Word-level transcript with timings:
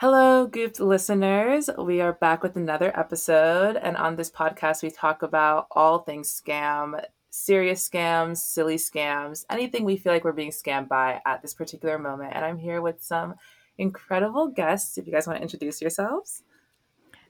Hello, 0.00 0.48
Gooped 0.48 0.80
listeners. 0.80 1.68
We 1.76 2.00
are 2.00 2.14
back 2.14 2.42
with 2.42 2.56
another 2.56 2.90
episode. 2.98 3.76
And 3.76 3.98
on 3.98 4.16
this 4.16 4.30
podcast, 4.30 4.82
we 4.82 4.88
talk 4.88 5.22
about 5.22 5.66
all 5.72 5.98
things 5.98 6.32
scam, 6.32 7.04
serious 7.28 7.86
scams, 7.86 8.38
silly 8.38 8.76
scams, 8.76 9.44
anything 9.50 9.84
we 9.84 9.98
feel 9.98 10.14
like 10.14 10.24
we're 10.24 10.32
being 10.32 10.52
scammed 10.52 10.88
by 10.88 11.20
at 11.26 11.42
this 11.42 11.52
particular 11.52 11.98
moment. 11.98 12.32
And 12.34 12.46
I'm 12.46 12.56
here 12.56 12.80
with 12.80 13.02
some 13.02 13.34
incredible 13.76 14.48
guests. 14.48 14.96
If 14.96 15.06
you 15.06 15.12
guys 15.12 15.26
want 15.26 15.36
to 15.36 15.42
introduce 15.42 15.82
yourselves. 15.82 16.44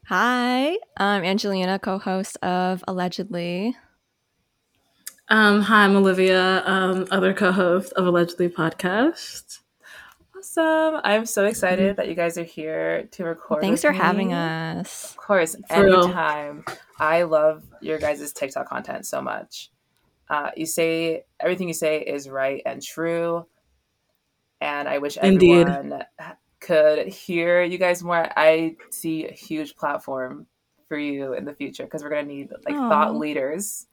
Hi, 0.07 0.79
I'm 0.97 1.25
Angelina, 1.25 1.81
co 1.81 1.99
host 1.99 2.37
of 2.37 2.85
Allegedly. 2.87 3.77
Um, 5.29 5.63
hi, 5.63 5.87
I'm 5.87 5.97
Olivia, 5.97 6.63
um, 6.65 7.09
other 7.11 7.35
co 7.35 7.51
host 7.51 7.93
of 7.95 8.07
Allegedly 8.07 8.49
Podcast. 8.49 9.59
Awesome. 10.41 11.01
I'm 11.05 11.27
so 11.27 11.45
excited 11.45 11.97
that 11.97 12.09
you 12.09 12.15
guys 12.15 12.39
are 12.39 12.45
here 12.45 13.05
to 13.13 13.25
record. 13.25 13.61
Thanks 13.61 13.83
for 13.83 13.93
me. 13.93 13.99
having 13.99 14.33
us. 14.33 15.11
Of 15.11 15.17
course, 15.19 15.55
For 15.69 15.85
real. 15.85 16.05
anytime. 16.05 16.65
I 16.99 17.25
love 17.25 17.63
your 17.83 17.99
guys' 17.99 18.33
TikTok 18.33 18.67
content 18.69 19.05
so 19.07 19.21
much. 19.21 19.71
Uh, 20.31 20.51
you 20.57 20.65
say 20.65 21.25
everything 21.39 21.69
you 21.69 21.75
say 21.75 22.01
is 22.01 22.29
right 22.29 22.63
and 22.65 22.83
true. 22.83 23.47
And 24.63 24.89
I 24.89 24.99
wish 24.99 25.17
Indeed. 25.19 25.69
everyone 25.69 26.05
could 26.61 27.09
hear 27.09 27.63
you 27.63 27.77
guys 27.79 28.03
more. 28.03 28.27
I 28.37 28.77
see 28.91 29.27
a 29.27 29.33
huge 29.33 29.77
platform 29.77 30.47
for 30.89 30.99
you 30.99 31.35
in 31.35 31.45
the 31.45 31.55
future 31.55 31.85
because 31.85 32.03
we're 32.03 32.11
gonna 32.11 32.23
need 32.25 32.51
like 32.67 32.75
Aw. 32.77 32.89
thought 32.89 33.17
leaders 33.17 33.87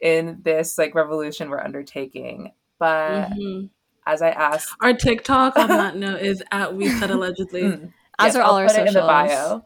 in 0.00 0.40
this 0.42 0.76
like 0.78 0.94
revolution 0.94 1.48
we're 1.50 1.60
undertaking. 1.62 2.52
But 2.78 3.30
Mhm. 3.30 3.70
As 4.06 4.22
I 4.22 4.30
asked 4.30 4.68
Our 4.80 4.94
TikTok 4.94 5.58
on 5.58 5.68
that 5.68 5.96
note 5.96 6.20
is 6.20 6.42
at 6.52 6.74
We 6.74 6.88
Said 6.88 7.10
Allegedly. 7.10 7.62
Mm. 7.62 7.92
As 8.18 8.34
are 8.36 8.42
I'll 8.42 8.52
all 8.52 8.56
our 8.56 8.66
put 8.66 8.76
it 8.76 8.88
in 8.88 8.94
the 8.94 9.00
bio. 9.00 9.64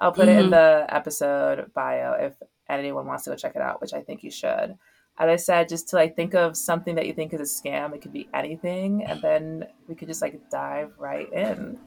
I'll 0.00 0.12
put 0.12 0.28
it 0.28 0.36
in 0.38 0.46
Mhm. 0.46 0.50
the 0.50 0.86
episode 0.94 1.70
bio 1.74 2.14
if 2.14 2.34
anyone 2.68 3.06
wants 3.06 3.24
to 3.24 3.30
go 3.30 3.36
check 3.36 3.54
it 3.54 3.62
out, 3.62 3.80
which 3.80 3.92
I 3.94 4.00
think 4.02 4.24
you 4.24 4.30
should. 4.30 4.76
As 5.16 5.28
I 5.28 5.36
said, 5.36 5.68
just 5.68 5.88
to 5.90 5.96
like 5.96 6.16
think 6.16 6.34
of 6.34 6.56
something 6.56 6.96
that 6.96 7.06
you 7.06 7.12
think 7.12 7.32
is 7.32 7.40
a 7.40 7.44
scam. 7.44 7.94
It 7.94 8.02
could 8.02 8.12
be 8.12 8.28
anything, 8.34 9.04
and 9.04 9.22
then 9.22 9.66
we 9.86 9.94
could 9.94 10.08
just 10.08 10.20
like 10.20 10.40
dive 10.50 10.90
right 10.98 11.32
in. 11.32 11.78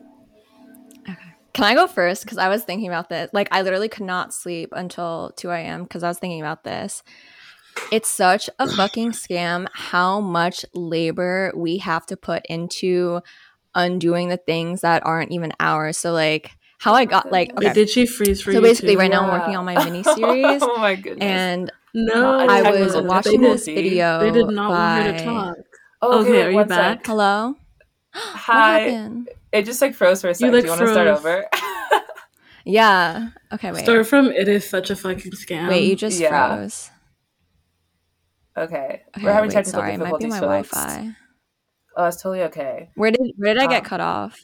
Okay. 1.10 1.34
Can 1.54 1.64
I 1.66 1.74
go 1.74 1.88
first? 1.88 2.24
Because 2.24 2.38
I 2.38 2.48
was 2.50 2.64
thinking 2.64 2.88
about 2.88 3.10
this. 3.10 3.30
Like, 3.34 3.48
I 3.52 3.64
literally 3.64 3.90
could 3.90 4.06
not 4.06 4.34
sleep 4.34 4.70
until 4.74 5.32
2 5.38 5.50
a.m. 5.50 5.84
because 5.84 6.04
I 6.04 6.08
was 6.08 6.20
thinking 6.20 6.40
about 6.40 6.64
this. 6.64 7.04
It's 7.92 8.10
such 8.10 8.50
a 8.60 8.68
fucking 8.68 9.12
scam 9.12 9.68
how 9.74 10.20
much 10.20 10.66
labor 10.74 11.52
we 11.56 11.78
have 11.78 12.06
to 12.08 12.18
put 12.18 12.46
into 12.48 13.22
undoing 13.76 14.30
the 14.30 14.38
things 14.38 14.82
that 14.82 15.06
aren't 15.06 15.32
even 15.32 15.54
ours. 15.60 15.98
So, 15.98 16.12
like, 16.12 16.52
how 16.80 16.94
I 16.94 17.06
got, 17.06 17.32
like, 17.32 17.50
Wait, 17.58 17.68
okay. 17.68 17.74
did 17.74 17.90
she 17.90 18.06
freeze 18.06 18.42
for 18.42 18.52
So 18.52 18.58
you? 18.58 18.62
basically, 18.64 18.94
too? 18.96 19.00
right 19.00 19.12
now 19.12 19.24
I'm 19.24 19.40
working 19.40 19.56
on 19.56 19.66
my 19.66 19.76
mini 19.86 20.04
series. 20.04 20.62
oh 20.62 20.78
my 20.78 20.96
goodness! 20.96 21.24
and 21.24 21.72
No, 21.94 22.40
I 22.40 22.60
I 22.62 22.72
was 22.82 22.94
not- 22.94 23.06
watching 23.06 23.42
this 23.42 23.66
did- 23.66 23.76
video. 23.76 24.20
They 24.20 24.32
did 24.32 24.48
not 24.48 24.70
want 24.72 25.04
her 25.06 25.12
to 25.18 25.24
talk. 25.24 25.56
Oh, 26.02 26.22
okay, 26.22 26.44
are 26.44 26.50
you 26.50 26.56
one 26.56 26.68
back? 26.68 27.00
sec. 27.00 27.08
Hello? 27.08 27.56
Hi. 28.14 28.74
What 28.74 28.82
happened? 28.92 29.30
It 29.52 29.64
just 29.66 29.82
like 29.82 29.96
froze 29.96 30.22
for 30.22 30.28
a 30.30 30.36
second. 30.36 30.54
like, 30.54 30.64
Do 30.64 30.68
you 30.68 30.72
want 30.72 30.82
to 30.82 30.92
start 30.94 31.08
over? 31.08 31.46
Yeah. 32.66 33.30
Okay, 33.54 33.72
wait. 33.72 33.84
Start 33.86 34.06
from 34.08 34.28
It 34.28 34.50
Is 34.50 34.70
Such 34.70 34.90
a 34.90 34.96
Fucking 34.98 35.32
Scam. 35.32 35.70
Wait, 35.70 35.86
you 35.88 35.96
just 35.96 36.20
Yeah. 36.20 36.58
froze. 36.58 36.90
Okay. 38.58 39.02
Okay, 39.16 39.24
We're 39.24 39.34
having 39.34 39.50
wait, 39.50 39.54
technical 39.54 39.82
sorry, 39.82 39.94
it 39.94 40.00
might 40.00 40.18
be 40.18 40.26
difficulties, 40.26 40.42
my 40.42 40.62
folks. 40.64 40.70
Wi-Fi. 40.72 41.16
Oh, 41.98 42.06
it's 42.06 42.22
totally 42.22 42.44
okay. 42.44 42.90
Where 42.96 43.12
did 43.12 43.22
where 43.38 43.54
did 43.54 43.64
I 43.64 43.68
get 43.68 43.84
Um, 43.84 43.86
cut 43.86 44.02
off? 44.02 44.40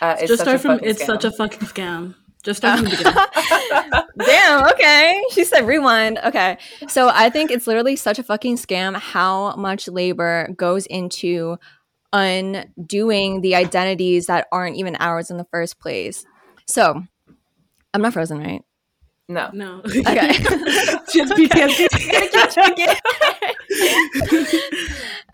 Uh, 0.00 0.16
it's 0.18 0.28
Just 0.28 0.44
such 0.44 0.54
a 0.54 0.58
start 0.58 0.60
from 0.60 0.70
fucking 0.76 0.88
It's 0.88 1.02
scam. 1.02 1.06
Such 1.06 1.24
a 1.24 1.30
Fucking 1.32 1.68
Scam. 1.68 2.14
Just 2.42 2.58
start 2.58 2.78
from 2.78 2.84
the 2.88 2.96
beginning. 2.96 4.02
Damn, 4.26 4.66
okay. 4.72 5.22
She 5.32 5.44
said 5.44 5.66
rewind. 5.66 6.18
Okay. 6.24 6.58
So 6.88 7.10
I 7.12 7.28
think 7.30 7.50
it's 7.50 7.66
literally 7.66 7.96
such 7.96 8.18
a 8.18 8.22
fucking 8.22 8.56
scam 8.56 8.94
how 8.96 9.54
much 9.56 9.88
labor 9.88 10.48
goes 10.56 10.86
into 10.86 11.58
undoing 12.12 13.40
the 13.40 13.54
identities 13.54 14.26
that 14.26 14.46
aren't 14.52 14.76
even 14.76 14.96
ours 14.96 15.30
in 15.30 15.36
the 15.38 15.46
first 15.50 15.78
place. 15.78 16.24
So 16.66 17.02
I'm 17.92 18.02
not 18.02 18.12
frozen, 18.12 18.38
right? 18.38 18.62
No. 19.28 19.50
No. 19.52 19.82
Okay. 19.86 20.32
she 21.10 21.18
has 21.20 21.30
PTSD. 21.32 21.88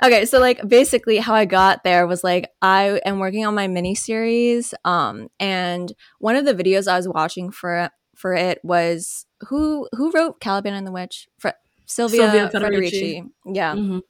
okay, 0.03 0.25
so 0.25 0.38
like 0.38 0.66
basically 0.66 1.19
how 1.19 1.34
I 1.34 1.44
got 1.44 1.84
there 1.84 2.06
was 2.06 2.25
like 2.25 2.48
I 2.62 3.00
am 3.04 3.19
working 3.19 3.44
on 3.47 3.54
my 3.54 3.69
mini 3.69 3.94
series, 3.94 4.75
um, 4.84 5.28
and 5.38 5.92
one 6.19 6.36
of 6.36 6.44
the 6.44 6.54
videos 6.54 6.88
I 6.88 6.97
was 6.97 7.08
watching 7.08 7.50
for 7.50 7.91
for 8.16 8.34
it 8.34 8.60
was 8.62 9.26
who 9.48 9.88
who 9.92 10.10
wrote 10.12 10.41
Caliban 10.41 10.74
and 10.74 10.86
the 10.86 10.92
Witch? 10.92 11.28
Fre- 11.38 11.48
Sylvia, 11.86 12.20
Silvia 12.20 12.48
Federici. 12.50 12.91
Federici. 13.22 13.30
Yeah. 13.54 13.74
Mhm. 13.74 14.00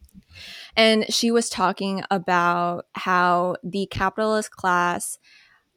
And 0.76 1.12
she 1.12 1.30
was 1.30 1.48
talking 1.50 2.02
about 2.10 2.86
how 2.94 3.56
the 3.62 3.86
capitalist 3.90 4.50
class 4.52 5.18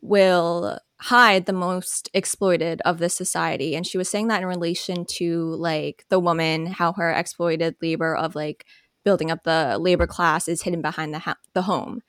will 0.01 0.77
hide 0.99 1.45
the 1.45 1.53
most 1.53 2.09
exploited 2.13 2.81
of 2.85 2.99
the 2.99 3.09
society. 3.09 3.75
And 3.75 3.85
she 3.85 3.97
was 3.97 4.09
saying 4.09 4.29
that 4.29 4.41
in 4.41 4.47
relation 4.47 5.05
to 5.17 5.55
like 5.55 6.05
the 6.09 6.19
woman, 6.19 6.67
how 6.67 6.93
her 6.93 7.11
exploited 7.11 7.75
labor 7.81 8.15
of 8.15 8.35
like 8.35 8.65
building 9.03 9.29
up 9.29 9.43
the 9.43 9.77
labor 9.79 10.07
class 10.07 10.47
is 10.47 10.63
hidden 10.63 10.81
behind 10.81 11.13
the 11.13 11.19
ha- 11.19 11.37
the 11.53 11.63
home. 11.63 12.01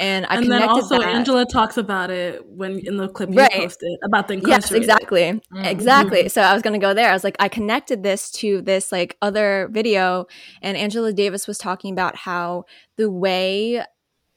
And 0.00 0.26
I 0.26 0.36
and 0.36 0.50
then 0.50 0.62
also 0.68 0.98
that. 0.98 1.14
Angela 1.14 1.46
talks 1.46 1.76
about 1.76 2.10
it 2.10 2.44
when 2.44 2.80
in 2.80 2.96
the 2.96 3.08
clip 3.08 3.30
you 3.30 3.36
Right. 3.36 3.52
posted 3.52 3.96
about 4.02 4.26
the 4.26 4.40
Yes, 4.44 4.72
exactly. 4.72 5.40
Mhm. 5.52 5.66
Exactly. 5.66 6.28
So 6.28 6.42
I 6.42 6.52
was 6.52 6.62
going 6.62 6.78
to 6.78 6.84
go 6.84 6.94
there. 6.94 7.10
I 7.10 7.12
was 7.12 7.22
like, 7.22 7.36
I 7.38 7.48
connected 7.48 8.02
this 8.02 8.32
to 8.32 8.60
this 8.60 8.90
like 8.90 9.16
other 9.22 9.68
video, 9.70 10.26
and 10.60 10.76
Angela 10.76 11.12
Davis 11.12 11.46
was 11.46 11.58
talking 11.58 11.92
about 11.92 12.16
how 12.16 12.64
the 12.96 13.08
way 13.08 13.84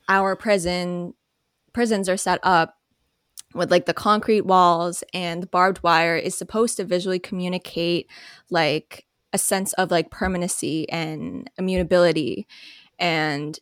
our 0.07 0.35
prison 0.35 1.15
prisons 1.73 2.07
are 2.07 2.17
set 2.17 2.39
up 2.43 2.76
with 3.57 3.71
like 3.71 3.85
the 3.85 3.93
concrete 3.93 4.41
walls 4.45 5.03
and 5.13 5.41
the 5.43 5.47
barbed 5.47 5.81
wire 5.83 6.15
is 6.15 6.37
supposed 6.37 6.77
to 6.77 6.83
visually 6.85 7.19
communicate 7.19 8.09
like 8.49 9.05
a 9.33 9.37
sense 9.37 9.73
of 9.73 9.91
like 9.91 10.09
permanency 10.09 10.89
and 10.89 11.49
immutability 11.57 12.47
and 12.99 13.59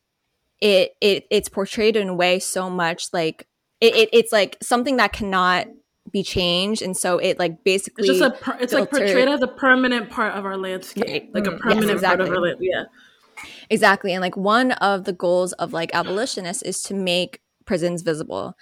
it 0.62 0.96
it 1.02 1.26
it's 1.32 1.50
portrayed 1.50 1.96
in 1.96 2.08
a 2.10 2.14
way 2.14 2.40
so 2.40 2.70
much 2.70 3.08
like 3.14 3.48
it, 3.82 3.96
it 3.96 4.10
it's 4.14 4.32
like 4.32 4.58
something 4.62 4.98
that 4.98 5.12
cannot 5.12 5.68
be 6.12 6.22
changed 6.24 6.82
and 6.82 6.96
so 6.96 7.18
it 7.18 7.40
like 7.40 7.64
basically 7.64 8.08
It's 8.08 8.20
just 8.20 8.34
a 8.34 8.38
per- 8.38 8.58
it's 8.60 8.74
like 8.74 8.90
portrayed 8.90 9.28
as 9.28 9.42
a 9.42 9.48
permanent 9.48 10.10
part 10.12 10.36
of 10.36 10.46
our 10.46 10.56
landscape, 10.56 11.04
Right. 11.08 11.30
like 11.34 11.48
a 11.48 11.52
Mm, 11.52 11.54
yes, 11.54 11.76
permanent 11.76 12.02
part 12.04 12.22
of 12.22 12.30
our 12.30 12.40
land. 12.40 12.58
Yeah, 12.62 12.84
Exactly. 13.70 14.14
And 14.14 14.22
like 14.22 14.38
one 14.38 14.72
of 14.74 15.04
the 15.06 15.14
goals 15.14 15.54
of 15.54 15.74
like 15.74 15.94
abolitionists 15.94 16.62
is 16.64 16.82
to 16.84 16.94
make 16.94 17.42
prisons 17.66 18.02
visible. 18.04 18.56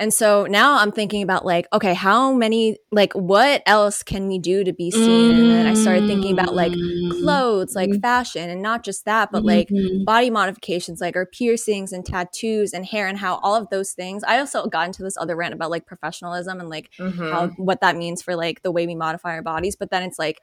And 0.00 0.12
so 0.14 0.46
now 0.46 0.78
I'm 0.78 0.92
thinking 0.92 1.22
about 1.22 1.46
like, 1.46 1.68
okay, 1.74 1.94
how 1.94 2.32
many, 2.32 2.78
like, 2.90 3.12
what 3.12 3.62
else 3.66 4.02
can 4.02 4.28
we 4.28 4.38
do 4.38 4.64
to 4.64 4.72
be 4.72 4.90
seen? 4.90 5.36
And 5.36 5.50
then 5.50 5.66
I 5.66 5.74
started 5.74 6.06
thinking 6.08 6.32
about 6.32 6.56
like 6.56 6.78
clothes, 7.10 7.76
like 7.76 7.94
fashion, 8.00 8.50
and 8.50 8.62
not 8.62 8.82
just 8.84 9.04
that, 9.04 9.30
but 9.30 9.44
like 9.44 9.68
Mhm. 9.70 10.04
body 10.06 10.30
modifications, 10.30 11.02
like 11.02 11.16
our 11.16 11.26
piercings 11.26 11.92
and 11.92 12.04
tattoos 12.04 12.72
and 12.72 12.86
hair, 12.86 13.06
and 13.08 13.18
how 13.18 13.36
all 13.42 13.54
of 13.54 13.68
those 13.70 13.92
things. 13.92 14.24
I 14.24 14.38
also 14.40 14.66
got 14.68 14.86
into 14.86 15.02
this 15.02 15.18
other 15.18 15.36
rant 15.36 15.54
about 15.54 15.70
like 15.70 15.86
professionalism 15.86 16.60
and 16.60 16.70
like 16.70 16.90
Mhm. 16.98 17.30
how 17.30 17.48
what 17.56 17.82
that 17.82 17.96
means 17.96 18.22
for 18.22 18.36
like 18.36 18.62
the 18.62 18.72
way 18.72 18.86
we 18.86 18.94
modify 18.94 19.32
our 19.34 19.42
bodies 19.42 19.76
but 19.76 19.90
then 19.90 20.02
it's 20.02 20.18
like 20.18 20.40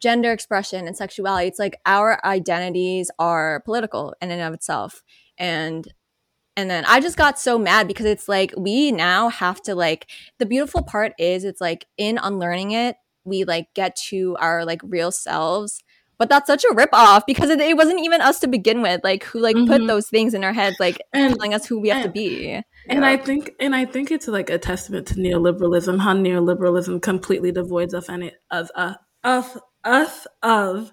gender 0.00 0.32
expression 0.32 0.86
and 0.86 0.96
sexuality 0.96 1.48
it's 1.48 1.58
like 1.58 1.76
our 1.86 2.24
identities 2.26 3.10
are 3.18 3.60
political 3.64 4.14
in 4.20 4.30
and 4.30 4.42
of 4.42 4.52
itself 4.54 5.02
and 5.38 5.92
and 6.56 6.70
then 6.70 6.84
i 6.86 7.00
just 7.00 7.16
got 7.16 7.38
so 7.38 7.58
mad 7.58 7.86
because 7.88 8.06
it's 8.06 8.28
like 8.28 8.52
we 8.56 8.92
now 8.92 9.28
have 9.28 9.60
to 9.62 9.74
like 9.74 10.08
the 10.38 10.46
beautiful 10.46 10.82
part 10.82 11.12
is 11.18 11.44
it's 11.44 11.60
like 11.60 11.86
in 11.96 12.18
unlearning 12.18 12.70
it 12.72 12.96
we 13.24 13.44
like 13.44 13.66
get 13.74 13.96
to 13.96 14.36
our 14.38 14.64
like 14.64 14.80
real 14.84 15.10
selves 15.10 15.82
but 16.16 16.28
that's 16.28 16.46
such 16.46 16.64
a 16.64 16.72
rip 16.74 16.90
off 16.92 17.26
because 17.26 17.50
it, 17.50 17.60
it 17.60 17.76
wasn't 17.76 17.98
even 18.04 18.20
us 18.20 18.38
to 18.38 18.46
begin 18.46 18.82
with 18.82 19.00
like 19.02 19.24
who 19.24 19.40
like 19.40 19.56
put 19.56 19.80
Mhm. 19.82 19.88
those 19.88 20.08
things 20.08 20.32
in 20.32 20.44
our 20.44 20.52
heads 20.52 20.76
like 20.78 21.00
And- 21.12 21.34
telling 21.34 21.54
us 21.54 21.66
who 21.66 21.80
we 21.80 21.88
have 21.88 22.04
to 22.04 22.08
be 22.08 22.62
And 22.88 23.00
Yeah. 23.00 23.08
I 23.08 23.16
think, 23.16 23.50
and 23.58 23.74
I 23.74 23.84
think 23.86 24.10
it's 24.12 24.28
like 24.28 24.50
a 24.50 24.58
testament 24.58 25.06
to 25.08 25.14
neoliberalism, 25.14 26.00
how 26.00 26.14
neoliberalism 26.14 27.00
completely 27.00 27.50
devoids 27.50 27.94
of 27.94 28.08
any 28.10 28.32
of 28.50 28.70
uh, 28.76 28.94
of 29.24 29.58
us 29.84 30.26
of 30.42 30.92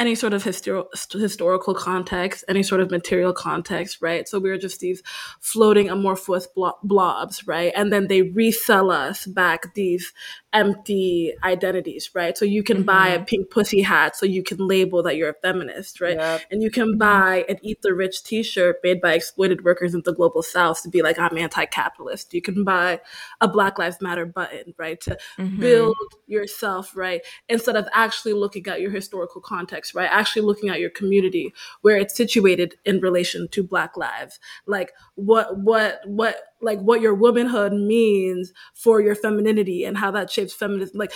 any 0.00 0.14
sort 0.14 0.32
of 0.32 0.42
histor- 0.42 0.86
historical 1.12 1.74
context, 1.74 2.42
any 2.48 2.62
sort 2.62 2.80
of 2.80 2.90
material 2.90 3.34
context, 3.34 3.98
right? 4.00 4.26
So 4.26 4.40
we're 4.40 4.56
just 4.56 4.80
these 4.80 5.02
floating 5.40 5.90
amorphous 5.90 6.48
blobs, 6.82 7.46
right? 7.46 7.70
And 7.76 7.92
then 7.92 8.08
they 8.08 8.22
resell 8.22 8.90
us 8.90 9.26
back 9.26 9.74
these 9.74 10.14
empty 10.54 11.32
identities, 11.44 12.10
right? 12.14 12.36
So 12.36 12.46
you 12.46 12.62
can 12.62 12.78
mm-hmm. 12.78 12.86
buy 12.86 13.08
a 13.08 13.22
pink 13.22 13.50
pussy 13.50 13.82
hat 13.82 14.16
so 14.16 14.24
you 14.24 14.42
can 14.42 14.56
label 14.58 15.02
that 15.02 15.16
you're 15.16 15.28
a 15.30 15.34
feminist, 15.34 16.00
right? 16.00 16.16
Yep. 16.16 16.42
And 16.50 16.62
you 16.62 16.70
can 16.70 16.96
buy 16.96 17.44
an 17.48 17.58
Eat 17.62 17.82
the 17.82 17.94
Rich 17.94 18.24
t-shirt 18.24 18.76
made 18.82 19.02
by 19.02 19.12
exploited 19.12 19.64
workers 19.64 19.94
in 19.94 20.00
the 20.06 20.14
global 20.14 20.42
south 20.42 20.82
to 20.82 20.88
be 20.88 21.02
like, 21.02 21.18
I'm 21.18 21.36
anti-capitalist. 21.36 22.32
You 22.32 22.40
can 22.40 22.64
buy 22.64 23.00
a 23.42 23.48
Black 23.48 23.78
Lives 23.78 23.98
Matter 24.00 24.24
button, 24.24 24.74
right? 24.78 24.98
To 25.02 25.18
mm-hmm. 25.38 25.60
build 25.60 25.96
yourself, 26.26 26.96
right? 26.96 27.20
Instead 27.50 27.76
of 27.76 27.86
actually 27.92 28.32
looking 28.32 28.66
at 28.66 28.80
your 28.80 28.90
historical 28.90 29.42
context, 29.42 29.89
right? 29.94 30.08
Actually 30.10 30.42
looking 30.42 30.68
at 30.68 30.80
your 30.80 30.90
community 30.90 31.52
where 31.82 31.96
it's 31.96 32.16
situated 32.16 32.74
in 32.84 33.00
relation 33.00 33.48
to 33.48 33.62
Black 33.62 33.96
lives. 33.96 34.38
Like 34.66 34.92
what, 35.14 35.58
what, 35.58 36.00
what, 36.06 36.36
like 36.60 36.80
what 36.80 37.00
your 37.00 37.14
womanhood 37.14 37.72
means 37.72 38.52
for 38.74 39.00
your 39.00 39.14
femininity 39.14 39.84
and 39.84 39.96
how 39.98 40.10
that 40.12 40.30
shapes 40.30 40.52
feminism. 40.52 40.98
Like 40.98 41.12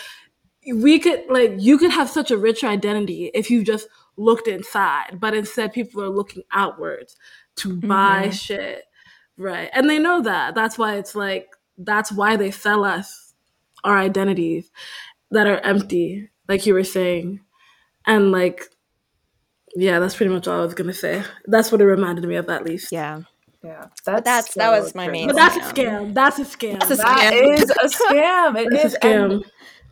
we 0.73 0.99
could 0.99 1.25
like 1.29 1.53
you 1.59 1.77
could 1.79 1.91
have 1.91 2.09
such 2.09 2.31
a 2.31 2.39
rich 2.39 2.65
identity 2.65 3.31
if 3.35 3.51
you 3.51 3.63
just 3.63 3.89
looked 4.17 4.49
inside, 4.49 5.19
but 5.21 5.35
instead 5.35 5.73
people 5.73 6.03
are 6.03 6.09
looking 6.09 6.43
outwards 6.53 7.17
to 7.57 7.77
buy 7.77 8.25
mm-hmm. 8.25 8.31
shit. 8.31 8.85
Right. 9.37 9.69
And 9.73 9.91
they 9.91 9.99
know 9.99 10.23
that. 10.23 10.55
That's 10.55 10.79
why 10.79 10.97
it's 10.97 11.15
like 11.15 11.49
that's 11.77 12.13
why 12.13 12.37
they 12.37 12.51
sell 12.51 12.85
us 12.85 13.35
our 13.83 13.99
identities 13.99 14.71
that 15.31 15.47
are 15.47 15.59
empty, 15.59 16.31
like 16.49 16.67
you 16.67 16.75
were 16.75 16.85
saying. 16.85 17.41
And 18.07 18.33
like 18.33 18.69
yeah, 19.77 19.99
that's 19.99 20.15
pretty 20.15 20.33
much 20.33 20.47
all 20.47 20.61
I 20.61 20.65
was 20.65 20.75
gonna 20.75 20.93
say. 20.93 21.23
That's 21.47 21.73
what 21.73 21.81
it 21.81 21.87
reminded 21.87 22.25
me 22.25 22.37
of 22.37 22.49
at 22.49 22.65
least. 22.65 22.93
Yeah. 22.93 23.23
Yeah, 23.63 23.87
that's, 24.05 24.25
that's 24.25 24.55
so 24.55 24.61
that 24.61 24.79
was 24.79 24.95
my 24.95 25.09
main. 25.09 25.27
But 25.27 25.37
that's 25.37 25.57
a 25.57 25.61
scam. 25.61 26.13
That's 26.13 26.39
a 26.39 26.45
scam. 26.45 26.81
That's 26.81 26.91
a 26.91 26.97
scam. 26.97 27.05
That 27.05 27.35
is 27.35 27.71
a 27.71 27.75
scam. 28.13 28.59
It 28.59 28.73
is 28.75 28.95
a 28.95 28.99
scam. 28.99 29.33
And 29.33 29.45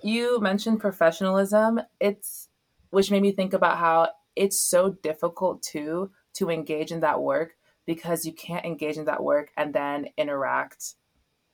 you 0.02 0.40
mentioned 0.40 0.80
professionalism. 0.80 1.80
It's 1.98 2.48
which 2.90 3.10
made 3.10 3.22
me 3.22 3.32
think 3.32 3.54
about 3.54 3.78
how 3.78 4.10
it's 4.36 4.60
so 4.60 4.90
difficult 5.02 5.62
to 5.62 6.10
to 6.34 6.50
engage 6.50 6.92
in 6.92 7.00
that 7.00 7.22
work 7.22 7.54
because 7.86 8.26
you 8.26 8.32
can't 8.32 8.64
engage 8.66 8.98
in 8.98 9.06
that 9.06 9.22
work 9.22 9.50
and 9.56 9.72
then 9.72 10.08
interact 10.18 10.94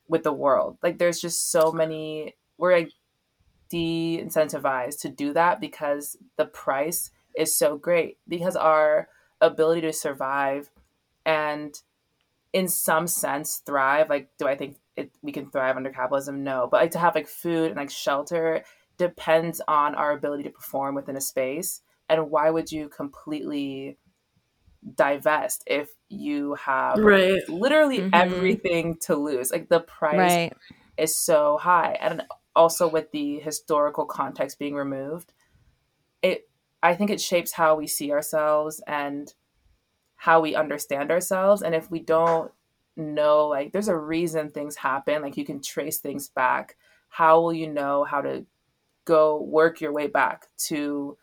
with 0.09 0.25
the 0.25 0.33
world. 0.33 0.79
Like 0.83 0.99
there's 0.99 1.21
just 1.21 1.53
so 1.53 1.71
many 1.71 2.35
we're 2.59 2.77
like 2.77 2.93
de-incentivized 3.69 5.01
to 5.01 5.09
do 5.09 5.33
that 5.33 5.61
because 5.61 6.17
the 6.37 6.47
price 6.47 7.11
is 7.37 7.57
so 7.57 7.77
great 7.77 8.19
because 8.27 8.57
our 8.57 9.09
ability 9.41 9.81
to 9.81 9.93
survive 9.93 10.71
and 11.25 11.83
in 12.53 12.67
some 12.67 13.07
sense 13.07 13.63
thrive 13.65 14.09
like 14.09 14.29
do 14.39 14.47
i 14.47 14.57
think 14.57 14.77
it, 14.97 15.11
we 15.23 15.31
can 15.31 15.51
thrive 15.51 15.77
under 15.77 15.91
capitalism 15.91 16.43
no 16.43 16.67
but 16.71 16.81
like 16.81 16.91
to 16.91 16.99
have 16.99 17.15
like 17.15 17.29
food 17.29 17.69
and 17.69 17.77
like 17.77 17.91
shelter 17.91 18.65
depends 18.97 19.61
on 19.69 19.95
our 19.95 20.13
ability 20.13 20.43
to 20.43 20.51
perform 20.51 20.95
within 20.95 21.17
a 21.17 21.21
space 21.21 21.83
and 22.09 22.31
why 22.31 22.51
would 22.51 22.73
you 22.73 22.89
completely 22.89 23.97
divest 24.95 25.63
if 25.67 25.91
you 26.09 26.55
have 26.55 26.99
right. 26.99 27.49
literally 27.49 27.99
mm-hmm. 27.99 28.15
everything 28.15 28.97
to 28.97 29.15
lose 29.15 29.51
like 29.51 29.69
the 29.69 29.81
price 29.81 30.17
right. 30.17 30.53
is 30.97 31.15
so 31.15 31.59
high 31.59 31.97
and 32.01 32.23
also 32.59 32.89
with 32.89 33.11
the 33.13 33.39
historical 33.41 34.05
context 34.05 34.59
being 34.59 34.75
removed 34.75 35.33
it 36.23 36.49
i 36.83 36.95
think 36.95 37.11
it 37.11 37.21
shapes 37.21 37.53
how 37.53 37.75
we 37.75 37.87
see 37.87 38.13
ourselves 38.13 38.83
and 38.87 39.35
how 40.19 40.41
we 40.41 40.55
understand 40.57 41.11
ourselves. 41.11 41.63
And 41.63 41.75
if 41.75 41.91
we 41.91 42.01
don't 42.01 42.53
know 42.97 43.47
like 43.47 43.73
there's 43.73 43.87
a 43.87 43.97
reason 43.97 44.51
things 44.51 44.75
happen 44.75 45.23
like 45.23 45.37
you 45.37 45.45
can 45.45 45.63
trace 45.63 45.99
things 45.99 46.29
back. 46.29 46.77
How 47.09 47.41
will 47.41 47.55
you 47.55 47.73
know 47.73 48.05
how 48.05 48.21
to 48.21 48.45
go 49.05 49.41
work 49.41 49.81
your 49.81 49.93
way 49.93 50.09
back 50.09 50.47
to 50.67 51.17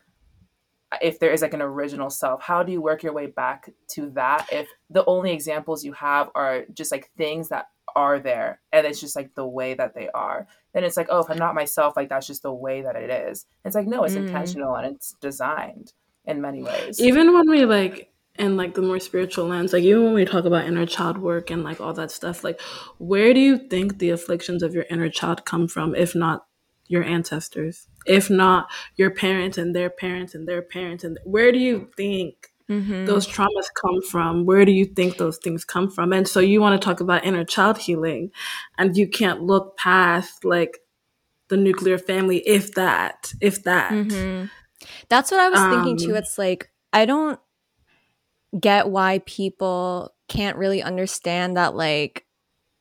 if 1.02 1.20
there 1.20 1.30
is 1.30 1.42
like 1.42 1.52
an 1.52 1.62
original 1.62 2.08
self? 2.08 2.42
How 2.42 2.62
do 2.62 2.72
you 2.72 2.80
work 2.80 3.02
your 3.02 3.12
way 3.12 3.26
back 3.26 3.70
to 3.88 4.10
that 4.10 4.48
if 4.50 4.66
the 4.88 5.04
only 5.04 5.32
examples 5.32 5.84
you 5.84 5.92
have 5.92 6.30
are 6.34 6.64
just 6.72 6.90
like 6.90 7.10
things 7.18 7.50
that 7.50 7.68
are 7.96 8.20
there 8.20 8.60
and 8.72 8.86
it's 8.86 9.00
just 9.00 9.16
like 9.16 9.34
the 9.34 9.46
way 9.46 9.74
that 9.74 9.94
they 9.94 10.08
are 10.10 10.46
then 10.74 10.84
it's 10.84 10.96
like 10.96 11.08
oh 11.10 11.20
if 11.20 11.30
i'm 11.30 11.38
not 11.38 11.54
myself 11.54 11.96
like 11.96 12.08
that's 12.08 12.26
just 12.26 12.42
the 12.42 12.52
way 12.52 12.82
that 12.82 12.94
it 12.96 13.10
is. 13.10 13.46
It's 13.64 13.74
like 13.74 13.86
no 13.86 14.04
it's 14.04 14.14
mm. 14.14 14.26
intentional 14.26 14.76
and 14.76 14.94
it's 14.94 15.14
designed 15.20 15.92
in 16.24 16.40
many 16.40 16.62
ways. 16.62 17.00
Even 17.00 17.32
when 17.32 17.48
we 17.48 17.64
like 17.64 18.12
and 18.38 18.56
like 18.56 18.74
the 18.74 18.82
more 18.82 19.00
spiritual 19.00 19.46
lens 19.46 19.72
like 19.72 19.82
even 19.82 20.04
when 20.04 20.12
we 20.12 20.26
talk 20.26 20.44
about 20.44 20.66
inner 20.66 20.84
child 20.84 21.16
work 21.16 21.50
and 21.50 21.64
like 21.64 21.80
all 21.80 21.94
that 21.94 22.10
stuff 22.10 22.44
like 22.44 22.60
where 22.98 23.32
do 23.32 23.40
you 23.40 23.56
think 23.56 23.98
the 23.98 24.10
afflictions 24.10 24.62
of 24.62 24.74
your 24.74 24.84
inner 24.90 25.08
child 25.08 25.46
come 25.46 25.66
from 25.66 25.94
if 25.94 26.14
not 26.14 26.46
your 26.88 27.02
ancestors? 27.02 27.88
If 28.06 28.30
not 28.30 28.68
your 28.94 29.10
parents 29.10 29.58
and 29.58 29.74
their 29.74 29.90
parents 29.90 30.34
and 30.34 30.46
their 30.46 30.62
parents 30.62 31.02
and 31.02 31.18
where 31.24 31.50
do 31.50 31.58
you 31.58 31.90
think 31.96 32.52
mm-hmm. 32.70 33.04
those 33.04 33.26
traumas 33.26 33.66
come 33.80 34.00
from 34.02 34.44
where 34.44 34.64
do 34.64 34.72
you 34.72 34.84
think 34.84 35.16
those 35.16 35.38
things 35.38 35.64
come 35.64 35.90
from 35.90 36.12
and 36.12 36.28
so 36.28 36.40
you 36.40 36.60
want 36.60 36.80
to 36.80 36.84
talk 36.84 37.00
about 37.00 37.24
inner 37.24 37.44
child 37.44 37.78
healing 37.78 38.30
and 38.78 38.96
you 38.96 39.08
can't 39.08 39.42
look 39.42 39.76
past 39.76 40.44
like 40.44 40.78
the 41.48 41.56
nuclear 41.56 41.98
family 41.98 42.38
if 42.38 42.74
that 42.74 43.32
if 43.40 43.62
that 43.64 43.92
mm-hmm. 43.92 44.46
that's 45.08 45.30
what 45.30 45.40
i 45.40 45.48
was 45.48 45.60
um, 45.60 45.70
thinking 45.70 45.96
too 45.96 46.12
um, 46.12 46.18
it's 46.18 46.38
like 46.38 46.70
i 46.92 47.04
don't 47.04 47.40
get 48.58 48.88
why 48.88 49.20
people 49.26 50.12
can't 50.28 50.56
really 50.56 50.82
understand 50.82 51.56
that 51.56 51.74
like 51.74 52.25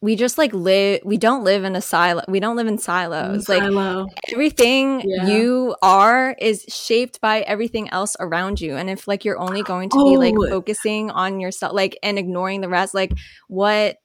we 0.01 0.15
just 0.15 0.37
like 0.37 0.53
live 0.53 1.01
we 1.03 1.17
don't 1.17 1.43
live 1.43 1.63
in 1.63 1.75
a 1.75 1.81
silo 1.81 2.21
we 2.27 2.39
don't 2.39 2.55
live 2.55 2.67
in 2.67 2.77
silos 2.77 3.49
in 3.49 3.55
like 3.55 3.63
silo. 3.63 4.05
everything 4.31 5.01
yeah. 5.01 5.27
you 5.27 5.75
are 5.81 6.35
is 6.39 6.63
shaped 6.67 7.19
by 7.21 7.39
everything 7.41 7.89
else 7.89 8.15
around 8.19 8.61
you 8.61 8.75
and 8.75 8.89
if 8.89 9.07
like 9.07 9.25
you're 9.25 9.39
only 9.39 9.63
going 9.63 9.89
to 9.89 9.97
oh. 9.97 10.11
be 10.11 10.17
like 10.17 10.35
oh. 10.37 10.49
focusing 10.49 11.09
on 11.11 11.39
yourself 11.39 11.73
like 11.73 11.97
and 12.03 12.19
ignoring 12.19 12.61
the 12.61 12.69
rest 12.69 12.93
like 12.93 13.11
what 13.47 13.97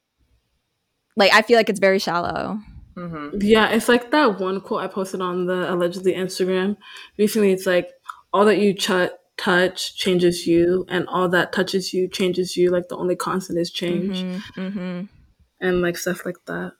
like 1.17 1.33
i 1.35 1.43
feel 1.43 1.57
like 1.57 1.69
it's 1.69 1.81
very 1.81 1.99
shallow 1.99 2.59
mm-hmm. 2.97 3.37
yeah 3.41 3.69
it's 3.69 3.89
like 3.89 4.11
that 4.11 4.41
one 4.41 4.61
quote 4.61 4.83
i 4.83 4.87
posted 4.87 5.21
on 5.21 5.47
the 5.47 5.73
allegedly 5.73 6.15
instagram 6.15 6.77
recently 7.19 7.53
it's 7.53 7.67
like 7.67 7.91
all 8.33 8.45
that 8.45 8.59
you 8.59 8.73
ch- 8.73 9.11
touch 9.37 9.97
changes 9.97 10.47
you 10.47 10.85
and 10.89 11.07
all 11.09 11.29
that 11.29 11.53
touches 11.53 11.93
you 11.93 12.07
changes 12.09 12.57
you 12.57 12.71
like 12.71 12.89
the 12.89 12.97
only 12.97 13.17
constant 13.17 13.59
is 13.59 13.71
change 13.71 14.23
mm-hmm, 14.23 14.61
mm-hmm. 14.61 15.20
And 15.61 15.83
like 15.83 15.97
stuff 15.97 16.25
like 16.25 16.45
that. 16.47 16.73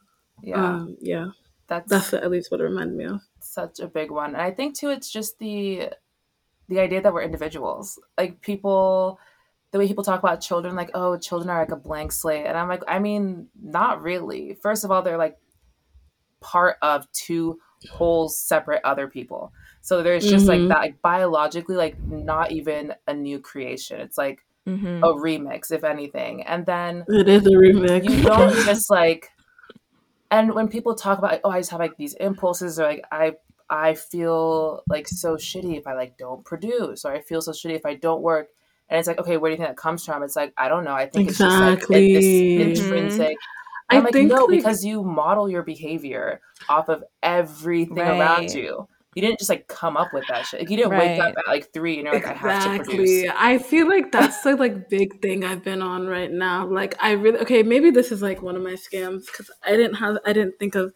Yeah. 0.43 0.65
Um, 0.65 0.97
yeah. 1.01 1.29
That's 1.69 1.89
that's 1.89 2.13
at 2.15 2.31
least 2.31 2.51
what 2.51 2.61
it 2.61 2.65
reminded 2.65 2.97
me 2.97 3.05
of. 3.05 3.21
such 3.41 3.79
a 3.81 3.87
big 3.87 4.11
one. 4.11 4.35
And 4.35 4.43
i 4.43 4.51
think 4.51 4.77
too 4.77 4.91
it's 4.91 5.11
just 5.11 5.39
the 5.39 5.91
the 6.69 6.81
idea 6.81 7.01
that 7.01 7.13
we're 7.13 7.23
individuals. 7.23 7.99
Like 8.19 8.41
people 8.41 9.19
the 9.73 9.79
way 9.79 9.87
people 9.87 10.03
talk 10.03 10.19
about 10.19 10.41
children 10.41 10.75
like 10.75 10.91
oh 10.95 11.17
children 11.17 11.49
are 11.51 11.61
like 11.61 11.71
a 11.71 11.77
blank 11.77 12.13
slate. 12.13 12.47
And 12.47 12.57
i'm 12.57 12.69
like 12.69 12.83
i 12.89 12.99
mean 12.99 13.49
not 13.61 14.03
really. 14.03 14.57
First 14.63 14.85
of 14.85 14.91
all 14.91 15.03
they're 15.03 15.19
like 15.19 15.37
part 16.41 16.77
of 16.83 17.11
two 17.13 17.59
whole 17.91 18.29
separate 18.29 18.83
other 18.85 19.09
people. 19.09 19.53
So 19.83 20.03
there's 20.03 20.29
just 20.29 20.47
mm-hmm. 20.47 20.69
like 20.69 20.69
that, 20.69 20.81
like 20.81 21.03
biologically, 21.03 21.77
like 21.77 22.03
not 22.03 22.53
even 22.53 22.95
a 23.07 23.15
new 23.15 23.39
creation. 23.39 24.01
It's 24.01 24.19
like 24.19 24.45
mm-hmm. 24.79 25.05
a 25.05 25.15
remix, 25.15 25.73
if 25.73 25.85
anything. 25.85 26.43
And 26.43 26.65
then 26.67 27.05
it 27.09 27.29
is 27.29 27.47
a 27.47 27.51
remix. 27.51 28.09
You 28.09 28.23
don't 28.23 28.55
just 28.65 28.91
like, 28.91 29.29
and 30.31 30.55
when 30.55 30.69
people 30.69 30.95
talk 30.95 31.19
about, 31.19 31.33
like, 31.33 31.41
oh, 31.45 31.51
I 31.51 31.61
just 31.61 31.71
have 31.71 31.81
like 31.81 31.97
these 31.97 32.15
impulses, 32.15 32.79
or 32.79 32.85
like 32.85 33.05
I, 33.11 33.35
I 33.69 33.95
feel 33.95 34.83
like 34.89 35.09
so 35.09 35.37
shitty 35.37 35.77
if 35.79 35.87
I 35.87 35.95
like 35.95 36.17
don't 36.17 36.45
produce, 36.45 37.05
or 37.05 37.13
I 37.13 37.21
feel 37.21 37.43
so 37.43 37.53
shitty 37.53 37.75
if 37.75 37.87
I 37.87 37.95
don't 37.95 38.23
work. 38.23 38.49
And 38.89 38.99
it's 38.99 39.07
like, 39.07 39.21
okay, 39.21 39.37
where 39.37 39.51
do 39.51 39.53
you 39.53 39.59
think 39.59 39.69
that 39.69 39.77
comes 39.77 40.05
from? 40.05 40.23
It's 40.23 40.37
like 40.37 40.53
I 40.57 40.69
don't 40.69 40.85
know. 40.85 40.95
I 40.95 41.07
think 41.07 41.29
exactly. 41.29 42.15
it's 42.15 42.25
just 42.25 42.61
like 42.61 42.69
it, 42.69 42.75
this 42.75 42.81
intrinsic. 42.81 43.37
Mm-hmm. 43.37 43.97
I'm 43.97 44.07
I 44.07 44.11
like, 44.11 44.15
no, 44.15 44.45
like... 44.45 44.59
because 44.59 44.85
you 44.85 45.03
model 45.03 45.51
your 45.51 45.63
behavior 45.63 46.41
off 46.69 46.89
of 46.89 47.03
everything 47.23 47.97
right. 47.97 48.21
around 48.21 48.53
you 48.53 48.89
you 49.15 49.23
didn't 49.23 49.39
just 49.39 49.51
like 49.51 49.67
come 49.67 49.97
up 49.97 50.13
with 50.13 50.25
that 50.29 50.47
shit. 50.47 50.61
Like 50.61 50.71
you 50.71 50.77
didn't 50.77 50.93
right. 50.93 51.19
wake 51.19 51.21
up 51.21 51.37
at 51.37 51.49
like 51.49 51.73
three 51.73 51.99
and 51.99 52.05
you're 52.05 52.15
like, 52.15 52.23
exactly. 52.23 52.51
I 52.51 52.53
have 52.53 52.79
to 52.79 52.85
produce. 52.85 53.31
I 53.37 53.59
feel 53.59 53.89
like 53.89 54.13
that's 54.13 54.43
the 54.43 54.57
like 54.57 54.89
big 54.89 55.21
thing 55.21 55.45
I've 55.45 55.65
been 55.65 55.83
on 55.83 56.07
right 56.07 56.31
now. 56.31 56.67
Like 56.67 56.95
I 57.01 57.13
really 57.13 57.39
okay, 57.41 57.63
maybe 57.63 57.91
this 57.91 58.13
is 58.13 58.23
like 58.23 58.41
one 58.41 58.57
of 58.57 58.63
my 58.63 58.75
scams 58.75 59.27
because 59.27 59.51
I 59.65 59.71
didn't 59.71 59.95
have 59.95 60.19
I 60.25 60.33
didn't 60.33 60.59
think 60.59 60.77
of 60.77 60.95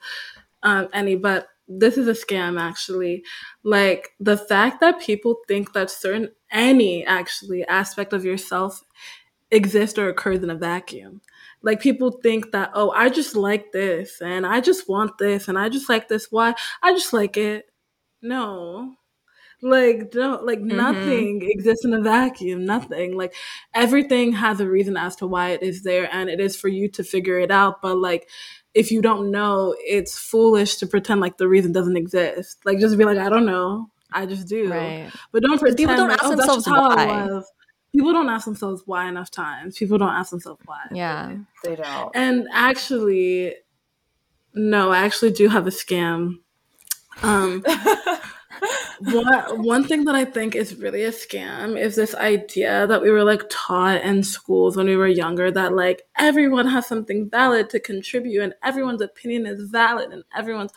um, 0.63 0.89
any, 0.93 1.17
but 1.17 1.49
this 1.67 1.99
is 1.99 2.07
a 2.07 2.13
scam 2.13 2.61
actually. 2.61 3.25
Like 3.65 4.11
the 4.21 4.37
fact 4.37 4.81
that 4.81 5.01
people 5.01 5.39
think 5.49 5.73
that 5.73 5.91
certain 5.91 6.31
any 6.53 7.05
actually 7.05 7.67
aspect 7.67 8.13
of 8.13 8.25
yourself 8.25 8.83
exists 9.51 9.99
or 9.99 10.09
occurs 10.09 10.43
in 10.43 10.51
a 10.51 10.55
vacuum 10.55 11.21
like 11.63 11.81
people 11.81 12.11
think 12.23 12.51
that 12.53 12.71
oh 12.75 12.91
i 12.91 13.09
just 13.09 13.37
like 13.37 13.73
this 13.73 14.21
and 14.21 14.47
i 14.47 14.61
just 14.61 14.89
want 14.89 15.17
this 15.19 15.49
and 15.49 15.59
i 15.59 15.69
just 15.69 15.89
like 15.89 16.09
this 16.09 16.31
why 16.31 16.55
i 16.83 16.93
just 16.93 17.13
like 17.13 17.37
it 17.37 17.67
no. 18.25 18.97
Like 19.63 20.13
no, 20.15 20.41
like 20.43 20.59
mm-hmm. 20.59 20.77
nothing 20.77 21.43
exists 21.43 21.85
in 21.85 21.95
a 21.95 22.03
vacuum. 22.03 22.67
Nothing. 22.67 23.17
Like 23.17 23.35
everything 23.73 24.33
has 24.33 24.61
a 24.61 24.69
reason 24.69 24.97
as 24.97 25.17
to 25.17 25.27
why 25.27 25.51
it 25.51 25.63
is 25.63 25.83
there, 25.85 26.09
and 26.13 26.29
it 26.29 26.39
is 26.39 26.55
for 26.55 26.69
you 26.69 26.89
to 26.91 27.05
figure 27.05 27.39
it 27.39 27.51
out. 27.51 27.81
But 27.81 27.97
like, 27.97 28.29
if 28.75 28.91
you 28.91 29.01
don't 29.01 29.31
know, 29.31 29.75
it's 29.79 30.19
foolish 30.19 30.77
to 30.77 30.87
pretend 30.87 31.21
like 31.21 31.39
the 31.39 31.49
reason 31.49 31.73
doesn't 31.73 31.97
exist. 31.97 32.59
Like 32.67 32.79
just 32.79 32.99
be 32.99 33.05
like, 33.05 33.17
I 33.17 33.31
don't 33.31 33.47
know. 33.47 33.89
I 34.13 34.27
just 34.27 34.49
do. 34.49 34.71
Right. 34.71 35.11
But 35.33 35.43
don't 35.43 35.59
pretend. 35.59 35.79
People 35.79 35.97
don't 35.97 36.11
like, 36.11 36.23
ask 36.23 36.33
oh, 36.33 36.37
themselves 36.37 36.67
why. 36.67 37.41
People 37.95 38.13
don't 38.13 38.29
ask 38.29 38.45
themselves 38.45 38.83
why 38.85 39.09
enough 39.09 39.31
times. 39.31 39.79
People 39.79 39.97
don't 39.97 40.13
ask 40.13 40.31
themselves 40.31 40.61
why. 40.67 40.81
Yeah, 40.93 41.37
they 41.63 41.77
don't. 41.77 42.11
And 42.15 42.49
actually, 42.53 43.55
no, 44.53 44.91
I 44.91 45.05
actually 45.05 45.31
do 45.31 45.49
have 45.49 45.67
a 45.67 45.71
scam. 45.71 46.41
Um, 47.23 47.63
one 49.01 49.63
one 49.63 49.85
thing 49.85 50.05
that 50.05 50.15
I 50.15 50.25
think 50.25 50.55
is 50.55 50.77
really 50.77 51.05
a 51.05 51.11
scam 51.11 51.79
is 51.79 51.97
this 51.97 52.15
idea 52.15 52.87
that 52.87 53.03
we 53.03 53.11
were 53.11 53.25
like 53.25 53.43
taught 53.51 54.03
in 54.03 54.23
schools 54.23 54.77
when 54.77 54.87
we 54.87 54.97
were 54.97 55.07
younger 55.07 55.51
that 55.51 55.75
like 55.75 56.03
everyone 56.19 56.67
has 56.67 56.87
something 56.87 57.29
valid 57.29 57.71
to 57.71 57.81
contribute 57.81 58.43
and 58.43 58.55
everyone's 58.63 59.03
opinion 59.03 59.47
is 59.47 59.69
valid 59.71 60.13
and 60.13 60.25
everyone's 60.37 60.73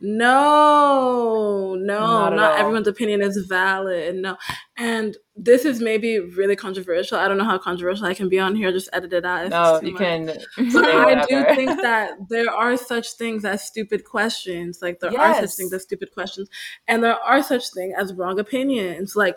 no, 0.00 1.74
no, 1.74 1.98
not, 1.98 2.34
not 2.36 2.58
everyone's 2.58 2.86
opinion 2.86 3.20
is 3.20 3.36
valid. 3.48 4.14
No. 4.16 4.36
And 4.76 5.16
this 5.34 5.64
is 5.64 5.80
maybe 5.80 6.20
really 6.20 6.54
controversial. 6.54 7.18
I 7.18 7.26
don't 7.26 7.36
know 7.36 7.44
how 7.44 7.58
controversial 7.58 8.06
I 8.06 8.14
can 8.14 8.28
be 8.28 8.38
on 8.38 8.54
here. 8.54 8.70
Just 8.70 8.88
edit 8.92 9.12
it 9.12 9.24
out. 9.24 9.48
No, 9.50 9.80
you 9.82 9.92
much. 9.92 9.98
can. 10.00 10.28
I 10.58 11.26
do 11.28 11.44
think 11.54 11.82
that 11.82 12.12
there 12.28 12.52
are 12.52 12.76
such 12.76 13.12
things 13.14 13.44
as 13.44 13.64
stupid 13.64 14.04
questions. 14.04 14.78
Like 14.80 15.00
there 15.00 15.10
yes. 15.10 15.20
are 15.20 15.46
such 15.46 15.56
things 15.56 15.72
as 15.72 15.82
stupid 15.82 16.12
questions. 16.14 16.48
And 16.86 17.02
there 17.02 17.18
are 17.18 17.42
such 17.42 17.70
things 17.70 17.94
as 17.98 18.14
wrong 18.14 18.38
opinions. 18.38 19.16
Like 19.16 19.36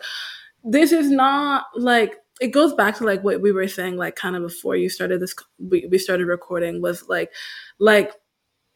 this 0.62 0.92
is 0.92 1.10
not 1.10 1.64
like 1.74 2.18
it 2.40 2.48
goes 2.48 2.72
back 2.72 2.96
to 2.96 3.04
like 3.04 3.22
what 3.22 3.40
we 3.40 3.52
were 3.52 3.68
saying 3.68 3.96
like 3.96 4.16
kind 4.16 4.36
of 4.36 4.42
before 4.42 4.74
you 4.74 4.88
started 4.88 5.20
this 5.20 5.34
we, 5.58 5.86
we 5.90 5.98
started 5.98 6.26
recording 6.26 6.80
was 6.80 7.08
like 7.08 7.30
like 7.78 8.12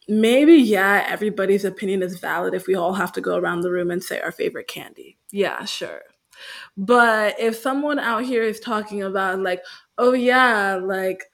maybe 0.08 0.54
yeah 0.54 1.04
everybody's 1.08 1.64
opinion 1.64 2.02
is 2.02 2.18
valid 2.18 2.54
if 2.54 2.66
we 2.66 2.74
all 2.74 2.94
have 2.94 3.12
to 3.12 3.20
go 3.20 3.36
around 3.36 3.60
the 3.60 3.70
room 3.70 3.90
and 3.90 4.02
say 4.02 4.20
our 4.20 4.32
favorite 4.32 4.68
candy. 4.68 5.18
Yeah 5.32 5.64
sure. 5.64 6.02
But 6.76 7.40
if 7.40 7.56
someone 7.56 7.98
out 7.98 8.24
here 8.24 8.42
is 8.42 8.60
talking 8.60 9.02
about 9.02 9.40
like 9.40 9.62
oh 9.98 10.12
yeah 10.12 10.76
like 10.76 11.24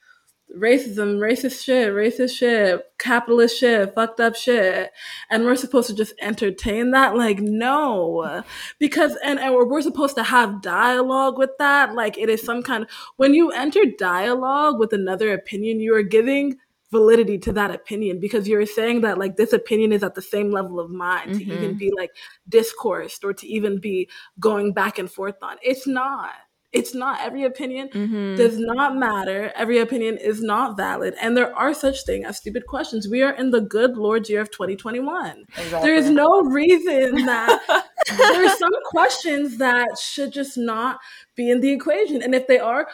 racism 0.56 1.16
racist 1.16 1.64
shit 1.64 1.90
racist 1.94 2.36
shit 2.36 2.82
capitalist 2.98 3.58
shit 3.58 3.94
fucked 3.94 4.20
up 4.20 4.36
shit 4.36 4.90
and 5.30 5.44
we're 5.44 5.56
supposed 5.56 5.88
to 5.88 5.94
just 5.94 6.12
entertain 6.20 6.90
that 6.92 7.16
like 7.16 7.40
no. 7.40 8.42
Because 8.78 9.16
and, 9.24 9.38
and 9.38 9.54
we're 9.54 9.82
supposed 9.82 10.16
to 10.16 10.22
have 10.22 10.62
dialogue 10.62 11.36
with 11.38 11.50
that. 11.58 11.94
Like 11.94 12.16
it 12.16 12.28
is 12.28 12.42
some 12.42 12.62
kind 12.62 12.84
of 12.84 12.90
when 13.16 13.34
you 13.34 13.50
enter 13.50 13.80
dialogue 13.98 14.78
with 14.78 14.92
another 14.92 15.32
opinion 15.32 15.80
you 15.80 15.94
are 15.94 16.02
giving 16.02 16.56
validity 16.92 17.38
to 17.38 17.52
that 17.52 17.72
opinion 17.72 18.20
because 18.20 18.46
you're 18.46 18.66
saying 18.66 19.00
that 19.00 19.18
like 19.18 19.36
this 19.36 19.52
opinion 19.52 19.92
is 19.92 20.04
at 20.04 20.14
the 20.14 20.22
same 20.22 20.52
level 20.52 20.78
of 20.78 20.90
mine 20.90 21.30
mm-hmm. 21.30 21.38
to 21.38 21.44
even 21.44 21.70
mm-hmm. 21.70 21.78
be 21.78 21.90
like 21.96 22.10
discoursed 22.48 23.24
or 23.24 23.32
to 23.32 23.46
even 23.48 23.80
be 23.80 24.08
going 24.38 24.72
back 24.72 24.98
and 24.98 25.10
forth 25.10 25.36
on. 25.42 25.56
It's 25.62 25.86
not. 25.86 26.30
It's 26.70 26.94
not 26.94 27.20
every 27.20 27.44
opinion 27.44 27.88
mm-hmm. 27.88 28.36
does 28.36 28.58
not 28.58 28.96
matter. 28.96 29.52
Every 29.54 29.78
opinion 29.78 30.16
is 30.16 30.40
not 30.40 30.76
valid. 30.76 31.14
And 31.20 31.36
there 31.36 31.54
are 31.54 31.74
such 31.74 32.04
things 32.04 32.26
as 32.26 32.38
stupid 32.38 32.66
questions. 32.66 33.08
We 33.08 33.22
are 33.22 33.32
in 33.32 33.50
the 33.50 33.60
good 33.60 33.96
Lord's 33.96 34.30
year 34.30 34.40
of 34.40 34.50
2021. 34.50 35.44
Exactly. 35.48 35.80
There 35.86 35.94
is 35.94 36.08
no 36.08 36.42
reason 36.42 37.26
that 37.26 37.84
there's 38.16 38.58
some 38.58 38.72
questions 38.86 39.58
that 39.58 39.98
should 39.98 40.32
just 40.32 40.56
not 40.56 40.98
be 41.36 41.50
in 41.50 41.60
the 41.60 41.70
equation. 41.72 42.22
And 42.22 42.34
if 42.34 42.46
they 42.46 42.58
are, 42.58 42.88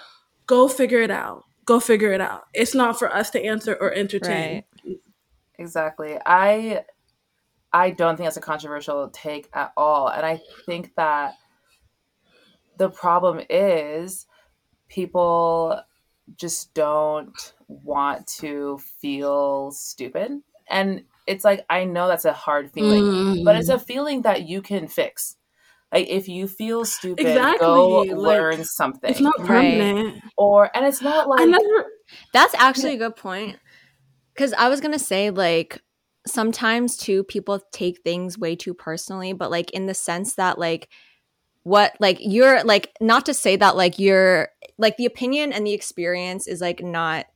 go 0.46 0.66
figure 0.66 1.00
it 1.00 1.12
out 1.12 1.44
go 1.68 1.78
figure 1.78 2.12
it 2.12 2.20
out. 2.20 2.46
It's 2.54 2.74
not 2.74 2.98
for 2.98 3.14
us 3.14 3.28
to 3.30 3.44
answer 3.44 3.76
or 3.78 3.92
entertain. 3.92 4.64
Right. 4.84 4.98
Exactly. 5.58 6.16
I 6.24 6.84
I 7.72 7.90
don't 7.90 8.16
think 8.16 8.26
that's 8.26 8.38
a 8.38 8.40
controversial 8.40 9.10
take 9.10 9.50
at 9.52 9.72
all. 9.76 10.08
And 10.08 10.24
I 10.24 10.40
think 10.64 10.94
that 10.96 11.34
the 12.78 12.88
problem 12.88 13.42
is 13.50 14.26
people 14.88 15.82
just 16.36 16.72
don't 16.72 17.52
want 17.68 18.26
to 18.38 18.78
feel 19.00 19.70
stupid. 19.72 20.40
And 20.70 21.02
it's 21.26 21.44
like 21.44 21.66
I 21.68 21.84
know 21.84 22.08
that's 22.08 22.24
a 22.24 22.32
hard 22.32 22.70
feeling, 22.70 23.02
mm. 23.02 23.44
but 23.44 23.56
it's 23.56 23.68
a 23.68 23.78
feeling 23.78 24.22
that 24.22 24.48
you 24.48 24.62
can 24.62 24.88
fix. 24.88 25.36
Like 25.92 26.08
if 26.08 26.28
you 26.28 26.48
feel 26.48 26.84
stupid, 26.84 27.26
exactly. 27.26 27.66
go 27.66 28.00
like, 28.00 28.10
learn 28.10 28.64
something. 28.64 29.10
It's 29.10 29.20
not 29.20 29.36
permanent. 29.38 30.14
Right? 30.14 30.22
Or 30.36 30.76
and 30.76 30.86
it's 30.86 31.00
not 31.00 31.28
like 31.28 31.48
never 31.48 31.86
That's 32.32 32.54
actually 32.54 32.94
a 32.94 32.98
good 32.98 33.16
point. 33.16 33.58
Cuz 34.36 34.52
I 34.52 34.68
was 34.68 34.80
going 34.80 34.92
to 34.92 34.98
say 34.98 35.30
like 35.30 35.82
sometimes 36.26 36.96
too 36.96 37.24
people 37.24 37.60
take 37.72 38.02
things 38.02 38.38
way 38.38 38.54
too 38.54 38.74
personally, 38.74 39.32
but 39.32 39.50
like 39.50 39.70
in 39.70 39.86
the 39.86 39.94
sense 39.94 40.34
that 40.34 40.58
like 40.58 40.88
what 41.62 41.94
like 42.00 42.18
you're 42.20 42.62
like 42.64 42.92
not 43.00 43.26
to 43.26 43.34
say 43.34 43.56
that 43.56 43.76
like 43.76 43.98
you're 43.98 44.48
like 44.76 44.96
the 44.96 45.06
opinion 45.06 45.52
and 45.52 45.66
the 45.66 45.72
experience 45.72 46.46
is 46.46 46.60
like 46.60 46.82
not 46.82 47.26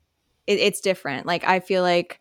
it, 0.46 0.58
it's 0.58 0.80
different. 0.80 1.26
Like 1.26 1.44
I 1.44 1.60
feel 1.60 1.82
like 1.82 2.20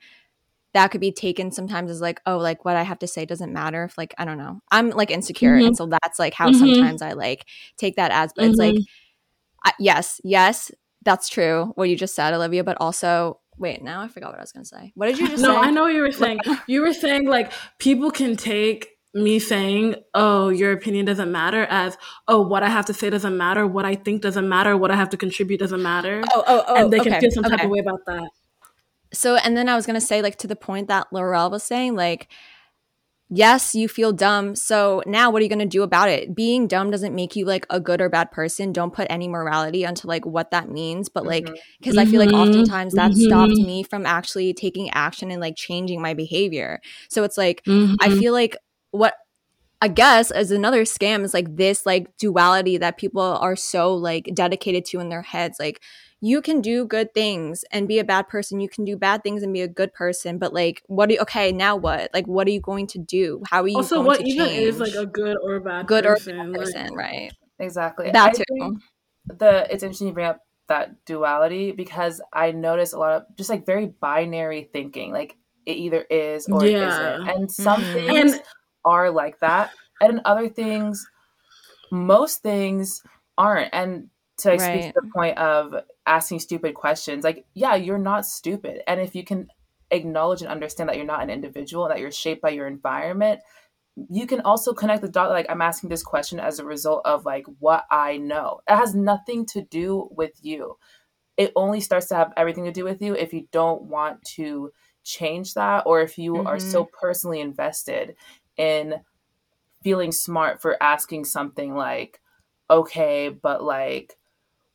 that 0.74 0.90
could 0.90 1.02
be 1.02 1.12
taken 1.12 1.52
sometimes 1.52 1.92
as 1.92 2.02
like 2.02 2.22
oh 2.26 2.38
like 2.38 2.64
what 2.66 2.76
i 2.76 2.84
have 2.84 3.00
to 3.00 3.08
say 3.08 3.26
doesn't 3.26 3.54
matter 3.54 3.84
if 3.84 3.98
like 3.98 4.14
i 4.18 4.26
don't 4.26 4.38
know 4.38 4.62
i'm 4.72 4.90
like 4.90 5.12
insecure 5.12 5.56
mm-hmm. 5.56 5.68
and 5.68 5.78
so 5.78 5.86
that's 5.86 6.20
like 6.20 6.34
how 6.34 6.50
mm-hmm. 6.50 6.60
sometimes 6.60 7.02
i 7.02 7.14
like 7.14 7.46
take 7.78 7.96
that 7.96 8.12
as 8.12 8.32
but 8.36 8.44
mm-hmm. 8.44 8.52
it's 8.52 8.60
like 8.60 8.74
mm-hmm. 8.74 9.68
I, 9.68 9.74
yes 9.80 10.20
yes 10.24 10.72
that's 11.04 11.30
true 11.30 11.72
what 11.76 11.90
you 11.90 11.96
just 11.96 12.16
said 12.16 12.34
olivia 12.34 12.64
but 12.64 12.78
also 12.80 13.40
wait 13.58 13.84
now 13.84 14.02
i 14.02 14.08
forgot 14.08 14.32
what 14.32 14.40
i 14.40 14.44
was 14.44 14.52
gonna 14.52 14.66
say 14.66 14.92
what 14.96 15.08
did 15.08 15.20
you 15.20 15.28
just 15.28 15.44
no, 15.44 15.50
say 15.50 15.56
no 15.56 15.62
i 15.62 15.72
know 15.72 15.84
what 15.84 15.94
you 15.94 16.02
were 16.02 16.12
saying 16.12 16.40
you 16.68 16.82
were 16.82 16.94
saying 16.94 17.28
like 17.28 17.52
people 17.78 18.12
can 18.12 18.36
take 18.36 18.88
me 19.14 19.40
saying, 19.40 19.96
oh, 20.14 20.48
your 20.48 20.72
opinion 20.72 21.06
doesn't 21.06 21.30
matter 21.30 21.64
as, 21.70 21.98
oh, 22.30 22.40
what 22.42 22.64
I 22.64 22.70
have 22.70 22.86
to 22.86 22.94
say 22.94 23.10
doesn't 23.10 23.36
matter, 23.36 23.68
what 23.68 23.84
I 23.84 23.96
think 23.96 24.22
doesn't 24.22 24.48
matter, 24.48 24.78
what 24.78 24.90
I 24.90 24.96
have 24.96 25.10
to 25.10 25.18
contribute 25.18 25.60
doesn't 25.60 25.84
matter. 25.84 26.24
Oh, 26.32 26.44
oh, 26.48 26.64
oh. 26.66 26.76
And 26.76 26.94
they 26.94 27.02
okay. 27.02 27.10
can 27.10 27.20
feel 27.20 27.32
some 27.32 27.44
okay. 27.46 27.58
type 27.58 27.66
of 27.66 27.72
way 27.72 27.80
about 27.80 28.00
that 28.06 28.30
so 29.14 29.36
and 29.36 29.56
then 29.56 29.70
I 29.70 29.76
was 29.76 29.86
gonna 29.86 30.02
say 30.02 30.22
like 30.22 30.38
to 30.38 30.48
the 30.48 30.56
point 30.56 30.88
that 30.88 31.08
Laurel 31.12 31.50
was 31.50 31.64
saying 31.64 31.96
like 31.96 32.28
yes 33.34 33.74
you 33.74 33.88
feel 33.88 34.12
dumb 34.12 34.56
so 34.56 35.02
now 35.06 35.32
what 35.32 35.40
are 35.40 35.44
you 35.44 35.50
going 35.50 35.58
to 35.58 35.66
do 35.66 35.84
about 35.84 36.10
it 36.10 36.36
being 36.36 36.68
dumb 36.68 36.92
doesn't 36.92 37.16
make 37.16 37.34
you 37.34 37.46
like 37.46 37.66
a 37.70 37.80
good 37.80 38.02
or 38.02 38.10
bad 38.10 38.30
person 38.30 38.74
don't 38.74 38.94
put 38.94 39.08
any 39.10 39.28
morality 39.30 39.86
onto 39.86 40.06
like 40.06 40.26
what 40.26 40.52
that 40.52 40.70
means 40.70 41.08
but 41.08 41.26
like 41.26 41.46
because 41.80 41.96
mm-hmm. 41.96 42.00
i 42.00 42.06
feel 42.06 42.20
like 42.20 42.30
mm-hmm. 42.30 42.50
oftentimes 42.50 42.94
that 42.94 43.12
mm-hmm. 43.12 43.22
stopped 43.22 43.54
me 43.54 43.84
from 43.84 44.06
actually 44.06 44.54
taking 44.54 44.90
action 44.90 45.32
and 45.32 45.40
like 45.40 45.56
changing 45.56 46.02
my 46.02 46.14
behavior 46.14 46.82
so 47.08 47.24
it's 47.24 47.38
like 47.38 47.64
mm-hmm. 47.64 47.96
i 48.02 48.10
feel 48.10 48.34
like 48.34 48.58
what 48.92 49.16
I 49.84 49.88
guess 49.88 50.30
as 50.30 50.52
another 50.52 50.84
scam 50.84 51.24
is 51.24 51.34
like 51.34 51.56
this 51.56 51.88
like 51.88 52.16
duality 52.18 52.78
that 52.78 53.00
people 53.00 53.24
are 53.24 53.56
so 53.56 53.96
like 53.96 54.30
dedicated 54.32 54.86
to 54.86 55.00
in 55.00 55.10
their 55.10 55.24
heads 55.24 55.58
like 55.60 55.82
you 56.22 56.42
can 56.42 56.62
do 56.62 56.86
good 56.86 57.14
things 57.14 57.66
and 57.72 57.88
be 57.88 57.98
a 57.98 58.04
bad 58.04 58.30
person. 58.30 58.60
You 58.60 58.70
can 58.70 58.86
do 58.86 58.96
bad 58.96 59.24
things 59.24 59.42
and 59.42 59.52
be 59.52 59.62
a 59.62 59.68
good 59.68 59.92
person. 59.94 60.38
But 60.38 60.54
like, 60.54 60.84
what 60.86 61.10
do 61.10 61.16
you, 61.16 61.22
okay, 61.22 61.52
now 61.52 61.76
what? 61.76 62.12
Like, 62.14 62.28
what 62.28 62.48
are 62.48 62.52
you 62.52 62.62
going 62.62 62.86
to 62.88 63.00
do? 63.00 63.42
How 63.50 63.64
are 63.64 63.68
you 63.68 63.78
also, 63.78 64.02
what 64.04 64.22
even 64.22 64.46
change? 64.46 64.60
is 64.60 64.80
like 64.80 64.94
a 64.94 65.08
good 65.08 65.38
or 65.44 65.60
bad 65.60 65.88
good 65.88 66.04
person? 66.04 66.40
or 66.40 66.44
bad 66.46 66.54
person, 66.54 66.84
like, 66.90 66.96
right? 66.96 67.32
Exactly. 67.60 68.12
That 68.12 68.30
I 68.30 68.44
too. 68.60 68.80
The 69.26 69.68
it's 69.72 69.84
interesting 69.84 70.08
you 70.08 70.14
bring 70.14 70.28
up 70.28 70.42
that 70.68 71.06
duality 71.06 71.72
because 71.72 72.22
I 72.32 72.52
notice 72.52 72.94
a 72.94 73.00
lot 73.00 73.14
of 73.14 73.36
just 73.36 73.50
like 73.50 73.66
very 73.66 73.88
binary 73.88 74.70
thinking. 74.72 75.12
Like 75.12 75.36
it 75.66 75.78
either 75.78 76.02
is 76.02 76.48
or 76.48 76.66
yeah. 76.66 76.78
it 76.78 76.88
isn't. 76.88 77.30
And 77.30 77.52
some 77.52 77.82
mm-hmm. 77.82 77.94
things 77.94 78.34
and, 78.34 78.44
are 78.86 79.10
like 79.10 79.40
that. 79.40 79.72
And 80.00 80.14
in 80.14 80.22
other 80.26 80.50
things, 80.50 81.08
most 81.92 82.42
things 82.42 83.04
aren't. 83.38 83.74
And 83.74 84.10
to 84.40 84.50
right. 84.50 84.60
speak 84.60 84.94
to 84.94 85.02
the 85.02 85.12
point 85.14 85.38
of 85.38 85.76
asking 86.06 86.40
stupid 86.40 86.74
questions 86.74 87.24
like 87.24 87.46
yeah 87.54 87.76
you're 87.76 87.98
not 87.98 88.26
stupid 88.26 88.82
and 88.88 89.00
if 89.00 89.16
you 89.16 89.24
can 89.24 89.48
acknowledge 89.92 90.42
and 90.42 90.50
understand 90.50 90.90
that 90.90 90.96
you're 90.96 91.06
not 91.06 91.22
an 91.22 91.30
individual 91.30 91.86
and 91.86 91.92
that 91.92 92.00
you're 92.00 92.12
shaped 92.12 92.42
by 92.42 92.50
your 92.50 92.68
environment 92.68 93.40
you 94.10 94.26
can 94.26 94.42
also 94.42 94.74
connect 94.74 95.02
the 95.02 95.10
dot 95.10 95.30
like 95.30 95.46
i'm 95.50 95.62
asking 95.62 95.90
this 95.90 96.04
question 96.04 96.40
as 96.40 96.60
a 96.60 96.66
result 96.66 97.02
of 97.06 97.26
like 97.26 97.46
what 97.60 97.84
i 97.92 98.18
know 98.18 98.62
it 98.68 98.76
has 98.76 98.96
nothing 98.96 99.46
to 99.46 99.62
do 99.62 100.10
with 100.12 100.32
you 100.42 100.78
it 101.38 101.52
only 101.56 101.80
starts 101.80 102.08
to 102.08 102.16
have 102.16 102.34
everything 102.38 102.66
to 102.66 102.72
do 102.72 102.84
with 102.84 103.02
you 103.02 103.16
if 103.16 103.34
you 103.34 103.48
don't 103.52 103.84
want 103.84 104.24
to 104.24 104.72
change 105.04 105.54
that 105.54 105.84
or 105.86 106.02
if 106.02 106.18
you 106.18 106.34
mm-hmm. 106.34 106.48
are 106.48 106.60
so 106.60 106.84
mm-hmm. 106.84 106.96
personally 107.00 107.42
invested 107.42 108.16
in 108.58 108.96
feeling 109.84 110.12
smart 110.12 110.62
for 110.62 110.82
asking 110.82 111.26
something 111.26 111.76
like 111.76 112.20
okay 112.70 113.30
but 113.30 113.64
like 113.64 114.18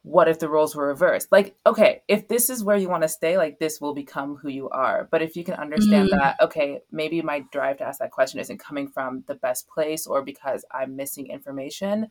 what 0.07 0.29
if 0.29 0.39
the 0.39 0.49
roles 0.49 0.77
were 0.77 0.87
reversed? 0.87 1.33
Like, 1.33 1.57
okay, 1.67 2.03
if 2.07 2.29
this 2.29 2.49
is 2.49 2.63
where 2.63 2.77
you 2.77 2.89
want 2.89 3.03
to 3.03 3.09
stay, 3.09 3.37
like 3.37 3.59
this 3.59 3.81
will 3.81 3.93
become 3.93 4.37
who 4.37 4.49
you 4.49 4.69
are. 4.69 5.09
But 5.11 5.21
if 5.21 5.35
you 5.35 5.43
can 5.43 5.55
understand 5.55 6.11
mm-hmm. 6.11 6.19
that, 6.19 6.37
okay, 6.41 6.79
maybe 6.93 7.21
my 7.23 7.45
drive 7.51 7.79
to 7.79 7.85
ask 7.85 7.99
that 7.99 8.13
question 8.13 8.39
isn't 8.39 8.61
coming 8.61 8.87
from 8.87 9.25
the 9.27 9.35
best 9.35 9.67
place 9.67 10.07
or 10.07 10.23
because 10.23 10.65
I'm 10.71 10.95
missing 10.95 11.27
information 11.27 12.07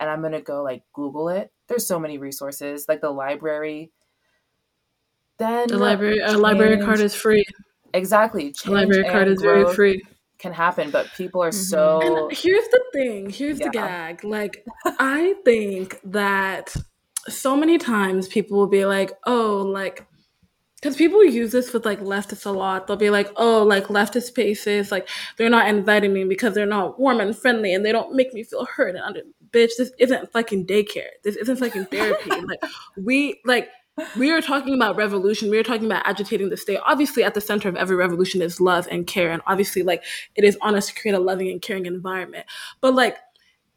and 0.00 0.10
I'm 0.10 0.22
going 0.22 0.32
to 0.32 0.40
go 0.40 0.64
like 0.64 0.82
Google 0.92 1.28
it. 1.28 1.52
There's 1.68 1.86
so 1.86 2.00
many 2.00 2.18
resources, 2.18 2.86
like 2.88 3.00
the 3.00 3.10
library. 3.10 3.92
Then 5.38 5.68
the 5.68 5.78
library, 5.78 6.18
a 6.18 6.36
library 6.36 6.78
card 6.78 6.98
is 6.98 7.14
free. 7.14 7.44
Exactly. 7.94 8.50
Change 8.50 8.74
library 8.74 9.04
card 9.04 9.28
is 9.28 9.40
very 9.40 9.72
free 9.72 10.02
can 10.38 10.52
happen, 10.52 10.90
but 10.90 11.06
people 11.16 11.42
are 11.42 11.50
mm-hmm. 11.50 11.60
so. 11.60 12.00
And 12.26 12.36
here's 12.36 12.68
the 12.68 12.82
thing. 12.92 13.30
Here's 13.30 13.60
yeah. 13.60 13.66
the 13.66 13.70
gag. 13.70 14.24
Like, 14.24 14.66
I 14.84 15.34
think 15.44 16.00
that 16.04 16.74
so 17.28 17.56
many 17.56 17.78
times 17.78 18.28
people 18.28 18.56
will 18.56 18.66
be 18.66 18.84
like, 18.84 19.12
oh, 19.26 19.62
like, 19.62 20.06
because 20.80 20.96
people 20.96 21.24
use 21.24 21.52
this 21.52 21.72
with 21.72 21.84
like 21.84 22.00
leftists 22.00 22.46
a 22.46 22.50
lot. 22.50 22.86
They'll 22.86 22.96
be 22.96 23.10
like, 23.10 23.30
oh, 23.36 23.62
like 23.64 23.86
leftist 23.86 24.24
spaces, 24.24 24.92
like 24.92 25.08
they're 25.36 25.50
not 25.50 25.68
inviting 25.68 26.12
me 26.12 26.24
because 26.24 26.54
they're 26.54 26.66
not 26.66 27.00
warm 27.00 27.20
and 27.20 27.36
friendly 27.36 27.74
and 27.74 27.84
they 27.84 27.92
don't 27.92 28.14
make 28.14 28.32
me 28.32 28.44
feel 28.44 28.66
hurt 28.66 28.94
and 28.94 29.04
under. 29.04 29.22
Bitch, 29.50 29.72
this 29.78 29.90
isn't 29.98 30.30
fucking 30.32 30.66
daycare. 30.66 31.08
This 31.24 31.36
isn't 31.36 31.56
fucking 31.56 31.86
therapy. 31.86 32.30
like 32.30 32.60
we 32.96 33.40
like 33.44 33.68
we 34.16 34.30
are 34.30 34.42
talking 34.42 34.74
about 34.74 34.96
revolution. 34.96 35.50
We 35.50 35.58
are 35.58 35.62
talking 35.62 35.86
about 35.86 36.06
agitating 36.06 36.50
the 36.50 36.56
state. 36.56 36.78
Obviously, 36.84 37.24
at 37.24 37.32
the 37.32 37.40
center 37.40 37.68
of 37.68 37.76
every 37.76 37.96
revolution 37.96 38.42
is 38.42 38.60
love 38.60 38.86
and 38.90 39.06
care, 39.06 39.30
and 39.30 39.40
obviously, 39.46 39.82
like 39.82 40.04
it 40.34 40.44
is 40.44 40.58
on 40.60 40.74
us 40.74 40.88
to 40.88 40.94
create 40.94 41.14
a 41.14 41.18
loving 41.18 41.48
and 41.48 41.62
caring 41.62 41.86
environment. 41.86 42.46
But 42.82 42.94
like 42.94 43.16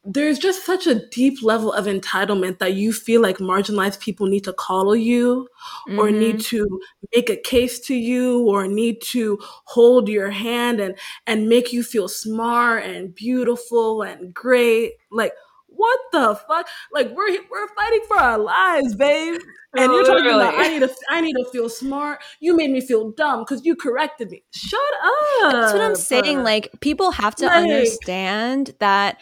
there's 0.06 0.40
just 0.40 0.66
such 0.66 0.88
a 0.88 1.08
deep 1.10 1.44
level 1.44 1.74
of 1.74 1.86
entitlement 1.86 2.60
that 2.60 2.74
you 2.74 2.94
feel 2.94 3.22
like 3.22 3.38
marginalized 3.38 4.00
people 4.00 4.28
need 4.28 4.44
to 4.44 4.54
coddle 4.54 4.96
you 4.96 5.48
mm-hmm. 5.88 6.00
or 6.00 6.10
need 6.10 6.40
to 6.40 6.80
make 7.14 7.30
a 7.30 7.36
case 7.36 7.80
to 7.80 7.96
you 7.96 8.48
or 8.48 8.68
need 8.68 9.02
to 9.02 9.38
hold 9.42 10.08
your 10.08 10.30
hand 10.30 10.80
and 10.80 10.96
and 11.28 11.50
make 11.50 11.74
you 11.74 11.84
feel 11.84 12.08
smart 12.08 12.84
and 12.84 13.14
beautiful 13.14 14.02
and 14.02 14.34
great 14.34 14.94
like 15.12 15.34
what 15.68 16.00
the 16.12 16.36
fuck 16.48 16.68
like 16.94 17.10
we're 17.14 17.38
we're 17.52 17.68
fighting 17.76 18.02
for 18.08 18.18
our 18.18 18.38
lives 18.38 18.96
babe 18.96 19.40
and 19.78 19.92
you're 19.92 20.06
talking 20.06 20.26
about 20.26 20.56
I 20.56 20.68
need 20.68 20.80
to 20.80 20.96
I 21.10 21.22
need 21.22 21.34
to 21.34 21.46
feel 21.52 21.70
smart. 21.70 22.24
You 22.40 22.56
made 22.56 22.72
me 22.72 22.82
feel 22.82 23.12
dumb 23.12 23.42
because 23.42 23.64
you 23.64 23.76
corrected 23.76 24.32
me. 24.32 24.44
Shut 24.52 24.80
up. 25.04 25.52
That's 25.52 25.74
what 25.74 25.82
I'm 25.82 25.96
saying. 25.96 26.44
Like 26.44 26.72
people 26.80 27.12
have 27.12 27.36
to 27.36 27.46
like, 27.46 27.56
understand 27.56 28.74
that 28.80 29.20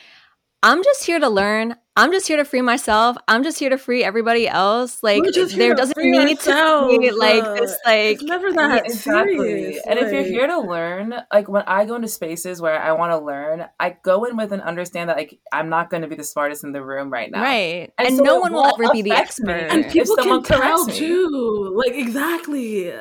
I'm 0.63 0.83
just 0.83 1.05
here 1.05 1.19
to 1.19 1.29
learn. 1.29 1.75
I'm 1.95 2.11
just 2.11 2.27
here 2.27 2.37
to 2.37 2.45
free 2.45 2.61
myself. 2.61 3.17
I'm 3.27 3.43
just 3.43 3.57
here 3.57 3.69
to 3.69 3.77
free 3.77 4.03
everybody 4.03 4.47
else. 4.47 5.01
Like 5.01 5.23
there 5.23 5.73
doesn't 5.73 5.97
need 5.97 6.39
to 6.41 6.87
be 6.99 7.11
like 7.11 7.43
this 7.59 7.75
like 7.85 8.15
it's 8.15 8.23
never 8.23 8.51
that 8.53 8.85
exactly. 8.85 9.37
Serious. 9.37 9.83
And 9.87 9.99
like, 9.99 10.07
if 10.07 10.13
you're 10.13 10.23
here 10.23 10.47
to 10.47 10.59
learn, 10.59 11.15
like 11.33 11.47
when 11.47 11.63
I 11.63 11.85
go 11.85 11.95
into 11.95 12.07
spaces 12.07 12.61
where 12.61 12.79
I 12.79 12.91
want 12.91 13.13
to 13.13 13.17
learn, 13.17 13.65
I 13.79 13.97
go 14.03 14.25
in 14.25 14.37
with 14.37 14.51
an 14.51 14.61
understand 14.61 15.09
that 15.09 15.17
like 15.17 15.39
I'm 15.51 15.69
not 15.69 15.89
going 15.89 16.03
to 16.03 16.07
be 16.07 16.15
the 16.15 16.23
smartest 16.23 16.63
in 16.63 16.71
the 16.71 16.83
room 16.83 17.11
right 17.11 17.31
now. 17.31 17.41
Right. 17.41 17.91
And, 17.97 18.07
and 18.07 18.17
so 18.17 18.23
no 18.23 18.39
one 18.39 18.53
will 18.53 18.65
ever 18.65 18.91
be 18.91 19.01
the 19.01 19.11
expert. 19.11 19.71
And 19.71 19.89
people 19.89 20.15
can 20.17 20.43
tell 20.43 20.85
too. 20.85 21.73
Like 21.75 21.95
exactly. 21.95 22.93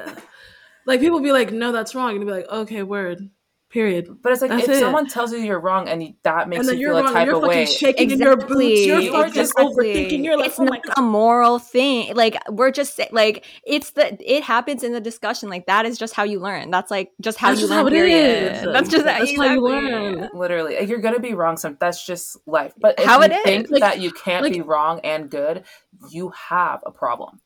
Like 0.86 1.00
people 1.00 1.20
be 1.20 1.32
like, 1.32 1.52
no, 1.52 1.72
that's 1.72 1.94
wrong. 1.94 2.16
And 2.16 2.24
be 2.24 2.32
like, 2.32 2.48
okay, 2.48 2.82
word. 2.82 3.28
Period. 3.68 4.22
But 4.22 4.32
it's 4.32 4.42
like 4.42 4.52
That's 4.52 4.64
if 4.64 4.70
it. 4.70 4.78
someone 4.78 5.08
tells 5.08 5.32
you 5.32 5.38
you're 5.38 5.58
wrong 5.58 5.88
and 5.88 6.14
that 6.22 6.48
makes 6.48 6.68
and 6.68 6.78
you 6.78 6.86
feel 6.86 7.02
wrong, 7.02 7.08
a 7.08 7.12
type 7.12 7.28
of 7.28 7.42
way. 7.42 7.66
Shaking 7.66 8.12
exactly. 8.12 8.12
in 8.12 8.20
your 8.20 8.36
boots. 8.36 9.06
You're 9.12 9.28
just 9.30 9.54
overthinking. 9.56 10.24
You're 10.24 10.36
like, 10.36 10.46
it's 10.46 10.60
oh 10.60 10.64
not 10.64 10.80
a 10.96 11.02
moral 11.02 11.58
thing. 11.58 12.14
Like 12.14 12.36
we're 12.48 12.70
just 12.70 13.00
like 13.10 13.44
it's 13.66 13.90
the 13.90 14.16
it 14.20 14.44
happens 14.44 14.84
in 14.84 14.92
the 14.92 15.00
discussion. 15.00 15.48
Like 15.48 15.66
that 15.66 15.84
is 15.84 15.98
just 15.98 16.14
how 16.14 16.22
you 16.22 16.38
learn. 16.38 16.70
That's 16.70 16.92
like 16.92 17.10
just 17.20 17.38
how 17.38 17.48
That's 17.48 17.60
you 17.60 17.66
just 17.66 17.76
learn. 17.76 17.86
How 17.86 17.90
period. 17.90 18.72
That's 18.72 18.88
just 18.88 19.04
That's 19.04 19.30
exactly. 19.30 19.48
how 19.48 19.54
you 19.54 19.60
learn. 19.60 20.30
Literally, 20.32 20.80
you're 20.84 21.00
gonna 21.00 21.18
be 21.18 21.34
wrong. 21.34 21.56
Some 21.56 21.76
that's 21.80 22.06
just 22.06 22.36
life. 22.46 22.72
But 22.78 23.00
if 23.00 23.04
how 23.04 23.18
you 23.18 23.24
it 23.24 23.42
think 23.42 23.64
is. 23.64 23.70
that 23.70 23.80
like, 23.80 24.00
you 24.00 24.12
can't 24.12 24.44
like, 24.44 24.52
be 24.52 24.60
wrong 24.60 25.00
and 25.02 25.28
good, 25.28 25.64
you 26.08 26.30
have 26.30 26.84
a 26.86 26.92
problem. 26.92 27.40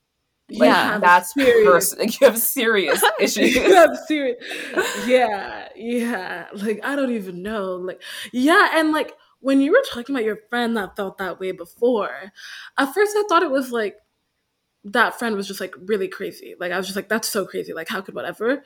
Like, 0.53 0.67
yeah, 0.67 0.99
that's 0.99 1.33
serious. 1.33 1.95
Pers- 1.95 2.19
you 2.21 2.27
have 2.27 2.37
serious 2.37 3.03
issues. 3.19 3.55
you 3.55 3.73
have 3.73 3.97
serious. 4.07 4.37
Yeah, 5.07 5.69
yeah. 5.75 6.47
Like 6.53 6.81
I 6.83 6.95
don't 6.95 7.11
even 7.11 7.41
know. 7.41 7.75
Like 7.75 8.01
yeah, 8.31 8.69
and 8.73 8.91
like 8.91 9.13
when 9.39 9.61
you 9.61 9.71
were 9.71 9.83
talking 9.91 10.15
about 10.15 10.25
your 10.25 10.39
friend 10.49 10.75
that 10.77 10.95
felt 10.95 11.17
that 11.17 11.39
way 11.39 11.51
before, 11.51 12.31
at 12.77 12.93
first 12.93 13.15
I 13.17 13.23
thought 13.29 13.43
it 13.43 13.51
was 13.51 13.71
like 13.71 13.97
that 14.83 15.19
friend 15.19 15.35
was 15.35 15.47
just 15.47 15.61
like 15.61 15.75
really 15.85 16.07
crazy. 16.07 16.55
Like 16.59 16.71
I 16.71 16.77
was 16.77 16.87
just 16.87 16.95
like, 16.95 17.07
that's 17.09 17.29
so 17.29 17.45
crazy. 17.45 17.73
Like 17.73 17.87
how 17.87 18.01
could 18.01 18.15
whatever? 18.15 18.63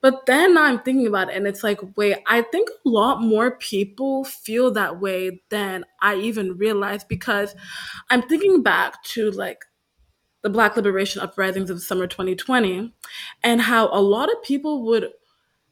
But 0.00 0.26
then 0.26 0.58
I'm 0.58 0.80
thinking 0.80 1.06
about 1.06 1.30
it 1.30 1.36
and 1.36 1.46
it's 1.46 1.62
like, 1.62 1.78
wait, 1.96 2.18
I 2.26 2.42
think 2.42 2.68
a 2.70 2.88
lot 2.88 3.22
more 3.22 3.56
people 3.58 4.24
feel 4.24 4.72
that 4.72 5.00
way 5.00 5.42
than 5.50 5.84
I 6.00 6.16
even 6.16 6.58
realized 6.58 7.06
because 7.08 7.54
I'm 8.10 8.22
thinking 8.22 8.62
back 8.62 9.02
to 9.04 9.30
like 9.30 9.64
the 10.42 10.50
Black 10.50 10.76
liberation 10.76 11.22
uprisings 11.22 11.70
of 11.70 11.82
summer 11.82 12.06
2020, 12.06 12.92
and 13.42 13.60
how 13.62 13.88
a 13.92 14.00
lot 14.00 14.30
of 14.30 14.42
people 14.42 14.84
would 14.84 15.10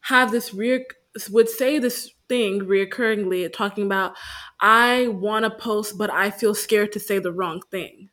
have 0.03 0.31
this 0.31 0.55
re- 0.55 0.87
would 1.31 1.49
say 1.49 1.79
this 1.79 2.11
thing 2.29 2.61
reoccurringly, 2.61 3.53
talking 3.53 3.85
about, 3.85 4.15
I 4.61 5.09
want 5.09 5.45
to 5.45 5.51
post, 5.51 5.99
but 5.99 6.11
I 6.11 6.31
feel 6.31 6.55
scared 6.55 6.93
to 6.93 7.01
say 7.01 7.19
the 7.19 7.33
wrong 7.33 7.63
thing. 7.71 8.11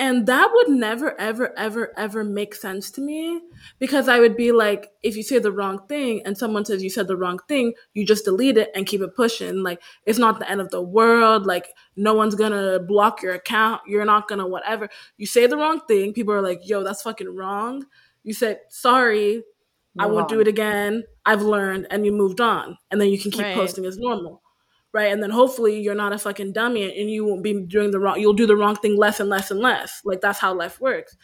And 0.00 0.26
that 0.26 0.50
would 0.54 0.68
never, 0.68 1.20
ever, 1.20 1.52
ever, 1.58 1.92
ever 1.98 2.22
make 2.22 2.54
sense 2.54 2.88
to 2.92 3.00
me 3.00 3.40
because 3.80 4.08
I 4.08 4.20
would 4.20 4.36
be 4.36 4.52
like, 4.52 4.92
if 5.02 5.16
you 5.16 5.24
say 5.24 5.40
the 5.40 5.50
wrong 5.50 5.80
thing 5.88 6.22
and 6.24 6.38
someone 6.38 6.64
says 6.64 6.84
you 6.84 6.90
said 6.90 7.08
the 7.08 7.16
wrong 7.16 7.40
thing, 7.48 7.74
you 7.94 8.06
just 8.06 8.24
delete 8.24 8.58
it 8.58 8.70
and 8.76 8.86
keep 8.86 9.00
it 9.00 9.16
pushing. 9.16 9.64
Like, 9.64 9.82
it's 10.06 10.18
not 10.18 10.38
the 10.38 10.48
end 10.48 10.60
of 10.60 10.70
the 10.70 10.80
world. 10.80 11.46
Like, 11.46 11.70
no 11.96 12.14
one's 12.14 12.36
gonna 12.36 12.78
block 12.78 13.22
your 13.22 13.34
account. 13.34 13.80
You're 13.88 14.04
not 14.04 14.28
gonna 14.28 14.46
whatever. 14.46 14.88
You 15.16 15.26
say 15.26 15.48
the 15.48 15.56
wrong 15.56 15.80
thing, 15.88 16.12
people 16.12 16.32
are 16.32 16.42
like, 16.42 16.60
yo, 16.62 16.84
that's 16.84 17.02
fucking 17.02 17.34
wrong. 17.34 17.84
You 18.22 18.34
said, 18.34 18.60
sorry, 18.68 19.42
I 19.98 20.06
won't 20.06 20.28
do 20.28 20.38
it 20.38 20.46
again. 20.46 21.02
I've 21.26 21.42
learned, 21.42 21.88
and 21.90 22.06
you 22.06 22.12
moved 22.12 22.40
on. 22.40 22.78
And 22.92 23.00
then 23.00 23.08
you 23.08 23.18
can 23.18 23.32
keep 23.32 23.42
right. 23.42 23.56
posting 23.56 23.84
as 23.84 23.98
normal 23.98 24.42
right? 24.92 25.12
And 25.12 25.22
then 25.22 25.30
hopefully 25.30 25.80
you're 25.80 25.94
not 25.94 26.12
a 26.12 26.18
fucking 26.18 26.52
dummy 26.52 26.84
and 26.98 27.10
you 27.10 27.24
won't 27.24 27.42
be 27.42 27.60
doing 27.66 27.90
the 27.90 28.00
wrong, 28.00 28.20
you'll 28.20 28.32
do 28.32 28.46
the 28.46 28.56
wrong 28.56 28.76
thing 28.76 28.96
less 28.96 29.20
and 29.20 29.28
less 29.28 29.50
and 29.50 29.60
less. 29.60 30.00
Like 30.04 30.20
that's 30.20 30.38
how 30.38 30.54
life 30.54 30.80
works. 30.80 31.16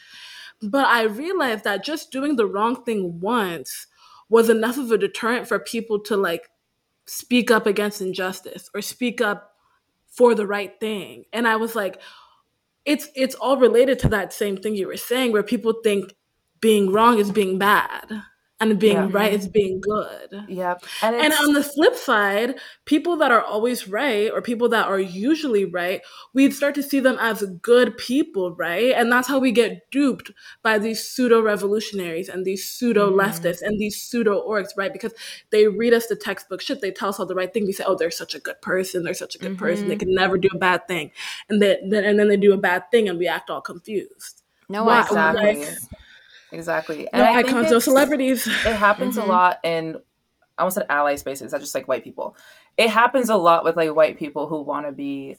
But 0.63 0.87
I 0.87 1.03
realized 1.03 1.65
that 1.65 1.85
just 1.85 2.11
doing 2.11 2.37
the 2.37 2.47
wrong 2.47 2.85
thing 2.85 3.21
once 3.21 3.87
was 4.29 4.49
enough 4.49 4.79
of 4.79 4.91
a 4.91 4.99
deterrent 4.99 5.49
for 5.49 5.59
people 5.59 6.01
to 6.01 6.17
like 6.17 6.49
speak 7.07 7.51
up 7.51 7.67
against 7.67 8.01
injustice 8.01 8.71
or 8.75 8.83
speak 8.83 9.21
up 9.21 9.53
for 10.09 10.35
the 10.35 10.47
right 10.47 10.79
thing. 10.81 11.25
And 11.33 11.47
I 11.47 11.57
was 11.57 11.75
like, 11.75 12.01
it's 12.85 13.09
it's 13.15 13.35
all 13.35 13.57
related 13.57 13.99
to 14.01 14.09
that 14.11 14.33
same 14.33 14.57
thing 14.57 14.75
you 14.75 14.87
were 14.87 14.97
saying 14.97 15.33
where 15.33 15.43
people 15.43 15.75
think 15.83 16.15
being 16.61 16.93
wrong 16.93 17.19
is 17.19 17.31
being 17.31 17.59
bad 17.59 18.23
and 18.61 18.79
being 18.79 18.97
yeah. 18.97 19.09
right 19.11 19.33
is 19.33 19.49
being 19.49 19.81
good. 19.81 20.45
Yep. 20.49 20.85
And, 21.03 21.17
and, 21.17 21.33
on 21.35 21.55
the 21.55 21.63
flip 21.63 21.97
side, 21.97 22.55
people 22.85 23.17
that 23.17 23.33
are 23.33 23.43
always 23.43 23.89
right 23.89 24.31
or 24.33 24.41
people 24.41 24.69
that 24.69 24.87
are 24.87 25.01
usually 25.01 25.65
right, 25.65 26.03
we 26.35 26.51
start 26.51 26.75
to 26.77 26.83
see 26.83 27.01
them 27.01 27.17
as 27.21 27.43
good 27.63 27.97
people, 27.97 28.55
right? 28.55 28.95
And 28.95 29.11
that's 29.11 29.27
how 29.27 29.41
we 29.41 29.51
get 29.51 29.91
duped 29.91 30.31
by 30.63 30.79
these 30.79 31.05
pseudo 31.07 31.43
revolutionaries 31.43 32.29
and 32.29 32.45
these 32.45 32.67
pseudo 32.67 33.11
leftists 33.11 33.63
mm. 33.63 33.67
and 33.67 33.81
these 33.81 34.01
pseudo 34.01 34.47
orgs, 34.49 34.69
right? 34.77 34.93
Because 34.93 35.15
they 35.51 35.67
read 35.67 35.93
us 35.93 36.07
the 36.07 36.17
textbook 36.17 36.61
shit, 36.61 36.81
they 36.81 36.93
tell 36.93 37.09
us 37.09 37.19
all 37.19 37.27
the 37.27 37.35
right 37.35 37.53
thing. 37.53 37.67
We 37.67 37.73
say, 37.73 37.85
oh, 37.87 37.97
they're 37.97 38.11
such 38.11 38.37
a 38.37 38.41
good 38.41 38.63
person, 38.63 39.03
they're 39.03 39.15
such 39.15 39.35
a 39.35 39.39
good 39.39 39.53
mm-hmm. 39.53 39.65
person, 39.65 39.89
they 39.89 39.95
mm-hmm. 39.95 40.07
can 40.07 40.15
never 40.15 40.39
do 40.39 40.49
a 40.55 40.59
bad 40.59 40.87
thing. 40.87 41.11
And 41.49 41.61
then, 41.61 41.93
and 41.93 42.19
then 42.19 42.29
they 42.29 42.37
do 42.37 42.53
a 42.53 42.59
bad 42.59 42.91
thing 42.93 43.09
and 43.09 43.19
we 43.19 43.27
act 43.27 43.51
all 43.51 43.61
confused. 43.61 44.43
No, 44.69 44.85
Why, 44.85 45.03
exactly. 45.03 45.57
Like, 45.57 45.69
Exactly. 46.55 47.09
And 47.13 47.23
no 47.23 47.33
icons, 47.33 47.71
no 47.71 47.79
celebrities. 47.79 48.47
It 48.47 48.77
happens 48.77 49.17
mm-hmm. 49.17 49.29
a 49.29 49.33
lot 49.33 49.59
in 49.65 49.97
I 50.57 50.63
almost 50.63 50.77
said 50.77 50.87
ally 50.89 51.17
spaces, 51.17 51.53
not 51.53 51.61
just 51.61 51.75
like 51.75 51.89
white 51.89 52.05
people. 52.05 52.37
It 52.77 52.91
happens 52.91 53.29
a 53.29 53.37
lot 53.37 53.65
with 53.65 53.77
like 53.77 53.95
white 53.95 54.19
people 54.19 54.47
who 54.47 54.63
want 54.63 54.87
to 54.87 54.93
be 54.93 55.37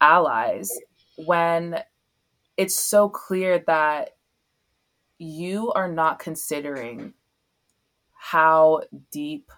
allies 0.00 0.70
when 1.16 1.80
it's 2.56 2.74
so 2.74 3.08
clear 3.08 3.62
that 3.66 4.16
you 5.18 5.72
are 5.72 5.90
not 5.90 6.18
considering 6.18 7.14
how 8.14 8.82
deep 9.10 9.50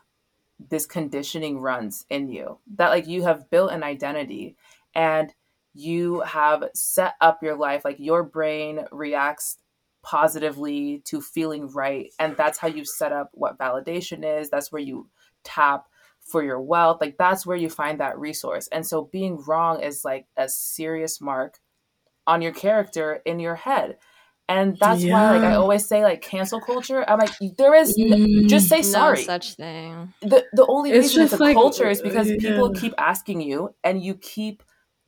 this 0.71 0.87
conditioning 0.87 1.59
runs 1.59 2.07
in 2.11 2.29
you. 2.29 2.59
That 2.77 2.91
like 2.91 3.09
you 3.09 3.25
have 3.25 3.51
built 3.51 3.73
an 3.73 3.83
identity 3.83 4.57
and 4.95 5.33
you 5.75 6.21
have 6.21 6.65
set 6.75 7.15
up 7.21 7.43
your 7.43 7.57
life 7.57 7.85
like 7.85 7.99
your 7.99 8.23
brain 8.23 8.85
reacts 8.93 9.59
positively 10.03 11.03
to 11.07 11.21
feeling 11.21 11.69
right. 11.69 12.13
And 12.19 12.37
that's 12.37 12.59
how 12.59 12.69
you 12.69 12.85
set 12.85 13.13
up 13.13 13.31
what 13.33 13.59
validation 13.59 14.41
is. 14.41 14.51
That's 14.51 14.73
where 14.73 14.83
you 14.83 15.09
tap 15.45 15.87
for 16.21 16.43
your 16.43 16.61
wealth. 16.61 16.99
Like 17.01 17.17
that's 17.19 17.47
where 17.47 17.57
you 17.57 17.69
find 17.69 18.01
that 18.01 18.19
resource. 18.19 18.69
And 18.73 18.87
so 18.87 19.09
being 19.13 19.43
wrong 19.47 19.81
is 19.81 20.05
like 20.05 20.27
a 20.37 20.49
serious 20.49 21.21
mark 21.21 21.59
on 22.27 22.43
your 22.43 22.53
character 22.53 23.21
in 23.25 23.41
your 23.41 23.57
head. 23.57 23.99
And 24.49 24.77
that's 24.79 25.03
yeah. 25.03 25.15
why 25.15 25.39
like 25.39 25.49
I 25.49 25.55
always 25.55 25.87
say 25.87 26.03
like 26.03 26.21
cancel 26.21 26.61
culture. 26.61 27.09
I'm 27.09 27.19
like 27.19 27.33
there 27.57 27.75
is 27.75 27.97
mm, 27.97 28.49
just 28.49 28.69
say 28.69 28.83
sorry. 28.83 29.19
No 29.19 29.25
such 29.25 29.55
thing. 29.55 30.13
The 30.21 30.45
the 30.53 30.67
only 30.67 30.91
it's 30.91 31.09
reason 31.09 31.25
it's 31.25 31.33
a 31.33 31.37
like, 31.39 31.55
culture 31.55 31.89
is 31.89 32.03
because 32.03 32.29
yeah. 32.29 32.37
people 32.37 32.73
keep 32.73 32.93
asking 32.99 33.41
you 33.41 33.75
and 33.83 34.03
you 34.03 34.15
keep 34.15 34.63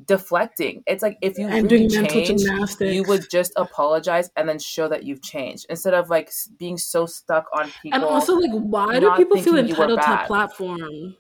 deflecting. 0.07 0.83
It's 0.87 1.03
like 1.03 1.19
if 1.23 1.39
you 1.39 1.49
and 1.49 1.71
really 1.71 1.89
change, 1.89 2.43
you 2.81 3.05
would 3.05 3.25
just 3.31 3.53
apologize 3.57 4.31
and 4.37 4.49
then 4.49 4.59
show 4.59 4.89
that 4.89 5.05
you've 5.05 5.23
changed 5.23 5.67
instead 5.69 5.95
of 5.95 6.11
like 6.11 6.31
being 6.59 6.77
so 6.79 7.07
stuck 7.07 7.47
on 7.53 7.71
people. 7.83 7.95
And 7.95 8.05
also, 8.05 8.35
like, 8.35 8.51
why 8.53 9.01
do 9.01 9.15
people 9.17 9.41
feel 9.41 9.57
entitled 9.57 10.01
to 10.01 10.25
a 10.25 10.27
platform? 10.27 11.17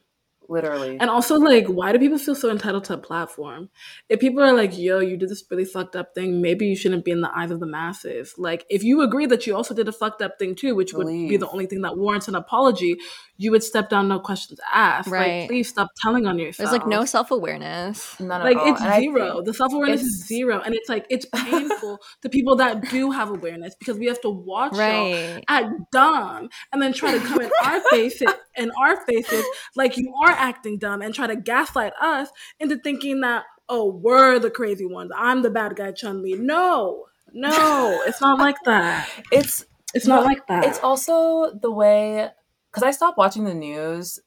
Literally. 0.48 0.98
And 1.00 1.10
also, 1.10 1.36
like, 1.36 1.66
why 1.66 1.92
do 1.92 1.98
people 1.98 2.18
feel 2.18 2.34
so 2.34 2.50
entitled 2.50 2.84
to 2.84 2.94
a 2.94 2.98
platform? 2.98 3.70
If 4.08 4.20
people 4.20 4.42
are 4.42 4.52
like, 4.52 4.76
yo, 4.76 5.00
you 5.00 5.16
did 5.16 5.28
this 5.28 5.44
really 5.50 5.64
fucked 5.64 5.96
up 5.96 6.14
thing, 6.14 6.40
maybe 6.40 6.66
you 6.66 6.76
shouldn't 6.76 7.04
be 7.04 7.10
in 7.10 7.20
the 7.20 7.30
eyes 7.36 7.50
of 7.50 7.60
the 7.60 7.66
masses. 7.66 8.34
Like, 8.38 8.64
if 8.68 8.82
you 8.82 9.02
agree 9.02 9.26
that 9.26 9.46
you 9.46 9.56
also 9.56 9.74
did 9.74 9.88
a 9.88 9.92
fucked 9.92 10.22
up 10.22 10.38
thing 10.38 10.54
too, 10.54 10.74
which 10.74 10.92
would 10.94 11.06
be 11.06 11.36
the 11.36 11.48
only 11.48 11.66
thing 11.66 11.82
that 11.82 11.96
warrants 11.96 12.28
an 12.28 12.34
apology, 12.34 12.96
you 13.36 13.50
would 13.50 13.62
step 13.62 13.90
down, 13.90 14.08
no 14.08 14.20
questions 14.20 14.60
asked. 14.72 15.08
Right. 15.08 15.40
Like, 15.40 15.48
please 15.48 15.68
stop 15.68 15.88
telling 16.00 16.26
on 16.26 16.38
yourself. 16.38 16.70
There's 16.70 16.78
like 16.78 16.88
no 16.88 17.04
self 17.04 17.30
awareness. 17.30 18.18
None 18.20 18.40
of 18.40 18.46
that. 18.46 18.54
like, 18.54 18.68
it's 18.68 18.80
and 18.80 19.02
zero. 19.02 19.42
The 19.42 19.54
self 19.54 19.72
awareness 19.72 20.02
is 20.02 20.26
zero. 20.26 20.60
And 20.60 20.74
it's 20.74 20.88
like, 20.88 21.06
it's 21.10 21.26
painful 21.26 21.98
to 22.22 22.28
people 22.28 22.56
that 22.56 22.88
do 22.90 23.10
have 23.10 23.30
awareness 23.30 23.74
because 23.74 23.98
we 23.98 24.06
have 24.06 24.20
to 24.20 24.30
watch 24.30 24.74
right. 24.74 24.92
y'all 24.94 25.40
act 25.48 25.70
dumb 25.92 26.48
and 26.72 26.80
then 26.80 26.92
try 26.92 27.12
to 27.12 27.20
come 27.20 27.40
in 27.40 27.50
our 27.64 27.80
faces, 27.90 28.28
in 28.56 28.70
our 28.80 29.04
faces, 29.04 29.44
like 29.76 29.96
you 29.96 30.12
are 30.24 30.30
acting 30.30 30.78
dumb 30.78 31.02
and 31.02 31.14
try 31.14 31.26
to 31.26 31.36
gaslight 31.36 31.92
us 32.00 32.28
into 32.60 32.76
thinking 32.78 33.20
that, 33.20 33.44
oh, 33.68 33.90
we're 33.90 34.38
the 34.38 34.50
crazy 34.50 34.86
ones. 34.86 35.10
I'm 35.16 35.42
the 35.42 35.50
bad 35.50 35.76
guy, 35.76 35.92
Chun 35.92 36.22
Li. 36.22 36.34
No, 36.34 37.06
no, 37.32 38.00
it's 38.06 38.20
not 38.20 38.38
like 38.38 38.56
that. 38.64 39.08
It's 39.30 39.66
it's 39.94 40.06
not 40.06 40.24
like 40.24 40.46
that. 40.48 40.64
It's 40.64 40.80
also 40.80 41.52
the 41.60 41.70
way 41.70 42.28
because 42.70 42.82
I 42.82 42.90
stopped 42.90 43.18
watching 43.18 43.44
the 43.44 43.54
news 43.54 44.18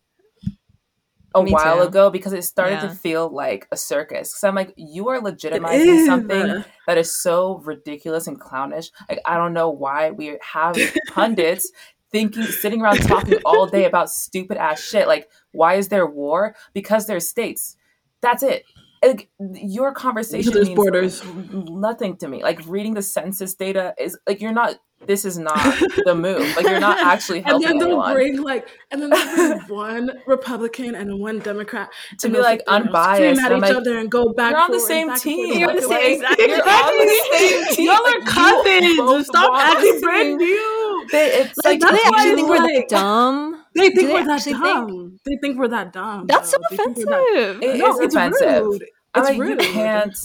a 1.36 1.44
Me 1.44 1.52
while 1.52 1.78
too. 1.78 1.88
ago 1.88 2.10
because 2.10 2.34
it 2.34 2.44
started 2.44 2.76
yeah. 2.76 2.88
to 2.88 2.90
feel 2.90 3.30
like 3.30 3.68
a 3.72 3.78
circus. 3.78 4.36
So 4.36 4.48
I'm 4.48 4.56
like, 4.56 4.74
you 4.78 5.10
are 5.10 5.20
legitimizing 5.20 6.06
something 6.06 6.64
that 6.88 6.98
is 6.98 7.16
so 7.16 7.62
ridiculous 7.66 8.28
and 8.28 8.40
clownish. 8.40 8.92
Like 9.10 9.20
I 9.26 9.36
don't 9.36 9.54
know 9.54 9.70
why 9.70 10.12
we 10.12 10.38
have 10.42 10.78
pundits 11.10 11.72
thinking, 12.12 12.44
sitting 12.44 12.82
around 12.82 12.98
talking 12.98 13.40
all 13.46 13.68
day 13.68 13.86
about 13.86 14.10
stupid 14.10 14.58
ass 14.58 14.82
shit. 14.82 15.08
Like, 15.08 15.30
why 15.52 15.76
is 15.76 15.90
there 15.90 16.06
war? 16.06 16.56
Because 16.74 17.08
there's 17.08 17.28
states. 17.28 17.76
That's 18.22 18.44
it. 18.44 18.64
Like, 19.04 19.30
your 19.40 19.94
conversation 19.94 20.54
means 20.54 20.70
borders. 20.70 21.24
nothing 21.52 22.18
to 22.18 22.28
me. 22.28 22.42
Like 22.42 22.60
reading 22.66 22.94
the 22.96 23.02
census 23.02 23.54
data 23.56 23.94
is 24.00 24.18
like 24.28 24.42
you're 24.42 24.54
not. 24.54 24.76
This 25.06 25.26
is 25.26 25.38
not 25.38 25.58
the 26.06 26.16
move. 26.16 26.56
Like 26.58 26.66
you're 26.66 26.80
not 26.80 27.00
actually 27.00 27.42
helping 27.42 27.68
And 27.70 27.80
then 27.82 27.88
they'll 27.88 28.04
anyone. 28.04 28.14
bring 28.14 28.42
like, 28.42 28.68
and 28.92 29.02
then 29.02 29.10
they'll 29.12 29.58
bring 29.58 29.60
one 29.68 30.12
Republican 30.26 30.96
and 30.96 31.20
one 31.20 31.40
Democrat 31.40 31.90
to 32.20 32.30
be 32.30 32.40
like 32.40 32.62
unbiased. 32.68 33.40
Scream 33.40 33.52
at 33.54 33.58
each 33.58 33.62
like, 33.62 33.76
other 33.76 33.98
and 34.00 34.10
go 34.10 34.34
back. 34.34 34.52
You're 34.52 34.62
on 34.62 34.72
the 34.72 34.80
same 34.80 35.16
team. 35.16 35.60
You're, 35.60 35.74
the 35.74 35.82
same, 35.82 36.16
exactly. 36.16 36.48
you're 36.48 36.62
on 36.62 36.98
the 36.98 37.24
same 37.32 37.76
team. 37.76 37.86
Y'all 37.88 38.08
are 38.08 38.22
cousins. 38.22 39.28
Stop 39.28 39.54
acting 39.54 40.02
brand 40.02 40.38
new. 40.38 41.08
They, 41.12 41.28
it's 41.28 41.58
like, 41.64 41.82
like 41.82 41.92
do 41.92 41.98
they 41.98 42.04
actually 42.04 42.36
think 42.36 42.50
we're 42.50 42.58
that 42.58 42.90
dumb? 42.90 43.64
They 43.76 43.90
think 43.92 44.12
we're 44.12 44.26
that 44.26 44.44
dumb. 44.44 44.88
Think? 44.90 45.22
They 45.24 45.38
think 45.38 45.60
we're 45.60 45.68
that 45.70 45.94
dumb. 45.94 46.26
That's 46.28 46.50
so 46.50 46.58
offensive. 46.72 47.06
That, 47.06 47.60
it 47.62 47.78
no, 47.78 48.00
is 48.00 48.14
offensive. 48.14 48.66
Rude. 48.66 48.86
It's 49.16 49.38
rude. 49.38 49.62
You 49.62 49.70
can't. 49.70 50.18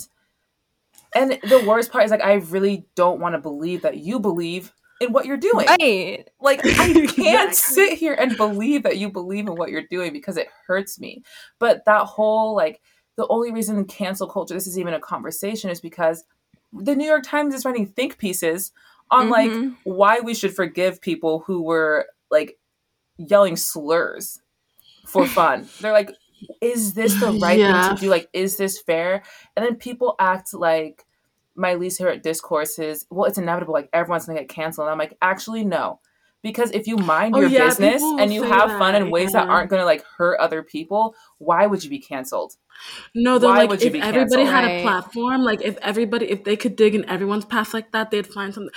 And 1.14 1.38
the 1.42 1.64
worst 1.66 1.92
part 1.92 2.04
is 2.04 2.10
like 2.10 2.22
I 2.22 2.34
really 2.34 2.86
don't 2.94 3.20
want 3.20 3.34
to 3.34 3.40
believe 3.40 3.82
that 3.82 3.98
you 3.98 4.18
believe 4.18 4.72
in 5.00 5.12
what 5.12 5.26
you're 5.26 5.36
doing. 5.36 5.66
Right. 5.66 6.28
Like 6.40 6.60
I 6.64 6.92
can't 6.92 7.50
exactly. 7.50 7.52
sit 7.52 7.98
here 7.98 8.14
and 8.14 8.36
believe 8.36 8.82
that 8.84 8.98
you 8.98 9.10
believe 9.10 9.46
in 9.46 9.56
what 9.56 9.70
you're 9.70 9.86
doing 9.90 10.12
because 10.12 10.36
it 10.36 10.48
hurts 10.66 10.98
me. 10.98 11.22
But 11.58 11.84
that 11.86 12.04
whole 12.04 12.54
like 12.54 12.80
the 13.16 13.26
only 13.28 13.52
reason 13.52 13.76
in 13.76 13.84
cancel 13.84 14.28
culture 14.28 14.54
this 14.54 14.66
is 14.66 14.78
even 14.78 14.94
a 14.94 15.00
conversation 15.00 15.70
is 15.70 15.80
because 15.80 16.24
the 16.72 16.96
New 16.96 17.06
York 17.06 17.24
Times 17.24 17.54
is 17.54 17.64
writing 17.64 17.86
think 17.86 18.18
pieces 18.18 18.72
on 19.10 19.28
mm-hmm. 19.28 19.32
like 19.32 19.72
why 19.84 20.20
we 20.20 20.34
should 20.34 20.54
forgive 20.54 21.02
people 21.02 21.40
who 21.46 21.62
were 21.62 22.06
like 22.30 22.58
yelling 23.18 23.56
slurs 23.56 24.40
for 25.06 25.26
fun. 25.26 25.68
They're 25.80 25.92
like, 25.92 26.10
is 26.60 26.94
this 26.94 27.18
the 27.20 27.32
right 27.32 27.58
yeah. 27.58 27.88
thing 27.88 27.96
to 27.96 28.00
do? 28.02 28.10
Like, 28.10 28.28
is 28.32 28.56
this 28.56 28.80
fair? 28.80 29.22
And 29.56 29.64
then 29.64 29.76
people 29.76 30.14
act 30.18 30.54
like 30.54 31.04
my 31.54 31.74
least 31.74 31.98
favorite 31.98 32.22
discourse 32.22 32.78
is, 32.78 33.06
well, 33.10 33.26
it's 33.26 33.38
inevitable. 33.38 33.74
Like 33.74 33.90
everyone's 33.92 34.26
gonna 34.26 34.40
get 34.40 34.48
canceled. 34.48 34.86
And 34.86 34.92
I'm 34.92 34.98
like, 34.98 35.16
actually, 35.20 35.64
no. 35.64 36.00
Because 36.42 36.72
if 36.72 36.88
you 36.88 36.96
mind 36.96 37.36
oh, 37.36 37.40
your 37.40 37.50
yeah, 37.50 37.66
business 37.66 38.02
and 38.02 38.34
you 38.34 38.42
have 38.42 38.70
fun 38.70 38.96
in 38.96 39.10
ways 39.10 39.30
yeah. 39.32 39.44
that 39.44 39.48
aren't 39.48 39.70
gonna 39.70 39.84
like 39.84 40.04
hurt 40.04 40.40
other 40.40 40.62
people, 40.62 41.14
why 41.38 41.66
would 41.66 41.84
you 41.84 41.90
be 41.90 42.00
canceled? 42.00 42.56
No, 43.14 43.38
they're 43.38 43.48
Why 43.48 43.64
like 43.64 43.80
if 43.80 43.94
everybody 43.94 44.44
had 44.44 44.64
a 44.64 44.82
platform, 44.82 45.42
like 45.42 45.62
if 45.62 45.76
everybody 45.78 46.28
if 46.30 46.42
they 46.42 46.56
could 46.56 46.74
dig 46.74 46.96
in 46.96 47.08
everyone's 47.08 47.44
past 47.44 47.72
like 47.72 47.92
that, 47.92 48.10
they'd 48.10 48.26
find 48.26 48.52
something 48.52 48.74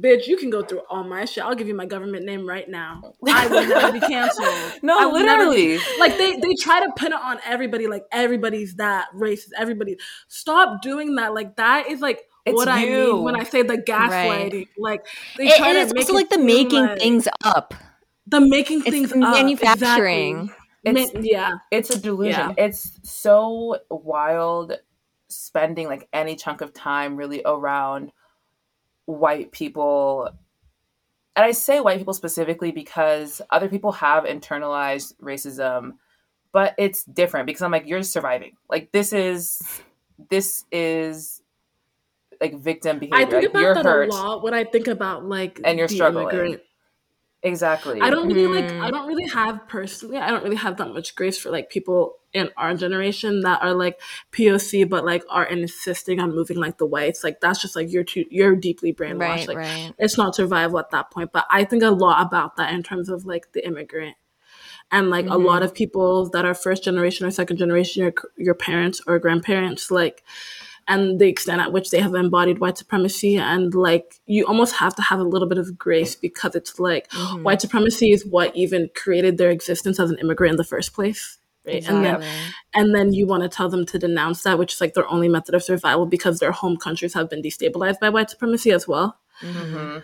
bitch, 0.00 0.26
you 0.26 0.36
can 0.36 0.50
go 0.50 0.62
through 0.62 0.82
all 0.88 1.04
my 1.04 1.24
shit. 1.24 1.44
I'll 1.44 1.54
give 1.54 1.68
you 1.68 1.74
my 1.74 1.86
government 1.86 2.24
name 2.24 2.46
right 2.46 2.68
now. 2.68 3.14
I 3.28 3.46
will 3.46 3.66
never 3.66 3.92
be 3.92 4.00
canceled. 4.00 4.82
no, 4.82 5.10
literally. 5.10 5.78
Be, 5.78 5.80
like 5.98 6.16
they 6.16 6.36
they 6.36 6.54
try 6.54 6.84
to 6.84 6.92
pin 6.96 7.12
it 7.12 7.20
on 7.20 7.38
everybody. 7.44 7.86
Like 7.86 8.04
everybody's 8.12 8.76
that 8.76 9.08
racist. 9.14 9.50
Everybody, 9.56 9.98
stop 10.28 10.82
doing 10.82 11.16
that. 11.16 11.34
Like 11.34 11.56
that 11.56 11.88
is 11.88 12.00
like 12.00 12.22
it's 12.46 12.54
what 12.54 12.66
you. 12.66 12.72
I 12.72 12.84
mean 12.86 13.22
when 13.22 13.36
I 13.36 13.44
say 13.44 13.62
the 13.62 13.76
gaslighting. 13.76 14.52
Right. 14.52 14.68
Like 14.78 15.06
they 15.36 15.48
it, 15.48 15.56
try 15.56 15.72
to 15.72 15.78
make 15.78 15.96
it's 15.96 16.08
also 16.08 16.14
like 16.14 16.30
the 16.30 16.38
making 16.38 16.86
like, 16.86 16.98
things 16.98 17.28
up. 17.44 17.74
The 18.26 18.40
making 18.40 18.82
things 18.82 19.12
it's 19.12 19.16
manufacturing. 19.16 20.50
Exactly. 20.84 21.20
It's, 21.20 21.28
yeah, 21.30 21.58
it's 21.70 21.90
a 21.90 21.98
delusion. 21.98 22.54
Yeah. 22.56 22.64
It's 22.64 22.98
so 23.02 23.78
wild 23.90 24.78
spending 25.28 25.86
like 25.86 26.08
any 26.12 26.36
chunk 26.36 26.60
of 26.60 26.72
time 26.72 27.16
really 27.16 27.42
around 27.44 28.12
white 29.10 29.52
people 29.52 30.30
and 31.36 31.46
I 31.46 31.52
say 31.52 31.80
white 31.80 31.98
people 31.98 32.14
specifically 32.14 32.72
because 32.72 33.40
other 33.50 33.68
people 33.68 33.92
have 33.92 34.24
internalized 34.24 35.14
racism, 35.22 35.94
but 36.52 36.74
it's 36.76 37.04
different 37.04 37.46
because 37.46 37.62
I'm 37.62 37.70
like, 37.70 37.86
you're 37.86 38.02
surviving. 38.02 38.56
Like 38.68 38.92
this 38.92 39.12
is 39.12 39.62
this 40.28 40.64
is 40.70 41.40
like 42.40 42.58
victim 42.58 42.98
behavior. 42.98 43.26
I 43.26 43.30
think 43.30 43.42
like, 43.42 43.50
about 43.50 43.60
you're 43.60 43.74
that 43.74 43.84
hurt, 43.84 44.08
a 44.08 44.12
lot 44.12 44.42
when 44.42 44.54
I 44.54 44.64
think 44.64 44.88
about 44.88 45.24
like 45.24 45.60
and 45.64 45.78
you're 45.78 45.88
struggling. 45.88 46.28
Immigrant. 46.28 46.62
Exactly. 47.42 48.00
I 48.00 48.10
don't 48.10 48.28
really 48.28 48.46
mm. 48.48 48.54
like 48.54 48.72
I 48.72 48.90
don't 48.90 49.08
really 49.08 49.28
have 49.28 49.66
personally 49.66 50.18
I 50.18 50.30
don't 50.30 50.44
really 50.44 50.56
have 50.56 50.76
that 50.76 50.88
much 50.88 51.14
grace 51.14 51.38
for 51.38 51.50
like 51.50 51.70
people 51.70 52.16
in 52.34 52.50
our 52.56 52.74
generation 52.74 53.40
that 53.40 53.62
are 53.62 53.72
like 53.72 53.98
POC 54.32 54.88
but 54.88 55.06
like 55.06 55.24
are 55.30 55.46
insisting 55.46 56.20
on 56.20 56.34
moving 56.34 56.58
like 56.58 56.76
the 56.76 56.84
whites. 56.84 57.24
Like 57.24 57.40
that's 57.40 57.62
just 57.62 57.74
like 57.74 57.90
you're 57.90 58.04
too 58.04 58.26
you're 58.30 58.56
deeply 58.56 58.92
brainwashed. 58.92 59.18
Right, 59.20 59.48
like 59.48 59.56
right. 59.56 59.94
it's 59.98 60.18
not 60.18 60.34
survival 60.34 60.78
at 60.78 60.90
that 60.90 61.10
point. 61.10 61.32
But 61.32 61.46
I 61.50 61.64
think 61.64 61.82
a 61.82 61.90
lot 61.90 62.26
about 62.26 62.56
that 62.56 62.74
in 62.74 62.82
terms 62.82 63.08
of 63.08 63.24
like 63.24 63.52
the 63.52 63.66
immigrant. 63.66 64.16
And 64.92 65.08
like 65.08 65.24
mm-hmm. 65.24 65.34
a 65.34 65.38
lot 65.38 65.62
of 65.62 65.74
people 65.74 66.28
that 66.30 66.44
are 66.44 66.52
first 66.52 66.84
generation 66.84 67.26
or 67.26 67.30
second 67.30 67.56
generation, 67.56 68.02
your 68.02 68.12
your 68.36 68.54
parents 68.54 69.00
or 69.06 69.18
grandparents, 69.18 69.90
like 69.90 70.24
and 70.88 71.18
the 71.18 71.28
extent 71.28 71.60
at 71.60 71.72
which 71.72 71.90
they 71.90 72.00
have 72.00 72.14
embodied 72.14 72.58
white 72.58 72.78
supremacy 72.78 73.36
and 73.36 73.74
like 73.74 74.20
you 74.26 74.44
almost 74.46 74.74
have 74.76 74.94
to 74.94 75.02
have 75.02 75.20
a 75.20 75.24
little 75.24 75.48
bit 75.48 75.58
of 75.58 75.78
grace 75.78 76.14
because 76.14 76.54
it's 76.54 76.78
like 76.78 77.08
mm-hmm. 77.10 77.42
white 77.42 77.60
supremacy 77.60 78.12
is 78.12 78.24
what 78.26 78.54
even 78.56 78.90
created 78.94 79.38
their 79.38 79.50
existence 79.50 79.98
as 79.98 80.10
an 80.10 80.18
immigrant 80.18 80.52
in 80.52 80.56
the 80.56 80.64
first 80.64 80.92
place 80.92 81.38
right 81.66 81.76
exactly. 81.76 81.96
and 81.96 82.22
then 82.22 82.28
and 82.74 82.94
then 82.94 83.12
you 83.12 83.26
want 83.26 83.42
to 83.42 83.48
tell 83.48 83.68
them 83.68 83.84
to 83.86 83.98
denounce 83.98 84.42
that 84.42 84.58
which 84.58 84.74
is 84.74 84.80
like 84.80 84.94
their 84.94 85.08
only 85.08 85.28
method 85.28 85.54
of 85.54 85.62
survival 85.62 86.06
because 86.06 86.38
their 86.38 86.52
home 86.52 86.76
countries 86.76 87.14
have 87.14 87.30
been 87.30 87.42
destabilized 87.42 88.00
by 88.00 88.08
white 88.08 88.30
supremacy 88.30 88.70
as 88.70 88.88
well 88.88 89.18
mm-hmm. 89.42 89.98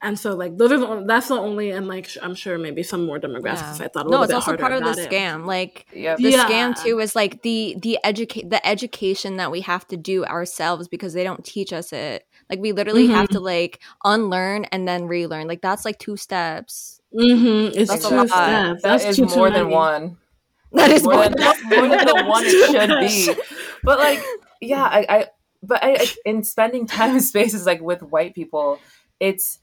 And 0.00 0.16
so, 0.16 0.36
like, 0.36 0.56
those 0.56 0.70
are 0.70 0.78
the, 0.78 1.04
that's 1.06 1.26
the 1.26 1.34
only, 1.34 1.70
and 1.70 1.88
like, 1.88 2.08
I'm 2.22 2.36
sure 2.36 2.56
maybe 2.56 2.84
some 2.84 3.04
more 3.04 3.18
demographics. 3.18 3.80
Yeah. 3.80 3.86
I 3.86 3.88
thought 3.88 4.06
a 4.06 4.08
little 4.08 4.26
bit. 4.26 4.32
no, 4.32 4.38
it's 4.38 4.46
also 4.46 4.56
part 4.56 4.72
of 4.72 4.84
the 4.84 5.02
it. 5.02 5.10
scam. 5.10 5.44
Like, 5.44 5.86
yep. 5.92 6.18
the 6.18 6.30
yeah. 6.30 6.48
scam 6.48 6.80
too 6.80 7.00
is 7.00 7.16
like 7.16 7.42
the 7.42 7.76
the 7.82 7.98
educate 8.04 8.48
the 8.48 8.64
education 8.64 9.38
that 9.38 9.50
we 9.50 9.62
have 9.62 9.88
to 9.88 9.96
do 9.96 10.24
ourselves 10.24 10.86
because 10.86 11.14
they 11.14 11.24
don't 11.24 11.44
teach 11.44 11.72
us 11.72 11.92
it. 11.92 12.24
Like, 12.48 12.60
we 12.60 12.70
literally 12.70 13.06
mm-hmm. 13.06 13.14
have 13.14 13.28
to 13.30 13.40
like 13.40 13.80
unlearn 14.04 14.66
and 14.66 14.86
then 14.86 15.06
relearn. 15.06 15.48
Like, 15.48 15.62
that's 15.62 15.84
like 15.84 15.98
two 15.98 16.16
steps. 16.16 17.00
Mm-hmm. 17.12 17.76
It's 17.76 17.90
that's 17.90 18.08
two 18.08 18.28
steps. 18.28 18.30
That 18.30 18.82
that's 18.82 19.04
is 19.04 19.18
more 19.18 19.50
than 19.50 19.70
one. 19.70 20.16
That 20.72 20.90
is 20.90 21.02
more, 21.02 21.14
more 21.14 21.24
than, 21.24 21.34
than 21.36 21.54
more 21.70 21.88
than 21.88 22.06
the 22.06 22.24
one 22.26 22.44
it 22.46 22.70
should 22.70 23.36
be. 23.36 23.42
But 23.82 23.98
like, 23.98 24.22
yeah, 24.60 24.84
I, 24.84 25.06
I 25.08 25.26
but 25.62 25.80
I, 25.82 26.06
in 26.24 26.44
spending 26.44 26.86
time 26.86 27.14
in 27.14 27.20
spaces 27.32 27.66
like 27.66 27.80
with 27.80 28.02
white 28.02 28.34
people, 28.34 28.78
it's 29.18 29.58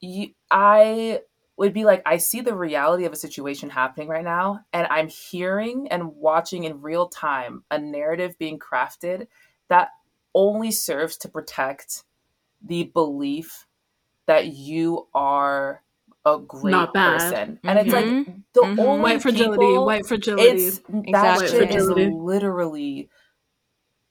you, 0.00 0.30
I 0.50 1.20
would 1.56 1.72
be 1.74 1.84
like, 1.84 2.02
I 2.06 2.16
see 2.16 2.40
the 2.40 2.54
reality 2.54 3.04
of 3.04 3.12
a 3.12 3.16
situation 3.16 3.68
happening 3.70 4.08
right 4.08 4.24
now, 4.24 4.64
and 4.72 4.86
I'm 4.90 5.08
hearing 5.08 5.88
and 5.88 6.16
watching 6.16 6.64
in 6.64 6.80
real 6.80 7.08
time 7.08 7.64
a 7.70 7.78
narrative 7.78 8.38
being 8.38 8.58
crafted 8.58 9.26
that 9.68 9.90
only 10.34 10.70
serves 10.70 11.16
to 11.18 11.28
protect 11.28 12.04
the 12.64 12.84
belief 12.84 13.66
that 14.26 14.48
you 14.48 15.06
are 15.14 15.82
a 16.24 16.38
great 16.38 16.70
Not 16.72 16.94
bad. 16.94 17.18
person. 17.20 17.60
And 17.64 17.78
it's 17.78 17.92
like 17.92 18.04
Mhm. 18.04 18.42
the 18.52 18.60
Mhm. 18.60 18.78
only 18.78 19.02
white 19.02 19.22
fragility, 19.22 19.66
people- 19.66 19.86
white 19.86 20.06
fragility. 20.06 20.48
it's 20.66 20.78
that 20.78 21.04
Exactly. 21.06 21.46
shit 21.48 21.70
is 21.70 21.86
Fragility. 21.86 22.10
literally 22.10 23.08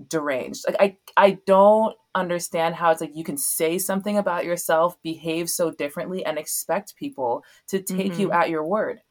deranged. 0.07 0.65
Like 0.67 0.77
I 0.79 0.97
I 1.17 1.31
don't 1.45 1.95
understand 2.15 2.75
how 2.75 2.91
it's 2.91 3.01
like 3.01 3.15
you 3.15 3.23
can 3.23 3.37
say 3.37 3.77
something 3.77 4.17
about 4.17 4.45
yourself, 4.45 5.01
behave 5.03 5.49
so 5.49 5.71
differently, 5.71 6.25
and 6.25 6.37
expect 6.37 6.95
people 6.95 7.43
to 7.67 7.81
take 7.81 8.17
you 8.17 8.29
Mhm. 8.29 8.35
at 8.35 8.49
your 8.49 8.63
word. 8.65 9.01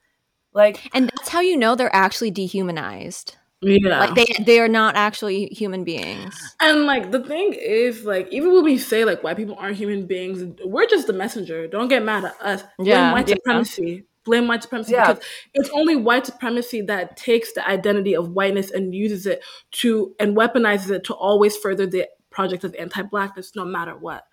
Like 0.53 0.81
And 0.95 1.11
that's 1.11 1.29
how 1.29 1.41
you 1.41 1.57
know 1.57 1.75
they're 1.75 1.95
actually 1.95 2.31
dehumanized. 2.31 3.37
yeah. 3.61 4.01
Like 4.01 4.15
they 4.15 4.27
they 4.45 4.61
are 4.61 4.69
not 4.69 4.97
actually 4.97 5.47
human 5.47 5.85
beings. 5.85 6.35
And 6.61 6.87
like 6.87 7.11
the 7.11 7.23
thing 7.23 7.53
is, 7.55 8.05
like 8.05 8.29
even 8.33 8.53
when 8.53 8.65
we 8.65 8.79
say 8.79 9.05
like 9.05 9.23
white 9.23 9.37
people 9.37 9.57
aren't 9.59 9.77
human 9.77 10.07
beings, 10.07 10.43
we're 10.65 10.87
just 10.87 11.07
the 11.07 11.13
messenger. 11.13 11.67
Don't 11.69 11.89
get 11.89 12.03
mad 12.03 12.25
at 12.25 12.41
us. 12.41 12.63
Blame 12.79 12.89
Yeah, 12.89 13.13
white 13.13 13.29
yeah. 13.29 13.35
supremacy. 13.35 14.05
Blame 14.29 14.47
white 14.47 14.63
supremacy 14.63 14.93
Yeah. 14.93 15.13
because 15.15 15.25
it's 15.55 15.71
only 15.71 15.97
white 15.97 16.27
supremacy 16.27 16.83
that 16.83 17.17
takes 17.17 17.53
the 17.55 17.67
identity 17.69 18.15
of 18.15 18.29
whiteness 18.31 18.71
and 18.71 18.95
uses 18.95 19.27
it 19.27 19.43
to 19.73 20.15
and 20.21 20.37
weaponizes 20.37 20.91
it 20.91 21.05
to 21.05 21.15
always 21.15 21.57
further 21.57 21.87
the 21.87 22.07
project 22.31 22.63
of 22.63 22.75
anti-blackness, 22.79 23.57
no 23.57 23.65
matter 23.65 23.97
what. 23.97 24.25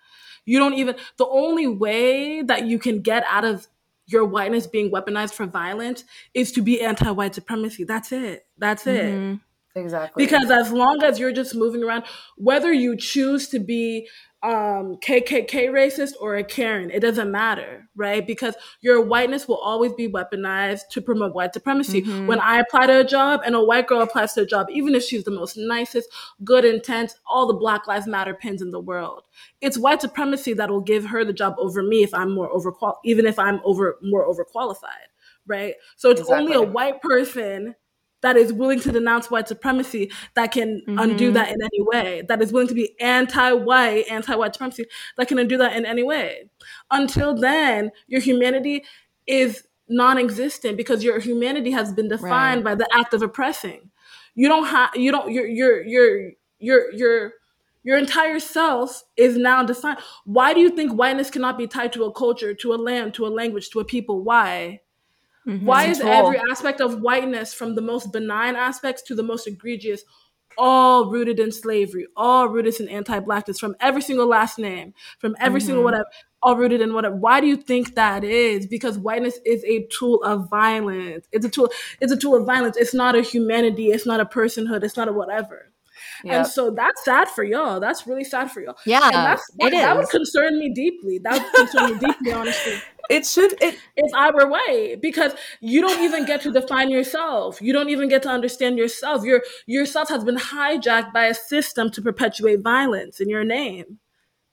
You 0.44 0.58
don't 0.58 0.74
even 0.74 0.96
the 1.16 1.26
only 1.26 1.66
way 1.66 2.42
that 2.42 2.66
you 2.66 2.78
can 2.78 3.00
get 3.00 3.24
out 3.28 3.44
of 3.44 3.66
your 4.06 4.24
whiteness 4.24 4.66
being 4.68 4.92
weaponized 4.92 5.32
for 5.32 5.46
violence 5.46 6.04
is 6.34 6.52
to 6.52 6.62
be 6.62 6.80
anti-white 6.80 7.34
supremacy. 7.34 7.82
That's 7.84 8.12
it. 8.12 8.46
That's 8.58 8.86
it 8.86 9.04
Mhm. 9.14 9.40
Exactly. 9.76 10.24
because 10.24 10.50
as 10.50 10.72
long 10.72 11.02
as 11.02 11.18
you're 11.18 11.32
just 11.32 11.54
moving 11.54 11.82
around 11.84 12.04
whether 12.36 12.72
you 12.72 12.96
choose 12.96 13.48
to 13.48 13.58
be 13.58 14.08
um 14.42 14.96
kkk 15.02 15.70
racist 15.70 16.12
or 16.20 16.36
a 16.36 16.44
karen 16.44 16.90
it 16.90 17.00
doesn't 17.00 17.30
matter 17.30 17.88
right? 17.96 18.26
Because 18.26 18.54
your 18.82 19.00
whiteness 19.00 19.48
will 19.48 19.56
always 19.56 19.92
be 19.94 20.06
weaponized 20.06 20.82
to 20.90 21.00
promote 21.00 21.34
white 21.34 21.54
supremacy. 21.54 22.02
Mhm. 22.02 22.26
when 22.26 22.38
i 22.40 22.58
apply 22.60 22.86
to 22.86 23.00
a 23.00 23.04
job 23.04 23.40
and 23.46 23.54
a 23.54 23.64
white 23.64 23.86
girl 23.86 24.02
applies 24.02 24.34
to 24.34 24.42
a 24.42 24.46
job 24.46 24.66
even 24.70 24.94
if 24.94 25.02
she's 25.02 25.24
the 25.24 25.30
most 25.30 25.56
nicest 25.56 26.08
good 26.44 26.64
intent 26.64 27.14
all 27.26 27.46
the 27.46 27.54
black 27.54 27.86
lives 27.86 28.06
matter 28.06 28.34
pins 28.34 28.60
in 28.60 28.70
the 28.70 28.80
world. 28.80 29.22
It's 29.60 29.78
white 29.78 30.00
supremacy 30.02 30.52
that 30.54 30.70
will 30.70 30.82
give 30.82 31.06
her 31.06 31.24
the 31.24 31.32
job 31.32 31.54
over 31.58 31.82
me 31.82 32.02
if 32.02 32.12
i'm 32.12 32.32
more 32.32 32.50
overqual 32.52 32.96
even 33.04 33.24
if 33.26 33.38
i'm 33.38 33.60
over 33.64 33.98
more 34.02 34.26
overqualified 34.30 35.08
right? 35.48 35.74
So 35.96 36.10
it's 36.10 36.28
only 36.28 36.54
a 36.54 36.62
white 36.62 37.00
person 37.00 37.74
that 38.22 38.36
is 38.36 38.52
willing 38.52 38.80
to 38.80 38.90
denounce 38.92 39.30
white 39.30 39.46
supremacy 39.48 40.10
that 40.34 40.52
can 40.52 40.82
undo 40.86 41.30
Mhm. 41.30 41.34
that 41.34 41.48
in 41.52 41.62
any 41.62 41.82
way, 41.82 42.22
that 42.28 42.42
is 42.42 42.52
willing 42.52 42.68
to 42.68 42.74
be 42.74 42.98
anti-white, 43.00 44.04
anti-white 44.10 44.54
supremacy 44.54 44.86
that 45.16 45.28
can 45.28 45.38
undo 45.38 45.56
that 45.58 45.76
in 45.76 45.84
any 45.84 46.02
way. 46.02 46.48
Until 46.90 47.34
then, 47.34 47.90
your 48.06 48.20
humanity 48.20 48.84
is 49.26 49.66
non-existent 49.88 50.76
because 50.76 51.04
your 51.04 51.20
humanity 51.20 51.70
has 51.70 51.92
been 51.92 52.08
defined 52.08 52.64
by 52.64 52.74
the 52.74 52.88
act 52.92 53.14
of 53.14 53.22
oppressing. 53.22 53.90
You 54.34 54.48
don't 54.48 54.66
have 54.66 54.90
you 54.96 55.12
don't 55.12 55.30
your 55.30 55.46
your 55.46 55.82
your 55.84 56.30
your 56.58 56.92
your 56.92 57.32
your 57.84 57.96
entire 57.98 58.40
self 58.40 59.04
is 59.16 59.36
now 59.36 59.62
defined. 59.62 59.98
Why 60.24 60.52
do 60.54 60.60
you 60.60 60.70
think 60.70 60.92
whiteness 60.92 61.30
cannot 61.30 61.56
be 61.56 61.68
tied 61.68 61.92
to 61.92 62.04
a 62.04 62.12
culture, 62.12 62.52
to 62.54 62.74
a 62.74 62.76
land, 62.76 63.14
to 63.14 63.26
a 63.26 63.28
language, 63.28 63.70
to 63.70 63.80
a 63.80 63.84
people? 63.84 64.22
Why? 64.24 64.80
Mhm. 65.46 65.62
Why 65.62 65.84
is 65.86 66.00
every 66.00 66.40
aspect 66.50 66.80
of 66.80 67.00
whiteness, 67.00 67.54
from 67.54 67.74
the 67.74 67.82
most 67.82 68.12
benign 68.12 68.56
aspects 68.56 69.02
to 69.02 69.14
the 69.14 69.22
most 69.22 69.46
egregious, 69.46 70.02
all 70.58 71.10
rooted 71.10 71.38
in 71.38 71.52
slavery, 71.52 72.06
all 72.16 72.48
rooted 72.48 72.80
in 72.80 72.88
anti-blackness, 72.88 73.58
from 73.60 73.76
every 73.78 74.00
single 74.02 74.26
last 74.26 74.58
name, 74.58 74.94
from 75.18 75.36
every 75.38 75.60
single 75.60 75.82
Mhm. 75.82 75.84
whatever, 75.84 76.06
all 76.42 76.56
rooted 76.56 76.80
in 76.80 76.94
whatever. 76.94 77.14
Why 77.14 77.40
do 77.40 77.46
you 77.46 77.56
think 77.56 77.94
that 77.94 78.24
is? 78.24 78.66
Because 78.66 78.98
whiteness 78.98 79.38
is 79.44 79.62
a 79.64 79.86
tool 79.88 80.22
of 80.24 80.48
violence. 80.48 81.28
It's 81.30 81.44
a 81.44 81.50
tool. 81.50 81.70
It's 82.00 82.12
a 82.12 82.16
tool 82.16 82.36
of 82.36 82.46
violence. 82.46 82.76
It's 82.76 82.94
not 82.94 83.14
a 83.14 83.20
humanity. 83.20 83.90
It's 83.92 84.06
not 84.06 84.20
a 84.20 84.24
personhood. 84.24 84.82
It's 84.82 84.96
not 84.96 85.08
a 85.08 85.12
whatever. 85.12 85.72
Yeah. 86.24 86.38
And 86.38 86.46
so 86.46 86.70
that's 86.70 87.04
sad 87.04 87.28
for 87.28 87.44
y'all. 87.44 87.80
That's 87.80 88.06
really 88.06 88.24
sad 88.24 88.50
for 88.50 88.60
y'all. 88.60 88.76
Yeah, 88.86 89.04
and 89.04 89.14
that's 89.14 89.42
that, 89.58 89.72
it 89.72 89.76
that 89.76 89.96
would 89.96 90.08
concern 90.08 90.58
me 90.58 90.72
deeply. 90.72 91.18
That 91.18 91.42
would 91.42 91.52
concern 91.52 91.92
me 91.92 91.98
deeply, 92.06 92.32
honestly 92.32 92.80
it 93.08 93.26
should 93.26 93.52
it 93.62 93.78
if 93.96 94.14
I 94.14 94.30
were 94.30 94.48
white, 94.48 94.98
because 95.00 95.32
you 95.60 95.80
don't 95.80 96.02
even 96.02 96.24
get 96.24 96.42
to 96.42 96.52
define 96.52 96.90
yourself. 96.90 97.60
You 97.60 97.72
don't 97.72 97.88
even 97.88 98.08
get 98.08 98.22
to 98.22 98.28
understand 98.28 98.78
yourself. 98.78 99.24
Your 99.24 99.42
yourself 99.66 100.08
has 100.08 100.24
been 100.24 100.36
hijacked 100.36 101.12
by 101.12 101.26
a 101.26 101.34
system 101.34 101.90
to 101.92 102.02
perpetuate 102.02 102.62
violence 102.62 103.20
in 103.20 103.28
your 103.28 103.44
name. 103.44 103.98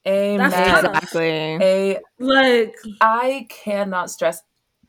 amen. 0.07 0.47
Exactly. 0.47 1.57
A 1.61 1.99
Like 2.19 2.75
I 3.01 3.47
cannot 3.49 4.09
stress. 4.09 4.41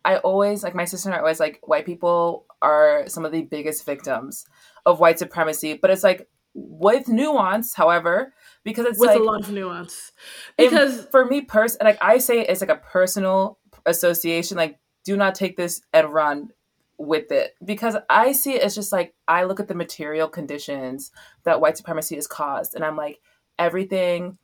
I 0.05 0.19
always 0.19 0.63
like 0.63 0.75
my 0.75 0.85
sister 0.85 1.09
and 1.09 1.17
I 1.17 1.21
always 1.21 1.41
like 1.41 1.61
white 1.63 1.87
people 1.87 2.45
are 2.61 3.05
some 3.07 3.25
of 3.25 3.33
the 3.33 3.43
biggest 3.43 3.87
victims 3.87 4.47
of 4.85 5.01
white 5.01 5.19
supremacy, 5.19 5.75
but 5.75 5.91
it's 5.91 6.05
like 6.05 6.29
with 6.55 7.09
nuance, 7.09 7.75
however, 7.75 8.33
because 8.63 8.87
it's 8.87 8.99
with 8.99 9.09
like 9.11 9.21
a 9.21 9.23
lot 9.23 9.41
of 9.41 9.51
nuance. 9.51 10.13
Because 10.57 11.07
for 11.11 11.27
me, 11.27 11.43
person 11.43 11.81
like 11.85 11.99
I 12.01 12.19
say, 12.19 12.41
it's 12.41 12.61
like 12.61 12.71
a 12.71 12.77
personal 12.77 13.59
association. 13.87 14.57
Like, 14.57 14.79
do 15.05 15.17
not 15.17 15.35
take 15.35 15.57
this 15.57 15.83
and 15.93 16.13
run 16.13 16.51
with 16.97 17.33
it 17.33 17.57
because 17.65 17.97
I 18.09 18.31
see 18.33 18.55
it 18.55 18.63
as 18.63 18.75
just 18.75 18.93
like 18.93 19.15
I 19.27 19.45
look 19.45 19.59
at 19.59 19.67
the 19.67 19.75
material 19.75 20.29
conditions 20.29 21.11
that 21.43 21.61
white 21.61 21.77
supremacy 21.77 22.15
has 22.15 22.27
caused, 22.27 22.75
and 22.75 22.85
I'm 22.85 22.97
like 22.97 23.21
everything 23.59 24.39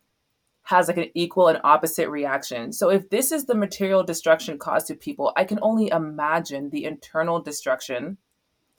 has 0.65 0.89
like 0.89 0.99
an 0.99 1.11
equal 1.15 1.49
and 1.49 1.61
opposite 1.65 2.09
reaction. 2.11 2.73
So 2.73 2.91
if 2.91 3.09
this 3.09 3.33
is 3.33 3.47
the 3.47 3.55
material 3.55 4.03
destruction 4.03 4.59
caused 4.59 4.89
to 4.89 4.95
people, 4.95 5.33
I 5.37 5.45
can 5.45 5.59
only 5.63 5.89
imagine 5.89 6.71
the 6.71 6.85
internal 6.85 7.41
destruction 7.41 8.19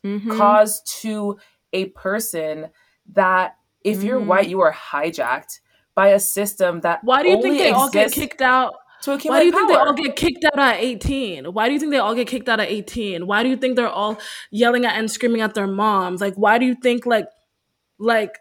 Mhm. 0.03 0.37
caused 0.37 1.01
to 1.01 1.37
a 1.73 1.85
person 1.85 2.69
that 3.11 3.57
if 3.83 4.03
you're 4.03 4.19
Mhm. 4.19 4.25
white, 4.27 4.49
you 4.49 4.61
are 4.61 4.73
hijacked 4.73 5.59
by 5.95 6.09
a 6.09 6.19
system 6.19 6.81
that 6.81 7.03
why 7.03 7.23
do 7.23 7.29
you 7.29 7.41
think 7.41 7.57
they 7.57 7.71
all 7.71 7.89
get 7.89 8.11
kicked 8.11 8.41
out? 8.41 8.75
to 9.01 9.13
accumulate 9.13 9.37
Why 9.37 9.39
do 9.39 9.45
you 9.47 9.51
think 9.51 9.69
they 9.69 9.75
all 9.75 9.93
get 9.93 10.15
kicked 10.15 10.45
out 10.45 10.59
at 10.59 10.79
18? 10.79 11.45
Why 11.53 11.67
do 11.67 11.73
you 11.73 11.79
think 11.79 11.91
they 11.91 11.97
all 11.97 12.13
get 12.13 12.27
kicked 12.27 12.47
out 12.47 12.59
at 12.59 12.69
18? 12.69 13.25
Why 13.25 13.41
do 13.41 13.49
you 13.49 13.57
think 13.57 13.75
they're 13.75 13.89
all 13.89 14.19
yelling 14.51 14.85
at 14.85 14.95
and 14.95 15.09
screaming 15.09 15.41
at 15.41 15.55
their 15.55 15.65
moms? 15.65 16.21
Like 16.21 16.35
why 16.35 16.59
do 16.59 16.67
you 16.67 16.75
think 16.75 17.07
like 17.07 17.25
like 17.97 18.37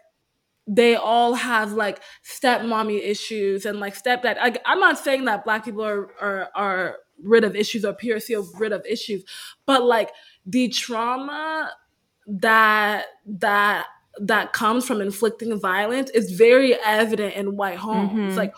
they 0.67 0.95
all 0.95 1.33
have 1.33 1.73
like 1.73 2.01
stepmommy 2.23 3.01
issues 3.03 3.65
and 3.65 3.79
like 3.79 3.95
stepdad. 3.95 4.37
Like, 4.37 4.61
I'm 4.65 4.79
not 4.79 4.97
saying 4.97 5.25
that 5.25 5.43
black 5.43 5.65
people 5.65 5.83
are, 5.83 6.09
are 6.21 6.49
are 6.55 6.97
rid 7.21 7.43
of 7.43 7.55
issues 7.55 7.83
or 7.83 7.93
POC 7.93 8.37
are 8.37 8.59
rid 8.59 8.71
of 8.71 8.85
issues, 8.85 9.23
but 9.65 9.83
like 9.83 10.11
the 10.45 10.69
trauma 10.69 11.71
that 12.27 13.05
that 13.25 13.87
that 14.19 14.53
comes 14.53 14.85
from 14.85 15.01
inflicting 15.01 15.59
violence 15.59 16.09
is 16.11 16.31
very 16.31 16.75
evident 16.75 17.35
in 17.35 17.55
white 17.55 17.77
homes. 17.77 18.33
Mhm. 18.33 18.37
Like 18.37 18.53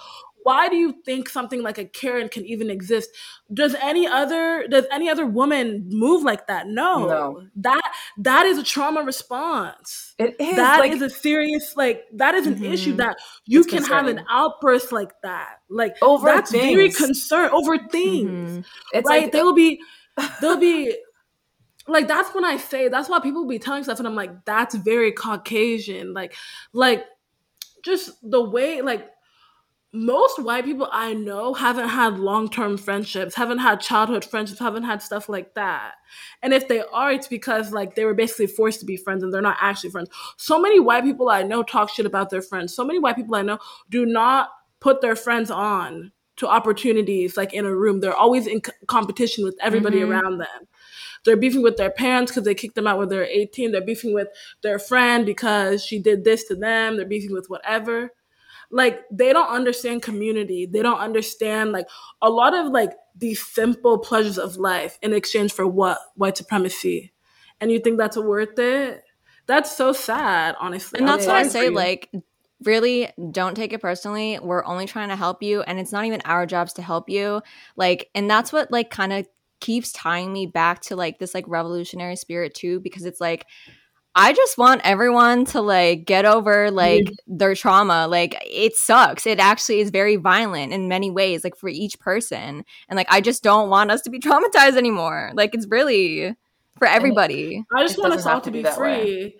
why 0.45 0.67
do 0.67 0.75
you 0.75 0.93
think 1.05 1.29
something 1.29 1.61
like 1.63 1.77
a 1.77 1.85
Karen 1.85 2.27
can 2.27 2.45
even 2.45 2.69
exist? 2.69 3.09
Does 3.53 3.75
any 3.75 4.05
other 4.05 4.67
does 4.67 4.85
any 4.91 5.09
other 5.09 5.25
woman 5.25 5.85
move 5.89 6.23
like 6.23 6.47
that? 6.47 6.67
No. 6.67 7.07
No. 7.07 7.43
That 7.55 7.93
that 8.17 8.45
is 8.45 8.57
a 8.57 8.63
trauma 8.63 9.03
response. 9.03 10.13
It 10.19 10.35
is 10.39 10.55
That 10.57 10.79
like 10.79 10.91
is 10.91 11.01
a 11.01 11.09
serious 11.09 11.75
like 11.77 12.03
that 12.15 12.35
is 12.35 12.45
an 12.45 12.55
Mhm. 12.55 12.73
issue 12.73 12.93
that 12.97 13.15
you 13.45 13.61
It's 13.61 13.69
can 13.69 13.83
have 13.85 14.07
an 14.07 14.25
outburst 14.29 14.91
like 14.91 15.13
that. 15.23 15.59
Like 15.69 15.95
Over 16.01 16.25
that's 16.25 16.51
very 16.51 16.89
things. 16.91 16.97
concerned 16.97 17.51
over 17.53 17.77
things. 17.77 18.57
Mhm. 18.59 18.65
it's 18.93 19.09
right? 19.09 19.23
like 19.23 19.31
they'll 19.31 19.53
be 19.53 19.81
they'll 20.41 20.57
be 20.57 20.93
like 21.87 22.07
that's 22.07 22.33
when 22.33 22.45
I 22.45 22.57
say 22.57 22.87
that's 22.87 23.09
why 23.09 23.19
people 23.19 23.45
be 23.45 23.59
telling 23.59 23.83
stuff 23.83 23.99
and 23.99 24.07
I'm 24.07 24.15
like, 24.15 24.45
that's 24.45 24.75
very 24.75 25.11
Caucasian. 25.11 26.13
Like 26.13 26.33
like 26.73 27.05
just 27.83 28.11
the 28.29 28.41
way 28.43 28.81
like 28.81 29.09
most 29.95 30.41
white 30.41 30.65
people 30.65 30.89
I 30.91 31.13
know 31.13 31.53
haven't 31.53 31.89
had 31.89 32.17
long 32.17 32.49
term 32.49 32.77
friendships, 32.77 33.35
haven't 33.35 33.59
had 33.59 33.79
childhood 33.79 34.25
friendships, 34.25 34.59
haven't 34.59 34.83
had 34.83 35.03
stuff 35.03 35.29
like 35.29 35.53
that. 35.53 35.93
And 36.41 36.51
if 36.51 36.67
they 36.67 36.81
are, 36.81 37.11
it's 37.11 37.27
because 37.27 37.71
like 37.71 37.93
they 37.95 38.05
were 38.05 38.15
basically 38.15 38.47
forced 38.47 38.79
to 38.79 38.87
be 38.87 38.97
friends 38.97 39.21
and 39.23 39.31
they're 39.31 39.41
not 39.41 39.57
actually 39.61 39.91
friends. 39.91 40.09
So 40.37 40.59
many 40.59 40.79
white 40.79 41.03
people 41.03 41.29
I 41.29 41.43
know 41.43 41.61
talk 41.61 41.89
shit 41.91 42.07
about 42.07 42.31
their 42.31 42.41
friends. 42.41 42.73
So 42.73 42.83
many 42.83 42.97
white 42.97 43.15
people 43.15 43.35
I 43.35 43.43
know 43.43 43.59
do 43.91 44.05
not 44.05 44.49
put 44.79 45.01
their 45.01 45.15
friends 45.15 45.51
on 45.51 46.11
to 46.37 46.47
opportunities 46.47 47.37
like 47.37 47.53
in 47.53 47.63
a 47.65 47.75
room. 47.75 47.99
They're 47.99 48.15
always 48.15 48.47
in 48.47 48.63
c- 48.63 48.71
competition 48.87 49.43
with 49.43 49.55
everybody 49.61 49.99
Mhm. 49.99 50.09
around 50.09 50.37
them. 50.39 50.67
They're 51.25 51.38
beefing 51.38 51.62
with 51.63 51.77
their 51.77 51.91
parents 51.91 52.31
because 52.31 52.43
they 52.43 52.55
kicked 52.55 52.75
them 52.75 52.88
out 52.88 52.97
when 52.99 53.09
they're 53.09 53.25
18. 53.25 53.71
They're 53.71 53.81
beefing 53.81 54.13
with 54.13 54.27
their 54.62 54.79
friend 54.79 55.25
because 55.25 55.83
she 55.83 55.99
did 55.99 56.23
this 56.23 56.45
to 56.45 56.55
them. 56.55 56.97
They're 56.97 57.05
beefing 57.05 57.33
with 57.33 57.49
whatever 57.49 58.12
like 58.71 59.03
they 59.12 59.31
don't 59.31 59.49
understand 59.49 60.01
community 60.01 60.65
they 60.65 60.81
don't 60.81 60.97
understand 60.97 61.71
like 61.71 61.86
a 62.23 62.29
lot 62.29 62.55
of 62.55 62.71
like 62.71 62.93
these 63.15 63.45
simple 63.45 63.99
pleasures 63.99 64.39
of 64.39 64.55
life 64.55 64.97
in 65.03 65.13
exchange 65.13 65.53
for 65.53 65.67
what 65.67 65.99
white 66.15 66.36
supremacy 66.36 67.13
and 67.62 67.71
you 67.71 67.77
think 67.77 67.99
that's 67.99 68.17
worth 68.17 68.57
it 68.57 69.03
that's 69.45 69.75
so 69.75 69.91
sad 69.91 70.55
honestly 70.59 70.99
and 70.99 71.07
that's 71.07 71.25
what 71.25 71.36
I 71.36 71.47
say. 71.47 71.69
Like 71.69 72.09
really 72.63 73.09
don't 73.31 73.55
take 73.55 73.73
it 73.73 73.81
personally. 73.81 74.39
We're 74.41 74.63
only 74.63 74.86
trying 74.86 75.09
to 75.09 75.15
help 75.15 75.43
you 75.43 75.62
and 75.62 75.79
it's 75.79 75.91
not 75.91 76.05
even 76.05 76.21
our 76.23 76.45
jobs 76.45 76.73
to 76.73 76.81
help 76.81 77.09
you. 77.09 77.41
Like 77.75 78.09
and 78.15 78.29
that's 78.29 78.53
what 78.53 78.71
like 78.71 78.89
kind 78.89 79.12
of 79.12 79.27
keeps 79.63 79.93
tying 79.93 80.34
me 80.34 80.45
back 80.45 80.82
to 80.82 80.95
like 80.97 81.19
this 81.19 81.34
like 81.34 81.45
revolutionary 81.47 82.17
spirit 82.17 82.54
too 82.54 82.82
because 82.82 83.06
it's 83.06 83.21
like 83.21 83.45
I 84.13 84.34
just 84.34 84.58
want 84.58 84.82
everyone 84.84 85.45
to 85.45 85.62
like 85.62 86.06
get 86.06 86.26
over 86.26 86.69
like 86.69 87.06
mm-hmm. 87.06 87.38
their 87.38 87.56
trauma. 87.56 88.08
Like 88.08 88.38
it 88.45 88.76
sucks. 88.76 89.26
It 89.26 89.39
actually 89.39 89.80
is 89.80 89.89
very 89.89 90.17
violent 90.17 90.73
in 90.73 90.89
many 90.89 91.10
ways, 91.10 91.45
like 91.45 91.56
for 91.56 91.69
each 91.69 91.97
person. 91.99 92.65
And 92.89 92.97
like 92.97 93.08
I 93.10 93.21
just 93.21 93.41
don't 93.41 93.69
want 93.69 93.89
us 93.89 94.02
to 94.02 94.10
be 94.10 94.19
traumatized 94.28 94.76
anymore. 94.76 95.32
Like 95.34 95.56
it's 95.56 95.67
really 95.69 96.36
for 96.78 96.86
everybody. 96.86 97.63
I 97.73 97.84
just 97.84 97.97
It 97.97 98.02
want 98.02 98.13
us 98.13 98.26
all 98.26 98.41
to 98.41 98.45
to 98.45 98.52
be 98.52 98.60
be 98.60 98.63
that 98.63 98.78
way. 98.78 99.02
free. 99.02 99.38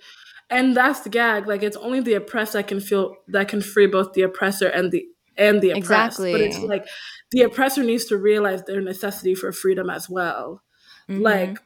And 0.50 0.76
that's 0.76 1.02
the 1.02 1.10
gag. 1.10 1.48
Like 1.48 1.64
it's 1.64 1.78
only 1.78 2.00
the 2.00 2.14
oppressed 2.14 2.54
that 2.54 2.68
can 2.68 2.80
feel 2.80 3.18
that 3.28 3.50
can 3.50 3.62
free 3.62 3.88
both 3.88 4.14
the 4.14 4.22
oppressor 4.22 4.68
and 4.68 4.90
the 4.90 5.06
and 5.38 5.62
the 5.62 5.72
oppressed. 5.72 6.20
Exactly. 6.20 6.32
But 6.32 6.42
it's 6.42 6.60
like 6.60 6.88
the 7.34 7.42
oppressor 7.44 7.84
needs 7.84 8.06
to 8.06 8.18
realize 8.18 8.64
their 8.64 8.82
necessity 8.82 9.36
for 9.36 9.52
freedom 9.52 9.90
as 9.90 10.10
well. 10.10 10.64
Mhm. 11.10 11.22
Like 11.22 11.60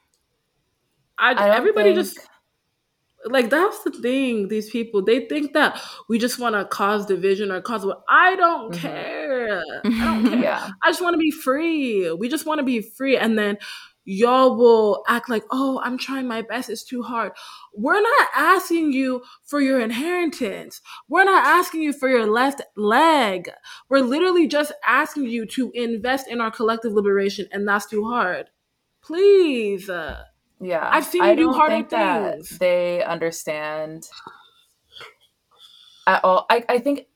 I, 1.17 1.33
I 1.33 1.55
everybody 1.55 1.93
think- 1.93 1.99
just 2.05 2.19
like 3.25 3.49
that's 3.49 3.83
the 3.83 3.91
thing. 3.91 4.47
These 4.47 4.69
people 4.69 5.03
they 5.03 5.25
think 5.27 5.53
that 5.53 5.81
we 6.07 6.17
just 6.19 6.39
want 6.39 6.55
to 6.55 6.65
cause 6.65 7.05
division 7.05 7.51
or 7.51 7.61
cause 7.61 7.85
what. 7.85 8.03
I 8.07 8.35
don't 8.35 8.73
Mhm. 8.73 8.79
care. 8.79 9.61
I 9.83 9.89
don't 9.89 10.23
care. 10.29 10.39
Yeah. 10.39 10.69
I 10.83 10.89
just 10.89 11.01
want 11.01 11.15
to 11.15 11.17
be 11.17 11.31
free. 11.31 12.11
We 12.11 12.29
just 12.29 12.45
want 12.45 12.59
to 12.59 12.63
be 12.65 12.81
free. 12.81 13.17
And 13.17 13.37
then 13.37 13.57
y'all 14.07 14.55
will 14.55 15.03
act 15.07 15.29
like, 15.29 15.43
oh, 15.51 15.81
I'm 15.83 15.97
trying 15.97 16.27
my 16.27 16.41
best. 16.41 16.69
It's 16.69 16.83
too 16.83 17.03
hard. 17.03 17.33
We're 17.73 18.01
not 18.01 18.29
asking 18.33 18.93
you 18.93 19.21
for 19.43 19.59
your 19.59 19.81
inheritance. 19.81 20.81
We're 21.09 21.25
not 21.25 21.45
asking 21.45 21.81
you 21.81 21.91
for 21.91 22.07
your 22.07 22.25
left 22.25 22.61
leg. 22.77 23.49
We're 23.89 23.99
literally 23.99 24.47
just 24.47 24.71
asking 24.85 25.25
you 25.25 25.45
to 25.47 25.71
invest 25.75 26.29
in 26.29 26.39
our 26.39 26.49
collective 26.49 26.93
liberation. 26.93 27.47
And 27.51 27.67
that's 27.67 27.85
too 27.85 28.05
hard. 28.05 28.49
Please. 29.03 29.89
Yeah. 30.61 30.89
I've 30.89 31.05
seen 31.05 31.21
I 31.21 31.31
you 31.31 31.35
do 31.35 31.43
don't 31.43 31.55
harder 31.55 31.75
think 31.75 31.89
that 31.89 32.45
they 32.59 33.03
understand 33.03 34.07
at 36.07 36.23
all. 36.23 36.45
I, 36.49 36.63
I 36.69 36.79
think 36.79 37.07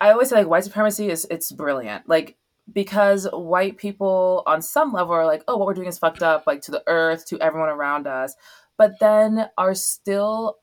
I 0.00 0.10
always 0.10 0.30
say 0.30 0.36
like 0.36 0.48
white 0.48 0.64
supremacy 0.64 1.10
is 1.10 1.28
it's 1.30 1.52
brilliant. 1.52 2.08
Like 2.08 2.36
because 2.72 3.26
white 3.32 3.76
people 3.76 4.42
on 4.46 4.62
some 4.62 4.92
level 4.92 5.14
are 5.14 5.26
like, 5.26 5.42
oh, 5.48 5.56
what 5.56 5.66
we're 5.66 5.74
doing 5.74 5.88
is 5.88 5.98
fucked 5.98 6.22
up, 6.22 6.46
like 6.46 6.62
to 6.62 6.70
the 6.70 6.82
earth, 6.86 7.26
to 7.26 7.40
everyone 7.40 7.68
around 7.68 8.06
us. 8.06 8.34
But 8.76 8.98
then 9.00 9.48
are 9.56 9.74
still 9.74 10.58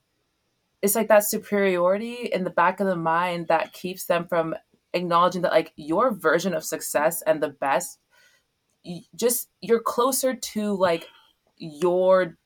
it's 0.82 0.96
like 0.96 1.08
that 1.08 1.24
superiority 1.24 2.30
in 2.32 2.44
the 2.44 2.52
back 2.52 2.80
of 2.80 2.86
the 2.86 2.96
mind 2.96 3.48
that 3.48 3.74
keeps 3.74 4.06
them 4.06 4.28
from 4.28 4.54
acknowledging 4.94 5.41
that 5.41 5.52
like 5.52 5.74
your 5.76 6.12
version 6.12 6.54
of 6.54 6.63
success 6.63 7.24
and 7.24 7.41
the 7.41 7.50
best 7.50 8.00
just 9.15 9.50
you're 9.62 9.80
closer 9.80 10.36
to 10.36 10.76
like 10.76 11.08
your 11.58 12.38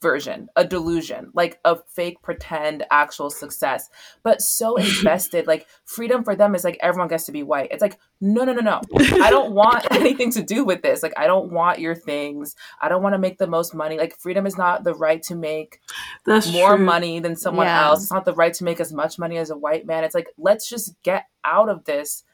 version, 0.00 0.48
a 0.56 0.64
delusion, 0.64 1.30
like 1.34 1.58
a 1.64 1.76
fake 1.94 2.22
pretend 2.22 2.84
actual 2.90 3.30
success, 3.30 3.88
but 4.22 4.40
so 4.40 4.76
invested. 4.76 5.46
Like 5.46 5.66
freedom 5.84 6.24
for 6.24 6.36
them 6.36 6.54
is 6.54 6.64
like 6.64 6.78
everyone 6.80 7.08
gets 7.08 7.24
to 7.26 7.32
be 7.32 7.42
white. 7.42 7.68
It's 7.72 7.82
like, 7.82 7.98
no, 8.20 8.44
no, 8.44 8.52
no, 8.52 8.60
no. 8.60 8.80
I 9.22 9.30
don't 9.30 9.52
want 9.52 9.86
anything 9.90 10.30
to 10.32 10.42
do 10.42 10.64
with 10.64 10.82
this. 10.82 11.02
Like, 11.02 11.14
I 11.16 11.26
don't 11.26 11.52
want 11.52 11.78
your 11.78 11.94
things. 11.94 12.56
I 12.80 12.88
don't 12.88 13.02
want 13.02 13.14
to 13.14 13.18
make 13.18 13.38
the 13.38 13.46
most 13.46 13.74
money. 13.74 13.96
Like, 13.96 14.16
freedom 14.18 14.46
is 14.46 14.56
not 14.58 14.82
the 14.84 14.94
right 14.94 15.22
to 15.24 15.34
make 15.36 15.80
that's 16.24 16.52
more 16.52 16.76
true. 16.76 16.84
money 16.84 17.20
than 17.20 17.36
someone 17.36 17.66
Yeah. 17.66 17.86
else. 17.86 18.02
It's 18.02 18.12
not 18.12 18.24
the 18.24 18.34
right 18.34 18.54
to 18.54 18.64
make 18.64 18.80
as 18.80 18.92
much 18.92 19.18
money 19.18 19.36
as 19.38 19.50
a 19.50 19.56
white 19.56 19.86
man. 19.86 20.04
It's 20.04 20.14
like, 20.14 20.28
let's 20.36 20.68
just 20.68 20.94
get 21.02 21.26
out 21.44 21.68
of 21.68 21.84
this 21.84 22.24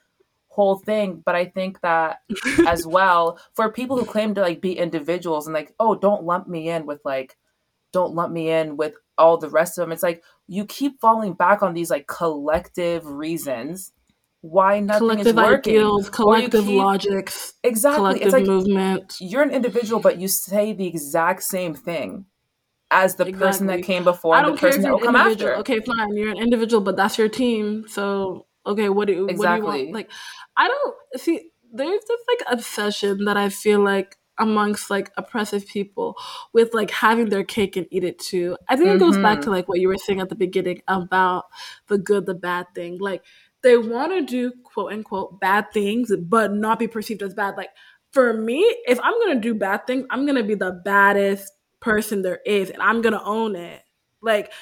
whole 0.49 0.77
thing. 0.77 1.21
But 1.25 1.35
I 1.35 1.47
think 1.47 1.81
that 1.81 2.21
as 2.67 2.87
well 2.87 3.39
for 3.55 3.71
people 3.73 3.99
who 3.99 4.05
claim 4.05 4.35
to 4.37 4.41
like 4.41 4.61
be 4.61 4.79
individuals 4.79 5.47
and 5.47 5.55
like 5.55 5.75
oh 5.81 5.97
don't 5.97 6.23
lump 6.25 6.47
me 6.49 6.69
in 6.69 6.87
with 6.87 7.01
like 7.05 7.37
don't 7.95 8.15
lump 8.15 8.33
me 8.33 8.51
in 8.51 8.77
with 8.77 8.95
all 9.17 9.39
the 9.39 9.49
rest 9.49 9.79
of 9.79 9.83
them 9.83 9.93
it's 9.93 10.03
like 10.03 10.23
you 10.49 10.67
keep 10.67 11.01
falling 11.01 11.33
back 11.33 11.63
on 11.63 11.75
these 11.75 11.91
like 11.91 12.07
collective 12.07 13.07
reasons 13.07 13.93
why 14.43 14.79
nothing 14.81 15.07
collective 15.07 15.27
is 15.29 15.35
working 15.35 15.77
ideals, 15.77 16.11
collective 16.11 16.67
keep- 16.67 16.77
logics, 16.77 17.55
exactly 17.63 18.21
collective 18.21 18.25
it's 18.25 18.33
like 18.35 18.47
movement. 18.47 19.17
you're 19.21 19.43
an 19.43 19.51
individual 19.51 20.01
but 20.01 20.19
you 20.21 20.29
say 20.29 20.73
the 20.75 20.87
exact 20.87 21.43
same 21.43 21.75
thing 21.75 22.27
as 22.91 23.17
the 23.17 23.27
person 23.27 23.67
that 23.69 23.83
came 23.83 24.05
before 24.05 24.35
I 24.37 24.39
and 24.41 24.49
the 24.49 24.51
don't 24.51 24.59
care 24.59 24.69
if 24.69 24.75
person 24.77 24.83
that 24.85 24.93
will 24.93 24.99
an 25.01 25.05
come 25.07 25.17
individual. 25.17 25.51
after 25.53 25.61
Okay, 25.61 25.81
fine. 25.81 26.17
You're 26.17 26.31
an 26.31 26.39
individual, 26.39 26.83
but 26.83 26.97
that's 26.97 27.19
your 27.19 27.29
team. 27.29 27.87
So 27.89 28.47
okay, 28.67 28.89
what 28.89 29.07
do 29.09 29.15
you 29.15 29.23
what 29.25 29.31
do 29.33 29.37
you 29.39 29.41
Exactly. 29.41 29.85
want? 29.87 29.95
Like, 29.95 30.11
I 30.57 30.69
don't 30.69 30.95
see. 31.21 31.51
There's 31.73 32.05
this 32.07 32.21
like 32.29 32.43
obsession 32.53 33.25
that 33.25 33.37
I 33.37 33.49
feel 33.49 33.81
like 33.81 34.17
amongst 34.39 34.91
like 34.91 35.11
oppressive 35.17 35.67
people 35.67 36.17
with 36.53 36.75
like 36.75 36.91
having 36.91 37.29
their 37.29 37.45
cake 37.45 37.77
and 37.77 37.87
eat 37.91 38.05
it 38.05 38.19
too. 38.19 38.57
I 38.69 38.77
think 38.77 38.89
it 38.91 38.99
goes 38.99 39.17
back 39.19 39.39
to 39.39 39.43
mm-hmm. 39.43 39.51
like 39.51 39.69
what 39.69 39.81
you 39.81 39.89
were 39.89 39.97
saying 39.97 40.21
at 40.21 40.29
the 40.29 40.35
beginning 40.35 40.83
about 40.89 41.45
the 41.87 41.99
good, 41.99 42.27
the 42.27 42.35
bad 42.35 42.67
thing. 42.75 42.99
Like 42.99 43.23
they 43.63 43.77
want 43.77 44.13
to 44.13 44.23
do 44.23 44.53
quote 44.63 44.93
unquote 44.93 45.41
bad 45.41 45.73
things, 45.73 46.13
but 46.17 46.53
not 46.53 46.79
be 46.79 46.89
perceived 46.89 47.23
as 47.23 47.35
bad. 47.35 47.57
Like 47.57 47.71
for 48.13 48.33
me, 48.33 48.61
if 48.87 48.99
I'm 49.03 49.19
gonna 49.21 49.41
do 49.41 49.55
bad 49.55 49.87
things, 49.87 50.07
I'm 50.11 50.27
gonna 50.27 50.45
be 50.45 50.55
the 50.55 50.81
baddest 50.85 51.53
person 51.81 52.23
there 52.23 52.41
is, 52.47 52.71
and 52.71 52.83
I'm 52.83 53.03
gonna 53.03 53.23
own 53.25 53.57
it. 53.57 53.83
Like, 54.21 54.53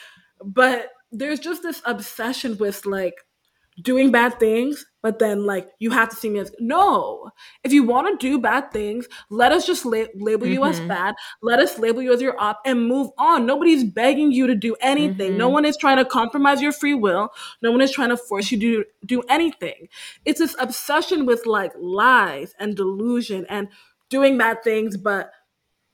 but 0.45 0.91
there's 1.11 1.41
just 1.41 1.63
this 1.63 1.83
obsession 1.85 2.57
with 2.59 2.87
like 2.87 3.15
doing 3.83 4.11
bad 4.11 4.39
things, 4.41 4.87
but 5.03 5.19
then 5.19 5.45
like 5.45 5.69
you 5.81 5.91
have 5.91 6.09
to 6.11 6.17
see 6.17 6.31
me 6.31 6.39
as 6.39 6.53
no. 6.61 7.31
If 7.65 7.73
you 7.73 7.83
want 7.83 8.19
to 8.21 8.27
do 8.29 8.39
bad 8.39 8.71
things, 8.73 9.07
let 9.31 9.53
us 9.53 9.67
just 9.67 9.85
la- 9.85 10.05
label 10.15 10.47
you 10.47 10.65
as 10.65 10.81
Mhm. 10.81 10.89
bad. 10.89 11.15
Let 11.43 11.59
us 11.59 11.79
label 11.79 12.01
you 12.03 12.13
as 12.13 12.23
your 12.23 12.41
op 12.41 12.61
and 12.65 12.87
move 12.89 13.11
on. 13.19 13.45
Nobody's 13.45 13.85
begging 13.85 14.31
you 14.33 14.47
to 14.47 14.55
do 14.55 14.77
anything. 14.81 15.37
No 15.37 15.49
Mhm. 15.49 15.53
one 15.53 15.65
is 15.65 15.77
trying 15.77 15.97
to 15.99 16.05
compromise 16.05 16.63
your 16.63 16.73
free 16.73 16.95
will. 16.95 17.31
No 17.63 17.71
one 17.73 17.81
is 17.81 17.91
trying 17.91 18.11
to 18.11 18.17
force 18.17 18.51
you 18.53 18.59
to 18.61 18.85
do 19.05 19.23
anything. 19.29 19.89
It's 20.25 20.39
this 20.39 20.55
obsession 20.59 21.27
with 21.27 21.47
like 21.47 21.73
lies 21.79 22.55
and 22.59 22.77
delusion 22.77 23.45
and 23.49 23.69
doing 24.09 24.39
bad 24.39 24.63
things, 24.63 24.97
but 24.97 25.33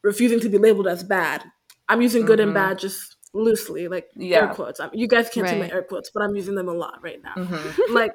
refusing 0.03 0.41
to 0.41 0.49
be 0.49 0.59
labeled 0.59 0.87
as 0.87 1.03
bad. 1.03 1.45
I'm 1.89 2.03
using 2.03 2.25
good 2.27 2.41
and 2.41 2.51
Mhm. 2.51 2.55
bad 2.55 2.79
just 2.79 3.17
loosely, 3.35 3.89
like 3.89 4.09
Yeah. 4.17 4.39
air 4.49 4.55
quotes. 4.55 4.81
I'm, 4.81 4.91
you 4.93 5.07
guys 5.07 5.29
can't 5.31 5.49
see 5.49 5.59
my 5.59 5.71
air 5.71 5.83
quotes, 5.83 6.11
but 6.11 6.23
I'm 6.23 6.35
using 6.37 6.55
them 6.55 6.69
a 6.69 6.75
lot 6.75 6.99
right 7.03 7.23
now. 7.23 7.35
Mhm. 7.37 7.95
like, 7.95 8.15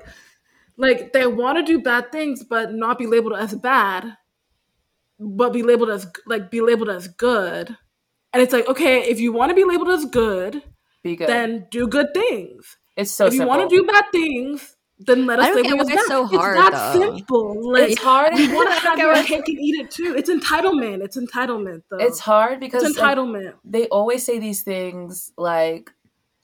like 0.77 1.13
they 1.13 1.27
want 1.27 1.57
to 1.57 1.63
do 1.63 1.79
bad 1.81 2.11
things, 2.11 2.43
but 2.43 2.73
not 2.73 2.97
be 2.97 3.07
labeled 3.07 3.33
as 3.37 3.53
bad, 3.55 4.17
but 5.19 5.53
be 5.53 5.63
labeled 5.63 5.89
as 5.89 6.07
like 6.25 6.49
be 6.51 6.61
labeled 6.61 6.89
as 6.89 7.07
good. 7.07 7.77
And 8.33 8.41
it's 8.41 8.53
like, 8.53 8.67
okay, 8.67 9.01
if 9.03 9.19
you 9.19 9.31
want 9.31 9.49
to 9.51 9.55
be 9.55 9.63
labeled 9.63 9.89
as 9.89 10.05
good, 10.05 10.63
be 11.03 11.15
good 11.15 11.27
then 11.27 11.67
do 11.69 11.87
good 11.87 12.07
things. 12.13 12.77
it's 12.97 13.11
so 13.11 13.27
if 13.27 13.33
you 13.33 13.45
want 13.45 13.69
to 13.69 13.75
do 13.75 13.85
bad 13.85 14.05
things, 14.11 14.75
then 14.99 15.25
let 15.25 15.39
us 15.39 15.47
I 15.47 15.53
label 15.53 15.63
get 15.63 15.69
you 15.75 15.81
as 15.81 15.87
why 15.87 15.93
it's 15.93 16.07
so 16.07 16.25
hard, 16.25 16.57
it's 16.57 16.69
that 16.69 16.93
though. 16.93 16.99
simple. 17.15 17.71
Like 17.73 17.91
it's 17.91 18.01
hard 18.09 18.37
you 18.37 18.55
want 18.55 18.69
to 18.73 18.79
have 18.79 18.97
get 18.97 19.15
your 19.15 19.23
cake 19.23 19.47
and 19.49 19.59
eat 19.59 19.75
it 19.85 19.91
too. 19.91 20.15
It's 20.17 20.29
entitlement. 20.29 21.03
It's 21.03 21.17
entitlement, 21.17 21.83
though. 21.91 21.97
it's 21.97 22.19
hard 22.19 22.59
because 22.59 22.83
It's 22.83 22.97
like, 22.97 23.17
entitlement. 23.17 23.53
they 23.63 23.87
always 23.87 24.25
say 24.25 24.39
these 24.39 24.63
things 24.63 25.31
like 25.37 25.91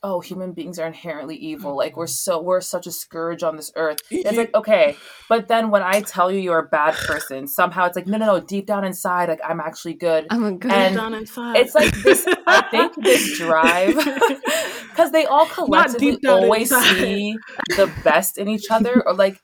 oh 0.01 0.19
human 0.21 0.53
beings 0.53 0.79
are 0.79 0.87
inherently 0.87 1.35
evil. 1.35 1.75
Like 1.75 1.97
we're 1.97 2.05
mm-hmm. 2.05 2.11
so 2.11 2.41
we're 2.41 2.61
such 2.61 2.87
a 2.87 2.91
scourge 2.91 3.43
on 3.43 3.57
this 3.57 3.71
earth. 3.75 3.99
It's 4.11 4.37
like 4.37 4.53
okay 4.53 4.95
but 5.29 5.47
then 5.47 5.69
when 5.69 5.81
i 5.81 6.01
tell 6.01 6.31
you 6.31 6.39
you're 6.39 6.59
a 6.59 6.67
bad 6.67 6.93
person 6.93 7.47
somehow 7.47 7.85
it's 7.85 7.95
like 7.95 8.07
no 8.07 8.17
no 8.17 8.25
no 8.25 8.39
deep 8.39 8.65
down 8.65 8.83
inside 8.83 9.29
like 9.29 9.39
i'm 9.47 9.59
actually 9.59 9.93
good. 9.93 10.27
I'm 10.29 10.43
a 10.43 10.51
good 10.51 10.71
And 10.71 10.95
down 10.95 11.13
inside. 11.13 11.57
it's 11.57 11.75
like 11.75 11.93
this 12.03 12.27
i 12.47 12.61
think 12.69 12.95
this 13.03 13.37
drive 13.37 13.95
because 14.89 15.11
they 15.11 15.25
all 15.25 15.45
collectively 15.45 16.19
always 16.27 16.71
inside. 16.71 16.95
see 16.97 17.37
the 17.69 17.91
best 18.03 18.37
in 18.37 18.47
each 18.49 18.65
other. 18.69 19.01
Or 19.05 19.13
like 19.13 19.41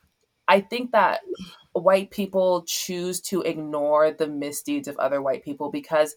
i 0.47 0.59
think 0.59 0.91
that 0.91 1.21
white 1.73 2.11
people 2.11 2.63
choose 2.67 3.19
to 3.21 3.41
ignore 3.41 4.11
the 4.11 4.27
misdeeds 4.27 4.87
of 4.87 4.97
other 4.97 5.21
white 5.21 5.43
people 5.43 5.69
because 5.69 6.15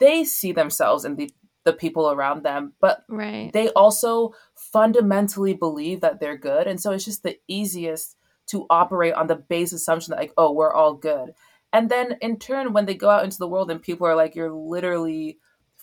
they 0.00 0.24
see 0.24 0.52
themselves 0.52 1.04
in 1.04 1.16
the 1.16 1.30
the 1.64 1.72
people 1.72 2.10
around 2.10 2.42
them 2.42 2.72
but 2.80 3.04
right. 3.08 3.52
they 3.52 3.68
also 3.70 4.32
fundamentally 4.54 5.54
believe 5.54 6.00
that 6.00 6.20
they're 6.20 6.36
good 6.36 6.66
and 6.66 6.80
so 6.80 6.92
it's 6.92 7.04
just 7.04 7.22
the 7.22 7.38
easiest 7.48 8.16
to 8.46 8.66
operate 8.70 9.14
on 9.14 9.26
the 9.26 9.36
base 9.36 9.72
assumption 9.72 10.10
that 10.10 10.20
like 10.20 10.32
oh 10.36 10.52
we're 10.52 10.72
all 10.72 10.94
good 10.94 11.30
and 11.72 11.90
then 11.90 12.16
in 12.20 12.38
turn 12.38 12.72
when 12.72 12.86
they 12.86 12.94
go 12.94 13.10
out 13.10 13.24
into 13.24 13.38
the 13.38 13.48
world 13.48 13.70
and 13.70 13.82
people 13.82 14.06
are 14.06 14.16
like 14.16 14.34
you're 14.34 14.52
literally 14.52 15.38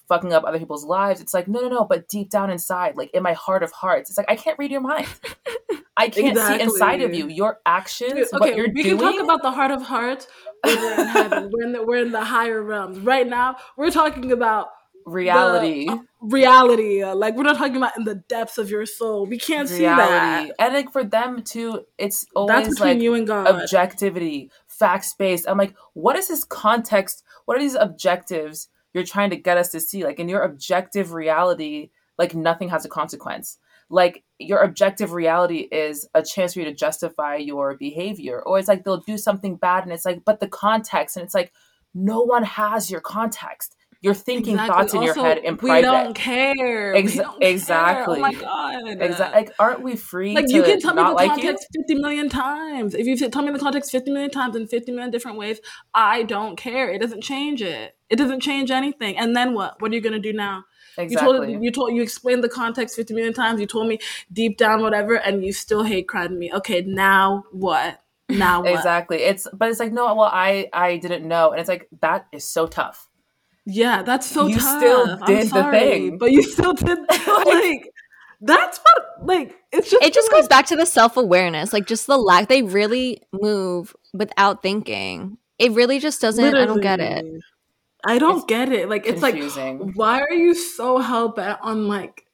fucking 0.07 0.33
up 0.33 0.43
other 0.43 0.59
people's 0.59 0.85
lives 0.85 1.19
it's 1.19 1.33
like 1.33 1.47
no 1.47 1.61
no 1.61 1.67
no 1.67 1.85
but 1.85 2.07
deep 2.07 2.29
down 2.29 2.49
inside 2.49 2.95
like 2.95 3.11
in 3.13 3.23
my 3.23 3.33
heart 3.33 3.63
of 3.63 3.71
hearts 3.71 4.09
it's 4.09 4.17
like 4.17 4.29
i 4.29 4.35
can't 4.35 4.57
read 4.59 4.71
your 4.71 4.81
mind 4.81 5.07
i 5.97 6.09
can't 6.09 6.37
see 6.37 6.61
inside 6.61 7.01
of 7.01 7.13
you 7.13 7.27
your 7.27 7.59
actions 7.65 8.13
Dude, 8.13 8.27
what 8.31 8.41
okay, 8.43 8.55
you're 8.55 8.67
we 8.73 8.83
doing 8.83 8.97
can 8.97 9.13
talk 9.13 9.23
about 9.23 9.41
the 9.41 9.51
heart 9.51 9.71
of 9.71 9.81
hearts. 9.81 10.27
We're 10.65 10.99
in 10.99 11.07
heaven. 11.07 11.51
We're 11.51 11.65
in 11.65 11.71
the 11.73 11.83
we're 11.83 12.01
in 12.01 12.11
the 12.11 12.23
higher 12.23 12.61
realms. 12.61 12.99
Right 12.99 13.27
now, 13.27 13.57
we're 13.77 13.91
talking 13.91 14.31
about 14.31 14.69
reality. 15.05 15.85
the, 15.85 15.93
uh, 15.93 15.97
reality. 16.21 17.01
Uh, 17.01 17.15
like 17.15 17.35
we're 17.35 17.43
not 17.43 17.57
talking 17.57 17.77
about 17.77 17.97
in 17.97 18.03
the 18.03 18.15
depths 18.15 18.57
of 18.57 18.69
your 18.69 18.85
soul. 18.85 19.25
We 19.25 19.37
can't 19.37 19.69
see 19.69 19.83
that. 19.83 20.51
And 20.59 20.73
like 20.73 20.91
for 20.91 21.03
them 21.03 21.43
too, 21.43 21.85
it's 21.97 22.21
That's 22.21 22.31
always 22.35 22.69
between 22.69 22.95
like 22.95 23.01
you 23.01 23.13
and 23.13 23.27
God. 23.27 23.47
objectivity, 23.47 24.51
facts 24.67 25.13
based. 25.13 25.47
I'm 25.47 25.57
like, 25.57 25.75
what 25.93 26.15
is 26.15 26.27
this 26.27 26.43
context? 26.43 27.23
What 27.45 27.57
are 27.57 27.61
these 27.61 27.75
objectives 27.75 28.69
you're 28.93 29.03
trying 29.03 29.29
to 29.29 29.37
get 29.37 29.57
us 29.57 29.69
to 29.71 29.79
see? 29.79 30.03
Like 30.03 30.19
in 30.19 30.29
your 30.29 30.41
objective 30.41 31.13
reality, 31.13 31.91
like 32.17 32.35
nothing 32.35 32.69
has 32.69 32.85
a 32.85 32.89
consequence. 32.89 33.57
Like 33.87 34.23
your 34.39 34.59
objective 34.59 35.11
reality 35.11 35.67
is 35.71 36.07
a 36.15 36.23
chance 36.23 36.53
for 36.53 36.59
you 36.59 36.65
to 36.65 36.73
justify 36.73 37.35
your 37.35 37.75
behavior. 37.75 38.41
Or 38.41 38.57
it's 38.57 38.67
like 38.67 38.83
they'll 38.83 38.97
do 38.97 39.17
something 39.17 39.57
bad 39.57 39.83
and 39.83 39.93
it's 39.93 40.05
like, 40.05 40.25
but 40.25 40.39
the 40.39 40.47
context, 40.47 41.17
and 41.17 41.23
it's 41.23 41.35
like, 41.35 41.53
no 41.93 42.21
one 42.21 42.43
has 42.43 42.91
your 42.91 42.99
context. 42.99 43.75
You're 44.01 44.13
thinking 44.13 44.53
Exactly. 44.53 44.75
thoughts 44.75 44.93
in 44.93 45.01
your 45.01 45.15
head 45.15 45.37
in 45.39 45.53
We 45.61 45.69
private. 45.69 45.81
don't 45.81 46.13
care. 46.13 46.93
We 46.93 47.01
don't 47.15 47.39
care. 47.41 47.49
exactly. 47.49 48.17
Oh 48.17 48.21
my 48.21 48.33
god. 48.33 49.01
Exactly. 49.01 49.41
Like, 49.41 49.51
aren't 49.59 49.81
we 49.81 49.95
free 49.95 50.33
Like 50.35 50.49
you 50.49 50.63
can 50.63 50.79
tell 50.79 50.93
me 50.93 51.03
the 51.03 51.11
like 51.11 51.29
context 51.31 51.67
50 51.75 51.95
million 51.95 52.29
times. 52.29 52.93
If 52.93 53.07
you 53.07 53.15
tell 53.17 53.41
me 53.41 53.51
the 53.51 53.59
context 53.59 53.91
50 53.91 54.11
million 54.11 54.29
times 54.31 54.55
in 54.55 54.67
50 54.67 54.91
million 54.91 55.11
different 55.11 55.37
ways, 55.37 55.59
I 55.93 56.23
don't 56.23 56.55
care. 56.55 56.91
It 56.91 56.99
doesn't 56.99 57.21
change 57.21 57.61
it. 57.61 57.95
It 58.09 58.17
doesn't 58.17 58.41
change 58.41 58.69
anything. 58.71 59.17
And 59.17 59.35
then 59.35 59.53
what? 59.53 59.81
What 59.81 59.91
are 59.91 59.95
you 59.95 60.01
going 60.01 60.13
to 60.13 60.19
do 60.19 60.33
now? 60.33 60.63
you? 60.97 61.03
You 61.03 61.17
told 61.17 61.35
Exactly. 61.35 61.59
you 61.65 61.71
told 61.71 61.93
you 61.93 62.01
explained 62.01 62.43
the 62.43 62.49
context 62.49 62.95
50 62.95 63.13
million 63.13 63.33
times. 63.33 63.59
You 63.59 63.65
told 63.67 63.87
me 63.87 63.99
deep 64.31 64.57
down 64.57 64.81
whatever 64.81 65.15
and 65.15 65.43
you 65.43 65.51
still 65.51 65.83
hate 65.83 66.07
cried 66.07 66.31
me. 66.31 66.53
Okay, 66.53 66.81
now 66.81 67.43
what? 67.51 68.01
Now 68.29 68.61
what? 68.61 68.71
exactly. 68.71 69.17
It's 69.23 69.47
but 69.53 69.69
it's 69.69 69.79
like 69.79 69.91
no. 69.91 70.05
Well, 70.15 70.29
I 70.31 70.69
I 70.71 70.97
didn't 70.97 71.27
know, 71.27 71.51
and 71.51 71.59
it's 71.59 71.69
like 71.69 71.87
that 72.01 72.27
is 72.31 72.43
so 72.47 72.65
tough. 72.67 73.07
Yeah, 73.65 74.03
that's 74.03 74.27
so 74.27 74.47
You 74.47 74.57
tough. 74.59 74.77
still 74.77 75.09
I'm 75.21 75.25
did 75.25 75.45
the 75.45 75.49
sorry, 75.49 75.79
thing. 75.79 76.17
but 76.17 76.31
you 76.31 76.43
still 76.43 76.73
did 76.73 76.99
like 77.27 77.89
that's 78.41 78.79
what 78.79 79.25
like 79.25 79.55
it's 79.71 79.89
just 79.89 80.03
it 80.03 80.13
just 80.13 80.31
like, 80.31 80.41
goes 80.41 80.47
back 80.47 80.65
to 80.67 80.75
the 80.75 80.85
self-awareness 80.85 81.71
like 81.73 81.87
just 81.87 82.05
the 82.05 82.17
lack 82.17 82.47
they 82.49 82.61
really 82.61 83.21
move 83.31 83.95
without 84.13 84.61
thinking 84.61 85.37
it 85.57 85.71
really 85.71 85.99
just 85.99 86.19
doesn't 86.21 86.53
i 86.53 86.65
don't 86.65 86.81
get 86.81 86.99
it. 86.99 87.25
I 88.07 88.19
don't 88.19 88.35
It's 88.37 88.45
get 88.45 88.71
it. 88.71 88.87
Like 88.87 89.07
it's 89.07 89.23
like 89.23 89.35
why 89.95 90.19
are 90.21 90.31
you 90.33 90.53
so 90.53 90.99
hell 90.99 91.29
bent 91.29 91.57
on 91.61 91.87
like 91.87 92.24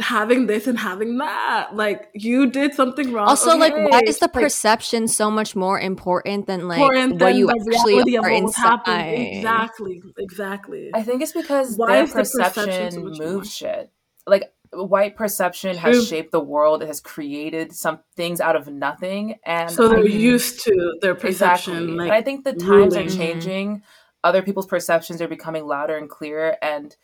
having 0.00 0.46
this 0.46 0.66
and 0.66 0.78
having 0.78 1.18
that? 1.18 1.70
Like 1.74 2.08
you 2.14 2.50
did 2.50 2.74
something 2.74 3.12
wrong. 3.12 3.28
also 3.28 3.56
like 3.56 3.74
why 3.74 4.00
is 4.06 4.18
the 4.18 4.26
Like, 4.26 4.32
perception 4.32 5.08
so 5.08 5.30
much 5.30 5.56
more 5.56 5.78
important 5.80 6.46
than 6.46 6.68
like 6.68 6.80
important 6.80 7.12
what 7.14 7.18
than 7.20 7.36
you 7.36 7.50
actually 7.50 8.16
are 8.16 8.22
what 8.22 8.32
was 8.32 8.42
inside 8.42 9.10
Exactly. 9.36 10.02
Exactly. 10.18 10.90
I 10.94 11.02
think 11.02 11.22
it's 11.22 11.32
because 11.32 11.76
Why 11.76 11.94
their 11.96 12.04
is 12.04 12.12
the 12.12 12.18
perception 12.20 12.64
perception, 12.66 12.92
so 12.92 13.00
moves 13.00 13.20
more? 13.20 13.44
shit. 13.44 13.90
Like 14.26 14.52
white 14.72 15.16
perception 15.16 15.76
True. 15.78 15.92
has 15.94 16.06
shaped 16.08 16.30
the 16.32 16.40
world. 16.40 16.82
It 16.82 16.86
has 16.86 17.00
created 17.00 17.72
some 17.72 18.00
things 18.16 18.40
out 18.40 18.54
of 18.56 18.68
nothing, 18.68 19.36
and 19.44 19.70
so 19.70 19.88
they're 19.88 19.98
I- 20.00 20.02
used 20.02 20.60
to 20.64 20.98
their 21.00 21.14
perception. 21.14 21.72
Exactly. 21.74 21.94
Like 21.96 22.08
and 22.08 22.12
I 22.12 22.22
think 22.22 22.44
the 22.44 22.52
times 22.52 22.94
ruling. 22.94 23.06
are 23.06 23.10
changing. 23.10 23.82
Other 24.22 24.42
people's 24.42 24.66
perceptions 24.66 25.22
are 25.22 25.28
becoming 25.28 25.64
louder 25.66 25.96
and 25.96 26.10
clearer. 26.10 26.56
And 26.60 26.94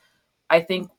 I 0.51 0.61
think, 0.61 0.91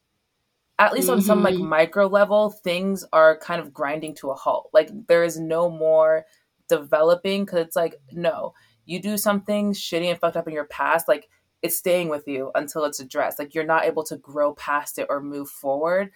at 0.78 0.94
least 0.94 1.10
on 1.10 1.22
some 1.22 1.42
like 1.42 1.56
Mhm. 1.56 1.68
micro 1.70 2.08
level, 2.08 2.50
things 2.50 3.06
are 3.14 3.38
kind 3.38 3.62
of 3.62 3.74
grinding 3.74 4.14
to 4.16 4.32
a 4.32 4.36
halt. 4.36 4.70
Like 4.74 4.90
there 5.08 5.24
is 5.24 5.40
no 5.40 5.70
more 5.70 6.26
developing 6.68 7.46
because 7.46 7.60
it's 7.66 7.76
like, 7.76 7.96
no, 8.12 8.54
you 8.86 9.02
do 9.02 9.18
something 9.18 9.72
shitty 9.74 10.06
and 10.10 10.20
fucked 10.20 10.36
up 10.38 10.48
in 10.48 10.54
your 10.54 10.66
past, 10.66 11.08
like 11.08 11.30
it's 11.62 11.78
staying 11.78 12.10
with 12.10 12.28
you 12.28 12.52
until 12.56 12.84
it's 12.86 13.00
addressed. 13.00 13.40
Like 13.40 13.56
you're 13.56 13.64
not 13.64 13.86
able 13.86 14.04
to 14.04 14.18
grow 14.18 14.54
past 14.54 15.00
it 15.00 15.08
or 15.10 15.22
move 15.22 15.50
forward. 15.50 16.12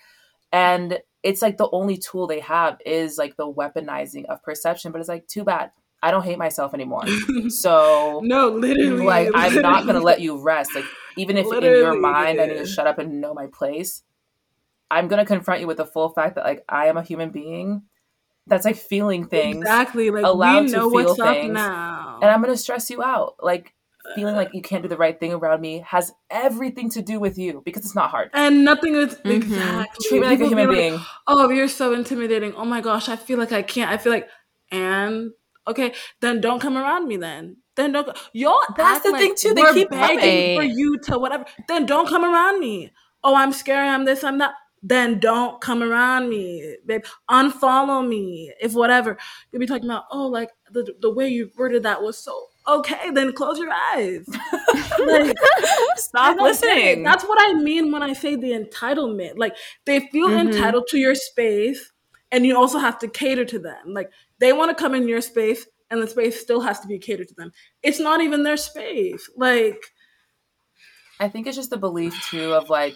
And 0.51 0.99
it's 1.23 1.41
like 1.41 1.57
the 1.57 1.69
only 1.71 1.97
tool 1.97 2.27
they 2.27 2.39
have 2.39 2.77
is 2.85 3.17
like 3.17 3.35
the 3.37 3.51
weaponizing 3.51 4.25
of 4.25 4.43
perception. 4.43 4.91
But 4.91 4.99
it's 4.99 5.09
like, 5.09 5.27
too 5.27 5.43
bad. 5.43 5.71
I 6.01 6.11
don't 6.11 6.23
hate 6.23 6.37
myself 6.37 6.73
anymore. 6.73 7.03
So 7.49 8.21
no, 8.23 8.49
literally. 8.49 9.05
like 9.05 9.29
I'm 9.33 9.61
not 9.61 9.85
gonna 9.85 9.99
let 10.01 10.21
you 10.21 10.41
rest. 10.41 10.75
Like 10.75 10.85
even 11.17 11.35
if 11.37 11.45
in 11.45 11.51
your 11.51 11.61
Literally. 11.61 11.99
mind 11.99 12.39
I 12.41 12.45
need 12.45 12.57
to 12.57 12.65
shut 12.65 12.87
up 12.87 12.99
and 12.99 13.19
know 13.21 13.33
my 13.33 13.47
place, 13.47 14.03
I'm 14.91 15.07
gonna 15.07 15.25
confront 15.25 15.61
you 15.61 15.67
with 15.67 15.77
the 15.77 15.85
full 15.85 16.09
fact 16.09 16.35
that 16.35 16.43
like 16.45 16.63
I 16.69 16.87
am 16.87 16.97
a 16.97 17.03
human 17.03 17.29
being 17.29 17.83
that's 18.47 18.65
like 18.65 18.75
feeling 18.77 19.27
things 19.27 19.57
exactly 19.57 20.09
like 20.09 20.25
allowed 20.25 20.61
we 20.61 20.67
to 20.67 20.73
know 20.73 20.89
feel 20.89 21.03
what's 21.05 21.19
up 21.19 21.35
things, 21.35 21.53
now. 21.53 22.19
and 22.21 22.31
I'm 22.31 22.41
gonna 22.41 22.57
stress 22.57 22.89
you 22.89 23.03
out. 23.03 23.35
Like 23.41 23.73
feeling 24.15 24.35
like 24.35 24.49
you 24.53 24.61
can't 24.61 24.81
do 24.81 24.89
the 24.89 24.97
right 24.97 25.19
thing 25.19 25.33
around 25.33 25.61
me 25.61 25.83
has 25.85 26.11
everything 26.31 26.89
to 26.89 27.01
do 27.01 27.19
with 27.19 27.37
you 27.37 27.61
because 27.63 27.83
it's 27.85 27.93
not 27.93 28.09
hard. 28.09 28.31
and 28.33 28.65
nothing 28.65 28.95
is 28.95 29.13
Mhm. 29.17 29.31
exactly 29.35 30.07
Treat 30.09 30.21
me 30.21 30.27
like 30.27 30.39
a 30.39 30.43
People 30.45 30.55
be 30.55 30.61
human 30.61 30.67
like, 30.69 30.75
being. 30.77 30.99
oh 31.27 31.49
you're 31.49 31.67
so 31.67 31.93
intimidating 31.93 32.53
oh 32.55 32.65
my 32.65 32.81
gosh 32.81 33.07
i 33.09 33.15
feel 33.15 33.37
like 33.37 33.51
i 33.51 33.61
can't 33.61 33.91
i 33.91 33.97
feel 33.97 34.11
like 34.11 34.27
and 34.71 35.31
okay 35.67 35.93
then 36.21 36.41
don't 36.41 36.59
come 36.59 36.75
around 36.77 37.07
me 37.07 37.17
then 37.17 37.57
then 37.75 37.91
don't 37.91 38.17
y'all 38.33 38.59
That's 38.75 39.03
the 39.03 39.11
like 39.11 39.21
thing, 39.21 39.35
too, 39.35 39.53
they 39.53 39.73
keep 39.73 39.89
begging 39.91 40.57
for 40.57 40.63
you 40.63 40.97
to 41.03 41.19
whatever 41.19 41.45
then 41.67 41.85
don't 41.85 42.07
come 42.07 42.23
around 42.23 42.59
me 42.59 42.91
oh 43.23 43.35
i'm 43.35 43.51
scary 43.53 43.87
i'm 43.89 44.05
this 44.05 44.23
i'm 44.23 44.39
that 44.39 44.53
then 44.81 45.19
don't 45.19 45.59
come 45.61 45.83
around 45.83 46.29
me 46.29 46.75
babe 46.85 47.03
unfollow 47.29 48.07
me 48.07 48.51
if 48.61 48.73
whatever 48.73 49.17
you'll 49.51 49.59
be 49.59 49.65
talking 49.65 49.85
about 49.85 50.05
oh 50.11 50.27
like 50.27 50.49
the, 50.71 50.93
the 51.01 51.09
way 51.13 51.27
you 51.27 51.49
worded 51.57 51.83
that 51.83 52.01
was 52.01 52.17
so 52.17 52.45
okay 52.67 53.11
then 53.11 53.33
close 53.33 53.57
your 53.59 53.71
eyes 53.71 54.25
like 55.07 55.35
Stop 55.95 56.37
listening. 56.39 57.03
That's 57.03 57.23
what 57.23 57.37
I 57.41 57.53
mean 57.53 57.91
when 57.91 58.01
I 58.01 58.13
say 58.13 58.35
the 58.35 58.51
entitlement. 58.51 59.33
Like 59.37 59.55
they 59.85 59.99
feel 60.11 60.29
Mhm. 60.29 60.47
entitled 60.53 60.87
to 60.87 60.97
your 60.97 61.13
space, 61.15 61.91
and 62.31 62.45
you 62.45 62.57
also 62.57 62.79
have 62.79 62.97
to 62.99 63.07
cater 63.07 63.45
to 63.45 63.59
them. 63.59 63.93
Like 63.93 64.09
they 64.39 64.53
want 64.53 64.75
to 64.75 64.81
come 64.81 64.95
in 64.95 65.07
your 65.07 65.21
space, 65.21 65.67
and 65.91 66.01
the 66.01 66.07
space 66.07 66.39
still 66.39 66.61
has 66.61 66.79
to 66.81 66.87
be 66.87 66.97
catered 66.99 67.27
to 67.29 67.35
them. 67.35 67.51
It's 67.83 67.99
not 67.99 68.21
even 68.21 68.43
their 68.43 68.57
space. 68.57 69.29
Like 69.35 69.81
I 71.19 71.27
think 71.27 71.47
it's 71.47 71.57
just 71.57 71.69
the 71.69 71.77
belief 71.77 72.15
too 72.29 72.53
of 72.53 72.69
like 72.69 72.95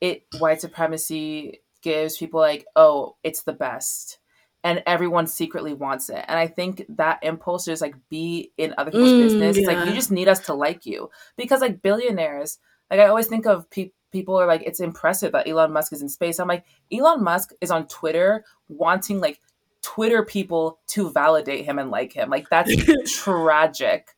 it 0.00 0.24
white 0.38 0.60
supremacy 0.60 1.60
gives 1.82 2.16
people 2.16 2.40
like, 2.40 2.66
oh, 2.76 3.16
it's 3.22 3.42
the 3.42 3.52
best. 3.52 4.18
And 4.62 4.82
everyone 4.86 5.26
secretly 5.26 5.72
wants 5.72 6.10
it. 6.10 6.22
And 6.28 6.38
I 6.38 6.46
think 6.46 6.84
that 6.90 7.20
impulse 7.22 7.64
to 7.64 7.70
just 7.70 7.80
like 7.82 7.94
be 8.10 8.52
in 8.58 8.74
other 8.76 8.90
people's 8.90 9.14
Mm, 9.14 9.18
business. 9.18 9.56
It's 9.56 9.66
like 9.66 9.86
you 9.86 9.94
just 9.94 10.10
need 10.10 10.28
us 10.28 10.40
to 10.40 10.54
like 10.54 10.84
you. 10.84 11.10
Because 11.36 11.62
like 11.62 11.80
billionaires, 11.80 12.58
like 12.90 13.00
I 13.00 13.06
always 13.06 13.26
think 13.26 13.46
of 13.46 13.70
pe- 13.70 13.92
people 14.12 14.36
are 14.36 14.46
like, 14.46 14.62
it's 14.62 14.80
impressive 14.80 15.32
that 15.32 15.48
Elon 15.48 15.72
Musk 15.72 15.92
is 15.94 16.02
in 16.02 16.10
space. 16.10 16.38
I'm 16.38 16.48
like, 16.48 16.64
Elon 16.92 17.24
Musk 17.24 17.52
is 17.62 17.70
on 17.70 17.86
Twitter 17.86 18.44
wanting 18.68 19.20
like 19.20 19.40
Twitter 19.82 20.24
people 20.24 20.78
to 20.88 21.10
validate 21.10 21.64
him 21.64 21.78
and 21.78 21.90
like 21.90 22.12
him. 22.12 22.28
Like 22.28 22.48
that's 22.50 22.74
tragic. 23.06 24.08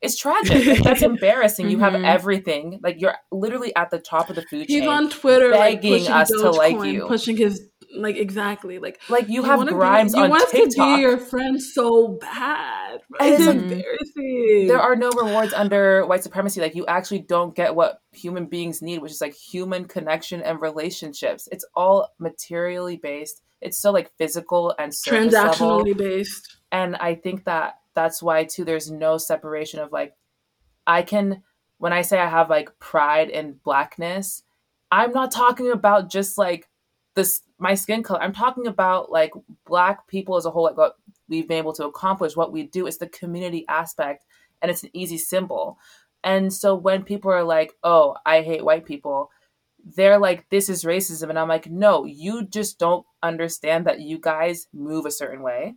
It's 0.00 0.16
tragic. 0.16 0.82
That's 0.84 1.02
embarrassing. 1.12 1.68
You 1.70 1.78
have 1.78 1.92
Mhm. 1.94 2.04
everything. 2.06 2.78
Like 2.82 3.00
you're 3.00 3.14
literally 3.32 3.74
at 3.76 3.90
the 3.90 3.98
top 3.98 4.30
of 4.30 4.36
the 4.36 4.42
food 4.42 4.66
he's 4.68 4.76
chain. 4.80 4.82
He's 4.82 4.88
on 4.88 5.10
Twitter, 5.10 5.50
like, 5.50 5.82
begging 5.82 5.98
pushing 6.00 6.12
us 6.12 6.28
to 6.28 6.50
like 6.50 6.76
Dogecoin, 6.76 6.92
you. 6.92 7.06
pushing 7.06 7.36
his 7.36 7.62
like 7.96 8.16
exactly 8.16 8.78
like 8.78 9.00
like 9.08 9.28
you 9.30 9.42
have 9.42 9.56
wanna 9.58 9.72
Grimes 9.72 10.12
be, 10.12 10.18
you 10.18 10.24
on 10.24 10.30
want 10.30 10.42
us 10.42 10.50
to 10.50 10.66
be 10.68 11.00
your 11.00 11.16
friend 11.16 11.60
so 11.60 12.18
bad. 12.20 13.00
And 13.18 13.34
It's 13.34 13.46
like- 13.46 13.56
embarrassing. 13.56 14.66
there 14.68 14.80
are 14.80 14.94
no 14.94 15.10
rewards 15.10 15.52
under 15.54 16.04
white 16.06 16.22
supremacy. 16.22 16.60
Like 16.60 16.74
you 16.74 16.86
actually 16.86 17.20
don't 17.20 17.56
get 17.56 17.74
what 17.74 18.00
human 18.12 18.46
beings 18.46 18.82
need, 18.82 19.00
which 19.00 19.10
is 19.12 19.20
like 19.20 19.34
human 19.34 19.86
connection 19.86 20.42
and 20.42 20.60
relationships. 20.60 21.48
It's 21.50 21.64
all 21.74 22.08
materially 22.18 22.96
based. 22.98 23.42
It's 23.60 23.78
so 23.78 23.90
like 23.90 24.12
physical 24.18 24.74
and 24.78 24.94
surface 24.94 25.32
level. 25.32 25.54
transactionally 25.54 25.96
based. 25.96 26.56
and 26.70 26.94
i 26.96 27.14
think 27.14 27.44
that 27.44 27.77
that's 27.98 28.22
why 28.22 28.44
too 28.44 28.64
there's 28.64 28.92
no 28.92 29.18
separation 29.18 29.80
of 29.80 29.90
like 29.90 30.14
i 30.86 31.02
can 31.02 31.42
when 31.78 31.92
i 31.92 32.00
say 32.00 32.16
i 32.16 32.28
have 32.28 32.48
like 32.48 32.70
pride 32.78 33.28
in 33.28 33.58
blackness 33.64 34.44
i'm 34.92 35.10
not 35.10 35.32
talking 35.32 35.72
about 35.72 36.08
just 36.08 36.38
like 36.38 36.68
this 37.16 37.40
my 37.58 37.74
skin 37.74 38.04
color. 38.04 38.22
I'm 38.22 38.32
talking 38.32 38.68
about 38.68 39.10
like 39.10 39.32
black 39.66 40.06
people 40.06 40.36
as 40.36 40.46
a 40.46 40.50
whole 40.52 40.62
like 40.62 40.76
what 40.76 40.94
we've 41.28 41.48
been 41.48 41.58
able 41.58 41.72
to 41.72 41.86
accomplish 41.86 42.36
what 42.36 42.52
we 42.52 42.62
do. 42.62 42.86
It's 42.86 42.98
the 42.98 43.08
community 43.08 43.64
aspect 43.68 44.24
and 44.62 44.70
it's 44.70 44.84
an 44.84 44.90
easy 44.92 45.18
symbol. 45.18 45.78
And 46.22 46.52
so 46.52 46.76
when 46.76 47.02
people 47.02 47.32
are 47.32 47.42
like 47.42 47.72
oh 47.82 48.14
i 48.24 48.42
hate 48.42 48.64
white 48.64 48.84
people 48.84 49.30
they're 49.96 50.18
like 50.18 50.48
this 50.50 50.68
is 50.68 50.84
racism 50.84 51.30
and 51.30 51.38
i'm 51.38 51.48
like 51.48 51.70
no 51.70 52.04
you 52.04 52.44
just 52.46 52.78
don't 52.78 53.06
understand 53.22 53.86
that 53.86 54.00
you 54.00 54.18
guys 54.18 54.66
move 54.72 55.06
a 55.06 55.10
certain 55.10 55.42
way 55.42 55.74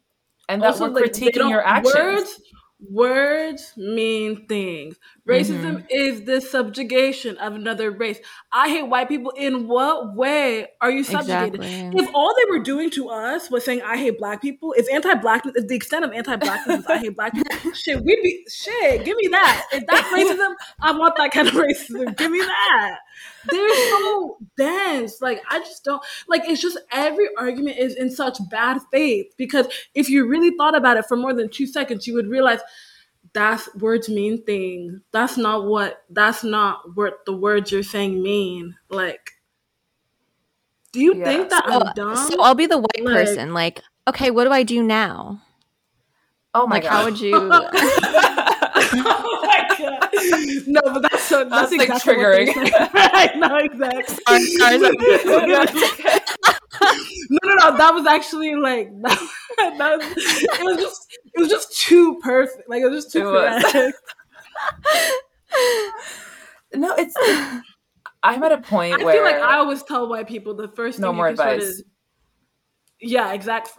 and 0.51 0.61
that 0.61 0.67
Also, 0.67 0.85
we're 0.85 1.01
like, 1.01 1.11
critiquing 1.11 1.49
your 1.49 1.65
actions 1.65 1.95
Words, 1.95 2.41
Words 2.89 3.73
mean 3.77 4.47
things. 4.47 4.95
Racism 5.27 5.61
mm-hmm. 5.61 5.85
is 5.91 6.23
the 6.23 6.41
subjugation 6.41 7.37
of 7.37 7.53
another 7.53 7.91
race. 7.91 8.17
I 8.51 8.69
hate 8.69 8.87
white 8.87 9.07
people. 9.07 9.31
In 9.37 9.67
what 9.67 10.15
way 10.15 10.65
are 10.81 10.89
you 10.89 11.03
subjugated? 11.03 11.61
Exactly. 11.61 12.01
If 12.01 12.09
all 12.15 12.33
they 12.35 12.49
were 12.49 12.63
doing 12.63 12.89
to 12.91 13.09
us 13.09 13.51
was 13.51 13.63
saying 13.63 13.83
I 13.83 13.97
hate 13.97 14.17
black 14.17 14.41
people, 14.41 14.73
if 14.75 14.91
anti-blackness, 14.91 15.57
if 15.57 15.67
the 15.67 15.75
extent 15.75 16.05
of 16.05 16.11
anti-blackness 16.11 16.79
is 16.79 16.85
I 16.87 16.97
hate 16.97 17.15
black 17.15 17.33
people, 17.33 17.71
shit, 17.73 18.03
we'd 18.03 18.19
be 18.23 18.45
shit. 18.49 19.05
Give 19.05 19.15
me 19.15 19.27
that. 19.27 19.67
If 19.73 19.85
that's 19.85 20.07
racism, 20.07 20.55
I 20.81 20.97
want 20.97 21.15
that 21.17 21.31
kind 21.31 21.47
of 21.49 21.53
racism. 21.53 22.17
Give 22.17 22.31
me 22.31 22.39
that. 22.39 22.97
They're 23.49 23.89
so 23.89 24.37
dense. 24.57 25.21
Like 25.21 25.41
I 25.49 25.59
just 25.59 25.83
don't 25.83 26.03
like. 26.27 26.43
It's 26.45 26.61
just 26.61 26.79
every 26.91 27.29
argument 27.37 27.77
is 27.77 27.95
in 27.95 28.09
such 28.11 28.37
bad 28.49 28.79
faith 28.91 29.33
because 29.37 29.67
if 29.95 30.09
you 30.09 30.27
really 30.27 30.55
thought 30.57 30.75
about 30.75 30.97
it 30.97 31.05
for 31.05 31.17
more 31.17 31.33
than 31.33 31.49
two 31.49 31.67
seconds, 31.67 32.07
you 32.07 32.13
would 32.13 32.27
realize 32.27 32.59
that's 33.33 33.73
words 33.75 34.09
mean 34.09 34.43
things. 34.43 34.99
That's 35.11 35.37
not 35.37 35.65
what 35.65 36.03
that's 36.09 36.43
not 36.43 36.95
what 36.95 37.25
the 37.25 37.35
words 37.35 37.71
you're 37.71 37.83
saying 37.83 38.21
mean. 38.21 38.75
Like 38.89 39.31
do 40.91 40.99
you 40.99 41.15
yeah. 41.15 41.25
think 41.25 41.49
that 41.49 41.63
so, 41.65 41.73
I'm 41.73 41.81
uh, 41.83 41.93
dumb? 41.93 42.15
So 42.17 42.41
I'll 42.41 42.55
be 42.55 42.65
the 42.65 42.77
white 42.77 43.03
like, 43.03 43.13
person. 43.13 43.53
Like, 43.53 43.81
okay, 44.07 44.29
what 44.31 44.43
do 44.43 44.51
I 44.51 44.63
do 44.63 44.83
now? 44.83 45.41
Oh 46.53 46.67
my 46.67 46.75
like, 46.75 46.83
god! 46.83 46.91
How 46.91 47.05
would 47.05 47.19
you? 47.19 47.31
oh 47.35 47.49
my 49.43 49.65
god! 49.77 50.09
No, 50.67 50.81
but 50.83 51.01
that's 51.01 51.10
so 51.31 51.45
that's, 51.45 51.71
that's 51.71 51.83
exactly 51.83 52.17
like 52.17 52.55
triggering. 52.55 52.93
right? 53.13 53.37
No, 53.37 53.55
exactly. 53.57 54.15
Sorry, 54.25 54.45
sorry, 54.45 54.79
sorry. 54.79 54.97
no, 57.29 57.39
no, 57.43 57.53
no. 57.55 57.77
That 57.77 57.93
was 57.93 58.05
actually 58.05 58.55
like 58.55 58.89
that, 59.01 59.19
that 59.77 59.97
was, 59.97 60.07
it 60.17 60.63
was 60.63 60.77
just 60.77 61.07
it 61.33 61.39
was 61.39 61.49
just 61.49 61.77
too 61.79 62.19
perfect. 62.21 62.69
Like 62.69 62.81
it 62.81 62.89
was 62.89 63.05
just 63.05 63.13
too 63.13 63.23
perfect. 63.23 63.97
no, 66.75 66.93
it's. 66.97 67.15
I'm 68.23 68.43
at 68.43 68.51
a 68.51 68.59
point 68.59 69.01
I 69.01 69.03
where 69.03 69.15
feel 69.15 69.23
like 69.23 69.35
I 69.35 69.57
always 69.57 69.81
tell 69.83 70.07
white 70.07 70.27
people 70.27 70.53
the 70.53 70.67
first 70.67 70.99
no 70.99 71.07
thing 71.07 71.17
more 71.17 71.27
advice. 71.27 71.61
Is, 71.61 71.83
yeah, 72.99 73.33
exactly. 73.33 73.73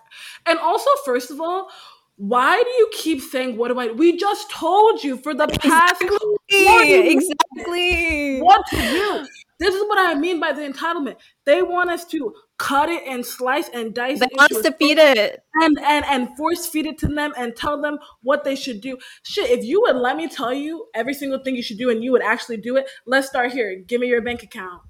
And 0.46 0.58
also, 0.58 0.90
first 1.04 1.30
of 1.30 1.40
all, 1.40 1.68
why 2.16 2.62
do 2.62 2.70
you 2.70 2.90
keep 2.92 3.20
saying 3.20 3.56
what 3.56 3.68
do 3.68 3.78
I? 3.78 3.88
We 3.88 4.16
just 4.16 4.50
told 4.50 5.02
you 5.02 5.16
for 5.16 5.34
the 5.34 5.46
past 5.46 6.02
exactly, 6.48 7.10
exactly. 7.10 8.40
what 8.40 8.66
to 8.68 8.76
do. 8.76 9.26
This 9.58 9.74
is 9.74 9.82
what 9.82 9.98
I 9.98 10.14
mean 10.14 10.40
by 10.40 10.52
the 10.52 10.62
entitlement. 10.62 11.16
They 11.46 11.62
want 11.62 11.88
us 11.88 12.04
to 12.06 12.34
cut 12.58 12.88
it 12.88 13.02
and 13.06 13.24
slice 13.24 13.68
and 13.72 13.94
dice. 13.94 14.18
They 14.20 14.28
want 14.36 14.52
us 14.52 14.62
to 14.62 14.72
feed 14.72 14.98
it 14.98 15.40
and 15.54 15.78
and 15.80 16.04
and 16.04 16.36
force 16.36 16.66
feed 16.66 16.86
it 16.86 16.98
to 16.98 17.08
them 17.08 17.32
and 17.36 17.54
tell 17.56 17.80
them 17.80 17.98
what 18.22 18.44
they 18.44 18.56
should 18.56 18.80
do. 18.80 18.98
Shit, 19.22 19.50
if 19.50 19.64
you 19.64 19.80
would 19.82 19.96
let 19.96 20.16
me 20.16 20.28
tell 20.28 20.52
you 20.52 20.86
every 20.94 21.14
single 21.14 21.38
thing 21.42 21.56
you 21.56 21.62
should 21.62 21.78
do 21.78 21.90
and 21.90 22.02
you 22.02 22.12
would 22.12 22.22
actually 22.22 22.58
do 22.58 22.76
it, 22.76 22.88
let's 23.06 23.28
start 23.28 23.52
here. 23.52 23.82
Give 23.86 24.00
me 24.00 24.08
your 24.08 24.20
bank 24.20 24.42
account. 24.42 24.82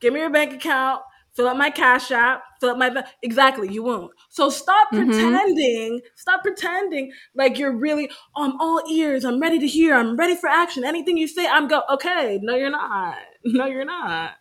Give 0.00 0.12
me 0.12 0.20
your 0.20 0.30
bank 0.30 0.52
account 0.52 1.02
fill 1.36 1.48
up 1.48 1.56
my 1.56 1.70
cash 1.70 2.10
app, 2.10 2.42
fill 2.60 2.70
up 2.70 2.78
my 2.78 3.04
exactly. 3.22 3.70
You 3.70 3.82
won't. 3.82 4.10
So 4.30 4.48
stop 4.48 4.88
mm-hmm. 4.92 5.10
pretending. 5.10 6.00
Stop 6.16 6.42
pretending 6.42 7.12
like 7.34 7.58
you're 7.58 7.76
really. 7.76 8.10
Oh, 8.34 8.44
I'm 8.44 8.60
all 8.60 8.82
ears. 8.90 9.24
I'm 9.24 9.40
ready 9.40 9.58
to 9.58 9.66
hear. 9.66 9.94
I'm 9.94 10.16
ready 10.16 10.34
for 10.34 10.48
action. 10.48 10.84
Anything 10.84 11.18
you 11.18 11.28
say, 11.28 11.46
I'm 11.46 11.68
go. 11.68 11.82
Okay, 11.90 12.40
no, 12.42 12.56
you're 12.56 12.70
not. 12.70 13.16
No, 13.48 13.66
you're 13.66 13.84
not. 13.84 14.32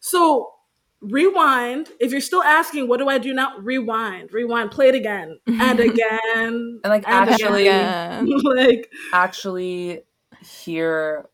So 0.00 0.54
rewind. 1.02 1.90
If 2.00 2.12
you're 2.12 2.20
still 2.22 2.42
asking, 2.42 2.88
what 2.88 2.96
do 2.96 3.06
I 3.06 3.18
do 3.18 3.34
now? 3.34 3.58
Rewind, 3.58 4.32
rewind, 4.32 4.70
play 4.70 4.88
it 4.88 4.94
again 4.94 5.38
and 5.46 5.78
again, 5.90 6.18
and 6.34 6.80
like 6.82 7.06
and 7.06 7.28
actually, 7.28 7.68
again. 7.68 8.30
like 8.42 8.90
actually 9.12 10.00
hear 10.40 11.28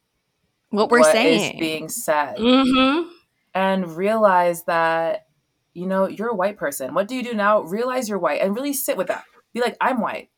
what 0.71 0.91
we're 0.91 1.01
what 1.01 1.13
saying 1.13 1.61
being 1.61 1.89
said. 1.89 2.37
Mm-hmm 2.37 3.14
and 3.55 3.97
realize 3.97 4.65
that 4.65 5.27
you 5.73 5.87
know 5.87 6.09
you're 6.09 6.29
a 6.29 6.35
white 6.35 6.57
person. 6.57 6.95
What 6.95 7.09
do 7.09 7.15
you 7.15 7.23
do 7.23 7.35
now? 7.35 7.63
Realize 7.63 8.09
you're 8.09 8.19
white 8.19 8.41
and 8.41 8.55
really 8.55 8.73
sit 8.73 8.97
with 8.97 9.09
that. 9.09 9.25
Be 9.53 9.61
like 9.61 9.77
i'm 9.81 10.01
white. 10.01 10.31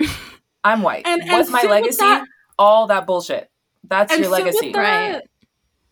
I'm 0.64 0.82
white. 0.82 1.06
And, 1.06 1.22
what's 1.30 1.48
and 1.48 1.52
my 1.52 1.62
legacy? 1.62 1.98
that, 1.98 2.24
all 2.58 2.88
that 2.88 3.06
bullshit. 3.06 3.50
That's 3.84 4.16
your 4.18 4.28
legacy. 4.28 4.72
right. 4.72 5.22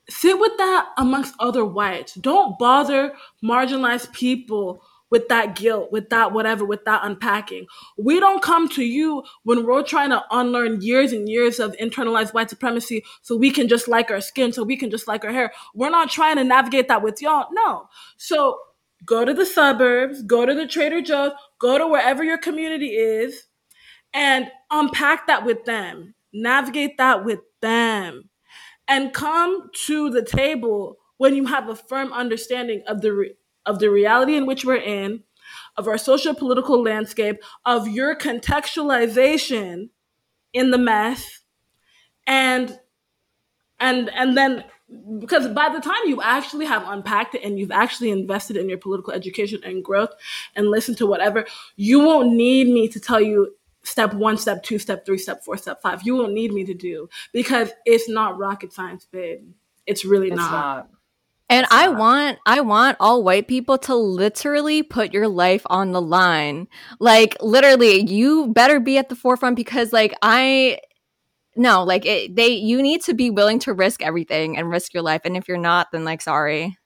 sit 0.09 0.39
with 0.39 0.57
that 0.59 0.89
amongst 0.99 1.35
other 1.39 1.65
whites. 1.65 2.15
Don't 2.15 2.59
bother 2.59 3.13
marginalized 3.43 4.13
people 4.13 4.83
with 5.15 5.29
that 5.29 5.55
guilt, 5.55 5.93
with 5.93 6.11
that 6.11 6.33
whatever, 6.33 6.65
with 6.65 6.85
that 6.87 7.05
unpacking. 7.05 7.67
We 7.97 8.19
don't 8.19 8.43
come 8.43 8.69
to 8.71 8.83
you 8.83 9.23
when 9.45 9.65
we're 9.65 9.85
trying 9.85 10.11
to 10.11 10.25
unlearn 10.33 10.83
years 10.83 11.13
and 11.13 11.29
years 11.29 11.61
of 11.61 11.77
internalized 11.77 12.35
white 12.35 12.51
supremacy 12.51 13.05
so 13.23 13.37
we 13.37 13.53
can 13.53 13.69
just 13.69 13.87
like 13.87 14.11
our 14.11 14.21
skin, 14.21 14.53
so 14.53 14.65
we 14.65 14.77
can 14.77 14.91
just 14.91 15.07
like 15.07 15.25
our 15.25 15.31
hair. 15.31 15.53
We're 15.73 15.91
not 15.91 16.11
trying 16.11 16.35
to 16.39 16.43
navigate 16.43 16.89
that 16.89 17.01
with 17.01 17.23
y'all. 17.23 17.47
No. 17.53 17.89
So 18.17 18.59
go 19.07 19.25
to 19.25 19.33
the 19.33 19.47
suburbs, 19.47 20.21
go 20.23 20.45
to 20.45 20.53
the 20.53 20.67
Trader 20.67 21.01
Joe's, 21.01 21.31
go 21.61 21.79
to 21.79 21.87
wherever 21.87 22.25
your 22.25 22.39
community 22.39 22.89
is 22.89 23.45
and 24.13 24.51
unpack 24.73 25.29
that 25.29 25.45
with 25.45 25.65
them. 25.65 26.17
Navigate 26.33 26.99
that 26.99 27.25
with 27.25 27.39
them. 27.63 28.31
And 28.89 29.15
come 29.15 29.71
to 29.87 30.11
the 30.11 30.25
table 30.25 30.97
when 31.19 31.37
you 31.37 31.47
have 31.47 31.69
a 31.69 31.77
firm 31.77 32.13
understanding 32.13 32.83
of 32.89 33.01
the 33.01 33.13
re- 33.13 33.35
of 33.67 33.79
the 33.79 33.91
reality 33.91 34.37
in 34.37 34.47
which 34.47 34.65
we're 34.65 34.77
in, 34.77 35.23
of 35.77 35.89
our 35.89 35.99
social 35.99 36.35
political 36.35 36.83
landscape, 36.83 37.43
of 37.65 37.89
your 37.89 38.17
contextualization 38.17 39.91
in 40.53 40.71
the 40.71 40.79
mess, 40.79 41.41
and 42.27 42.79
and 43.81 44.11
and 44.15 44.37
then 44.37 44.65
because 45.19 45.49
by 45.49 45.69
the 45.69 45.81
time 45.81 46.01
you 46.07 46.21
actually 46.23 46.67
have 46.67 46.87
unpacked 46.87 47.35
it 47.35 47.43
and 47.43 47.59
you've 47.59 47.71
actually 47.71 48.11
invested 48.11 48.57
in 48.57 48.69
your 48.69 48.79
political 48.79 49.13
education 49.13 49.61
and 49.65 49.83
growth 49.83 50.11
and 50.55 50.71
listened 50.71 50.99
to 50.99 51.07
whatever, 51.07 51.47
you 51.77 52.01
won't 52.01 52.33
need 52.33 52.69
me 52.69 52.87
to 52.89 53.01
tell 53.01 53.21
you 53.21 53.55
step 53.83 54.15
one, 54.15 54.37
step 54.37 54.63
two, 54.63 54.79
step 54.79 55.05
three, 55.05 55.19
step 55.19 55.45
four, 55.45 55.57
step 55.57 55.81
five. 55.83 56.03
You 56.03 56.17
won't 56.17 56.33
need 56.33 56.53
me 56.53 56.65
to 56.65 56.75
do 56.75 57.09
because 57.33 57.71
it's 57.85 58.09
not 58.09 58.39
rocket 58.39 58.73
science, 58.73 59.07
babe. 59.11 59.43
It's 59.87 60.05
really 60.05 60.29
it's 60.29 60.37
not. 60.37 60.51
not. 60.53 60.91
And 61.51 61.67
I 61.71 61.89
want 61.89 62.39
I 62.47 62.61
want 62.61 62.97
all 63.01 63.23
white 63.23 63.49
people 63.49 63.77
to 63.79 63.95
literally 63.95 64.83
put 64.83 65.13
your 65.13 65.29
life 65.29 65.63
on 65.67 65.93
the 65.93 66.01
line. 66.01 66.69
Like 67.01 67.37
literally 67.41 68.03
you 68.11 68.49
better 68.53 68.81
be 68.81 68.97
at 68.97 69.09
the 69.09 69.17
forefront 69.17 69.57
because 69.57 69.93
like 69.93 70.15
I 70.23 70.79
no, 71.57 71.85
like 71.85 72.07
it, 72.07 72.35
they 72.35 72.49
you 72.49 72.83
need 72.83 73.03
to 73.03 73.15
be 73.15 73.31
willing 73.31 73.59
to 73.61 73.75
risk 73.75 74.03
everything 74.03 74.57
and 74.57 74.71
risk 74.71 74.95
your 74.95 75.03
life 75.03 75.21
and 75.25 75.37
if 75.37 75.47
you're 75.47 75.59
not 75.59 75.93
then 75.93 76.05
like 76.05 76.23
sorry. 76.23 76.77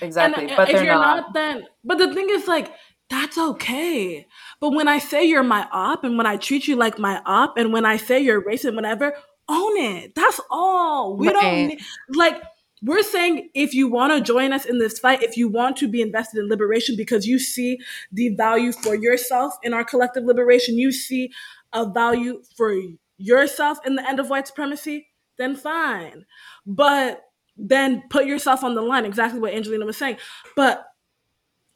Exactly. 0.00 0.44
And, 0.44 0.52
uh, 0.52 0.56
but 0.56 0.70
if 0.70 0.82
you're 0.82 0.94
not. 0.94 1.16
not 1.16 1.34
then 1.34 1.66
but 1.84 1.98
the 1.98 2.12
thing 2.14 2.28
is 2.30 2.48
like 2.48 2.72
that's 3.10 3.36
okay. 3.36 4.26
But 4.60 4.70
when 4.70 4.88
I 4.88 4.98
say 4.98 5.24
you're 5.24 5.42
my 5.42 5.68
op 5.70 6.04
and 6.04 6.16
when 6.16 6.26
I 6.26 6.38
treat 6.38 6.66
you 6.66 6.76
like 6.76 6.98
my 6.98 7.20
op 7.26 7.58
and 7.58 7.70
when 7.70 7.84
I 7.84 7.98
say 7.98 8.20
you're 8.20 8.42
racist 8.42 8.74
whatever, 8.74 9.14
own 9.50 9.76
it. 9.76 10.14
That's 10.14 10.40
all. 10.50 11.16
We 11.16 11.28
right. 11.28 11.78
don't 11.78 12.16
like 12.16 12.42
we're 12.82 13.02
saying 13.02 13.48
if 13.54 13.74
you 13.74 13.88
want 13.88 14.12
to 14.12 14.20
join 14.20 14.52
us 14.52 14.64
in 14.64 14.78
this 14.78 14.98
fight, 14.98 15.22
if 15.22 15.36
you 15.36 15.48
want 15.48 15.76
to 15.78 15.88
be 15.88 16.02
invested 16.02 16.40
in 16.40 16.48
liberation 16.48 16.96
because 16.96 17.26
you 17.26 17.38
see 17.38 17.78
the 18.10 18.30
value 18.30 18.72
for 18.72 18.94
yourself 18.94 19.54
in 19.62 19.72
our 19.72 19.84
collective 19.84 20.24
liberation, 20.24 20.76
you 20.76 20.90
see 20.90 21.30
a 21.72 21.88
value 21.88 22.42
for 22.56 22.74
yourself 23.18 23.78
in 23.86 23.94
the 23.94 24.08
end 24.08 24.18
of 24.18 24.28
white 24.28 24.48
supremacy, 24.48 25.08
then 25.38 25.54
fine. 25.54 26.26
But 26.66 27.22
then 27.56 28.02
put 28.10 28.26
yourself 28.26 28.64
on 28.64 28.74
the 28.74 28.82
line, 28.82 29.04
exactly 29.04 29.38
what 29.38 29.54
Angelina 29.54 29.86
was 29.86 29.96
saying. 29.96 30.16
But 30.56 30.84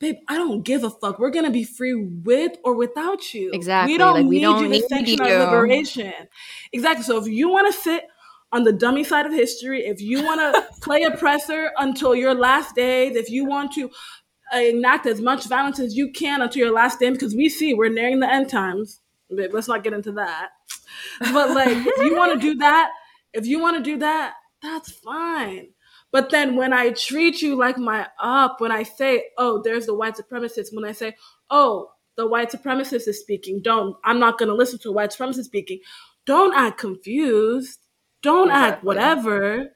babe, 0.01 0.17
I 0.29 0.35
don't 0.35 0.63
give 0.63 0.83
a 0.83 0.91
fuck. 0.91 1.19
We're 1.19 1.31
gonna 1.31 1.51
be 1.51 1.65
free 1.65 1.95
with 1.95 2.53
or 2.65 2.75
without 2.75 3.33
you. 3.33 3.51
Exactly. 3.53 3.95
We 3.95 3.99
don't 3.99 4.15
like, 4.15 4.25
need 4.25 4.29
we 4.29 4.41
don't 4.41 4.73
you 4.73 4.81
to 4.81 4.89
sanction 4.89 5.21
our 5.21 5.45
liberation. 5.45 6.13
Exactly. 6.73 7.05
So 7.05 7.19
if 7.19 7.29
you 7.29 7.49
want 7.49 7.73
to 7.73 7.81
sit 7.81 8.05
on 8.57 8.65
the 8.65 8.73
dummy 8.73 9.05
side 9.05 9.27
of 9.27 9.33
history, 9.33 9.85
if 9.87 10.01
you 10.01 10.25
want 10.25 10.41
to 10.41 10.67
play 10.81 11.03
oppressor 11.03 11.71
until 11.77 12.15
your 12.15 12.35
last 12.35 12.75
days, 12.75 13.15
if 13.15 13.29
you 13.29 13.45
want 13.45 13.73
to 13.75 13.91
enact 14.55 15.05
as 15.05 15.21
much 15.21 15.45
violence 15.45 15.79
as 15.79 15.95
you 15.95 16.11
can 16.11 16.41
until 16.41 16.65
your 16.65 16.73
last 16.73 16.99
day, 16.99 17.11
because 17.11 17.35
we 17.35 17.51
see 17.51 17.75
we're 17.75 17.91
nearing 17.91 18.21
the 18.21 18.33
end 18.33 18.49
times. 18.49 19.01
But 19.29 19.53
let's 19.53 19.69
not 19.69 19.85
get 19.85 19.93
into 19.93 20.13
that. 20.13 20.49
But 21.21 21.51
like, 21.51 21.69
if 21.69 22.05
you 22.05 22.17
want 22.17 22.33
to 22.33 22.39
do 22.41 22.55
that, 22.59 22.91
if 23.35 23.47
you 23.47 23.61
want 23.61 23.77
to 23.77 23.83
do 23.83 23.99
that, 23.99 24.35
that's 24.63 24.91
fine. 24.91 25.69
But 26.11 26.31
then 26.31 26.57
when 26.57 26.73
I 26.73 26.91
treat 26.91 27.43
you 27.43 27.57
like 27.57 27.77
my 27.77 28.07
up, 28.19 28.61
when 28.61 28.73
I 28.73 28.85
say, 28.85 29.25
oh, 29.37 29.61
there's 29.63 29.85
the 29.85 29.95
white 29.95 30.17
supremacist, 30.17 30.69
when 30.73 30.87
I 30.87 30.93
say, 30.93 31.15
oh, 31.51 31.91
the 32.17 32.27
white 32.27 32.51
supremacist 32.51 33.07
is 33.07 33.21
speaking, 33.21 33.61
don't, 33.63 33.97
I'm 34.03 34.19
not 34.19 34.39
going 34.39 34.49
to 34.49 34.55
listen 34.55 34.79
to 34.79 34.89
a 34.89 34.93
white 34.93 35.11
supremacist 35.11 35.45
speaking, 35.45 35.81
don't 36.25 36.55
act 36.55 36.79
confused 36.79 37.86
don't 38.27 38.49
exactly. 38.49 38.73
act 38.73 38.85
whatever. 38.85 39.71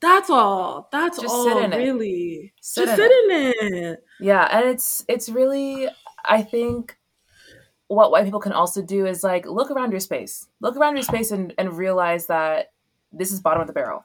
That's 0.00 0.30
all. 0.30 0.88
That's 0.92 1.20
just 1.20 1.34
all 1.34 1.44
sit 1.44 1.70
really. 1.74 2.08
It. 2.08 2.52
Sit 2.60 2.86
just 2.86 2.98
in 2.98 3.08
sit 3.08 3.10
it. 3.10 3.62
in 3.62 3.84
it. 3.84 4.04
Yeah, 4.20 4.48
and 4.50 4.68
it's 4.68 5.04
it's 5.08 5.28
really 5.28 5.88
I 6.24 6.42
think 6.42 6.96
what 7.88 8.12
white 8.12 8.24
people 8.24 8.40
can 8.40 8.52
also 8.52 8.82
do 8.82 9.06
is 9.06 9.24
like 9.24 9.46
look 9.46 9.70
around 9.70 9.90
your 9.90 10.00
space. 10.00 10.46
Look 10.60 10.76
around 10.76 10.96
your 10.96 11.02
space 11.02 11.32
and, 11.32 11.52
and 11.58 11.76
realize 11.76 12.26
that 12.26 12.68
this 13.12 13.32
is 13.32 13.40
bottom 13.40 13.60
of 13.60 13.66
the 13.66 13.72
barrel. 13.72 14.04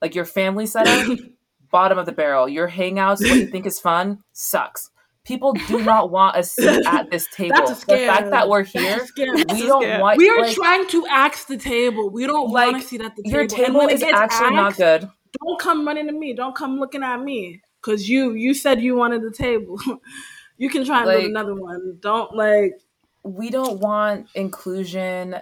Like 0.00 0.14
your 0.14 0.24
family 0.24 0.66
setup, 0.66 1.18
bottom 1.70 1.98
of 1.98 2.06
the 2.06 2.12
barrel. 2.12 2.48
Your 2.48 2.68
hangouts, 2.68 3.20
what 3.20 3.36
you 3.36 3.46
think 3.46 3.66
is 3.66 3.80
fun, 3.80 4.22
sucks. 4.32 4.90
People 5.24 5.54
do 5.54 5.82
not 5.82 6.10
want 6.10 6.36
a 6.36 6.42
seat 6.42 6.82
at 6.86 7.10
this 7.10 7.26
table. 7.34 7.54
That's 7.56 7.82
a 7.82 7.86
the 7.86 7.96
fact 8.06 8.30
that 8.30 8.48
we're 8.48 8.62
here, 8.62 9.00
we 9.16 9.66
don't 9.66 10.00
want. 10.00 10.18
We 10.18 10.28
are 10.28 10.42
like, 10.42 10.54
trying 10.54 10.86
to 10.88 11.06
axe 11.08 11.44
the 11.44 11.56
table. 11.56 12.10
We 12.10 12.26
don't 12.26 12.50
Like, 12.50 12.72
want 12.72 12.82
to 12.82 12.88
sit 12.88 13.00
at 13.00 13.16
the 13.16 13.22
table. 13.22 13.38
your 13.38 13.46
table 13.46 13.80
is 13.82 14.02
actually 14.02 14.54
not 14.54 14.76
good. 14.76 15.08
Don't 15.42 15.58
come 15.58 15.86
running 15.86 16.06
to 16.08 16.12
me. 16.12 16.34
Don't 16.34 16.54
come 16.54 16.78
looking 16.78 17.02
at 17.02 17.20
me. 17.22 17.62
Cause 17.80 18.08
you 18.08 18.32
you 18.32 18.54
said 18.54 18.80
you 18.82 18.96
wanted 18.96 19.22
the 19.22 19.30
table. 19.30 19.78
you 20.58 20.68
can 20.70 20.84
try 20.84 20.98
and 20.98 21.06
Like- 21.06 21.18
build 21.18 21.30
another 21.30 21.54
one. 21.54 21.98
Don't 22.00 22.34
like 22.34 22.72
We 23.22 23.48
don't 23.50 23.80
want 23.80 24.28
inclusion 24.34 25.36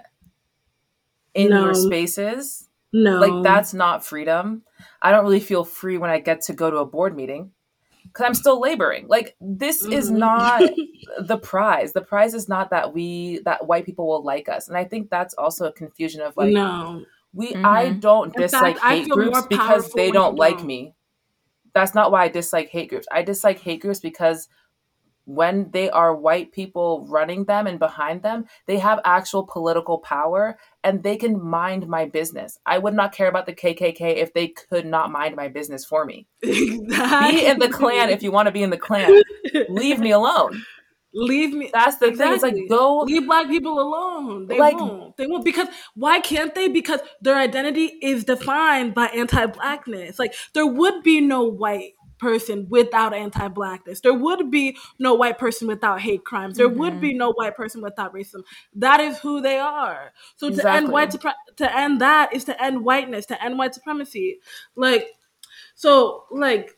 in 1.33 1.49
No. 1.49 1.65
your 1.65 1.73
spaces. 1.73 2.69
no. 2.93 3.19
Like 3.19 3.43
that's 3.43 3.73
not 3.73 4.05
freedom. 4.05 4.63
I 5.01 5.11
don't 5.11 5.23
really 5.25 5.39
feel 5.39 5.63
free 5.65 5.97
when 5.97 6.09
I 6.09 6.19
get 6.19 6.41
to 6.43 6.53
go 6.53 6.69
to 6.71 6.77
a 6.77 6.85
board 6.85 7.15
meeting 7.15 7.51
because 8.13 8.25
I'm 8.27 8.33
still 8.35 8.59
laboring. 8.59 9.07
Like 9.07 9.35
this 9.41 9.85
is 9.87 10.11
Mhm. 10.11 10.17
not 10.19 10.63
the 11.27 11.37
prize. 11.37 11.93
The 11.93 12.01
prize 12.01 12.33
is 12.33 12.47
not 12.47 12.69
that 12.69 12.93
we 12.93 13.39
that 13.45 13.65
white 13.67 13.85
people 13.85 14.07
will 14.07 14.23
like 14.23 14.47
us, 14.49 14.67
and 14.67 14.77
I 14.77 14.83
think 14.85 15.09
that's 15.09 15.33
also 15.33 15.65
a 15.65 15.71
confusion 15.73 16.21
of 16.21 16.37
like 16.37 16.53
no. 16.53 17.05
we. 17.33 17.55
I 17.55 17.89
Mhm. 17.89 18.01
don't 18.01 18.35
In 18.35 18.41
dislike 18.41 18.75
fact, 18.75 18.85
I 18.85 18.95
hate 18.97 19.09
groups 19.11 19.41
because 19.47 19.93
they 19.93 20.11
don't 20.11 20.37
like 20.37 20.57
don't. 20.59 20.67
me. 20.67 20.93
That's 21.73 21.95
not 21.95 22.11
why 22.11 22.25
I 22.25 22.27
dislike 22.27 22.69
hate 22.69 22.89
groups. 22.89 23.07
I 23.11 23.23
dislike 23.23 23.59
hate 23.59 23.81
groups 23.81 23.99
because 23.99 24.47
when 25.25 25.69
they 25.71 25.89
are 25.89 26.13
white 26.15 26.51
people 26.51 27.05
running 27.09 27.45
them 27.45 27.65
and 27.67 27.79
behind 27.79 28.21
them, 28.23 28.45
they 28.65 28.77
have 28.77 28.99
actual 29.05 29.43
political 29.45 29.97
power 29.99 30.57
and 30.83 31.01
they 31.03 31.15
can 31.15 31.41
mind 31.41 31.87
my 31.87 32.05
business. 32.05 32.59
I 32.65 32.77
would 32.77 32.93
not 32.93 33.13
care 33.13 33.27
about 33.29 33.45
the 33.45 33.53
KKK 33.53 34.17
if 34.17 34.33
they 34.33 34.49
could 34.49 34.85
not 34.85 35.11
mind 35.11 35.35
my 35.35 35.47
business 35.47 35.85
for 35.85 36.03
me. 36.05 36.27
Be 36.41 37.45
in 37.45 37.59
the 37.59 37.69
Klan 37.71 38.09
if 38.09 38.21
you 38.21 38.31
want 38.31 38.47
to 38.47 38.51
be 38.51 38.63
in 38.63 38.69
the 38.69 38.77
Klan. 38.77 39.21
Leave 39.69 39.99
me 39.99 40.11
alone. 40.11 40.63
Leave 41.15 41.53
me. 41.53 41.69
That's 41.71 41.97
the 41.97 42.11
thing. 42.11 42.33
It's 42.33 42.41
like 42.43 42.55
go 42.67 43.01
Leave 43.01 43.25
black 43.27 43.47
people 43.47 43.79
alone. 43.79 44.47
They 44.47 44.57
Like- 44.59 44.75
won't. 44.75 45.15
They 45.15 45.27
won't 45.27 45.45
because 45.45 45.67
why 45.93 46.19
can't 46.19 46.55
they? 46.55 46.67
Because 46.67 47.01
their 47.21 47.35
identity 47.37 47.85
is 48.01 48.23
defined 48.23 48.95
by 48.95 49.05
anti-blackness. 49.07 50.17
Like 50.17 50.33
there 50.53 50.65
would 50.65 51.03
be 51.03 51.21
no 51.21 51.43
white 51.43 51.93
person 52.19 52.67
without 52.69 53.13
anti-blackness. 53.13 54.01
There 54.01 54.13
would 54.13 54.49
be 54.51 54.77
no 54.99 55.13
white 55.15 55.37
person 55.37 55.67
without 55.67 56.01
hate 56.01 56.23
crimes. 56.23 56.57
There 56.57 56.69
would 56.69 56.93
Mm-hmm. 56.93 57.01
be 57.01 57.13
no 57.13 57.31
white 57.33 57.55
person 57.55 57.81
without 57.81 58.13
racism. 58.13 58.43
That 58.75 58.99
is 58.99 59.19
who 59.19 59.41
they 59.41 59.57
are. 59.59 60.13
So 60.37 60.49
to 60.49 60.71
end 60.71 60.89
white 60.89 61.11
to 61.57 61.77
end 61.77 62.01
that 62.01 62.33
is 62.33 62.43
to 62.45 62.63
end 62.63 62.83
whiteness, 62.85 63.25
to 63.27 63.43
end 63.43 63.57
white 63.57 63.73
supremacy. 63.73 64.39
Like 64.75 65.09
so 65.75 66.25
like 66.31 66.77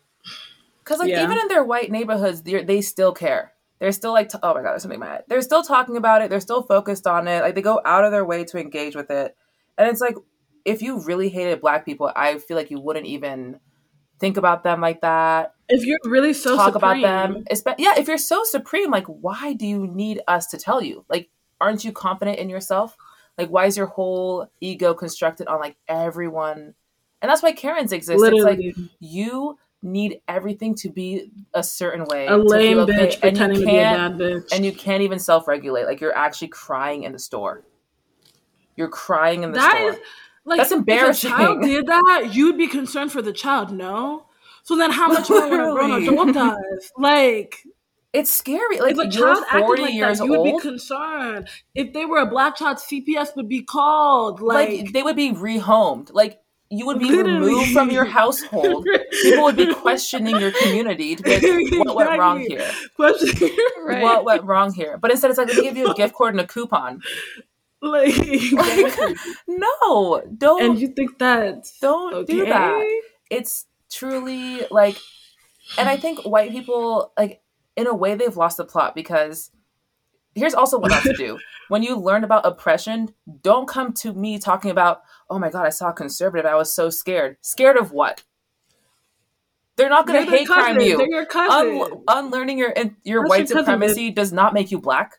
Because 0.80 1.00
like 1.00 1.10
Yeah. 1.10 1.24
even 1.24 1.38
in 1.40 1.48
their 1.48 1.64
white 1.64 1.92
neighborhoods, 1.92 2.42
they're, 2.42 2.64
they 2.64 2.82
still 2.82 3.12
care. 3.14 3.54
They're 3.80 3.92
still 3.92 4.14
like, 4.14 4.30
t- 4.30 4.38
oh 4.42 4.54
my 4.54 4.62
god, 4.62 4.72
there's 4.72 4.84
something 4.84 4.96
in 4.96 5.00
my 5.02 5.14
head. 5.14 5.24
They're 5.28 5.42
still 5.42 5.64
talking 5.64 5.98
about 5.98 6.22
it. 6.22 6.30
They're 6.30 6.40
still 6.40 6.64
focused 6.64 7.08
on 7.08 7.28
it. 7.28 7.42
Like 7.42 7.56
they 7.56 7.62
go 7.62 7.82
out 7.84 8.06
of 8.06 8.12
their 8.12 8.24
way 8.26 8.44
to 8.46 8.58
engage 8.60 8.96
with 8.96 9.12
it. 9.12 9.36
And 9.78 9.90
it's 9.90 10.00
like, 10.02 10.16
if 10.64 10.82
you 10.82 11.02
really 11.04 11.30
hated 11.30 11.60
black 11.62 11.86
people, 11.86 12.12
I 12.16 12.38
feel 12.38 12.56
like 12.56 12.72
you 12.72 12.80
wouldn't 12.80 13.06
even 13.06 13.60
think 14.20 14.38
about 14.38 14.64
them 14.64 14.82
like 14.82 15.02
that. 15.02 15.54
if 15.70 15.86
you're 15.86 16.00
really 16.06 16.34
so 16.34 16.56
talk 16.56 16.74
supreme, 16.74 17.00
about 17.04 17.34
them. 17.34 17.76
Yeah, 17.78 17.96
if 17.98 18.08
you're 18.08 18.18
so 18.18 18.44
supreme, 18.44 18.92
like 18.92 19.06
why 19.08 19.54
do 19.54 19.66
you 19.66 19.88
need 19.88 20.22
us 20.28 20.48
to 20.48 20.58
tell 20.58 20.82
you? 20.82 21.06
Like, 21.10 21.30
aren't 21.60 21.84
you 21.84 21.92
confident 21.92 22.40
in 22.40 22.50
yourself? 22.50 22.96
Like, 23.38 23.50
why 23.50 23.66
is 23.66 23.76
your 23.76 23.88
whole 23.88 24.50
ego 24.62 24.94
constructed 24.94 25.48
on 25.48 25.60
like 25.60 25.76
everyone? 25.88 26.74
And 27.22 27.30
that's 27.30 27.44
why 27.44 27.52
Karens 27.52 27.92
exist. 27.92 28.20
Literally. 28.20 28.68
It's 28.68 28.78
like 28.78 28.88
you 29.00 29.58
need 29.82 30.20
everything 30.28 30.74
to 30.76 30.90
be 30.90 31.32
a 31.54 31.62
certain 31.62 32.06
way. 32.06 32.28
a 32.28 32.38
lame 32.38 32.80
okay, 32.80 32.94
bitch 32.94 33.20
pretending 33.22 33.60
to 33.60 33.66
be 33.66 33.72
a 33.78 33.82
bad 33.82 34.14
bitch. 34.14 34.52
and 34.52 34.66
you 34.66 34.72
can't 34.72 35.02
even 35.04 35.20
self-regulate. 35.20 35.86
Like 35.86 36.02
you're 36.02 36.16
actually 36.16 36.48
crying 36.48 37.04
in 37.04 37.12
the 37.12 37.20
store. 37.20 37.64
You're 38.76 38.90
crying 38.90 39.44
in 39.44 39.52
the 39.52 39.60
That 39.60 39.72
store. 39.76 39.90
is 39.92 40.00
like 40.46 40.58
That's 40.60 40.72
embarrassing. 40.72 41.32
If 41.32 41.36
a 41.36 41.40
child 41.40 41.62
did 41.64 41.86
that, 41.88 42.30
you'd 42.34 42.58
be 42.58 42.68
concerned 42.68 43.12
for 43.12 43.22
the 43.22 43.34
child. 43.34 43.72
No. 43.72 44.28
So 44.64 44.76
then, 44.78 44.92
how 44.92 45.08
much 45.10 45.30
more 45.30 45.48
when 45.50 45.60
a 45.60 45.72
grown 45.72 45.90
Literally. 45.92 46.08
adult 46.08 46.34
does? 46.34 46.92
Like, 46.98 47.64
it's 48.14 48.32
scary. 48.32 48.80
Like 48.80 48.94
if 48.94 48.98
a 48.98 49.10
child 49.12 49.44
acted 49.48 49.60
40 49.62 49.82
like 49.84 49.94
years 49.94 50.18
that, 50.20 50.26
you 50.26 50.32
would 50.40 50.44
be 50.56 50.60
concerned. 50.60 51.50
If 51.76 51.94
they 51.94 52.06
were 52.06 52.20
a 52.20 52.26
black 52.26 52.56
child, 52.56 52.78
CPS 52.78 53.36
would 53.36 53.50
be 53.50 53.62
called. 53.62 54.40
like, 54.42 54.70
Like, 54.70 54.94
they 54.94 55.04
would 55.04 55.16
be 55.18 55.34
rehomed. 55.34 56.12
Like 56.14 56.40
you 56.72 56.86
would 56.88 56.98
be 56.98 57.06
Literally. 57.12 57.34
removed 57.48 57.72
from 57.74 57.92
your 57.92 58.06
household. 58.06 58.88
People 59.22 59.44
would 59.44 59.56
be 59.56 59.72
questioning 59.74 60.40
your 60.40 60.52
community 60.52 61.16
to 61.16 61.22
be 61.22 61.32
like, 61.32 61.86
what 61.86 61.96
went 61.96 62.18
wrong 62.20 62.40
here? 62.40 62.68
question, 62.96 63.50
Right. 63.84 64.02
What 64.02 64.26
went 64.26 64.44
wrong 64.46 64.74
here? 64.74 64.98
But 64.98 65.12
instead, 65.12 65.30
it's 65.30 65.38
like, 65.38 65.48
they 65.50 65.62
give 65.62 65.78
you 65.78 65.92
a 65.92 65.94
gift 65.94 66.16
card 66.16 66.34
and 66.34 66.42
a 66.42 66.48
coupon. 66.48 67.02
Like, 67.82 68.16
Like, 68.52 69.18
no, 69.48 70.22
don't 70.38 70.64
and 70.64 70.80
you 70.80 70.90
think 70.90 71.20
that? 71.20 71.68
don't 71.82 72.28
do 72.28 72.46
that. 72.46 73.02
It's 73.30 73.66
truly 73.92 74.66
like, 74.72 74.98
and 75.78 75.90
I 75.90 75.98
think 75.98 76.26
white 76.26 76.52
people 76.52 77.14
like 77.18 77.42
in 77.76 77.88
a 77.88 77.94
way 77.94 78.16
they've 78.16 78.36
lost 78.38 78.58
the 78.58 78.66
plot 78.66 78.96
because 78.96 79.52
here's 80.34 80.54
also 80.54 80.80
what 80.80 80.92
not 80.92 81.04
to 81.04 81.14
do. 81.14 81.38
When 81.68 81.82
you 81.82 81.96
learn 81.96 82.24
about 82.24 82.46
oppression, 82.46 83.16
don't 83.42 83.68
come 83.68 83.92
to 83.94 84.14
me 84.14 84.38
talking 84.38 84.70
about, 84.70 85.02
oh 85.32 85.40
my 85.40 85.50
god, 85.50 85.66
I 85.66 85.70
saw 85.70 85.90
a 85.90 85.94
conservative, 85.94 86.46
I 86.46 86.54
was 86.54 86.72
so 86.72 86.92
scared. 86.92 87.38
Scared 87.42 87.76
of 87.76 87.92
what? 87.92 88.24
They're 89.76 89.90
not 89.90 90.06
going 90.06 90.24
to 90.24 90.30
hate 90.30 90.48
crime 90.48 90.80
you. 90.80 90.98
They're 90.98 91.10
your 91.10 91.26
cousin. 91.26 91.82
Un- 91.82 92.04
unlearning 92.08 92.60
your 92.60 92.72
your 93.04 93.24
That's 93.24 93.30
white 93.30 93.50
your 93.50 93.58
cousin, 93.58 93.66
supremacy 93.66 94.12
does 94.12 94.32
not 94.32 94.54
make 94.54 94.70
you 94.70 94.80
black. 94.80 95.16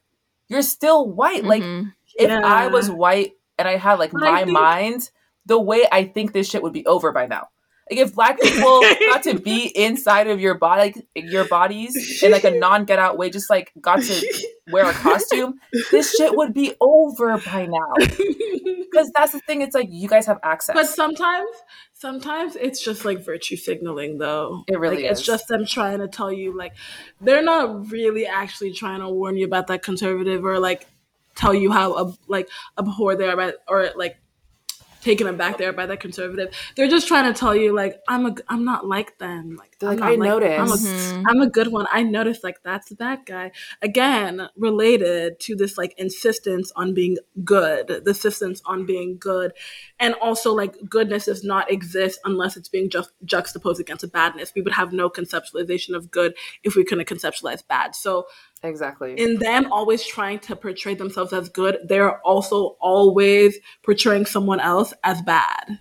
You're 0.49 0.63
still 0.63 1.09
white. 1.11 1.45
Like 1.45 1.65
Mhm. 1.65 1.95
If 2.19 2.29
Yeah. 2.29 2.41
I 2.45 2.69
was 2.69 2.91
white 2.91 3.33
and 3.59 3.67
I 3.69 3.77
had 3.77 3.99
like 3.99 4.13
But 4.13 4.21
my 4.23 4.45
think- 4.45 4.53
mind, 4.53 5.11
the 5.47 5.61
way 5.61 5.87
I 5.91 6.05
think 6.05 6.33
this 6.33 6.49
shit 6.49 6.63
would 6.63 6.73
be 6.73 6.85
over 6.87 7.13
by 7.13 7.27
now. 7.27 7.49
Like 7.89 8.01
if 8.01 8.15
black 8.17 8.41
people 8.41 8.81
got 8.81 9.23
to 9.25 9.39
be 9.39 9.67
inside 9.77 10.27
of 10.27 10.41
your 10.41 10.55
body, 10.55 10.81
like 10.81 11.07
your 11.15 11.45
bodies 11.47 12.21
in 12.21 12.33
like 12.33 12.43
a 12.43 12.51
non 12.59 12.85
get 12.85 12.99
out 12.99 13.17
way, 13.17 13.31
just 13.31 13.49
like 13.49 13.71
got 13.81 14.03
to 14.03 14.45
wear 14.73 14.91
a 14.91 14.93
costume, 14.93 15.61
this 15.93 16.13
shit 16.17 16.37
would 16.37 16.53
be 16.53 16.75
over 16.81 17.39
by 17.39 17.67
now. 17.67 17.95
Because 18.89 19.11
that's 19.15 19.33
the 19.33 19.41
thing. 19.41 19.61
It's 19.61 19.75
like 19.75 19.89
you 19.91 20.09
guys 20.09 20.25
have 20.27 20.39
access. 20.43 20.73
But 20.75 20.87
sometimes, 20.87 21.51
sometimes 21.93 22.57
it's 22.57 22.83
just 22.83 23.05
like 23.05 23.19
virtue 23.23 23.57
signaling, 23.57 24.17
though. 24.17 24.65
It 24.69 24.79
really 24.79 25.03
like, 25.03 25.11
It's 25.11 25.21
just 25.21 25.49
them 25.49 25.67
trying 25.67 25.99
to 25.99 26.09
tell 26.09 26.33
you, 26.33 26.57
like, 26.57 26.73
they're 27.21 27.43
not 27.43 27.91
really 27.91 28.27
actually 28.27 28.73
trying 28.73 29.01
to 29.01 29.09
warn 29.11 29.37
you 29.37 29.45
about 29.45 29.67
that 29.67 29.83
conservative 29.83 30.47
or 30.47 30.59
like 30.59 30.87
tell 31.37 31.55
you 31.55 31.71
how 31.71 31.99
ab- 32.09 32.19
like 32.27 32.49
abhorred 32.77 33.19
they 33.19 33.29
are 33.29 33.37
by 33.37 33.53
or 33.69 33.91
like 33.97 34.17
taken 35.03 35.29
aback 35.29 35.57
they 35.57 35.65
are 35.65 35.73
by 35.73 35.87
that 35.87 36.01
conservative. 36.01 36.53
They're 36.75 36.89
just 36.89 37.07
trying 37.07 37.33
to 37.33 37.39
tell 37.39 37.55
you, 37.55 37.73
like, 37.73 38.01
I'm 38.09 38.27
a, 38.27 38.35
I'm 38.49 38.65
not 38.65 38.89
like 38.89 39.19
them. 39.19 39.55
Like, 39.55 39.79
They're 39.79 39.91
I'm 39.91 40.01
like, 40.01 40.19
not 40.19 40.43
"I 40.43 40.57
I'm 40.57 40.63
a, 40.63 40.67
noticed." 40.67 40.85
Mhm. 41.15 41.25
I'm 41.29 41.41
a 41.43 41.47
good 41.49 41.69
one. 41.69 41.87
I 41.93 42.03
noticed 42.03 42.43
like 42.43 42.61
that's 42.65 42.89
the 42.89 42.97
bad 42.97 43.21
guy. 43.25 43.53
Again, 43.83 44.49
related 44.57 45.39
to 45.41 45.55
this 45.55 45.79
like 45.79 45.95
insistence 45.97 46.73
on 46.75 46.93
being 46.93 47.19
good, 47.45 47.87
the 47.87 48.03
insistence 48.05 48.61
on 48.67 48.85
being 48.85 49.17
good. 49.17 49.53
And 50.01 50.15
also 50.15 50.53
like 50.53 50.75
goodness 50.89 51.27
does 51.27 51.45
not 51.45 51.71
exist 51.71 52.19
unless 52.25 52.57
it's 52.57 52.69
being 52.69 52.91
just 52.91 53.11
juxtaposed 53.25 53.79
against 53.81 54.03
a 54.03 54.09
badness. 54.09 54.53
We 54.57 54.63
would 54.63 54.73
have 54.73 54.93
no 54.93 55.09
conceptualization 55.09 55.95
of 55.95 56.11
good 56.11 56.35
if 56.65 56.75
we 56.75 56.85
couldn't 56.85 57.07
conceptualize 57.07 57.65
bad. 57.65 57.95
So 57.95 58.27
exactly. 58.67 59.15
in 59.19 59.39
them 59.39 59.73
always 59.73 60.05
trying 60.05 60.39
to 60.41 60.57
portray 60.57 60.95
themselves 60.95 61.33
as 61.33 61.49
good, 61.49 61.79
they're 61.85 62.19
also 62.21 62.77
always 62.81 63.57
portraying 63.85 64.27
someone 64.27 64.61
else 64.61 64.93
as 65.05 65.23
bad. 65.23 65.79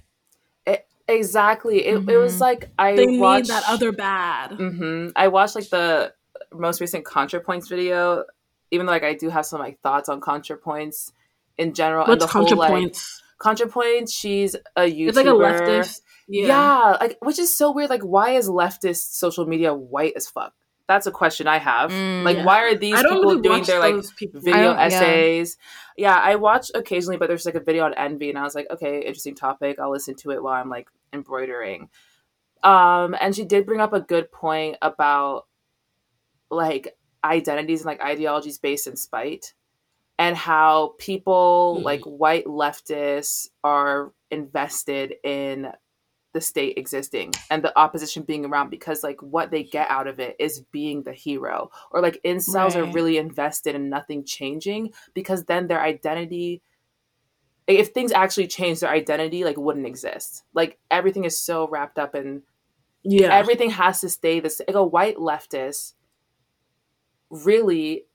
It- 0.65 0.87
exactly. 1.07 1.85
It, 1.85 2.07
it 2.09 2.17
was 2.17 2.37
Mhm. 2.37 2.41
like 2.41 2.69
I 2.79 2.95
They 2.95 3.17
watched 3.17 3.49
need 3.49 3.55
that 3.55 3.63
other 3.67 3.91
bad. 3.91 4.51
hmm 4.53 5.07
I 5.15 5.27
watched 5.27 5.55
like 5.55 5.69
the 5.69 6.13
most 6.53 6.79
recent 6.81 7.03
ContraPoints 7.05 7.67
video, 7.69 8.23
even 8.71 8.85
though 8.85 8.91
like 8.93 9.03
I 9.03 9.13
do 9.13 9.29
have 9.29 9.45
some 9.45 9.59
like 9.59 9.79
thoughts 9.81 10.09
on 10.09 10.21
ContraPoints 10.21 11.11
in 11.57 11.73
general. 11.73 12.05
What's 12.07 12.23
and 12.23 12.29
the 12.29 12.33
whole 12.39 12.57
like 12.57 12.71
contrapoints? 12.71 13.21
ContraPoints, 13.39 14.13
she's 14.13 14.55
a 14.75 14.81
YouTuber. 14.81 15.07
It's 15.09 15.17
like 15.17 15.25
a 15.25 15.29
leftist. 15.29 16.01
Yeah. 16.27 16.47
Yeah. 16.47 16.97
like 16.99 17.17
which 17.21 17.37
is 17.37 17.55
so 17.55 17.71
weird. 17.71 17.89
Like, 17.89 18.01
why 18.01 18.31
is 18.31 18.49
leftist 18.49 19.13
social 19.13 19.45
media 19.45 19.73
white 19.73 20.13
as 20.15 20.27
fuck? 20.27 20.53
That's 20.87 21.07
a 21.07 21.11
question 21.11 21.47
I 21.47 21.57
have. 21.57 21.91
Mm. 21.91 22.23
like, 22.23 22.37
Yeah. 22.37 22.45
why 22.45 22.61
are 22.63 22.75
these 22.75 22.95
people 23.01 23.21
really 23.21 23.41
doing 23.41 23.63
their 23.63 23.79
like 23.79 24.15
people. 24.15 24.39
video 24.41 24.59
I 24.59 24.63
don't- 24.63 24.77
yeah. 24.77 24.83
essays? 24.85 25.57
Yeah. 25.97 26.15
I 26.15 26.35
watch 26.35 26.69
occasionally, 26.75 27.17
but 27.17 27.27
there's 27.27 27.45
like 27.45 27.55
a 27.55 27.59
video 27.59 27.85
on 27.85 27.93
envy, 27.95 28.29
and 28.29 28.37
I 28.37 28.43
was 28.43 28.53
like, 28.55 28.67
okay, 28.69 28.99
interesting 28.99 29.35
topic. 29.35 29.79
I'll 29.79 29.91
listen 29.91 30.15
to 30.17 30.31
it 30.31 30.43
while 30.43 30.53
I'm 30.53 30.69
like 30.69 30.87
embroidering. 31.11 31.89
Um, 32.63 33.15
and 33.19 33.35
she 33.35 33.45
did 33.45 33.65
bring 33.65 33.79
up 33.81 33.93
a 33.93 33.99
good 34.01 34.31
point 34.31 34.77
about 34.81 35.47
like 36.51 36.95
identities 37.23 37.81
and 37.81 37.87
like 37.87 38.01
ideologies 38.03 38.57
based 38.59 38.87
in 38.87 38.95
spite. 38.95 39.53
and 40.17 40.37
how 40.37 40.93
people 40.97 41.81
like 41.83 41.99
white 42.05 42.45
leftists 42.45 43.49
are 43.65 44.13
invested 44.31 45.13
in 45.25 45.67
the 46.35 46.41
state 46.41 46.77
existing 46.77 47.31
and 47.49 47.63
the 47.63 47.71
opposition 47.79 48.21
being 48.21 48.43
around 48.43 48.69
because 48.69 49.03
like 49.03 49.21
what 49.21 49.51
they 49.51 49.63
get 49.63 49.89
out 49.89 50.05
of 50.05 50.19
it 50.19 50.35
is 50.37 50.59
being 50.73 51.01
the 51.01 51.13
hero. 51.13 51.71
Or 51.91 52.01
like 52.01 52.19
incels 52.25 52.75
are 52.75 52.91
really 52.91 53.17
invested 53.17 53.73
in 53.73 53.89
nothing 53.89 54.25
changing 54.25 54.91
because 55.13 55.45
then 55.45 55.67
their 55.67 55.81
identity 55.81 56.61
if 57.67 57.87
things 57.93 58.11
actually 58.11 58.47
change 58.47 58.81
their 58.81 58.91
identity 58.91 59.45
like 59.45 59.55
wouldn't 59.55 59.87
exist. 59.87 60.43
Like 60.53 60.77
everything 60.91 61.23
is 61.23 61.39
so 61.39 61.69
wrapped 61.69 61.97
up 61.97 62.15
in 62.15 62.43
Yeah. 63.03 63.33
everything 63.33 63.69
has 63.69 64.01
to 64.01 64.09
stay 64.09 64.41
the 64.41 64.49
same 64.49 64.65
like 64.67 64.75
a 64.75 64.85
white 64.85 65.15
leftist 65.15 65.93
really 67.29 68.07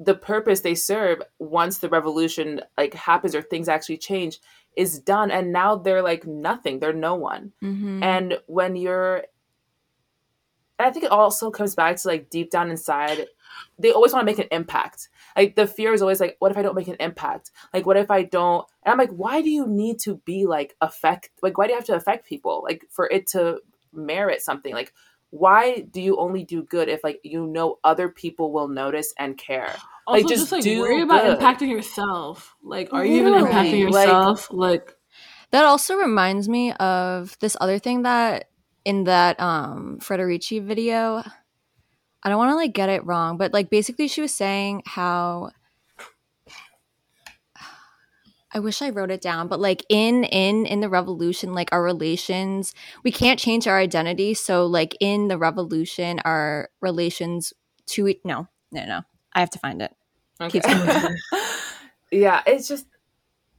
the 0.00 0.14
purpose 0.14 0.60
they 0.60 0.74
serve 0.74 1.22
once 1.38 1.78
the 1.78 1.88
revolution 1.88 2.60
like 2.76 2.94
happens 2.94 3.34
or 3.34 3.42
things 3.42 3.68
actually 3.68 3.98
change 3.98 4.40
is 4.78 4.98
done 5.00 5.30
and 5.30 5.52
now 5.52 5.74
they're 5.76 6.02
like 6.12 6.24
nothing. 6.26 6.78
They're 6.78 6.92
no 7.10 7.14
one. 7.16 7.52
Mhm. 7.62 8.02
and 8.02 8.38
when 8.46 8.76
you're 8.76 9.24
i 10.78 10.90
think 10.90 11.04
it 11.04 11.10
also 11.10 11.50
comes 11.50 11.74
back 11.74 11.96
to 11.96 12.06
like 12.08 12.30
deep 12.30 12.50
down 12.50 12.70
inside 12.70 13.26
they 13.78 13.90
always 13.92 14.12
want 14.12 14.22
to 14.22 14.30
make 14.32 14.38
an 14.38 14.46
impact. 14.60 15.08
Like 15.36 15.56
the 15.56 15.66
fear 15.66 15.92
is 15.92 16.02
always 16.02 16.20
like 16.20 16.36
what 16.38 16.52
if 16.52 16.58
i 16.58 16.62
don't 16.62 16.76
make 16.76 16.86
an 16.88 17.00
impact? 17.00 17.50
Like 17.74 17.86
what 17.86 17.96
if 17.96 18.10
i 18.10 18.22
don't 18.22 18.64
and 18.84 18.92
i'm 18.92 18.98
like 18.98 19.10
why 19.10 19.40
do 19.42 19.50
you 19.50 19.66
need 19.66 19.98
to 20.00 20.16
be 20.30 20.46
like 20.46 20.76
affect 20.80 21.30
like 21.42 21.56
why 21.58 21.66
do 21.66 21.72
you 21.72 21.78
have 21.78 21.86
to 21.86 21.96
affect 21.96 22.26
people? 22.26 22.56
Like 22.68 22.84
for 22.90 23.08
it 23.08 23.26
to 23.28 23.60
merit 23.92 24.42
something. 24.42 24.72
Like 24.74 24.92
why 25.30 25.80
do 25.90 26.00
you 26.00 26.16
only 26.18 26.44
do 26.44 26.62
good 26.62 26.88
if 26.88 27.02
like 27.02 27.18
you 27.24 27.46
know 27.46 27.78
other 27.82 28.08
people 28.08 28.52
will 28.52 28.68
notice 28.68 29.12
and 29.18 29.36
care 29.36 29.74
also, 30.08 30.18
like, 30.22 30.28
just 30.28 30.40
just, 30.42 30.52
like 30.52 30.62
do 30.62 30.80
worry 30.80 31.02
about 31.02 31.22
good. 31.22 31.38
impacting 31.38 31.70
yourself. 31.70 32.54
Like, 32.62 32.92
are 32.92 33.04
you 33.04 33.20
even 33.20 33.32
Literally, 33.32 33.52
impacting 33.54 33.90
like- 33.92 34.06
yourself? 34.08 34.48
Like, 34.50 34.94
That 35.50 35.64
also 35.64 35.96
reminds 35.96 36.48
me 36.48 36.72
of 36.74 37.36
this 37.40 37.56
other 37.60 37.78
thing 37.78 38.02
that 38.02 38.48
in 38.84 39.04
that 39.04 39.38
um 39.40 39.98
Federici 40.00 40.62
video. 40.62 41.22
I 42.22 42.28
don't 42.28 42.38
want 42.38 42.50
to 42.50 42.56
like 42.56 42.72
get 42.74 42.88
it 42.88 43.04
wrong, 43.06 43.36
but 43.38 43.52
like 43.52 43.70
basically 43.70 44.08
she 44.08 44.20
was 44.20 44.34
saying 44.34 44.82
how 44.86 45.50
I 48.52 48.60
wish 48.60 48.80
I 48.82 48.90
wrote 48.90 49.10
it 49.10 49.20
down, 49.20 49.48
but 49.48 49.60
like 49.60 49.84
in 49.88 50.24
in 50.24 50.66
in 50.66 50.80
the 50.80 50.88
revolution, 50.88 51.52
like 51.54 51.68
our 51.72 51.82
relations, 51.82 52.74
we 53.04 53.12
can't 53.12 53.38
change 53.38 53.66
our 53.68 53.78
identity. 53.78 54.34
So 54.34 54.66
like 54.66 54.96
in 55.00 55.28
the 55.28 55.38
revolution, 55.38 56.18
our 56.24 56.70
relations 56.80 57.52
to 57.88 58.06
it. 58.08 58.18
No, 58.24 58.48
no, 58.72 58.84
no. 58.86 59.00
I 59.38 59.40
have 59.40 59.50
to 59.50 59.58
find 59.60 59.80
it. 59.80 59.94
Okay. 60.40 60.60
Yeah, 62.10 62.42
it's 62.46 62.66
just 62.66 62.86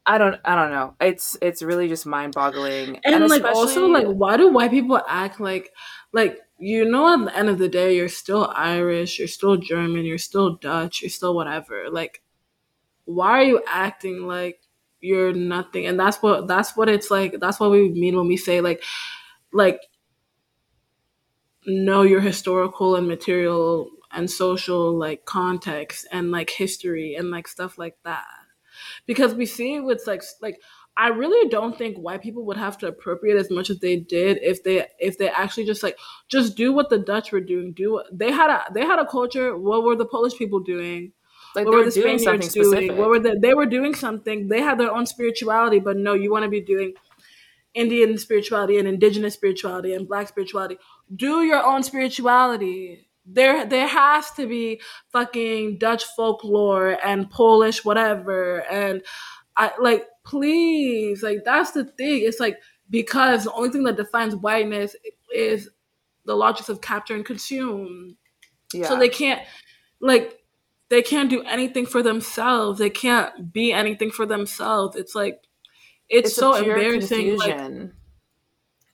I 0.06 0.18
don't 0.18 0.36
I 0.44 0.56
don't 0.56 0.72
know. 0.72 0.96
It's 1.00 1.38
it's 1.42 1.62
really 1.62 1.88
just 1.88 2.06
mind 2.06 2.34
boggling. 2.34 3.00
and, 3.06 3.28
like 3.30 3.44
also 3.44 3.86
like 3.86 4.08
why 4.08 4.38
do 4.38 4.52
white 4.52 4.72
people 4.72 5.00
act 5.08 5.40
like 5.40 5.72
like 6.12 6.40
you 6.58 6.84
know 6.84 7.14
at 7.14 7.26
the 7.26 7.38
end 7.38 7.48
of 7.48 7.60
the 7.60 7.70
day 7.70 7.96
you're 7.96 8.10
still 8.10 8.52
irish 8.56 9.20
you're 9.20 9.28
still 9.28 9.56
german 9.56 10.04
you're 10.04 10.18
still 10.18 10.56
dutch 10.56 11.02
you're 11.02 11.10
still 11.10 11.34
whatever 11.36 11.90
like 11.90 12.22
why 13.06 13.30
are 13.30 13.44
you 13.44 13.64
acting 13.68 14.28
like 14.28 14.60
you're 15.00 15.32
nothing 15.32 15.86
and 15.86 15.98
that's 15.98 16.18
what 16.18 16.48
that's 16.48 16.76
what 16.76 16.90
it's 16.90 17.10
like 17.10 17.40
that's 17.40 17.60
what 17.60 17.72
we 17.72 17.90
mean 17.90 18.18
when 18.18 18.28
we 18.28 18.36
say 18.36 18.60
like 18.60 18.84
like 19.54 19.80
know 21.66 22.02
your 22.02 22.20
historical 22.20 22.96
and 22.96 23.08
material 23.08 23.90
and 24.12 24.30
social 24.30 24.98
like 24.98 25.26
context 25.26 26.08
and 26.12 26.32
like 26.32 26.50
history 26.50 27.16
and 27.16 27.30
like 27.32 27.48
stuff 27.48 27.78
like 27.78 27.98
that 28.04 28.26
because 29.06 29.34
we 29.34 29.46
see 29.46 29.76
it 29.76 29.82
with 29.82 30.04
like 30.08 30.24
like 30.42 30.60
I 30.98 31.10
really 31.10 31.48
don't 31.50 31.78
think 31.78 31.98
white 31.98 32.22
people 32.22 32.44
would 32.46 32.58
have 32.58 32.78
to 32.80 32.88
appropriate 32.88 33.38
as 33.38 33.50
much 33.50 33.70
as 33.70 33.80
they 33.80 33.96
did 33.96 34.40
if 34.42 34.64
they 34.64 34.88
if 35.00 35.18
they 35.18 35.30
actually 35.30 35.66
just 35.66 35.84
like 35.84 35.98
just 36.28 36.56
do 36.58 36.74
what 36.74 36.90
the 36.90 36.98
Dutch 36.98 37.32
were 37.32 37.40
doing. 37.40 37.72
Do 37.72 37.94
what 37.94 38.08
they 38.12 38.32
had 38.32 38.50
a 38.50 38.66
they 38.74 38.82
had 38.82 39.00
a 39.00 39.06
culture. 39.06 39.58
What 39.58 39.84
were 39.84 39.96
the 39.96 40.06
Polish 40.06 40.38
people 40.38 40.60
doing? 40.60 41.14
like 41.56 41.66
what 41.66 41.76
were 41.76 41.86
the 41.86 41.92
Spaniards 41.92 42.54
doing? 42.54 42.66
specific. 42.66 42.98
What 42.98 43.10
were 43.10 43.20
the, 43.20 43.38
they 43.40 43.54
were 43.54 43.66
doing 43.66 43.96
something? 43.96 44.48
They 44.48 44.62
had 44.62 44.78
their 44.78 44.92
own 44.92 45.06
spirituality, 45.06 45.80
but 45.80 45.98
no, 45.98 46.14
you 46.14 46.32
want 46.32 46.44
to 46.44 46.50
be 46.50 46.62
doing 46.62 46.94
Indian 47.74 48.18
spirituality 48.18 48.78
and 48.78 48.88
indigenous 48.88 49.34
spirituality 49.34 49.94
and 49.94 50.08
black 50.08 50.28
spirituality. 50.28 50.78
Do 51.14 51.44
your 51.44 51.64
own 51.64 51.84
spirituality. 51.84 53.09
There 53.32 53.66
there 53.66 53.88
has 53.88 54.32
to 54.32 54.48
be 54.48 54.82
fucking 55.12 55.78
Dutch 55.78 56.04
folklore 56.16 56.98
and 57.04 57.30
Polish 57.30 57.86
whatever 57.86 58.62
and 58.70 59.04
I 59.56 59.72
like 59.80 60.08
please 60.26 61.22
like 61.22 61.40
that's 61.46 61.72
the 61.72 61.86
thing. 61.86 62.24
It's 62.24 62.40
like 62.40 62.58
because 62.90 63.44
the 63.44 63.54
only 63.54 63.70
thing 63.70 63.84
that 63.84 63.98
defines 63.98 64.36
whiteness 64.36 64.96
is 65.34 65.70
the 66.26 66.36
logics 66.36 66.70
of 66.70 66.82
capture 66.82 67.16
and 67.16 67.26
consume. 67.26 68.18
yeah. 68.74 68.88
So 68.88 68.98
they 68.98 69.10
can't 69.10 69.42
like 70.00 70.40
they 70.90 71.02
can't 71.02 71.30
do 71.30 71.44
anything 71.44 71.86
for 71.86 72.02
themselves. 72.02 72.80
They 72.80 72.90
can't 72.90 73.54
be 73.54 73.72
anything 73.72 74.12
for 74.12 74.26
themselves. 74.26 74.96
It's 74.96 75.14
like 75.14 75.42
it's, 76.10 76.30
it's 76.30 76.36
so 76.36 76.56
embarrassing. 76.56 77.38
Like 77.38 77.58
confusion. 77.58 77.94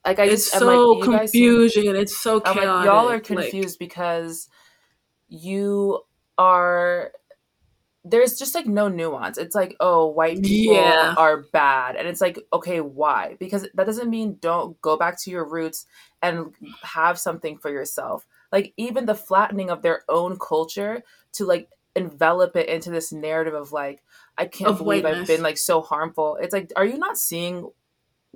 Like, 0.06 0.18
I 0.18 0.24
it's 0.24 0.54
I'm 0.54 0.60
so 0.60 0.92
like, 0.92 1.06
guys 1.10 1.30
confusion. 1.32 1.96
it's 1.96 2.16
so 2.16 2.40
chaotic. 2.40 2.64
like, 2.64 2.84
y'all 2.86 3.08
are 3.08 3.14
Like, 3.14 3.24
confused 3.24 3.78
because 3.78 4.48
you 5.28 6.00
are 6.38 7.12
there's 8.08 8.38
just 8.38 8.54
like 8.54 8.66
no 8.66 8.86
nuance. 8.86 9.36
It's 9.36 9.54
like, 9.56 9.76
oh, 9.80 10.06
white 10.06 10.40
people 10.42 10.74
Yeah. 10.74 11.14
are 11.18 11.42
bad. 11.52 11.96
And 11.96 12.06
it's 12.06 12.20
like, 12.20 12.38
okay, 12.52 12.80
why? 12.80 13.36
Because 13.40 13.66
that 13.74 13.84
doesn't 13.84 14.08
mean 14.08 14.36
don't 14.40 14.80
go 14.80 14.96
back 14.96 15.20
to 15.22 15.30
your 15.30 15.44
roots 15.44 15.86
and 16.22 16.54
have 16.82 17.18
something 17.18 17.58
for 17.58 17.68
yourself. 17.68 18.24
Like 18.52 18.72
even 18.76 19.06
the 19.06 19.16
flattening 19.16 19.70
of 19.70 19.82
their 19.82 20.02
own 20.08 20.38
culture 20.38 21.02
to 21.32 21.44
like 21.44 21.68
envelop 21.96 22.54
it 22.54 22.68
into 22.68 22.90
this 22.90 23.10
narrative 23.12 23.54
of 23.54 23.72
like, 23.72 24.04
I 24.38 24.46
can't 24.46 24.70
Of 24.70 24.78
believe 24.78 25.04
I've 25.04 25.26
been 25.26 25.42
like 25.42 25.58
so 25.58 25.80
harmful. 25.80 26.38
It's 26.40 26.52
like, 26.52 26.70
are 26.76 26.84
you 26.84 26.98
not 26.98 27.18
seeing 27.18 27.70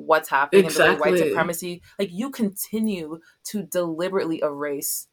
what's 0.07 0.29
happening 0.29 0.67
in 0.67 0.73
the 0.73 0.81
way 0.81 0.97
white 0.97 1.19
supremacy? 1.19 1.83
Like 1.99 2.11
you 2.13 2.31
continue 2.31 3.21
to 3.45 3.63
deliberately 3.63 4.41
erase 4.43 5.09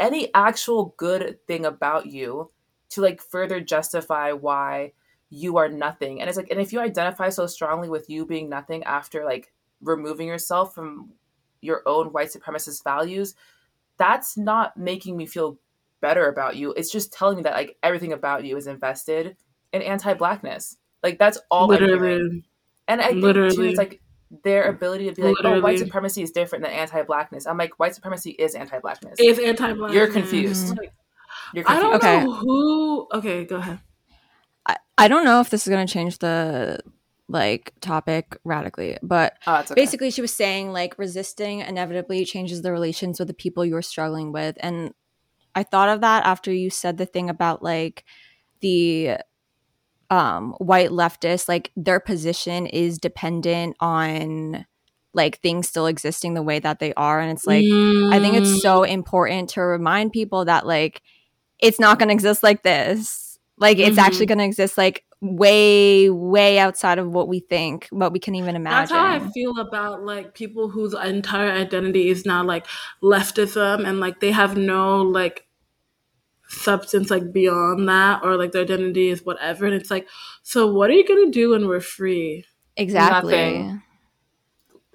any 0.00 0.32
actual 0.34 0.94
good 0.96 1.38
thing 1.46 1.64
about 1.66 2.06
you 2.06 2.50
to 2.90 3.00
like 3.00 3.20
further 3.20 3.60
justify 3.60 4.32
why 4.32 4.92
you 5.30 5.56
are 5.56 5.68
nothing. 5.68 6.20
And 6.20 6.28
it's 6.28 6.36
like, 6.36 6.50
and 6.50 6.60
if 6.60 6.72
you 6.72 6.80
identify 6.80 7.28
so 7.28 7.46
strongly 7.46 7.88
with 7.88 8.08
you 8.08 8.24
being 8.24 8.48
nothing 8.48 8.84
after 8.84 9.24
like 9.24 9.52
removing 9.80 10.28
yourself 10.28 10.74
from 10.74 11.10
your 11.60 11.82
own 11.86 12.08
white 12.08 12.30
supremacist 12.30 12.84
values, 12.84 13.34
that's 13.96 14.36
not 14.36 14.76
making 14.76 15.16
me 15.16 15.26
feel 15.26 15.58
better 16.00 16.28
about 16.28 16.56
you. 16.56 16.72
It's 16.72 16.90
just 16.90 17.12
telling 17.12 17.36
me 17.36 17.42
that 17.42 17.54
like 17.54 17.76
everything 17.82 18.12
about 18.12 18.44
you 18.44 18.56
is 18.56 18.66
invested 18.66 19.36
in 19.72 19.82
anti-blackness. 19.82 20.76
Like 21.02 21.18
that's 21.18 21.38
all 21.50 21.68
literally. 21.68 22.44
And 22.86 23.00
I 23.00 23.08
think 23.08 23.20
too, 23.20 23.26
Literally. 23.26 23.68
it's 23.70 23.78
like 23.78 24.00
their 24.42 24.64
ability 24.68 25.08
to 25.08 25.14
be 25.14 25.22
like, 25.22 25.36
oh, 25.44 25.60
white 25.60 25.78
supremacy 25.78 26.22
is 26.22 26.32
different 26.32 26.64
than 26.64 26.72
anti-blackness. 26.72 27.46
I'm 27.46 27.58
like, 27.58 27.78
white 27.78 27.94
supremacy 27.94 28.30
is 28.30 28.54
anti-blackness. 28.54 29.16
It's 29.18 29.38
anti-black. 29.38 29.92
You're 29.92 30.08
confused. 30.08 30.76
Like, 30.76 30.92
You're 31.54 31.64
I 31.68 31.78
don't 31.80 31.94
Okay. 31.94 32.24
know 32.24 32.32
who. 32.32 33.08
Okay, 33.12 33.44
go 33.44 33.56
ahead. 33.56 33.78
I, 34.66 34.76
I 34.98 35.08
don't 35.08 35.24
know 35.24 35.40
if 35.40 35.50
this 35.50 35.66
is 35.66 35.70
going 35.70 35.86
to 35.86 35.92
change 35.92 36.18
the 36.18 36.80
like 37.28 37.72
topic 37.80 38.36
radically, 38.44 38.98
but 39.02 39.34
Oh, 39.46 39.60
okay. 39.60 39.74
basically 39.74 40.10
she 40.10 40.20
was 40.20 40.34
saying 40.34 40.72
like 40.72 40.98
resisting 40.98 41.60
inevitably 41.60 42.24
changes 42.24 42.62
the 42.62 42.72
relations 42.72 43.18
with 43.18 43.28
the 43.28 43.34
people 43.34 43.64
you're 43.64 43.80
struggling 43.82 44.30
with 44.30 44.56
and 44.60 44.92
i 45.54 45.62
thought 45.62 45.88
of 45.88 46.02
that 46.02 46.26
after 46.26 46.52
you 46.52 46.68
said 46.68 46.98
the 46.98 47.06
thing 47.06 47.30
about 47.30 47.62
like 47.62 48.04
the 48.60 49.16
um 50.10 50.52
white 50.58 50.90
leftists 50.90 51.48
like 51.48 51.70
their 51.76 52.00
position 52.00 52.66
is 52.66 52.98
dependent 52.98 53.76
on 53.80 54.66
like 55.14 55.40
things 55.40 55.68
still 55.68 55.86
existing 55.86 56.34
the 56.34 56.42
way 56.42 56.58
that 56.58 56.78
they 56.78 56.92
are 56.94 57.20
and 57.20 57.30
it's 57.30 57.46
like 57.46 57.64
i 58.12 58.18
think 58.18 58.34
Mm. 58.34 58.38
it's 58.38 58.60
so 58.62 58.82
important 58.82 59.50
to 59.50 59.60
remind 59.62 60.12
people 60.12 60.44
that 60.44 60.66
like 60.66 61.00
it's 61.60 61.80
not 61.80 61.98
going 61.98 62.08
to 62.08 62.14
exist 62.14 62.42
like 62.42 62.62
this 62.62 63.38
like 63.58 63.78
it's 63.78 63.96
Mhm. 63.96 64.02
actually 64.02 64.26
going 64.26 64.38
to 64.38 64.44
exist 64.44 64.76
like 64.76 65.04
way 65.20 66.10
way 66.10 66.58
outside 66.58 66.98
of 66.98 67.08
what 67.08 67.28
we 67.28 67.40
think 67.40 67.88
what 67.90 68.12
we 68.12 68.18
can 68.18 68.34
even 68.34 68.56
imagine. 68.56 68.94
That's 68.94 69.20
how 69.20 69.26
I 69.26 69.30
feel 69.30 69.58
about 69.58 70.02
like 70.04 70.34
people 70.34 70.68
whose 70.68 70.92
entire 70.92 71.50
identity 71.50 72.08
is 72.08 72.26
now 72.26 72.44
like 72.44 72.66
leftism 73.02 73.86
and 73.88 74.00
like 74.00 74.20
they 74.20 74.32
have 74.32 74.56
no 74.56 75.00
like 75.00 75.43
substance 76.54 77.10
like 77.10 77.32
beyond 77.32 77.88
that 77.88 78.22
or 78.24 78.36
like 78.36 78.52
their 78.52 78.62
identity 78.62 79.08
is 79.08 79.24
whatever 79.24 79.66
and 79.66 79.74
it's 79.74 79.90
like 79.90 80.08
so 80.42 80.66
what 80.66 80.90
are 80.90 80.94
you 80.94 81.06
gonna 81.06 81.30
do 81.30 81.50
when 81.50 81.66
we're 81.68 81.80
free 81.80 82.44
exactly 82.76 83.32
Nothing. 83.34 83.82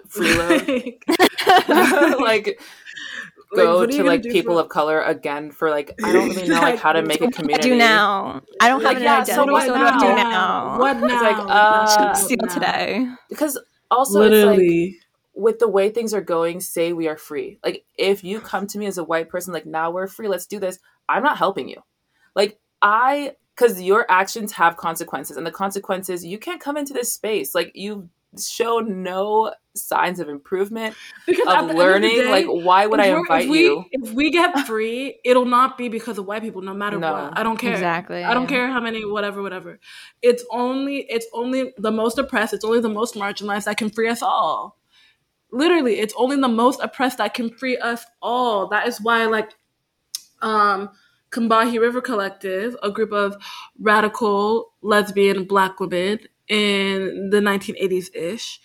freeload. 0.08 0.98
like, 2.20 2.60
like 3.52 3.66
go 3.66 3.78
what 3.78 3.90
are 3.90 3.92
you 3.92 4.02
to 4.02 4.04
like 4.04 4.22
people 4.22 4.56
for- 4.56 4.62
of 4.62 4.68
color 4.68 5.00
again 5.02 5.50
for 5.50 5.70
like 5.70 5.94
I 6.02 6.12
don't 6.12 6.30
really 6.30 6.48
know 6.48 6.60
like 6.60 6.78
how 6.84 6.92
to 6.92 7.02
make 7.02 7.20
a 7.20 7.26
I 7.26 7.30
community. 7.30 7.70
do 7.70 7.76
now. 7.76 8.42
I 8.60 8.68
don't 8.68 8.82
have 8.82 8.94
Like, 8.94 8.96
an 8.96 9.02
yeah, 9.02 9.20
identity. 9.20 9.32
so 9.32 9.44
So 9.44 9.46
what 9.46 9.66
what 9.66 9.66
do 9.66 9.74
I 9.74 9.90
do 9.98 10.14
now? 10.14 10.14
now? 10.14 10.78
What 10.78 10.96
now? 11.00 11.22
like, 11.22 11.38
What 11.38 11.48
uh, 11.48 11.86
now? 11.86 12.14
Steal 12.14 12.38
What 12.38 12.48
now? 12.48 12.54
today. 12.54 13.06
because 13.28 13.58
also 13.90 14.22
it's 14.22 14.42
like 14.44 14.64
Literally. 14.64 14.98
With 15.40 15.58
the 15.58 15.68
way 15.68 15.88
things 15.88 16.12
are 16.14 16.20
going, 16.20 16.60
say 16.60 16.92
we 16.92 17.08
are 17.08 17.16
free. 17.16 17.58
Like 17.64 17.84
if 17.96 18.22
you 18.22 18.40
come 18.40 18.66
to 18.68 18.78
me 18.78 18.86
as 18.86 18.98
a 18.98 19.04
white 19.04 19.28
person, 19.28 19.52
like 19.54 19.66
now 19.66 19.90
we're 19.90 20.06
free, 20.06 20.28
let's 20.28 20.46
do 20.46 20.58
this. 20.60 20.78
I'm 21.08 21.22
not 21.22 21.38
helping 21.38 21.68
you. 21.68 21.82
Like 22.36 22.58
I, 22.82 23.34
because 23.56 23.80
your 23.80 24.06
actions 24.10 24.52
have 24.52 24.76
consequences, 24.76 25.36
and 25.36 25.46
the 25.46 25.50
consequences 25.50 26.24
you 26.24 26.38
can't 26.38 26.60
come 26.60 26.76
into 26.76 26.92
this 26.92 27.12
space. 27.12 27.54
Like 27.54 27.72
you've 27.74 28.08
shown 28.38 29.02
no 29.02 29.52
signs 29.74 30.20
of 30.20 30.28
improvement 30.28 30.94
Because 31.26 31.46
at 31.48 31.52
the 31.52 31.58
of 31.58 31.60
end 31.62 31.70
of 31.70 31.76
learning. 31.76 32.10
day, 32.16 32.30
like 32.30 32.46
why 32.46 32.86
would 32.86 33.00
I 33.00 33.08
we're- 33.10 33.20
invite 33.20 33.44
if 33.44 33.50
we, 33.50 33.60
you? 33.60 33.84
If 33.92 34.12
we 34.12 34.30
get 34.30 34.66
free, 34.66 35.18
it'll 35.24 35.44
not 35.46 35.76
be 35.78 35.88
because 35.88 36.16
of 36.18 36.26
white 36.26 36.42
people, 36.42 36.62
no 36.62 36.72
matter 36.74 36.98
No. 36.98 37.12
what. 37.12 37.38
I 37.38 37.42
don't 37.42 37.56
care. 37.56 37.72
Exactly. 37.72 38.22
I 38.24 38.32
don't 38.34 38.46
care 38.46 38.68
how 38.70 38.80
many, 38.80 39.04
whatever, 39.04 39.42
whatever. 39.42 39.80
It's 40.22 40.44
only, 40.52 40.98
it's 41.10 41.26
only 41.32 41.72
the 41.76 41.90
most 41.90 42.18
oppressed. 42.18 42.52
It's 42.54 42.64
only 42.64 42.80
the 42.80 42.88
most 42.88 43.14
marginalized 43.14 43.64
that 43.64 43.76
can 43.78 43.90
free 43.90 44.08
us 44.08 44.22
all. 44.22 44.76
Literally, 45.52 45.98
it's 45.98 46.14
only 46.16 46.36
the 46.36 46.48
most 46.48 46.80
oppressed 46.80 47.18
that 47.18 47.34
can 47.34 47.50
free 47.50 47.76
us 47.78 48.04
all. 48.22 48.68
That 48.68 48.86
is 48.86 49.00
why, 49.00 49.26
like, 49.26 49.50
um, 50.42 50.90
River 51.36 52.00
Collective, 52.00 52.76
a 52.82 52.90
group 52.90 53.12
of 53.12 53.36
radical 53.78 54.72
lesbian 54.82 55.44
black 55.44 55.80
women 55.80 56.20
in 56.48 57.30
the 57.30 57.40
1980s 57.40 58.14
ish, 58.14 58.60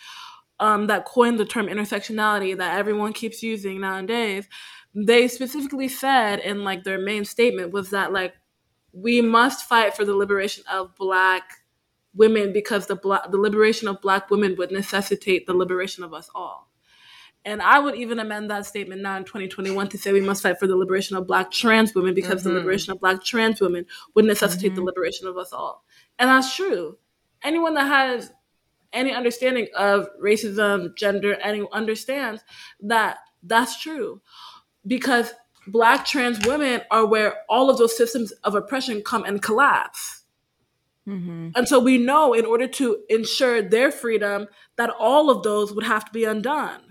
um, 0.60 0.88
that 0.88 1.06
coined 1.06 1.40
the 1.40 1.46
term 1.46 1.68
intersectionality 1.68 2.58
that 2.58 2.78
everyone 2.78 3.14
keeps 3.14 3.44
using 3.44 3.82
nowadays, 3.82 4.48
they 4.94 5.28
specifically 5.28 5.90
said 5.90 6.40
in 6.40 6.64
like 6.64 6.84
their 6.84 6.98
main 6.98 7.26
statement 7.26 7.72
was 7.72 7.90
that 7.90 8.14
like 8.14 8.34
we 8.94 9.22
must 9.22 9.68
fight 9.68 9.96
for 9.96 10.06
the 10.06 10.16
liberation 10.16 10.64
of 10.72 10.96
black 10.96 11.44
women 12.16 12.54
because 12.54 12.88
the 12.88 12.96
black 12.96 13.30
the 13.30 13.38
liberation 13.38 13.90
of 13.90 14.02
black 14.02 14.30
women 14.30 14.56
would 14.58 14.72
necessitate 14.72 15.46
the 15.46 15.54
liberation 15.54 16.04
of 16.04 16.14
us 16.14 16.30
all. 16.34 16.70
And 17.46 17.62
I 17.62 17.78
would 17.78 17.96
even 17.96 18.18
amend 18.20 18.50
that 18.50 18.66
statement 18.66 19.02
now 19.02 19.18
in 19.18 19.24
2021 19.24 19.88
to 19.90 19.98
say 20.00 20.12
we 20.12 20.20
must 20.20 20.42
fight 20.42 20.60
for 20.60 20.66
the 20.66 20.76
liberation 20.76 21.16
of 21.16 21.28
black 21.28 21.52
trans 21.52 21.94
women 21.94 22.16
because 22.16 22.44
the 22.44 22.50
Mhm. 22.50 22.56
liberation 22.56 22.92
of 22.92 23.00
black 23.00 23.24
trans 23.24 23.62
women 23.62 23.86
would 24.16 24.26
necessitate 24.26 24.74
the 24.74 24.82
Mhm. 24.82 24.86
liberation 24.88 25.28
of 25.28 25.38
us 25.38 25.54
all. 25.54 25.86
And 26.18 26.28
that's 26.28 26.56
true. 26.56 26.98
Anyone 27.44 27.76
that 27.76 27.86
has 27.86 28.34
any 28.92 29.12
understanding 29.14 29.68
of 29.76 30.10
racism, 30.20 30.96
gender, 30.98 31.36
any 31.36 31.68
understands 31.72 32.42
that 32.80 33.20
that's 33.44 33.80
true. 33.80 34.22
Because 34.88 35.34
black 35.68 36.06
trans 36.06 36.44
women 36.48 36.82
are 36.90 37.06
where 37.06 37.44
all 37.48 37.70
of 37.70 37.78
those 37.78 37.96
systems 37.96 38.32
of 38.44 38.56
oppression 38.56 39.04
come 39.04 39.24
and 39.24 39.42
collapse. 39.42 40.24
hmm 41.06 41.50
And 41.56 41.68
so 41.68 41.80
we 41.80 42.00
know 42.00 42.34
in 42.34 42.46
order 42.46 42.68
to 42.68 43.04
ensure 43.10 43.62
their 43.62 43.92
freedom 43.92 44.48
that 44.78 44.90
all 44.90 45.30
of 45.30 45.44
those 45.44 45.72
would 45.74 45.86
have 45.86 46.06
to 46.06 46.12
be 46.12 46.24
undone. 46.24 46.85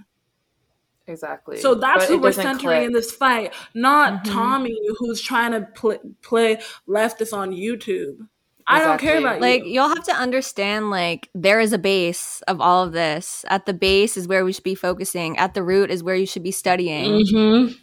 Exactly. 1.07 1.59
So 1.59 1.75
that's 1.75 2.07
But 2.07 2.09
who 2.15 2.19
we're 2.19 2.33
centering 2.33 2.59
click. 2.59 2.87
in 2.87 2.93
this 2.93 3.13
fight, 3.13 3.53
not 3.75 4.25
Mhm. 4.25 4.33
Tommy, 4.33 4.79
who's 4.99 5.21
trying 5.21 5.53
to 5.53 5.63
pl- 5.75 6.01
play 6.23 6.59
leftist 6.89 7.37
on 7.37 7.51
YouTube. 7.53 8.27
I 8.67 8.83
don't 8.83 8.99
care 8.99 9.19
about 9.19 9.43
Like 9.43 9.65
you. 9.65 9.73
you'll 9.73 9.89
have 9.89 10.05
to 10.05 10.15
understand 10.15 10.89
like 10.89 11.29
there 11.35 11.61
is 11.61 11.75
a 11.75 11.79
base 11.79 12.41
of 12.49 12.63
all 12.63 12.83
of 12.85 12.93
this. 12.93 13.45
At 13.49 13.67
the 13.67 13.75
base 13.75 14.17
is 14.17 14.27
where 14.27 14.43
we 14.47 14.53
should 14.55 14.65
be 14.65 14.75
focusing. 14.75 15.37
At 15.37 15.53
the 15.53 15.63
root 15.63 15.91
is 15.91 16.03
where 16.03 16.15
you 16.15 16.25
should 16.27 16.43
be 16.43 16.51
studying. 16.51 17.27
Mhm. 17.27 17.77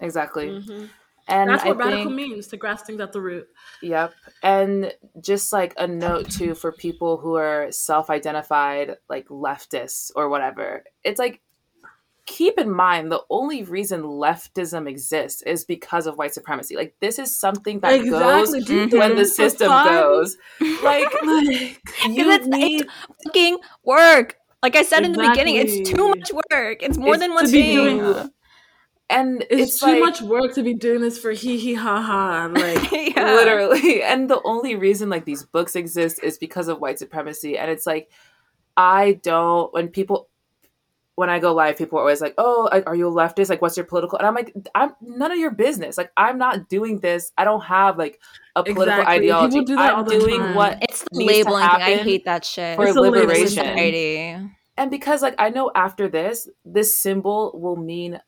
Exactly. 0.00 0.48
Mhm. 0.48 0.88
And 1.28 1.50
That's 1.50 1.64
I 1.64 1.68
what 1.68 1.76
radical 1.78 2.04
think, 2.04 2.14
means 2.16 2.46
to 2.48 2.56
grasp 2.56 2.86
things 2.86 3.00
at 3.00 3.12
the 3.12 3.20
root. 3.20 3.48
Yep. 3.82 4.12
And 4.42 4.92
just 5.20 5.52
like 5.52 5.74
a 5.76 5.86
note 5.86 6.30
too 6.30 6.54
for 6.54 6.70
people 6.72 7.16
who 7.16 7.34
are 7.36 7.70
self 7.70 8.10
identified 8.10 8.96
like 9.08 9.28
leftists 9.28 10.10
or 10.16 10.28
whatever, 10.28 10.84
it's 11.04 11.18
like 11.18 11.40
keep 12.26 12.58
in 12.58 12.70
mind 12.70 13.10
the 13.12 13.22
only 13.30 13.62
reason 13.62 14.02
leftism 14.02 14.88
exists 14.88 15.42
is 15.42 15.64
because 15.64 16.06
of 16.06 16.16
white 16.18 16.34
supremacy. 16.34 16.76
Like 16.76 16.94
this 17.00 17.18
is 17.18 17.38
something 17.38 17.80
that 17.80 17.94
exactly. 17.94 18.60
goes 18.60 18.68
Mhm. 18.68 18.98
when 18.98 19.14
the 19.14 19.22
it's 19.22 19.36
system 19.36 19.68
goes. 19.68 20.36
Like 20.82 21.04
Like, 21.22 21.80
you 22.08 22.30
it's- 22.30 22.46
need 22.46 22.86
Fucking 23.24 23.58
work. 23.84 24.36
Like 24.62 24.74
I 24.74 24.82
said 24.82 25.04
in 25.04 25.12
the 25.12 25.20
beginning, 25.28 25.56
it's 25.56 25.88
too 25.88 26.08
much 26.08 26.32
work. 26.50 26.82
It's 26.82 26.98
more 26.98 27.14
It's 27.14 27.22
than 27.22 27.34
one 27.34 27.46
thing. 27.46 27.76
doing- 27.98 28.30
and 29.08 29.42
it's, 29.50 29.62
it's, 29.74 29.78
too 29.78 29.86
like, 29.86 30.00
much 30.00 30.20
work 30.22 30.52
to 30.54 30.64
be 30.64 30.74
doing 30.74 31.00
this 31.00 31.16
for 31.16 31.30
hee 31.30 31.56
hee 31.58 31.74
ha 31.74 32.02
ha. 32.02 32.50
Like, 32.52 32.90
Yeah. 33.16 33.34
literally 33.34 34.02
and 34.02 34.28
the 34.28 34.40
only 34.42 34.74
reason 34.74 35.08
like 35.08 35.24
these 35.24 35.44
books 35.44 35.76
exist 35.76 36.18
is 36.24 36.38
because 36.38 36.66
of 36.66 36.80
white 36.80 36.98
supremacy 36.98 37.56
and 37.56 37.70
it's 37.70 37.86
like 37.86 38.10
i 38.76 39.12
don't 39.22 39.72
when 39.72 39.88
people 39.88 40.28
when 41.16 41.28
i 41.28 41.38
go 41.38 41.52
live 41.52 41.76
people 41.76 41.98
are 41.98 42.02
always 42.02 42.20
like 42.20 42.34
oh 42.38 42.68
are 42.86 42.94
you 42.94 43.08
a 43.08 43.10
leftist 43.10 43.48
like 43.50 43.60
what's 43.60 43.76
your 43.76 43.84
political 43.86 44.16
and 44.18 44.26
i'm 44.26 44.34
like 44.34 44.54
i'm 44.74 44.92
none 45.00 45.32
of 45.32 45.38
your 45.38 45.50
business 45.50 45.98
like 45.98 46.12
i'm 46.16 46.38
not 46.38 46.68
doing 46.68 47.00
this 47.00 47.32
i 47.36 47.44
don't 47.44 47.62
have 47.64 47.98
like 47.98 48.20
a 48.54 48.62
political 48.62 49.00
Exactly. 49.00 49.14
ideology 49.16 49.64
do 49.64 49.76
that 49.76 49.94
i'm 49.96 50.04
doing 50.04 50.38
time. 50.40 50.54
what 50.54 50.78
It's 50.82 51.02
the 51.10 51.18
needs 51.18 51.32
to 51.32 51.36
labeling 51.38 51.62
thing. 51.68 51.82
I 51.82 51.96
hate 51.96 52.24
that 52.26 52.44
shit. 52.44 52.76
for 52.76 52.86
It's 52.86 52.96
liberation 52.96 53.66
and 54.78 54.90
because 54.90 55.22
like 55.22 55.34
i 55.38 55.48
know 55.50 55.70
after 55.74 56.08
this 56.08 56.48
this 56.64 56.94
symbol 56.96 57.50
will 57.54 57.76
mean 57.76 58.20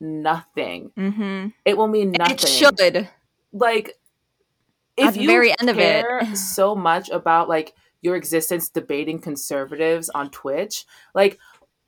nothing 0.00 0.90
Mm-hmm. 0.96 1.48
it 1.64 1.76
will 1.76 1.88
mean 1.88 2.12
nothing 2.12 2.34
It 2.36 2.40
should. 2.48 3.08
like 3.52 3.88
At 4.98 5.08
if 5.08 5.14
the 5.14 5.20
you 5.22 5.26
very 5.28 5.50
end 5.58 5.68
of 5.70 5.78
it. 5.78 6.36
so 6.36 6.74
much 6.74 7.08
about 7.10 7.48
like 7.48 7.74
your 8.02 8.14
existence 8.14 8.68
debating 8.68 9.18
conservatives 9.18 10.08
on 10.10 10.30
Twitch, 10.30 10.84
like 11.14 11.38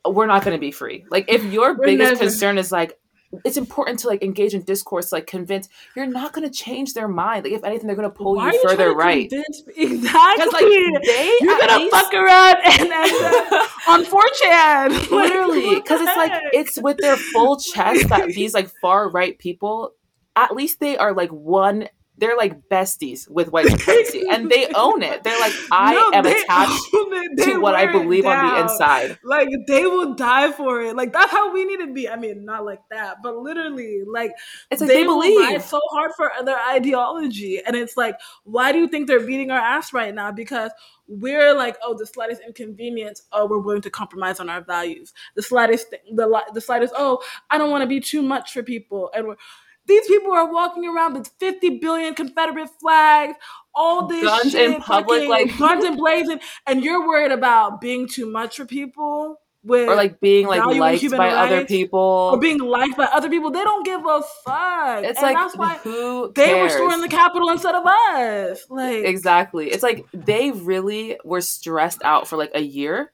we're 0.07 0.27
not 0.27 0.45
going 0.45 0.57
to 0.57 0.61
be 0.61 0.71
free. 0.71 1.05
Like 1.11 1.27
if 1.29 1.45
your 1.45 1.75
We're 1.77 1.87
biggest 1.87 2.13
never- 2.13 2.25
concern 2.25 2.59
is 2.59 2.71
like 2.73 2.99
it's 3.45 3.59
important 3.59 3.99
to 3.99 4.07
like 4.09 4.23
engage 4.23 4.55
in 4.55 4.63
discourse, 4.63 5.13
like 5.13 5.27
convince, 5.27 5.69
you're 5.95 6.07
not 6.07 6.33
going 6.33 6.49
to 6.49 6.55
change 6.55 6.95
their 6.95 7.09
mind. 7.09 7.45
Like 7.45 7.53
if 7.53 7.63
anything, 7.63 7.87
they're 7.87 7.95
going 7.97 8.09
to 8.11 8.17
pull 8.17 8.37
why 8.37 8.47
you 8.47 8.55
you 8.55 8.63
further 8.67 8.95
trying 8.95 8.97
right. 8.97 9.33
Exactly. 9.77 10.45
Because 10.47 10.53
like 10.55 11.03
they 11.05 11.37
You're 11.43 11.59
gonna 11.59 11.91
fuck 11.91 12.15
around 12.15 12.57
and 12.65 12.91
end 12.91 12.93
up 12.93 13.71
on 13.89 14.05
4chan. 14.07 15.11
Literally 15.11 15.75
because 15.75 16.01
it's 16.01 16.17
like 16.17 16.33
it's 16.55 16.81
with 16.81 16.97
their 16.99 17.17
full 17.19 17.59
chest 17.59 18.09
that 18.09 18.29
these 18.29 18.55
like 18.55 18.71
far 18.81 19.11
right 19.11 19.39
people 19.39 19.93
at 20.35 20.55
least 20.55 20.81
they 20.81 20.97
are 20.97 21.13
like 21.13 21.31
one 21.31 21.89
they're 22.19 22.37
like 22.37 22.69
besties 22.69 23.29
with 23.31 23.51
white 23.53 23.67
supremacy 23.67 24.25
and 24.31 24.51
they 24.51 24.69
own 24.75 25.03
it 25.03 25.23
they're 25.25 25.39
like 25.41 25.53
i 25.71 25.93
No, 25.95 26.11
am 26.19 26.27
attached. 26.27 26.83
They 27.37 27.45
to 27.45 27.61
what 27.61 27.75
i 27.75 27.87
believe 27.91 28.27
on 28.27 28.47
the 28.47 28.61
inside 28.61 29.19
Like 29.25 29.49
they 29.67 29.83
will 29.85 30.15
die 30.15 30.53
for 30.53 30.83
it. 30.83 30.97
Like 30.97 31.13
that's 31.13 31.31
how 31.31 31.53
we 31.53 31.65
need 31.65 31.79
to 31.79 31.93
be. 31.93 32.09
I 32.09 32.17
mean, 32.17 32.45
not 32.45 32.65
like 32.65 32.81
that, 32.91 33.19
but 33.23 33.37
literally, 33.37 34.03
like 34.07 34.33
it's 34.71 34.81
like 34.81 34.89
they, 34.89 35.05
will 35.05 35.21
believe 35.21 35.63
so 35.63 35.81
hard 35.91 36.13
for 36.17 36.31
their 36.45 36.59
ideology, 36.71 37.61
and 37.65 37.77
it's 37.77 37.97
like, 37.97 38.17
why 38.45 38.73
do 38.73 38.79
you 38.79 38.89
think 38.89 39.07
they're 39.07 39.25
beating 39.27 39.51
our 39.51 39.59
ass 39.59 39.93
right 39.93 40.15
now? 40.15 40.31
Because 40.33 40.71
we're 41.07 41.55
like, 41.55 41.77
oh, 41.83 41.97
the 41.97 42.07
slightest 42.07 42.43
inconvenience, 42.47 43.23
oh, 43.33 43.47
we're 43.47 43.59
willing 43.59 43.83
to 43.83 43.91
compromise 43.91 44.41
on 44.41 44.49
our 44.51 44.61
values. 44.63 45.13
The 45.37 45.43
slightest, 45.43 45.91
thing, 45.91 46.01
the 46.15 46.45
the 46.53 46.61
slightest, 46.61 46.95
oh, 46.97 47.23
I 47.51 47.59
don't 47.59 47.71
want 47.71 47.83
to 47.83 47.89
be 47.89 48.01
too 48.01 48.23
much 48.23 48.53
for 48.53 48.63
people, 48.63 49.11
and 49.15 49.29
we're. 49.29 49.37
These 49.89 50.07
people 50.07 50.33
are 50.33 50.53
walking 50.53 50.87
around 50.87 51.15
with 51.15 51.31
50 51.41 51.79
billion 51.79 52.15
Confederate 52.15 52.69
flags, 52.81 53.35
all 53.75 54.07
this 54.07 54.23
Guns 54.23 54.53
shit, 54.53 54.71
in 54.71 54.81
public, 54.81 55.23
fucking 55.23 55.31
like- 55.31 55.59
guns 55.59 55.85
and 55.85 55.97
blazing, 55.97 56.41
and 56.67 56.85
you're 56.85 57.07
worried 57.09 57.33
about 57.33 57.81
being 57.81 58.07
too 58.07 58.27
much 58.31 58.57
for 58.59 58.67
people 58.67 59.41
with 59.65 59.89
or 59.89 59.97
like 59.97 60.21
being 60.21 60.47
like 60.47 60.65
liked 60.65 61.11
by 61.11 61.31
other 61.31 61.65
people 61.65 61.99
or 61.99 62.39
being 62.39 62.59
liked 62.59 62.97
by 62.97 63.07
other 63.07 63.29
people. 63.29 63.51
They 63.51 63.65
don't 63.65 63.85
give 63.85 64.01
a 64.07 64.23
fuck. 64.45 65.05
it's 65.05 65.19
and 65.19 65.23
like 65.23 65.37
that's 65.37 65.57
why 65.57 65.75
who 65.79 66.33
they 66.35 66.55
were 66.55 66.69
cares? 66.69 66.75
storming 66.75 67.01
the 67.01 67.09
Capitol 67.09 67.49
instead 67.51 67.75
of 67.75 67.85
us. 67.85 68.67
Like 68.71 69.05
exactly 69.05 69.71
it's 69.71 69.83
like 69.83 70.07
they 70.13 70.53
really 70.53 71.19
were 71.25 71.41
stressed 71.41 72.03
out 72.05 72.29
for 72.29 72.37
like 72.37 72.53
a 72.55 72.61
year 72.61 73.13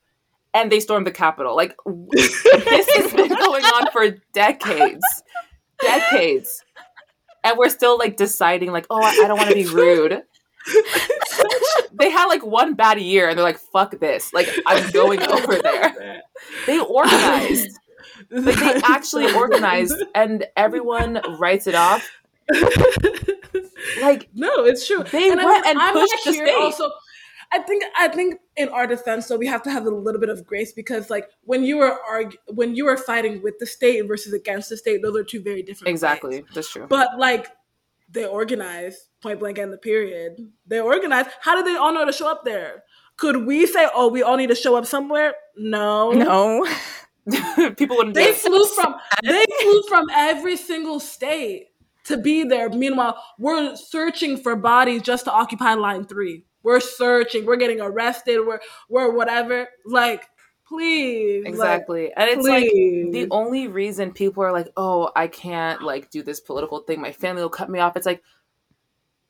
and 0.52 0.70
they 0.70 0.80
stormed 0.80 1.06
the 1.06 1.10
capitol 1.10 1.56
like 1.56 1.74
this 2.12 2.44
has 2.44 3.12
been 3.12 3.28
going 3.28 3.64
on 3.64 3.90
for 3.90 4.10
decades 4.32 5.02
decades 5.85 6.62
and 7.43 7.59
we're 7.59 7.68
still 7.68 7.99
like 7.99 8.16
deciding 8.16 8.72
like 8.72 8.87
oh 8.91 9.03
i 9.03 9.20
I 9.24 9.28
don't 9.28 9.39
want 9.39 9.51
to 9.51 9.55
be 9.55 9.66
rude 9.66 10.22
they 11.93 12.11
had 12.11 12.26
like 12.26 12.45
one 12.45 12.74
bad 12.74 13.01
year 13.01 13.28
and 13.28 13.39
they're 13.39 13.45
like 13.45 13.59
fuck 13.59 13.99
this 14.01 14.32
like 14.32 14.49
i'm 14.66 14.91
going 14.93 15.22
over 15.22 15.57
there 15.57 16.22
they 16.66 16.80
organized 16.80 17.78
like 18.30 18.57
they 18.57 18.80
actually 18.87 19.32
organized 19.35 19.95
and 20.14 20.47
everyone 20.57 21.20
writes 21.39 21.66
it 21.66 21.74
off 21.74 22.09
like 24.01 24.28
no, 24.35 24.64
it's 24.64 24.87
true. 24.87 25.03
They 25.05 25.30
and 25.30 25.37
went 25.37 25.64
mean, 25.64 25.64
and 25.66 25.78
I'm 25.78 25.95
pushed 25.95 26.14
not 26.14 26.24
the 26.24 26.32
state. 26.32 26.55
also. 26.55 26.91
I 27.55 27.61
think 27.61 27.84
I 27.96 28.09
think 28.09 28.40
in 28.57 28.68
our 28.70 28.84
defense, 28.84 29.26
so 29.26 29.36
we 29.36 29.46
have 29.46 29.62
to 29.62 29.70
have 29.70 29.86
a 29.86 29.90
little 29.90 30.20
bit 30.20 30.28
of 30.28 30.44
grace 30.44 30.72
because 30.72 31.09
like 31.09 31.28
when 31.44 31.62
you 31.62 31.80
are 31.82 32.00
argue, 32.09 32.38
when 32.48 32.74
you 32.74 32.88
are 32.88 32.96
fighting 32.96 33.42
with 33.42 33.61
the 33.61 33.66
state 33.66 34.02
versus 34.09 34.32
against 34.32 34.70
the 34.70 34.76
state, 34.76 35.02
those 35.02 35.16
are 35.16 35.22
two 35.22 35.40
very 35.40 35.62
different. 35.62 35.90
Exactly, 35.90 36.40
fights. 36.40 36.55
that's 36.55 36.70
true. 36.70 36.86
But 36.88 37.16
like 37.16 37.46
they 38.11 38.26
organize 38.26 39.09
point 39.22 39.38
blank 39.38 39.59
and 39.59 39.72
the 39.72 39.78
period. 39.78 40.50
They 40.66 40.80
organize. 40.80 41.26
How 41.42 41.55
do 41.55 41.62
they 41.62 41.76
all 41.76 41.94
know 41.94 42.05
to 42.05 42.12
show 42.12 42.28
up 42.28 42.44
there? 42.44 42.82
Could 43.16 43.46
we 43.46 43.66
say, 43.66 43.88
oh, 43.94 44.09
we 44.09 44.24
all 44.24 44.36
need 44.36 44.48
to 44.48 44.57
show 44.57 44.74
up 44.74 44.86
somewhere? 44.86 45.34
No, 45.57 46.11
no. 46.11 46.66
People 47.76 47.98
wouldn't. 47.98 48.16
They 48.16 48.32
flew 48.32 48.66
from 48.66 48.96
they 49.22 49.44
flew 49.62 49.82
from 49.88 50.07
every 50.12 50.57
single 50.57 50.98
state 50.98 51.68
to 52.07 52.16
be 52.16 52.42
there. 52.42 52.68
Meanwhile, 52.68 53.22
we're 53.38 53.76
searching 53.76 54.38
for 54.38 54.57
bodies 54.57 55.02
just 55.02 55.26
to 55.26 55.32
occupy 55.32 55.74
line 55.74 56.05
three. 56.05 56.44
We're 56.64 56.80
searching. 56.80 57.46
We're 57.46 57.56
getting 57.56 57.80
arrested. 57.80 58.40
We're 58.44 58.60
we're 58.88 59.12
whatever. 59.12 59.68
Like, 59.86 60.24
please. 60.66 61.44
Exactly. 61.46 62.04
Like, 62.04 62.12
and 62.16 62.30
it's 62.30 62.46
please. 62.46 63.04
like 63.04 63.12
the 63.12 63.28
only 63.30 63.68
reason 63.68 64.12
people 64.12 64.42
are 64.42 64.52
like, 64.52 64.70
"Oh, 64.76 65.12
I 65.14 65.28
can't 65.28 65.82
like 65.82 66.10
do 66.10 66.22
this 66.22 66.40
political 66.40 66.80
thing. 66.80 67.00
My 67.00 67.12
family 67.12 67.42
will 67.42 67.50
cut 67.50 67.70
me 67.70 67.78
off." 67.78 67.96
It's 67.96 68.06
like 68.06 68.22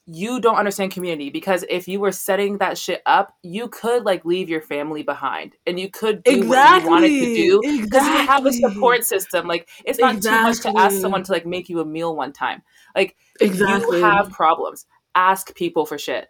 you 0.07 0.39
don't 0.39 0.57
understand 0.57 0.93
community 0.93 1.31
because 1.31 1.65
if 1.71 1.89
you 1.89 1.99
were 1.99 2.13
setting 2.13 2.59
that 2.59 2.77
shit 2.77 3.01
up, 3.07 3.35
you 3.43 3.69
could 3.69 4.05
like 4.05 4.25
leave 4.25 4.51
your 4.51 4.61
family 4.61 5.03
behind 5.03 5.57
and 5.67 5.81
you 5.81 5.91
could 5.91 6.23
do 6.23 6.31
exactly. 6.31 6.51
what 6.51 6.83
you 6.83 6.91
wanted 6.91 7.09
to 7.09 7.35
do 7.35 7.61
because 7.63 7.79
exactly. 7.79 8.21
you 8.21 8.27
have 8.27 8.47
a 8.47 8.53
support 8.53 9.05
system. 9.05 9.47
Like 9.47 9.69
it's 9.85 9.99
not 9.99 10.17
exactly. 10.17 10.39
too 10.39 10.49
much 10.49 10.61
to 10.61 10.81
ask 10.83 11.01
someone 11.01 11.23
to 11.25 11.33
like 11.33 11.47
make 11.47 11.71
you 11.71 11.81
a 11.81 11.87
meal 11.87 12.15
one 12.15 12.33
time. 12.33 12.63
Like 12.95 13.17
exactly. 13.41 13.99
you 13.99 14.05
have 14.05 14.31
problems, 14.31 14.85
ask 15.15 15.55
people 15.55 15.87
for 15.87 15.97
shit. 15.97 16.29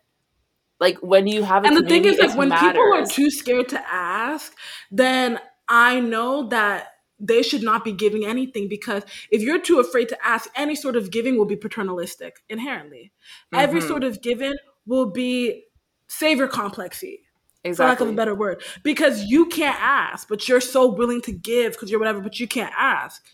Like 0.80 0.98
when 0.98 1.26
you 1.26 1.42
have, 1.44 1.64
and 1.64 1.76
the 1.76 1.88
thing 1.88 2.04
is, 2.04 2.18
like 2.18 2.36
when 2.36 2.48
matters. 2.48 2.72
people 2.72 2.94
are 2.94 3.06
too 3.06 3.30
scared 3.30 3.68
to 3.68 3.80
ask, 3.88 4.54
then 4.90 5.38
I 5.68 6.00
know 6.00 6.48
that 6.48 6.88
they 7.20 7.42
should 7.42 7.62
not 7.62 7.84
be 7.84 7.92
giving 7.92 8.26
anything 8.26 8.68
because 8.68 9.04
if 9.30 9.40
you're 9.40 9.60
too 9.60 9.78
afraid 9.78 10.08
to 10.08 10.26
ask, 10.26 10.50
any 10.56 10.74
sort 10.74 10.96
of 10.96 11.10
giving 11.10 11.38
will 11.38 11.44
be 11.46 11.56
paternalistic 11.56 12.42
inherently. 12.48 13.12
Mm-hmm. 13.52 13.62
Every 13.62 13.80
sort 13.80 14.04
of 14.04 14.20
giving 14.20 14.54
will 14.86 15.06
be 15.06 15.64
savior 16.08 16.48
complexy. 16.48 17.20
Exactly. 17.62 17.74
For 17.76 17.88
lack 17.88 18.00
of 18.00 18.08
a 18.08 18.16
better 18.16 18.34
word. 18.34 18.62
Because 18.82 19.24
you 19.24 19.46
can't 19.46 19.80
ask, 19.80 20.28
but 20.28 20.48
you're 20.48 20.60
so 20.60 20.86
willing 20.86 21.22
to 21.22 21.32
give 21.32 21.72
because 21.72 21.90
you're 21.90 22.00
whatever, 22.00 22.20
but 22.20 22.38
you 22.38 22.46
can't 22.46 22.74
ask. 22.76 23.24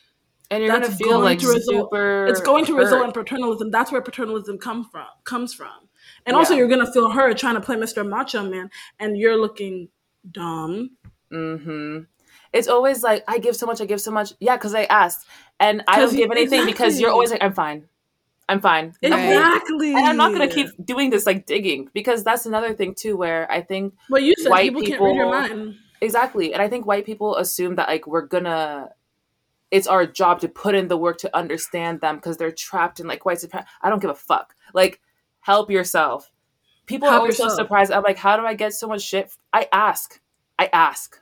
And 0.51 0.63
you're 0.63 0.73
That's 0.73 0.89
gonna 0.89 0.99
feel 0.99 1.21
like 1.21 1.41
to 1.41 1.49
result, 1.49 1.91
super 1.91 2.27
It's 2.27 2.41
going 2.41 2.65
to 2.67 2.77
hurt. 2.77 2.85
result 2.85 3.07
in 3.07 3.13
paternalism. 3.13 3.71
That's 3.71 3.91
where 3.91 4.01
paternalism 4.01 4.59
come 4.59 4.85
from 4.85 5.07
comes 5.25 5.53
from. 5.53 5.89
And 6.27 6.35
yeah. 6.35 6.39
also 6.39 6.55
you're 6.55 6.69
gonna 6.69 6.91
feel 6.93 7.11
hurt 7.11 7.39
trying 7.39 7.55
to 7.55 7.61
play 7.61 7.77
Mr. 7.77 8.07
Macho 8.07 8.49
Man 8.49 8.71
and 8.99 9.17
you're 9.17 9.37
looking 9.37 9.89
dumb. 10.31 10.91
Mm-hmm 11.33 12.01
it's 12.53 12.69
always 12.69 13.03
like 13.03 13.25
I 13.29 13.39
give 13.39 13.57
so 13.57 13.67
much, 13.67 13.81
I 13.81 13.85
give 13.85 14.01
so 14.01 14.11
much. 14.11 14.33
Yeah, 14.41 14.57
because 14.57 14.75
I 14.75 14.85
asked, 14.85 15.27
and 15.59 15.83
I 15.87 16.01
don't 16.01 16.15
give 16.15 16.31
anything 16.31 16.61
exactly. 16.61 16.73
because 16.73 17.01
you're 17.01 17.11
always 17.11 17.31
like, 17.31 17.43
I'm 17.43 17.55
fine, 17.55 17.85
I'm 18.49 18.61
fine, 18.61 18.95
exactly. 19.03 19.95
And 19.95 20.07
I'm 20.07 20.17
not 20.17 20.33
gonna 20.33 20.49
keep 20.49 20.69
doing 20.85 21.11
this 21.11 21.27
like 21.27 21.47
digging 21.47 21.89
because 21.93 22.25
that's 22.25 22.47
another 22.47 22.75
thing 22.75 22.95
too, 22.95 23.17
where 23.17 23.51
I 23.51 23.63
think 23.63 23.95
well, 24.09 24.23
you 24.23 24.35
said, 24.39 24.51
white 24.51 24.65
people, 24.65 24.81
people 24.81 24.97
can't 24.97 25.03
read 25.03 25.17
your 25.17 25.31
mind. 25.31 25.77
Exactly, 26.01 26.53
and 26.53 26.63
I 26.63 26.69
think 26.69 26.87
white 26.87 27.07
people 27.07 27.37
assume 27.37 27.77
that 27.77 27.89
like 27.89 28.07
we're 28.07 28.27
gonna. 28.27 28.91
It's 29.71 29.87
our 29.87 30.05
job 30.05 30.41
to 30.41 30.49
put 30.49 30.75
in 30.75 30.89
the 30.89 30.97
work 30.97 31.19
to 31.19 31.37
understand 31.37 32.01
them 32.01 32.17
because 32.17 32.37
they're 32.39 32.51
trapped 32.51 32.99
in 32.99 33.07
like 33.07 33.25
white 33.25 33.39
supremacy. 33.39 33.69
I 33.81 33.89
don't 33.89 34.01
give 34.01 34.11
a 34.11 34.17
fuck. 34.17 34.57
Like, 34.75 35.01
help 35.51 35.71
yourself. 35.71 36.31
People 36.87 37.09
help 37.09 37.19
are 37.19 37.21
always 37.23 37.39
yourself. 37.39 37.53
so 37.53 37.57
surprised. 37.57 37.93
I'm 37.93 38.03
like, 38.03 38.19
how 38.19 38.37
do 38.37 38.47
I 38.47 38.55
get 38.55 38.73
so 38.73 38.87
much 38.89 39.03
shit? 39.03 39.33
I 39.53 39.69
ask. 39.73 40.21
I 40.59 40.69
ask 40.73 41.21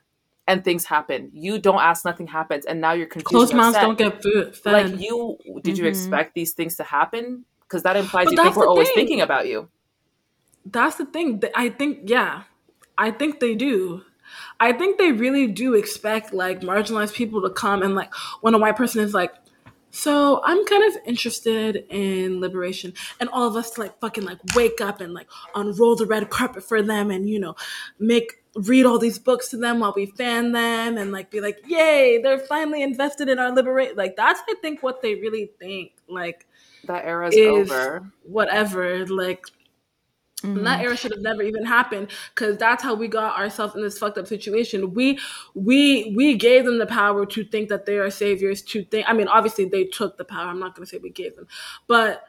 and 0.49 0.63
things 0.63 0.83
happen. 0.83 1.29
You 1.31 1.59
don't 1.59 1.79
ask, 1.79 2.03
nothing 2.03 2.25
happens, 2.25 2.65
and 2.65 2.81
now 2.81 2.93
you're 2.93 3.05
confused. 3.05 3.27
Closed 3.27 3.53
mouths 3.53 3.77
don't 3.77 3.97
get 3.97 4.21
food. 4.23 4.55
Fed. 4.55 4.73
Like 4.73 4.99
you, 4.99 5.37
did 5.61 5.75
mm-hmm. 5.75 5.83
you 5.83 5.89
expect 5.89 6.33
these 6.33 6.53
things 6.53 6.75
to 6.77 6.83
happen? 6.83 7.45
Because 7.61 7.83
that 7.83 7.95
implies 7.95 8.25
but 8.25 8.31
you 8.31 8.43
think 8.43 8.55
we're 8.55 8.67
always 8.67 8.87
thing. 8.87 8.95
thinking 8.95 9.21
about 9.21 9.47
you. 9.47 9.69
That's 10.65 10.95
the 10.95 11.05
thing. 11.05 11.41
I 11.55 11.69
think, 11.69 12.09
yeah, 12.09 12.43
I 12.97 13.11
think 13.11 13.39
they 13.39 13.53
do. 13.53 14.01
I 14.59 14.73
think 14.73 14.97
they 14.97 15.11
really 15.11 15.45
do 15.45 15.75
expect 15.75 16.33
like 16.33 16.61
marginalized 16.61 17.13
people 17.13 17.43
to 17.43 17.51
come 17.51 17.83
and 17.83 17.93
like 17.93 18.11
when 18.41 18.55
a 18.55 18.57
white 18.57 18.75
person 18.75 19.03
is 19.03 19.13
like, 19.13 19.33
so 19.91 20.41
I'm 20.43 20.65
kind 20.65 20.83
of 20.83 21.01
interested 21.05 21.85
in 21.89 22.39
liberation, 22.39 22.93
and 23.19 23.29
all 23.29 23.47
of 23.47 23.55
us 23.55 23.71
to 23.71 23.81
like 23.81 23.99
fucking 23.99 24.23
like 24.23 24.39
wake 24.55 24.81
up 24.81 25.01
and 25.01 25.13
like 25.13 25.27
unroll 25.55 25.95
the 25.95 26.05
red 26.05 26.29
carpet 26.29 26.63
for 26.63 26.81
them, 26.81 27.11
and 27.11 27.29
you 27.29 27.39
know, 27.39 27.55
make 27.99 28.43
read 28.55 28.85
all 28.85 28.97
these 28.97 29.19
books 29.19 29.49
to 29.49 29.57
them 29.57 29.79
while 29.79 29.93
we 29.95 30.05
fan 30.05 30.51
them, 30.51 30.97
and 30.97 31.11
like 31.11 31.31
be 31.31 31.41
like, 31.41 31.59
yay, 31.67 32.19
they're 32.21 32.39
finally 32.39 32.81
invested 32.81 33.29
in 33.29 33.39
our 33.39 33.53
liberate. 33.53 33.97
Like 33.97 34.15
that's 34.15 34.41
I 34.47 34.55
think 34.61 34.83
what 34.83 35.01
they 35.01 35.15
really 35.15 35.51
think. 35.59 35.91
Like 36.07 36.45
that 36.85 37.05
era's 37.05 37.35
over. 37.37 38.11
Whatever. 38.23 39.05
Like 39.07 39.45
Mm-hmm. 40.41 40.57
And 40.57 40.67
that 40.67 40.81
era 40.81 40.95
should 40.95 41.11
have 41.11 41.21
never 41.21 41.41
even 41.41 41.65
happened 41.65 42.09
because 42.33 42.57
that's 42.57 42.81
how 42.81 42.93
we 42.93 43.07
got 43.07 43.37
ourselves 43.37 43.75
in 43.75 43.81
this 43.81 43.97
fucked 43.97 44.17
up 44.17 44.27
situation. 44.27 44.93
We 44.93 45.19
we 45.53 46.13
we 46.15 46.35
gave 46.35 46.65
them 46.65 46.77
the 46.79 46.85
power 46.85 47.25
to 47.25 47.43
think 47.43 47.69
that 47.69 47.85
they 47.85 47.97
are 47.97 48.09
saviors. 48.09 48.61
To 48.63 48.83
think, 48.83 49.05
I 49.09 49.13
mean, 49.13 49.27
obviously 49.27 49.65
they 49.65 49.85
took 49.85 50.17
the 50.17 50.25
power. 50.25 50.47
I'm 50.47 50.59
not 50.59 50.75
going 50.75 50.85
to 50.85 50.89
say 50.89 50.97
we 50.97 51.09
gave 51.09 51.35
them, 51.35 51.47
but 51.87 52.23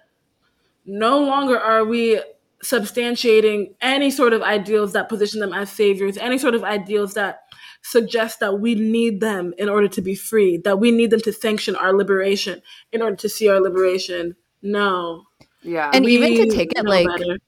no 0.84 1.20
longer 1.20 1.58
are 1.58 1.84
we 1.84 2.20
substantiating 2.64 3.74
any 3.80 4.10
sort 4.10 4.32
of 4.32 4.42
ideals 4.42 4.92
that 4.92 5.08
position 5.08 5.40
them 5.40 5.52
as 5.52 5.70
saviors. 5.70 6.16
Any 6.16 6.36
sort 6.36 6.54
of 6.54 6.64
ideals 6.64 7.14
that 7.14 7.42
suggest 7.82 8.40
that 8.40 8.60
we 8.60 8.74
need 8.74 9.20
them 9.20 9.54
in 9.56 9.68
order 9.68 9.88
to 9.88 10.02
be 10.02 10.14
free. 10.14 10.58
That 10.58 10.80
we 10.80 10.90
need 10.90 11.10
them 11.10 11.20
to 11.20 11.32
sanction 11.32 11.76
our 11.76 11.92
liberation 11.92 12.60
in 12.92 13.02
order 13.02 13.16
to 13.16 13.28
see 13.28 13.48
our 13.48 13.60
liberation. 13.60 14.34
No. 14.62 15.24
Yeah, 15.62 15.90
and 15.92 16.04
we 16.04 16.16
even 16.16 16.48
to 16.48 16.56
take 16.56 16.72
it 16.76 16.84
like. 16.84 17.06
Better 17.06 17.38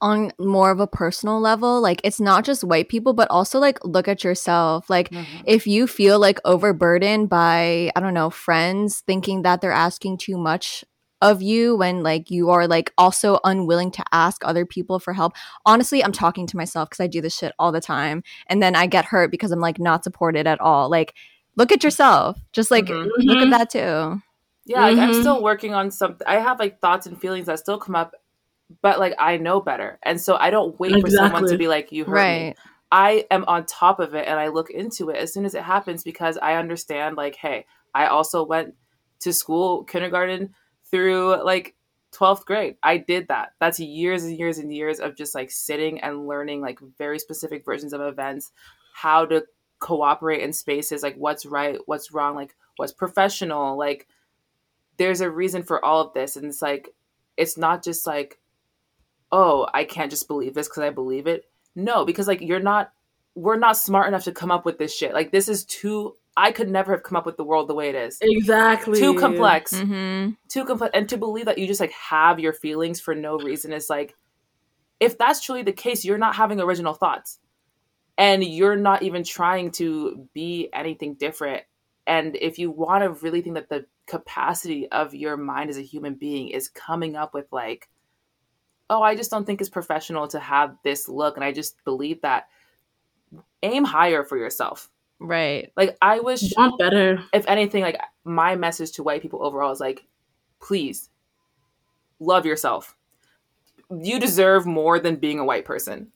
on 0.00 0.32
more 0.38 0.70
of 0.70 0.80
a 0.80 0.86
personal 0.86 1.40
level 1.40 1.80
like 1.80 2.00
it's 2.04 2.20
not 2.20 2.44
just 2.44 2.64
white 2.64 2.88
people 2.88 3.12
but 3.12 3.30
also 3.30 3.58
like 3.58 3.84
look 3.84 4.08
at 4.08 4.24
yourself 4.24 4.88
like 4.88 5.10
mm-hmm. 5.10 5.42
if 5.44 5.66
you 5.66 5.86
feel 5.86 6.18
like 6.18 6.38
overburdened 6.44 7.28
by 7.28 7.90
i 7.94 8.00
don't 8.00 8.14
know 8.14 8.30
friends 8.30 9.00
thinking 9.06 9.42
that 9.42 9.60
they're 9.60 9.72
asking 9.72 10.16
too 10.16 10.38
much 10.38 10.84
of 11.22 11.42
you 11.42 11.76
when 11.76 12.02
like 12.02 12.30
you 12.30 12.48
are 12.48 12.66
like 12.66 12.92
also 12.96 13.38
unwilling 13.44 13.90
to 13.90 14.02
ask 14.12 14.42
other 14.44 14.64
people 14.64 14.98
for 14.98 15.12
help 15.12 15.34
honestly 15.66 16.02
i'm 16.02 16.12
talking 16.12 16.46
to 16.46 16.56
myself 16.56 16.88
because 16.88 17.02
i 17.02 17.06
do 17.06 17.20
this 17.20 17.36
shit 17.36 17.52
all 17.58 17.72
the 17.72 17.80
time 17.80 18.22
and 18.46 18.62
then 18.62 18.74
i 18.74 18.86
get 18.86 19.04
hurt 19.04 19.30
because 19.30 19.50
i'm 19.52 19.60
like 19.60 19.78
not 19.78 20.02
supported 20.02 20.46
at 20.46 20.60
all 20.60 20.90
like 20.90 21.14
look 21.56 21.72
at 21.72 21.84
yourself 21.84 22.38
just 22.52 22.70
like 22.70 22.86
mm-hmm. 22.86 23.10
look 23.28 23.38
at 23.38 23.50
that 23.50 23.70
too 23.70 24.22
yeah 24.64 24.80
like, 24.80 24.96
i'm 24.96 25.10
mm-hmm. 25.10 25.20
still 25.20 25.42
working 25.42 25.74
on 25.74 25.90
something 25.90 26.26
i 26.26 26.36
have 26.36 26.58
like 26.58 26.80
thoughts 26.80 27.06
and 27.06 27.20
feelings 27.20 27.46
that 27.46 27.58
still 27.58 27.78
come 27.78 27.94
up 27.94 28.14
but 28.82 28.98
like 28.98 29.14
I 29.18 29.36
know 29.36 29.60
better. 29.60 29.98
And 30.02 30.20
so 30.20 30.36
I 30.36 30.50
don't 30.50 30.78
wait 30.78 30.92
exactly. 30.92 31.10
for 31.10 31.16
someone 31.16 31.50
to 31.50 31.58
be 31.58 31.68
like, 31.68 31.92
you 31.92 32.04
heard 32.04 32.12
right. 32.12 32.40
me. 32.48 32.54
I 32.92 33.24
am 33.30 33.44
on 33.46 33.66
top 33.66 34.00
of 34.00 34.14
it 34.14 34.26
and 34.26 34.38
I 34.38 34.48
look 34.48 34.70
into 34.70 35.10
it 35.10 35.16
as 35.16 35.32
soon 35.32 35.44
as 35.44 35.54
it 35.54 35.62
happens 35.62 36.02
because 36.02 36.36
I 36.42 36.54
understand 36.54 37.16
like, 37.16 37.36
hey, 37.36 37.66
I 37.94 38.06
also 38.06 38.44
went 38.44 38.74
to 39.20 39.32
school, 39.32 39.84
kindergarten 39.84 40.54
through 40.90 41.44
like 41.44 41.76
12th 42.12 42.44
grade. 42.44 42.76
I 42.82 42.96
did 42.96 43.28
that. 43.28 43.52
That's 43.60 43.78
years 43.78 44.24
and 44.24 44.36
years 44.36 44.58
and 44.58 44.74
years 44.74 44.98
of 44.98 45.16
just 45.16 45.34
like 45.34 45.50
sitting 45.50 46.00
and 46.00 46.26
learning 46.26 46.60
like 46.60 46.80
very 46.98 47.18
specific 47.18 47.64
versions 47.64 47.92
of 47.92 48.00
events, 48.00 48.50
how 48.92 49.24
to 49.26 49.44
cooperate 49.78 50.42
in 50.42 50.52
spaces, 50.52 51.02
like 51.02 51.16
what's 51.16 51.46
right, 51.46 51.78
what's 51.86 52.12
wrong, 52.12 52.34
like 52.34 52.56
what's 52.76 52.92
professional. 52.92 53.78
Like 53.78 54.08
there's 54.96 55.20
a 55.20 55.30
reason 55.30 55.62
for 55.62 55.84
all 55.84 56.00
of 56.00 56.12
this. 56.12 56.34
And 56.34 56.46
it's 56.46 56.62
like, 56.62 56.88
it's 57.36 57.56
not 57.56 57.84
just 57.84 58.06
like 58.06 58.39
oh, 59.32 59.68
I 59.72 59.84
can't 59.84 60.10
just 60.10 60.28
believe 60.28 60.54
this 60.54 60.68
because 60.68 60.82
I 60.82 60.90
believe 60.90 61.26
it. 61.26 61.44
No, 61.74 62.04
because 62.04 62.26
like 62.26 62.40
you're 62.40 62.60
not, 62.60 62.92
we're 63.34 63.58
not 63.58 63.76
smart 63.76 64.08
enough 64.08 64.24
to 64.24 64.32
come 64.32 64.50
up 64.50 64.64
with 64.64 64.78
this 64.78 64.94
shit. 64.94 65.14
Like 65.14 65.32
this 65.32 65.48
is 65.48 65.64
too. 65.64 66.16
I 66.36 66.52
could 66.52 66.70
never 66.70 66.92
have 66.92 67.02
come 67.02 67.16
up 67.16 67.26
with 67.26 67.36
the 67.36 67.44
world 67.44 67.68
the 67.68 67.74
way 67.74 67.88
it 67.88 67.94
is. 67.94 68.18
Exactly. 68.20 68.98
Too 68.98 69.14
complex. 69.14 69.72
Mm-hmm. 69.72 70.30
Too 70.48 70.64
complex. 70.64 70.92
And 70.94 71.08
to 71.08 71.18
believe 71.18 71.46
that 71.46 71.58
you 71.58 71.66
just 71.66 71.80
like 71.80 71.92
have 71.92 72.38
your 72.38 72.52
feelings 72.52 73.00
for 73.00 73.14
no 73.14 73.36
reason 73.36 73.72
is 73.72 73.90
like, 73.90 74.14
if 75.00 75.18
that's 75.18 75.44
truly 75.44 75.62
the 75.62 75.72
case, 75.72 76.04
you're 76.04 76.18
not 76.18 76.36
having 76.36 76.60
original 76.60 76.94
thoughts. 76.94 77.40
And 78.16 78.44
you're 78.44 78.76
not 78.76 79.02
even 79.02 79.24
trying 79.24 79.72
to 79.72 80.28
be 80.32 80.68
anything 80.72 81.14
different. 81.14 81.64
And 82.06 82.36
if 82.36 82.58
you 82.58 82.70
want 82.70 83.02
to 83.02 83.10
really 83.24 83.42
think 83.42 83.56
that 83.56 83.68
the 83.68 83.86
capacity 84.06 84.88
of 84.90 85.14
your 85.14 85.36
mind 85.36 85.68
as 85.68 85.78
a 85.78 85.82
human 85.82 86.14
being 86.14 86.48
is 86.48 86.68
coming 86.68 87.16
up 87.16 87.34
with 87.34 87.46
like 87.50 87.88
oh, 88.90 89.02
I 89.02 89.14
just 89.14 89.30
don't 89.30 89.46
think 89.46 89.60
it's 89.60 89.70
professional 89.70 90.26
to 90.28 90.40
have 90.40 90.76
this 90.82 91.08
look. 91.08 91.36
And 91.36 91.44
I 91.44 91.52
just 91.52 91.82
believe 91.84 92.20
that 92.22 92.48
aim 93.62 93.84
higher 93.84 94.24
for 94.24 94.36
yourself. 94.36 94.90
Right. 95.20 95.70
Like 95.76 95.96
I 96.02 96.20
wish 96.20 96.52
want 96.56 96.78
better. 96.78 97.22
If 97.32 97.46
anything, 97.46 97.82
like 97.82 98.00
my 98.24 98.56
message 98.56 98.92
to 98.92 99.02
white 99.02 99.22
people 99.22 99.44
overall 99.44 99.70
is 99.70 99.80
like, 99.80 100.04
please 100.60 101.08
love 102.18 102.44
yourself. 102.44 102.96
You 103.90 104.18
deserve 104.18 104.66
more 104.66 104.98
than 104.98 105.16
being 105.16 105.38
a 105.38 105.44
white 105.44 105.64
person. 105.64 106.08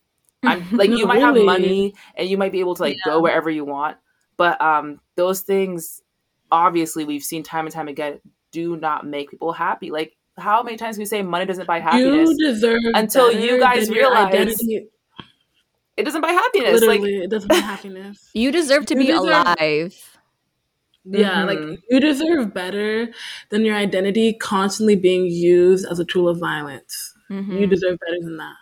I'm 0.42 0.68
like 0.72 0.90
No, 0.90 0.96
you 0.96 1.06
might 1.06 1.20
have 1.20 1.36
money 1.36 1.94
and 2.16 2.28
you 2.28 2.36
might 2.36 2.52
be 2.52 2.60
able 2.60 2.74
to 2.74 2.82
like 2.82 2.96
go 3.04 3.20
wherever 3.20 3.50
you 3.50 3.64
want, 3.64 3.98
but 4.36 4.60
um 4.60 5.00
those 5.16 5.42
things 5.42 6.02
obviously 6.50 7.04
we've 7.04 7.22
seen 7.22 7.42
time 7.42 7.66
and 7.66 7.74
time 7.74 7.88
again 7.88 8.20
do 8.50 8.76
not 8.76 9.06
make 9.06 9.30
people 9.30 9.52
happy. 9.52 9.90
Like 9.90 10.16
how 10.36 10.62
many 10.62 10.76
times 10.76 10.96
can 10.96 11.02
we 11.02 11.06
say 11.06 11.22
money 11.22 11.44
doesn't 11.46 11.66
buy 11.66 11.80
happiness? 11.80 12.30
You 12.30 12.52
deserve 12.52 12.80
Until 12.94 13.30
you 13.32 13.58
guys 13.60 13.88
realize 13.90 14.56
it 15.96 16.02
doesn't 16.04 16.20
buy 16.22 16.32
happiness. 16.32 16.72
Literally, 16.80 16.98
Like 16.98 17.24
it 17.24 17.30
doesn't 17.30 17.48
buy 17.48 17.54
happiness. 17.56 18.30
You 18.34 18.50
deserve 18.50 18.86
to 18.86 18.94
You 18.94 19.00
be 19.00 19.06
deserve- 19.06 19.22
alive. 19.24 20.10
Yeah, 21.06 21.42
Mhm. 21.42 21.46
like 21.46 21.80
you 21.90 22.00
deserve 22.00 22.54
better 22.54 23.10
than 23.50 23.64
your 23.64 23.76
identity 23.76 24.32
constantly 24.32 24.96
being 24.96 25.26
used 25.26 25.84
as 25.86 25.98
a 26.00 26.04
tool 26.04 26.28
of 26.28 26.38
violence. 26.40 27.12
Mhm. 27.30 27.60
You 27.60 27.66
deserve 27.66 27.98
better 28.00 28.16
than 28.22 28.38
that. 28.38 28.56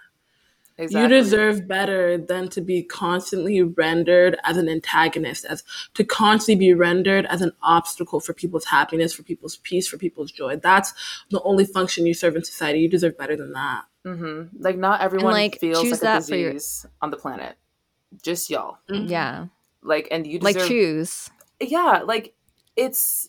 Exactly. 0.82 1.02
You 1.16 1.22
deserve 1.22 1.66
better 1.66 2.18
than 2.18 2.48
to 2.50 2.60
be 2.60 2.82
constantly 2.82 3.62
rendered 3.62 4.36
as 4.44 4.56
an 4.56 4.68
antagonist, 4.68 5.44
as 5.44 5.64
to 5.94 6.04
constantly 6.04 6.66
be 6.68 6.74
rendered 6.74 7.26
as 7.26 7.40
an 7.42 7.52
obstacle 7.62 8.20
for 8.20 8.32
people's 8.34 8.66
happiness, 8.66 9.12
for 9.14 9.22
people's 9.22 9.56
peace, 9.56 9.88
for 9.88 9.96
people's 9.98 10.30
joy. 10.30 10.56
That's 10.56 10.92
the 11.30 11.40
only 11.42 11.64
function 11.64 12.06
you 12.06 12.14
serve 12.14 12.36
in 12.36 12.44
society. 12.44 12.80
You 12.80 12.88
deserve 12.88 13.16
better 13.18 13.36
than 13.36 13.52
that. 13.52 13.84
hmm 14.04 14.42
Like 14.58 14.76
not 14.76 15.00
everyone 15.00 15.32
like, 15.32 15.58
feels 15.58 15.80
choose 15.82 15.92
like 15.92 16.00
a 16.02 16.04
that 16.04 16.24
for 16.24 16.36
your- 16.36 16.54
on 17.00 17.10
the 17.10 17.16
planet. 17.16 17.56
Just 18.22 18.50
y'all. 18.50 18.78
Yeah. 18.88 19.46
Like 19.82 20.08
and 20.10 20.26
you 20.26 20.38
Like 20.38 20.54
deserve 20.54 20.68
choose. 20.68 21.30
yeah, 21.60 22.02
like 22.04 22.34
it's 22.76 23.28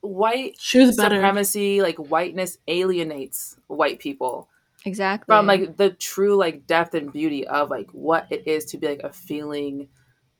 white 0.00 0.56
Choose 0.58 0.96
better. 0.96 1.16
supremacy, 1.16 1.80
like 1.82 1.96
whiteness 1.96 2.58
alienates 2.68 3.56
white 3.68 3.98
people 3.98 4.48
Exactly. 4.84 5.26
from 5.26 5.46
like 5.46 5.76
the 5.76 5.90
true 5.90 6.36
like 6.36 6.66
depth 6.66 6.94
and 6.94 7.12
beauty 7.12 7.46
of 7.46 7.70
like 7.70 7.90
what 7.92 8.26
it 8.30 8.46
is 8.46 8.64
to 8.66 8.78
be 8.78 8.86
like 8.88 9.00
a 9.02 9.12
feeling 9.12 9.88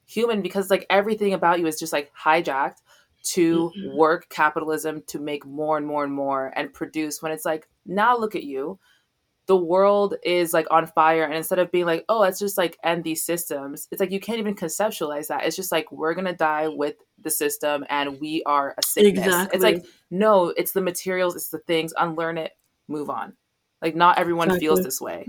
human 0.07 0.43
because 0.43 0.71
like 0.71 0.87
everything 0.91 1.33
about 1.33 1.59
you 1.61 1.67
is 1.67 1.79
just 1.79 1.93
like 1.93 2.13
hijacked 2.15 2.83
to 3.23 3.73
Mhm. 3.75 3.95
work 3.97 4.29
capitalism 4.29 5.03
to 5.07 5.19
make 5.19 5.47
more 5.47 5.79
and 5.79 5.87
more 5.87 6.05
and 6.05 6.13
more 6.13 6.53
and 6.57 6.73
produce 6.75 7.23
when 7.23 7.33
it's 7.33 7.47
like 7.47 7.67
now 7.87 8.17
look 8.19 8.35
at 8.37 8.45
you 8.45 8.79
the 9.47 9.57
world 9.57 10.15
is 10.25 10.53
like 10.55 10.67
on 10.71 10.87
fire 10.87 11.25
and 11.25 11.35
instead 11.35 11.59
of 11.59 11.71
being 11.71 11.87
like 11.87 12.05
oh 12.11 12.19
let's 12.21 12.39
just 12.39 12.59
like 12.59 12.77
end 12.85 13.03
these 13.05 13.23
systems 13.25 13.89
it's 13.91 14.01
like 14.01 14.11
you 14.11 14.21
can't 14.21 14.39
even 14.39 14.55
conceptualize 14.55 15.27
that 15.29 15.45
it's 15.47 15.57
just 15.57 15.73
like 15.73 15.91
we're 15.91 16.15
gonna 16.15 16.35
die 16.37 16.69
with 16.69 16.97
the 17.23 17.31
system 17.31 17.85
and 17.89 18.21
we 18.21 18.43
are 18.45 18.75
a 18.77 18.83
sickness 18.83 19.25
Exactly. 19.27 19.55
it's 19.57 19.65
like 19.65 19.85
no 20.11 20.49
it's 20.59 20.73
the 20.73 20.81
materials 20.83 21.35
it's 21.35 21.49
the 21.49 21.59
things 21.61 21.95
unlearn 21.99 22.37
it 22.37 22.53
move 22.89 23.09
on 23.09 23.35
like 23.85 23.95
not 23.95 24.19
everyone 24.19 24.59
feels 24.59 24.83
this 24.83 25.01
way 25.01 25.27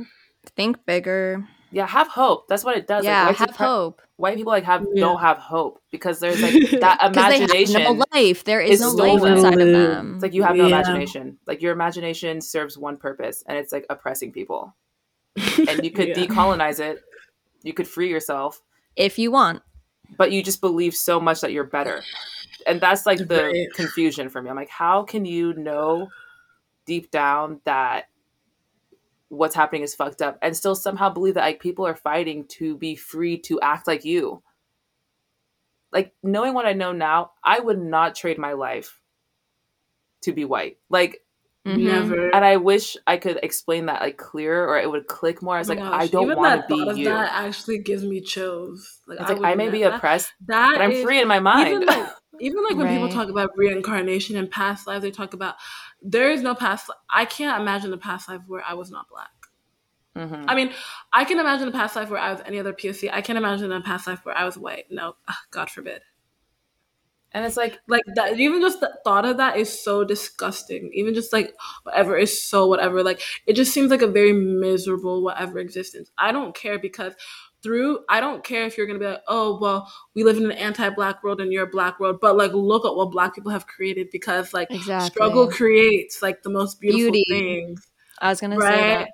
think 0.55 0.83
bigger. 0.85 1.45
yeah 1.71 1.85
have 1.87 2.07
hope 2.07 2.47
that's 2.47 2.63
what 2.63 2.77
it 2.77 2.87
does 2.87 3.03
yeah, 3.05 3.27
like, 3.27 3.35
have 3.37 3.49
supre- 3.49 3.55
hope. 3.65 4.01
white 4.17 4.37
people 4.37 4.51
like 4.51 4.63
have 4.63 4.85
Yeah. 4.93 5.01
don't 5.05 5.19
have 5.19 5.37
hope 5.37 5.81
because 5.91 6.19
there's 6.19 6.41
like 6.41 6.53
that 6.79 6.99
Because 7.11 7.29
they 7.29 7.37
imagination 7.43 7.81
have 7.81 7.95
no 7.97 8.05
life. 8.13 8.43
There 8.45 8.61
is 8.61 8.79
is 8.79 8.81
no 8.81 8.89
stolen. 8.91 9.19
life 9.21 9.31
inside 9.37 9.59
of 9.61 9.67
them. 9.73 10.13
it's 10.15 10.23
like 10.23 10.33
you 10.33 10.43
have 10.43 10.55
no 10.55 10.63
Yeah. 10.67 10.75
imagination 10.75 11.37
like 11.47 11.61
your 11.61 11.73
imagination 11.73 12.39
serves 12.41 12.77
one 12.77 12.97
purpose 12.97 13.43
and 13.47 13.57
it's 13.57 13.71
like 13.73 13.85
oppressing 13.89 14.31
people 14.31 14.75
and 15.67 15.83
you 15.83 15.91
could 15.91 16.09
Yeah. 16.09 16.15
decolonize 16.25 16.79
it 16.79 17.03
you 17.63 17.73
could 17.73 17.87
free 17.87 18.09
yourself 18.09 18.61
if 18.95 19.17
you 19.19 19.31
want. 19.31 19.61
but 20.17 20.31
you 20.31 20.43
just 20.43 20.61
believe 20.61 20.95
so 20.95 21.19
much 21.19 21.41
that 21.41 21.51
you're 21.51 21.63
better 21.79 22.01
and 22.67 22.79
that's 22.79 23.05
like 23.07 23.17
the 23.27 23.43
Right. 23.51 23.67
confusion 23.73 24.29
for 24.29 24.41
me 24.41 24.49
i'm 24.51 24.55
like 24.55 24.69
how 24.69 25.03
can 25.03 25.25
you 25.25 25.53
know 25.55 26.07
deep 26.85 27.09
down 27.11 27.59
that 27.65 28.05
what's 29.35 29.55
happening 29.55 29.81
is 29.83 29.95
fucked 29.95 30.21
up 30.21 30.37
and 30.41 30.55
still 30.55 30.75
somehow 30.75 31.09
believe 31.09 31.35
that 31.35 31.41
like 31.41 31.59
people 31.59 31.85
are 31.85 31.95
fighting 31.95 32.45
to 32.47 32.77
be 32.77 32.95
free 32.95 33.37
to 33.39 33.59
act 33.61 33.87
like 33.87 34.05
you. 34.05 34.41
Like 35.91 36.13
knowing 36.21 36.53
what 36.53 36.65
i 36.65 36.73
know 36.73 36.91
now 36.91 37.31
i 37.43 37.57
would 37.59 37.79
not 37.79 38.15
trade 38.15 38.37
my 38.37 38.51
life 38.53 38.99
to 40.23 40.33
be 40.33 40.43
white. 40.43 40.77
Like 40.89 41.21
Mhm. 41.65 41.77
Never. 41.79 42.29
and 42.35 42.45
i 42.45 42.57
wish 42.57 42.95
i 43.07 43.17
could 43.17 43.39
explain 43.41 43.87
that 43.87 43.99
like 43.99 44.17
clearer 44.17 44.67
or 44.67 44.77
it 44.77 44.87
would 44.89 45.07
click 45.07 45.41
more 45.41 45.55
i 45.55 45.59
was 45.59 45.69
Oh 45.69 45.73
like 45.73 45.83
my 45.83 45.97
i 45.97 46.05
don't 46.07 46.35
want 46.37 46.67
that 46.67 46.75
to 46.75 46.93
be 46.93 46.99
you 47.01 47.05
That 47.09 47.31
actually 47.33 47.79
gives 47.79 48.03
me 48.05 48.21
chills. 48.21 48.99
Like 49.07 49.19
it's 49.19 49.29
like 49.29 49.41
i 49.43 49.55
may 49.55 49.69
be 49.69 49.79
never- 49.81 49.95
oppressed 49.95 50.31
That 50.47 50.73
but 50.73 50.81
i'm 50.83 50.91
is- 50.91 51.03
free 51.03 51.19
in 51.19 51.27
my 51.27 51.39
mind 51.39 51.69
Even 51.69 51.87
like, 51.87 52.09
even 52.39 52.63
like 52.65 52.75
when 52.75 52.87
people 52.89 53.09
talk 53.09 53.29
about 53.29 53.49
reincarnation 53.57 54.35
and 54.35 54.51
past 54.51 54.85
lives, 54.87 55.01
they 55.03 55.09
talk 55.09 55.33
about 55.33 55.55
there 56.01 56.29
is 56.29 56.41
no 56.41 56.53
past. 56.53 56.91
I 57.09 57.23
can't 57.23 57.61
imagine 57.61 57.93
a 57.93 57.97
past 57.97 58.27
life 58.27 58.41
where 58.45 58.61
I 58.67 58.73
was 58.73 58.91
not 58.91 59.05
black. 59.09 59.29
Mhm. 60.17 60.43
I 60.45 60.53
mean, 60.53 60.71
I 61.13 61.23
can 61.23 61.39
imagine 61.39 61.69
a 61.69 61.71
past 61.71 61.95
life 61.95 62.09
where 62.09 62.19
I 62.19 62.33
was 62.33 62.41
any 62.45 62.59
other 62.59 62.73
POC. 62.73 63.09
I 63.11 63.21
can't 63.21 63.37
imagine 63.37 63.71
a 63.71 63.79
past 63.79 64.05
life 64.05 64.25
where 64.25 64.37
I 64.37 64.43
was 64.43 64.57
white. 64.57 64.85
No, 64.91 65.15
ugh, 65.29 65.35
God 65.51 65.69
forbid. 65.69 66.01
And 67.35 67.45
it's 67.45 67.57
like 67.57 67.79
Like 67.87 68.01
that, 68.15 68.39
even 68.39 68.61
just 68.61 68.79
the 68.79 68.97
thought 69.03 69.25
of 69.25 69.37
that 69.37 69.57
is 69.57 69.83
so 69.83 70.03
disgusting. 70.05 70.89
Even 70.93 71.13
just 71.13 71.33
like 71.33 71.53
whatever 71.83 72.17
is 72.17 72.41
so 72.43 72.65
whatever. 72.67 73.03
Like 73.03 73.21
it 73.45 73.53
just 73.57 73.73
seems 73.73 73.91
like 73.91 74.01
a 74.01 74.07
very 74.07 74.33
miserable 74.33 75.21
whatever 75.21 75.59
existence. 75.59 76.09
I 76.17 76.31
don't 76.31 76.55
care 76.55 76.79
because 76.79 77.13
through 77.61 77.99
I 78.09 78.21
don't 78.21 78.43
care 78.43 78.63
if 78.65 78.77
you're 78.77 78.87
gonna 78.87 78.99
be 78.99 79.05
like, 79.05 79.23
oh 79.27 79.59
well, 79.59 79.91
we 80.15 80.23
live 80.23 80.37
in 80.37 80.45
an 80.45 80.51
anti-black 80.53 81.23
world 81.23 81.41
and 81.41 81.51
you're 81.51 81.65
a 81.65 81.69
black 81.69 81.99
world, 81.99 82.19
but 82.21 82.37
like 82.37 82.53
look 82.53 82.85
at 82.85 82.95
what 82.95 83.11
black 83.11 83.35
people 83.35 83.51
have 83.51 83.67
created 83.67 84.07
because 84.11 84.53
like 84.53 84.69
Exactly. 84.71 85.09
struggle 85.09 85.47
creates 85.49 86.21
like 86.21 86.43
the 86.43 86.49
most 86.49 86.79
beautiful 86.79 87.11
Beauty. 87.11 87.25
things 87.29 87.87
I 88.19 88.29
was 88.29 88.39
gonna 88.39 88.61
say 88.61 88.93
that. 88.93 89.09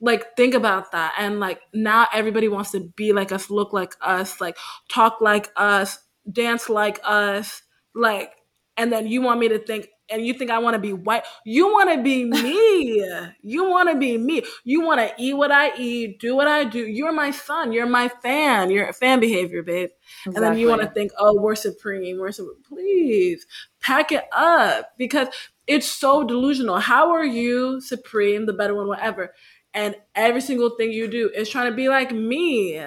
like 0.00 0.36
think 0.36 0.54
about 0.54 0.92
that 0.92 1.14
and 1.18 1.40
like 1.40 1.60
now 1.72 2.06
everybody 2.12 2.48
wants 2.48 2.72
to 2.72 2.80
be 2.96 3.12
like 3.12 3.32
us 3.32 3.48
look 3.48 3.72
like 3.72 3.94
us 4.02 4.40
like 4.40 4.56
talk 4.88 5.20
like 5.20 5.50
us 5.56 5.98
dance 6.30 6.68
like 6.68 7.00
us 7.04 7.62
like 7.94 8.32
and 8.76 8.92
then 8.92 9.06
you 9.06 9.22
want 9.22 9.40
me 9.40 9.48
to 9.48 9.58
think 9.58 9.88
and 10.10 10.26
you 10.26 10.34
think 10.34 10.50
I 10.50 10.58
want 10.58 10.74
to 10.74 10.80
be 10.80 10.92
white. 10.92 11.22
You 11.44 11.68
want 11.68 11.90
to 11.90 12.02
be 12.02 12.24
me. 12.24 13.32
you 13.42 13.70
want 13.70 13.88
to 13.88 13.96
be 13.96 14.18
me. 14.18 14.42
You 14.64 14.82
want 14.82 15.00
to 15.00 15.14
eat 15.18 15.34
what 15.34 15.50
I 15.50 15.74
eat, 15.76 16.20
do 16.20 16.36
what 16.36 16.48
I 16.48 16.64
do. 16.64 16.86
You're 16.86 17.12
my 17.12 17.30
son. 17.30 17.72
You're 17.72 17.86
my 17.86 18.08
fan. 18.08 18.70
You're 18.70 18.92
fan 18.92 19.20
behavior, 19.20 19.62
babe. 19.62 19.90
And 20.26 20.36
then 20.36 20.58
you 20.58 20.68
want 20.68 20.82
to 20.82 20.88
think, 20.88 21.12
oh, 21.18 21.40
we're 21.40 21.54
supreme. 21.54 22.18
We're 22.18 22.32
supreme. 22.32 22.62
Please 22.68 23.46
pack 23.80 24.12
it 24.12 24.24
up 24.32 24.90
because 24.98 25.28
it's 25.66 25.88
so 25.88 26.24
delusional. 26.24 26.78
How 26.78 27.12
are 27.12 27.24
you 27.24 27.80
supreme, 27.80 28.46
the 28.46 28.52
better 28.52 28.74
one, 28.74 28.88
whatever? 28.88 29.34
And 29.72 29.96
every 30.14 30.40
single 30.40 30.70
thing 30.70 30.92
you 30.92 31.08
do 31.08 31.30
is 31.34 31.48
trying 31.48 31.70
to 31.70 31.76
be 31.76 31.88
like 31.88 32.12
me. 32.12 32.80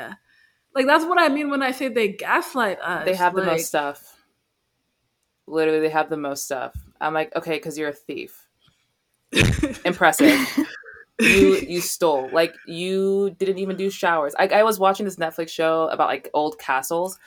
Like 0.77 0.85
that's 0.85 1.05
what 1.05 1.19
I 1.19 1.27
mean 1.29 1.49
when 1.49 1.63
I 1.63 1.71
say 1.71 1.87
they 1.87 2.09
gaslight 2.09 2.79
us. 2.81 3.03
they 3.03 3.15
have 3.15 3.33
the 3.33 3.41
Like, 3.41 3.53
most 3.53 3.65
stuff. 3.65 4.15
Literally, 5.47 5.79
they 5.79 5.89
have 5.89 6.07
the 6.11 6.17
most 6.17 6.45
stuff. 6.45 6.75
I'm 7.01 7.15
like, 7.15 7.35
okay, 7.35 7.53
because 7.55 7.79
you're 7.79 7.89
a 7.89 7.93
thief. 7.93 8.47
Impressive. 9.85 10.37
you 11.19 11.55
you 11.67 11.81
stole. 11.81 12.29
Like 12.31 12.53
you 12.67 13.35
didn't 13.39 13.57
even 13.57 13.75
do 13.75 13.89
showers. 13.89 14.35
I, 14.37 14.45
I 14.49 14.61
was 14.61 14.77
watching 14.77 15.05
this 15.05 15.15
Netflix 15.15 15.49
show 15.49 15.87
about 15.87 16.09
like 16.09 16.29
old 16.35 16.59
castles. 16.59 17.17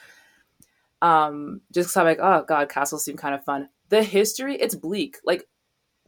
Um, 1.01 1.59
just 1.73 1.89
because 1.89 1.97
I'm 1.97 2.05
like, 2.05 2.19
oh 2.21 2.45
god, 2.47 2.69
castles 2.69 3.03
seem 3.03 3.17
kind 3.17 3.35
of 3.35 3.43
fun. 3.43 3.67
The 3.89 4.01
history, 4.01 4.55
it's 4.55 4.75
bleak. 4.75 5.17
Like 5.25 5.45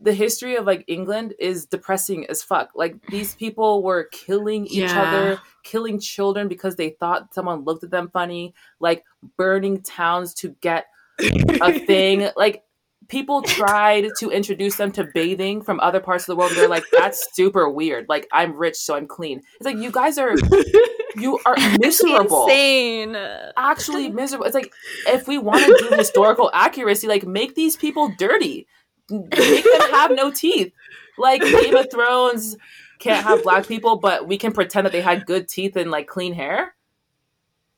the 0.04 0.14
history 0.14 0.56
of 0.56 0.66
like 0.66 0.84
England 0.88 1.34
is 1.40 1.66
depressing 1.66 2.26
as 2.28 2.44
fuck. 2.44 2.70
Like 2.76 2.96
these 3.08 3.36
people 3.36 3.82
were 3.82 4.04
killing 4.12 4.66
each 4.68 4.92
Yeah. 4.92 5.02
other, 5.02 5.40
killing 5.64 6.00
children 6.00 6.48
because 6.48 6.76
they 6.76 6.90
thought 6.92 7.34
someone 7.34 7.64
looked 7.64 7.84
at 7.84 7.92
them 7.92 8.10
funny, 8.12 8.54
like 8.80 9.04
burning 9.38 9.82
towns 9.82 10.34
to 10.36 10.50
get 10.62 10.88
a 11.20 11.80
thing. 11.88 12.30
Like 12.36 12.64
people 13.08 13.42
tried 13.42 14.10
to 14.20 14.30
introduce 14.30 14.76
them 14.78 14.92
to 14.94 15.06
bathing 15.14 15.62
from 15.62 15.80
other 15.80 16.00
parts 16.00 16.24
of 16.24 16.28
the 16.28 16.36
world. 16.36 16.52
And 16.52 16.60
they're 16.60 16.68
like, 16.68 16.86
that's 16.92 17.28
super 17.36 17.70
weird. 17.70 18.08
Like 18.10 18.28
I'm 18.32 18.56
rich, 18.56 18.76
so 18.76 18.96
I'm 18.96 19.08
clean. 19.08 19.42
It's 19.56 19.66
like 19.66 19.78
you 19.78 19.92
guys 19.92 20.18
are 20.18 20.34
you 21.16 21.40
are 21.46 21.56
miserable. 21.80 22.44
Insane. 22.44 23.16
Actually 23.56 24.10
miserable. 24.10 24.46
It's 24.46 24.56
like 24.56 24.74
if 25.08 25.28
we 25.28 25.38
want 25.38 25.64
to 25.66 25.90
do 25.90 25.96
historical 25.96 26.50
accuracy, 26.54 27.08
like 27.08 27.26
make 27.26 27.56
these 27.56 27.78
people 27.78 28.12
dirty. 28.18 28.68
Make 29.14 29.64
them 29.64 29.92
have 29.92 30.12
no 30.12 30.32
teeth. 30.32 30.74
Like 31.18 31.42
Game 31.42 31.76
of 31.76 31.92
Thrones 31.92 32.58
can't 33.00 33.24
have 33.26 33.44
black 33.44 33.68
people, 33.68 33.98
but 33.98 34.28
we 34.28 34.38
can 34.38 34.52
pretend 34.52 34.86
that 34.86 34.92
they 34.92 35.02
had 35.02 35.26
good 35.26 35.48
teeth 35.48 35.76
and 35.76 35.92
like 35.92 36.08
clean 36.08 36.34
hair. 36.34 36.76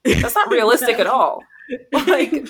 That's 0.03 0.35
not 0.35 0.49
realistic 0.49 0.99
at 0.99 1.07
all. 1.07 1.43
Like 1.91 2.47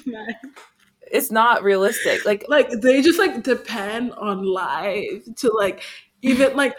it's 1.12 1.32
not 1.32 1.64
realistic. 1.64 2.26
Like 2.26 2.44
like 2.50 2.70
they 2.70 3.02
just 3.02 3.18
like 3.18 3.44
depend 3.44 4.12
on 4.14 4.46
life 4.46 5.24
to 5.38 5.52
like 5.54 5.84
even 6.22 6.56
like 6.58 6.76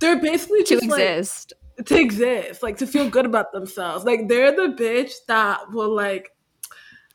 they're 0.00 0.20
basically 0.20 0.64
to 0.64 0.74
just 0.74 0.88
like 0.88 1.00
exist. 1.00 1.52
to 1.84 1.96
exist, 1.96 2.64
like 2.64 2.76
to 2.78 2.88
feel 2.88 3.08
good 3.08 3.24
about 3.24 3.52
themselves. 3.52 4.04
Like 4.04 4.26
they're 4.26 4.50
the 4.50 4.74
bitch 4.74 5.12
that 5.28 5.70
will 5.70 5.94
like 5.94 6.32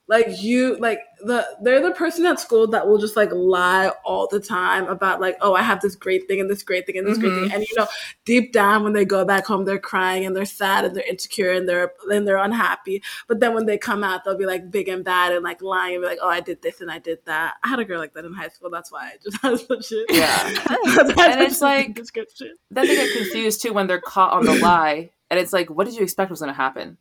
like 0.08 0.42
you 0.42 0.76
like 0.78 1.00
the 1.24 1.46
they're 1.62 1.82
the 1.82 1.92
person 1.92 2.26
at 2.26 2.40
school 2.40 2.68
that 2.68 2.88
will 2.88 2.98
just 2.98 3.16
like 3.16 3.32
lie 3.32 3.90
all 4.04 4.28
the 4.30 4.40
time 4.40 4.86
about 4.88 5.22
like 5.22 5.38
oh 5.42 5.54
i 5.54 5.62
have 5.62 5.80
this 5.80 5.96
great 5.96 6.28
thing 6.28 6.42
and 6.42 6.50
this 6.50 6.64
great 6.64 6.86
thing 6.86 6.98
and 6.98 7.08
this 7.08 7.18
great 7.18 7.32
Mhm. 7.32 7.44
thing 7.44 7.52
and 7.54 7.64
you 7.64 7.76
know 7.78 7.88
deep 8.26 8.52
down 8.52 8.84
when 8.84 8.94
they 8.94 9.06
go 9.06 9.24
back 9.24 9.46
home 9.46 9.64
they're 9.64 9.80
crying 9.80 10.26
and 10.26 10.36
they're 10.36 10.44
sad 10.44 10.84
and 10.84 10.96
they're 10.96 11.08
insecure 11.08 11.52
and 11.52 11.70
they're 11.70 11.94
and 12.10 12.28
they're 12.28 12.38
unhappy. 12.38 13.02
But 13.28 13.40
then 13.40 13.54
when 13.54 13.68
they 13.68 13.78
come 13.78 14.04
out 14.04 14.24
they'll 14.26 14.38
be 14.38 14.46
like 14.46 14.70
big 14.72 14.90
and 14.90 15.04
bad 15.06 15.32
and 15.34 15.44
like 15.44 15.62
lying 15.62 15.96
and 15.96 16.02
be 16.04 16.08
like 16.08 16.20
oh 16.22 16.28
i 16.30 16.40
did 16.42 16.62
this 16.62 16.82
and 16.82 16.92
i 16.92 17.00
did 17.00 17.20
that. 17.26 17.54
I 17.64 17.68
had 17.70 17.80
a 17.80 17.86
girl 17.86 18.00
like 18.00 18.14
that 18.16 18.26
in 18.26 18.34
high 18.34 18.50
school. 18.50 18.70
That's 18.70 18.92
why 18.92 19.04
i 19.04 19.12
just 19.24 19.38
had 19.42 19.60
such 19.60 19.92
a 19.94 20.06
Yeah. 20.10 20.50
that's 20.96 21.16
why 21.16 21.28
I 21.28 21.32
And 21.34 21.42
it's 21.44 21.62
like- 21.62 21.94
description. 21.96 22.56
Then 22.72 22.88
they 22.88 22.96
get 22.96 23.16
confused 23.18 23.62
too 23.62 23.72
when 23.74 23.88
they're 23.88 24.02
caught 24.02 24.34
on 24.34 24.46
the 24.46 24.56
lie, 24.56 25.12
and 25.30 25.40
it's 25.40 25.54
like, 25.54 25.70
what 25.70 25.86
did 25.86 25.96
you 25.96 26.04
expect 26.04 26.30
was 26.32 26.40
going 26.40 26.52
to 26.52 26.54
happen? 26.58 26.98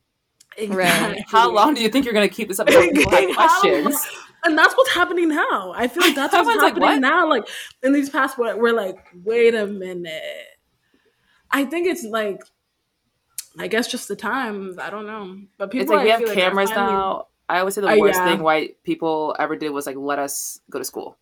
Exactly. 0.57 1.25
How 1.29 1.51
long 1.53 1.75
do 1.75 1.83
you 1.83 1.89
think 1.89 2.05
you're 2.05 2.15
going 2.15 2.29
to 2.29 2.35
keep 2.35 2.49
this 2.49 2.59
up 2.61 2.67
until 2.69 2.83
people 2.91 3.11
have 3.11 3.31
How 3.37 3.61
questions? 3.61 4.07
And 4.45 4.57
that's 4.57 4.75
what's 4.77 4.91
happening 4.93 5.29
now. 5.29 5.73
I 5.77 5.87
feel 5.89 6.03
like 6.03 6.15
that's 6.17 6.33
what's 6.33 6.49
Everyone's 6.49 6.63
like, 6.63 6.75
happening 6.75 6.89
what? 6.89 7.01
now. 7.01 7.29
Like 7.29 7.49
in 7.83 7.93
these 7.93 8.09
past, 8.11 8.39
what 8.39 8.59
we're 8.59 8.73
like, 8.73 8.99
wait 9.25 9.55
a 9.55 9.67
minute. 9.67 10.23
I 11.51 11.65
think 11.65 11.87
it's 11.87 12.05
like, 12.05 12.43
I 13.59 13.67
guess 13.67 13.89
just 13.89 14.09
the 14.09 14.17
times. 14.17 14.79
I 14.79 14.91
don't 14.91 15.07
know, 15.07 15.39
but 15.59 15.71
people. 15.71 15.83
It's 15.83 15.91
like 15.91 16.01
I 16.01 16.05
we 16.05 16.11
have 16.11 16.35
cameras 16.35 16.71
finally- 16.71 16.93
now. 16.93 17.27
I 17.49 17.59
always 17.59 17.75
say 17.75 17.81
the 17.81 17.89
Uh, 17.89 17.97
worst 17.97 18.19
yeah. 18.21 18.27
thing 18.31 18.43
white 18.45 18.81
people 18.85 19.35
ever 19.39 19.57
did 19.57 19.71
was 19.71 19.85
like 19.85 19.97
let 19.97 20.21
us 20.21 20.61
go 20.71 20.79
to 20.79 20.85
school. 20.85 21.19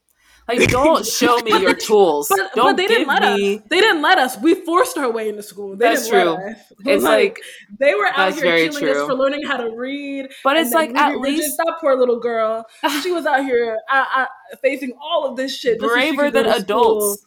Like, 0.49 0.71
don't 0.71 1.05
show 1.07 1.39
me 1.41 1.51
your 1.61 1.75
tools. 1.75 2.29
But, 2.29 2.39
don't 2.55 2.71
but 2.71 2.77
they 2.79 2.87
didn't 2.87 3.07
let 3.07 3.37
me. 3.37 3.57
us. 3.57 3.63
They 3.69 3.81
didn't 3.81 4.01
let 4.01 4.19
us. 4.19 4.39
We 4.39 4.55
forced 4.55 4.97
our 4.97 5.11
way 5.11 5.29
into 5.29 5.43
school. 5.43 5.77
They 5.77 5.95
That's 5.95 6.09
true. 6.09 6.39
It's 6.87 7.05
like, 7.05 7.41
they 7.79 7.95
were 7.95 8.07
out 8.07 8.35
here 8.35 8.57
killing 8.57 8.73
true. 8.73 9.03
us 9.03 9.07
for 9.07 9.15
learning 9.15 9.47
how 9.47 9.59
to 9.59 9.71
read. 9.77 10.29
but 10.45 10.57
it's 10.57 10.73
like 10.73 10.95
at 10.95 11.15
Ruby 11.15 11.33
least 11.33 11.57
that 11.59 11.75
poor 11.81 11.97
little 11.97 12.19
girl. 12.19 12.65
She 13.03 13.13
was 13.13 13.27
out 13.27 13.45
here 13.45 13.79
uh, 13.91 14.05
uh, 14.17 14.27
facing 14.63 14.93
all 15.01 15.27
of 15.27 15.37
this 15.37 15.57
shit. 15.57 15.79
braver 15.79 16.31
than 16.31 16.45
school. 16.45 16.55
adults. 16.55 17.27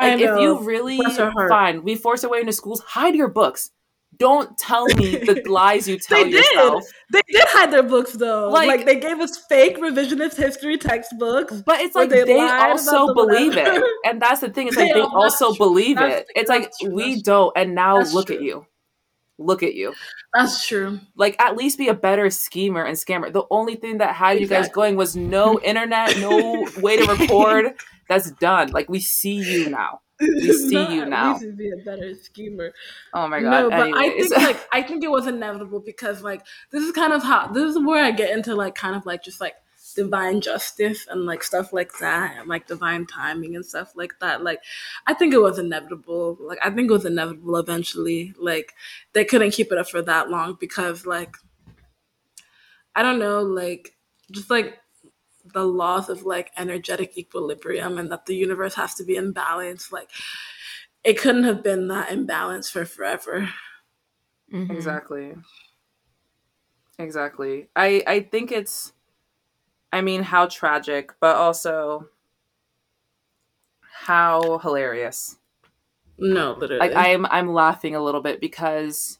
Like, 0.00 0.20
if 0.20 0.40
you 0.40 0.58
really 0.60 0.98
fine, 1.48 1.84
we 1.84 1.94
force 1.94 2.24
our 2.24 2.30
way 2.30 2.40
into 2.40 2.52
schools. 2.52 2.80
Hide 2.80 3.14
your 3.14 3.28
books. 3.28 3.70
Don't 4.18 4.56
tell 4.58 4.86
me 4.86 5.16
the 5.16 5.42
lies 5.48 5.88
you 5.88 5.98
tell 5.98 6.22
They 6.24 6.30
did. 6.30 6.44
yourself. 6.44 6.84
They 7.12 7.22
did 7.28 7.44
hide 7.48 7.70
their 7.72 7.82
books 7.82 8.12
though. 8.12 8.48
Like- 8.50 8.68
Like, 8.68 8.86
they 8.86 8.96
gave 9.00 9.20
us 9.20 9.36
fake 9.48 9.78
revisionist 9.78 10.36
history 10.36 10.76
textbooks. 10.78 11.62
But 11.64 11.80
it's 11.80 11.94
like 11.94 12.10
they 12.10 12.24
they, 12.24 12.38
also 12.40 13.12
believe 13.14 13.50
whatever. 13.56 13.78
it, 13.84 13.84
and 14.04 14.20
that's 14.20 14.40
the 14.40 14.50
thing. 14.50 14.68
It's 14.68 14.76
They 14.76 14.86
like 14.86 14.94
they 14.94 15.00
that's 15.00 15.12
also 15.14 15.48
true. 15.54 15.66
believe 15.66 15.96
That's- 15.96 16.20
it. 16.20 16.26
It's 16.36 16.48
like 16.50 16.70
true. 16.80 16.94
we 16.94 17.22
don't, 17.22 17.52
and 17.56 17.74
now 17.74 17.98
That's 17.98 18.12
look 18.12 18.26
true. 18.26 18.36
at 18.36 18.42
you. 18.42 18.66
Look 19.38 19.64
at 19.64 19.74
you. 19.74 19.94
That's 20.32 20.64
true. 20.66 21.00
Like 21.16 21.34
at 21.42 21.56
least 21.56 21.76
be 21.76 21.88
a 21.88 21.94
better 21.94 22.30
schemer 22.30 22.84
and 22.84 22.96
scammer. 22.96 23.32
The 23.32 23.42
only 23.50 23.74
thing 23.74 23.98
that 23.98 24.14
had 24.14 24.38
you 24.40 24.46
guys 24.46 24.68
going 24.68 24.94
was 24.94 25.16
no 25.16 25.58
internet, 25.60 26.16
no 26.18 26.68
way 26.80 26.96
to 26.98 27.04
record. 27.16 27.72
That's 28.08 28.30
done. 28.32 28.70
Like 28.70 28.88
we 28.88 29.00
see 29.00 29.34
you 29.34 29.70
now. 29.70 30.00
We 30.20 30.52
see 30.52 30.74
Not 30.74 30.90
you 30.90 31.04
now. 31.06 31.32
least 31.32 31.42
to 31.42 31.52
be 31.52 31.70
a 31.70 31.76
better 31.76 32.14
schemer. 32.14 32.72
Oh 33.12 33.26
my 33.28 33.40
god. 33.40 33.50
No, 33.50 33.70
but 33.70 33.92
I 33.94 34.10
think 34.10 34.30
like 34.36 34.68
I 34.72 34.82
think 34.82 35.04
it 35.04 35.10
was 35.10 35.26
inevitable 35.26 35.80
because 35.80 36.22
like 36.22 36.46
this 36.70 36.82
is 36.82 36.92
kind 36.92 37.12
of 37.12 37.22
how 37.22 37.48
this 37.48 37.74
is 37.74 37.82
where 37.82 38.04
I 38.04 38.10
get 38.12 38.30
into 38.30 38.54
like 38.54 38.74
kind 38.74 38.94
of 38.94 39.06
like 39.06 39.22
just 39.24 39.40
like 39.40 39.54
divine 39.96 40.40
justice 40.40 41.06
and 41.08 41.24
like 41.26 41.42
stuff 41.42 41.72
like 41.72 41.98
that 41.98 42.36
and 42.38 42.48
like 42.48 42.66
divine 42.66 43.06
timing 43.06 43.56
and 43.56 43.66
stuff 43.66 43.92
like 43.96 44.14
that. 44.20 44.42
Like 44.42 44.60
I 45.06 45.14
think 45.14 45.34
it 45.34 45.42
was 45.42 45.58
inevitable. 45.58 46.36
Like 46.40 46.58
I 46.62 46.70
think 46.70 46.90
it 46.90 46.94
was 46.94 47.04
inevitable 47.04 47.56
eventually. 47.56 48.34
Like 48.38 48.72
they 49.12 49.24
couldn't 49.24 49.52
keep 49.52 49.72
it 49.72 49.78
up 49.78 49.88
for 49.88 50.02
that 50.02 50.30
long 50.30 50.56
because 50.60 51.06
like 51.06 51.36
I 52.94 53.02
don't 53.02 53.18
know, 53.18 53.42
like 53.42 53.94
just 54.30 54.50
like 54.50 54.78
the 55.54 55.64
laws 55.64 56.10
of 56.10 56.24
like 56.24 56.52
energetic 56.58 57.18
equilibrium 57.18 57.98
and 57.98 58.12
that 58.12 58.26
the 58.26 58.36
universe 58.36 58.74
has 58.74 58.94
to 58.96 59.04
be 59.04 59.16
in 59.16 59.32
balance. 59.32 59.92
Like 59.92 60.10
it 61.04 61.18
couldn't 61.18 61.44
have 61.44 61.62
been 61.62 61.88
that 61.88 62.12
imbalance 62.12 62.70
for 62.70 62.84
forever. 62.84 63.50
Mhm. 64.52 64.70
Exactly. 64.70 65.34
Exactly. 66.98 67.68
I 67.76 68.02
I 68.06 68.20
think 68.20 68.52
it's 68.52 68.92
I 69.92 70.00
mean 70.02 70.22
how 70.22 70.46
tragic, 70.46 71.14
but 71.20 71.36
also 71.36 72.08
how 74.04 74.58
hilarious. 74.58 75.38
No, 76.18 76.54
literally. 76.58 76.88
Like 76.88 76.96
I'm 76.96 77.26
I'm 77.26 77.52
laughing 77.52 77.94
a 77.94 78.02
little 78.02 78.22
bit 78.22 78.40
because 78.40 79.18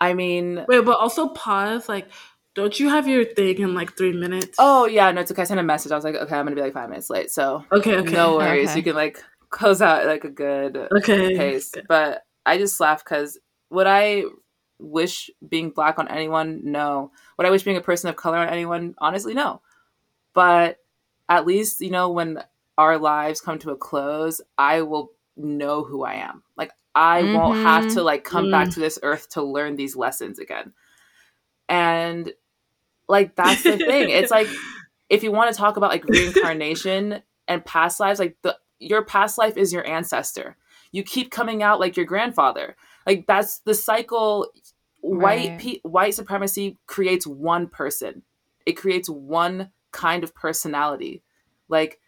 I 0.00 0.14
mean 0.14 0.64
Wait, 0.68 0.84
but 0.84 0.98
also 0.98 1.28
pause. 1.28 1.88
Like, 1.88 2.08
don't 2.54 2.78
you 2.78 2.88
have 2.88 3.08
your 3.08 3.24
thing 3.24 3.58
in 3.58 3.74
like 3.74 3.96
three 3.96 4.12
minutes? 4.12 4.56
oh 4.58 4.86
yeah, 4.86 5.10
no, 5.10 5.20
it's 5.20 5.30
okay. 5.30 5.42
I 5.42 5.44
sent 5.44 5.60
a 5.60 5.62
message. 5.62 5.92
I 5.92 5.96
was 5.96 6.04
like, 6.04 6.14
okay, 6.14 6.34
I'm 6.36 6.44
gonna 6.44 6.56
be 6.56 6.62
like 6.62 6.74
five 6.74 6.88
minutes 6.88 7.10
late. 7.10 7.30
So 7.30 7.64
okay, 7.72 7.96
okay, 7.98 8.12
no 8.12 8.36
worries. 8.36 8.70
Okay. 8.70 8.78
You 8.78 8.82
can 8.82 8.94
like 8.94 9.22
close 9.50 9.80
out 9.82 10.06
like 10.06 10.24
a 10.24 10.30
good 10.30 10.76
okay. 10.76 11.36
pace. 11.36 11.72
okay. 11.76 11.84
But 11.88 12.22
I 12.44 12.58
just 12.58 12.80
laugh 12.80 13.04
because 13.04 13.38
would 13.70 13.86
I 13.86 14.24
wish 14.78 15.30
being 15.48 15.70
black 15.70 15.98
on 15.98 16.08
anyone? 16.08 16.60
No. 16.64 17.12
Would 17.38 17.46
I 17.46 17.50
wish 17.50 17.62
being 17.62 17.76
a 17.76 17.82
person 17.82 18.08
of 18.10 18.16
color 18.16 18.38
on 18.38 18.48
anyone? 18.48 18.94
Honestly, 18.98 19.32
no. 19.34 19.62
But 20.34 20.78
at 21.28 21.46
least, 21.46 21.80
you 21.80 21.90
know, 21.90 22.10
when 22.10 22.42
our 22.78 22.98
lives 22.98 23.40
come 23.40 23.58
to 23.60 23.70
a 23.70 23.76
close, 23.76 24.40
I 24.58 24.82
will 24.82 25.12
know 25.36 25.84
who 25.84 26.02
I 26.04 26.14
am. 26.14 26.42
Like 26.56 26.72
I 26.94 27.22
won't 27.22 27.56
have 27.58 27.86
Mhm. 27.86 27.94
to 27.94 28.02
like 28.02 28.24
come 28.24 28.50
back 28.50 28.68
Mm. 28.68 28.74
to 28.74 28.80
this 28.80 28.98
earth 29.02 29.28
to 29.30 29.42
learn 29.42 29.76
these 29.76 29.96
lessons 29.96 30.38
again. 30.38 30.72
And 31.68 32.32
like 33.08 33.34
that's 33.36 33.62
the 33.62 33.76
thing. 33.76 34.10
It's 34.10 34.30
like 34.30 34.48
if 35.08 35.22
you 35.22 35.32
want 35.32 35.52
to 35.52 35.58
talk 35.58 35.76
about 35.76 35.90
like 35.90 36.04
reincarnation 36.04 37.22
and 37.48 37.64
past 37.64 38.00
lives, 38.00 38.18
like 38.18 38.36
the 38.42 38.56
your 38.78 39.04
past 39.04 39.38
life 39.38 39.56
is 39.56 39.72
your 39.72 39.86
ancestor. 39.86 40.56
You 40.90 41.02
keep 41.02 41.30
coming 41.30 41.62
out 41.62 41.80
like 41.80 41.96
your 41.96 42.06
grandfather. 42.06 42.76
Like 43.06 43.26
that's 43.26 43.58
the 43.60 43.74
cycle. 43.74 44.48
White 45.00 45.48
Right. 45.50 45.58
pe- 45.58 45.80
white 45.82 46.14
supremacy 46.14 46.78
creates 46.86 47.26
one 47.26 47.66
person. 47.66 48.22
It 48.64 48.72
creates 48.74 49.08
one 49.08 49.70
kind 49.90 50.22
of 50.22 50.32
personality. 50.34 51.22
Like 51.68 51.98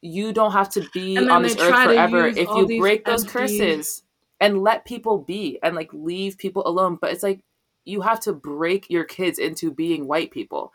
you 0.00 0.32
don't 0.32 0.52
have 0.52 0.68
to 0.70 0.88
be 0.92 1.16
on 1.16 1.42
this 1.42 1.56
earth 1.58 1.84
forever 1.84 2.26
if 2.26 2.48
you 2.48 2.78
break 2.80 3.04
those 3.04 3.24
curses 3.24 4.02
and 4.40 4.62
let 4.62 4.84
people 4.84 5.18
be 5.18 5.58
and 5.62 5.76
like 5.76 5.90
leave 5.92 6.38
people 6.38 6.66
alone. 6.66 6.98
But 7.00 7.12
it's 7.12 7.22
like 7.22 7.44
you 7.84 8.00
have 8.00 8.20
to 8.20 8.32
break 8.32 8.88
your 8.90 9.04
kids 9.04 9.38
into 9.38 9.70
being 9.70 10.06
white 10.06 10.30
people 10.30 10.72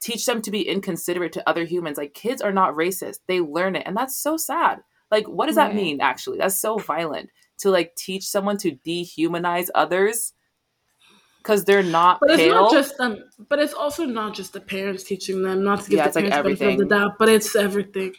teach 0.00 0.26
them 0.26 0.42
to 0.42 0.50
be 0.50 0.68
inconsiderate 0.68 1.32
to 1.32 1.48
other 1.48 1.64
humans. 1.64 1.96
Like 1.96 2.12
kids 2.12 2.42
are 2.42 2.52
not 2.52 2.74
racist. 2.74 3.20
They 3.26 3.40
learn 3.40 3.74
it. 3.74 3.84
And 3.86 3.96
that's 3.96 4.14
so 4.14 4.36
sad. 4.36 4.82
Like 5.10 5.26
what 5.26 5.46
does 5.46 5.56
that 5.56 5.68
Right. 5.68 5.76
mean 5.76 6.00
actually? 6.02 6.36
That's 6.36 6.60
so 6.60 6.76
violent 6.76 7.30
to 7.58 7.70
like 7.70 7.94
teach 7.96 8.26
someone 8.26 8.58
to 8.58 8.72
dehumanize 8.86 9.68
others 9.74 10.34
cuz 11.42 11.64
they're 11.64 11.82
not 11.82 12.18
But 12.20 12.32
it's 12.32 12.42
pale. 12.42 12.54
not 12.64 12.72
just 12.72 12.98
them. 12.98 13.16
But 13.48 13.60
it's 13.60 13.72
also 13.72 14.04
not 14.04 14.34
just 14.34 14.52
the 14.52 14.60
parents 14.60 15.04
teaching 15.04 15.42
them. 15.42 15.64
Not 15.64 15.82
to 15.84 15.90
give 15.90 15.96
Yeah, 15.96 16.02
the 16.04 16.08
it's 16.08 16.16
like 16.16 16.24
parents 16.30 16.60
of 16.60 16.66
everything. 16.66 16.78
the 16.80 16.84
doubt, 16.84 17.12
but 17.18 17.30
it's 17.30 17.56
everything. 17.56 18.14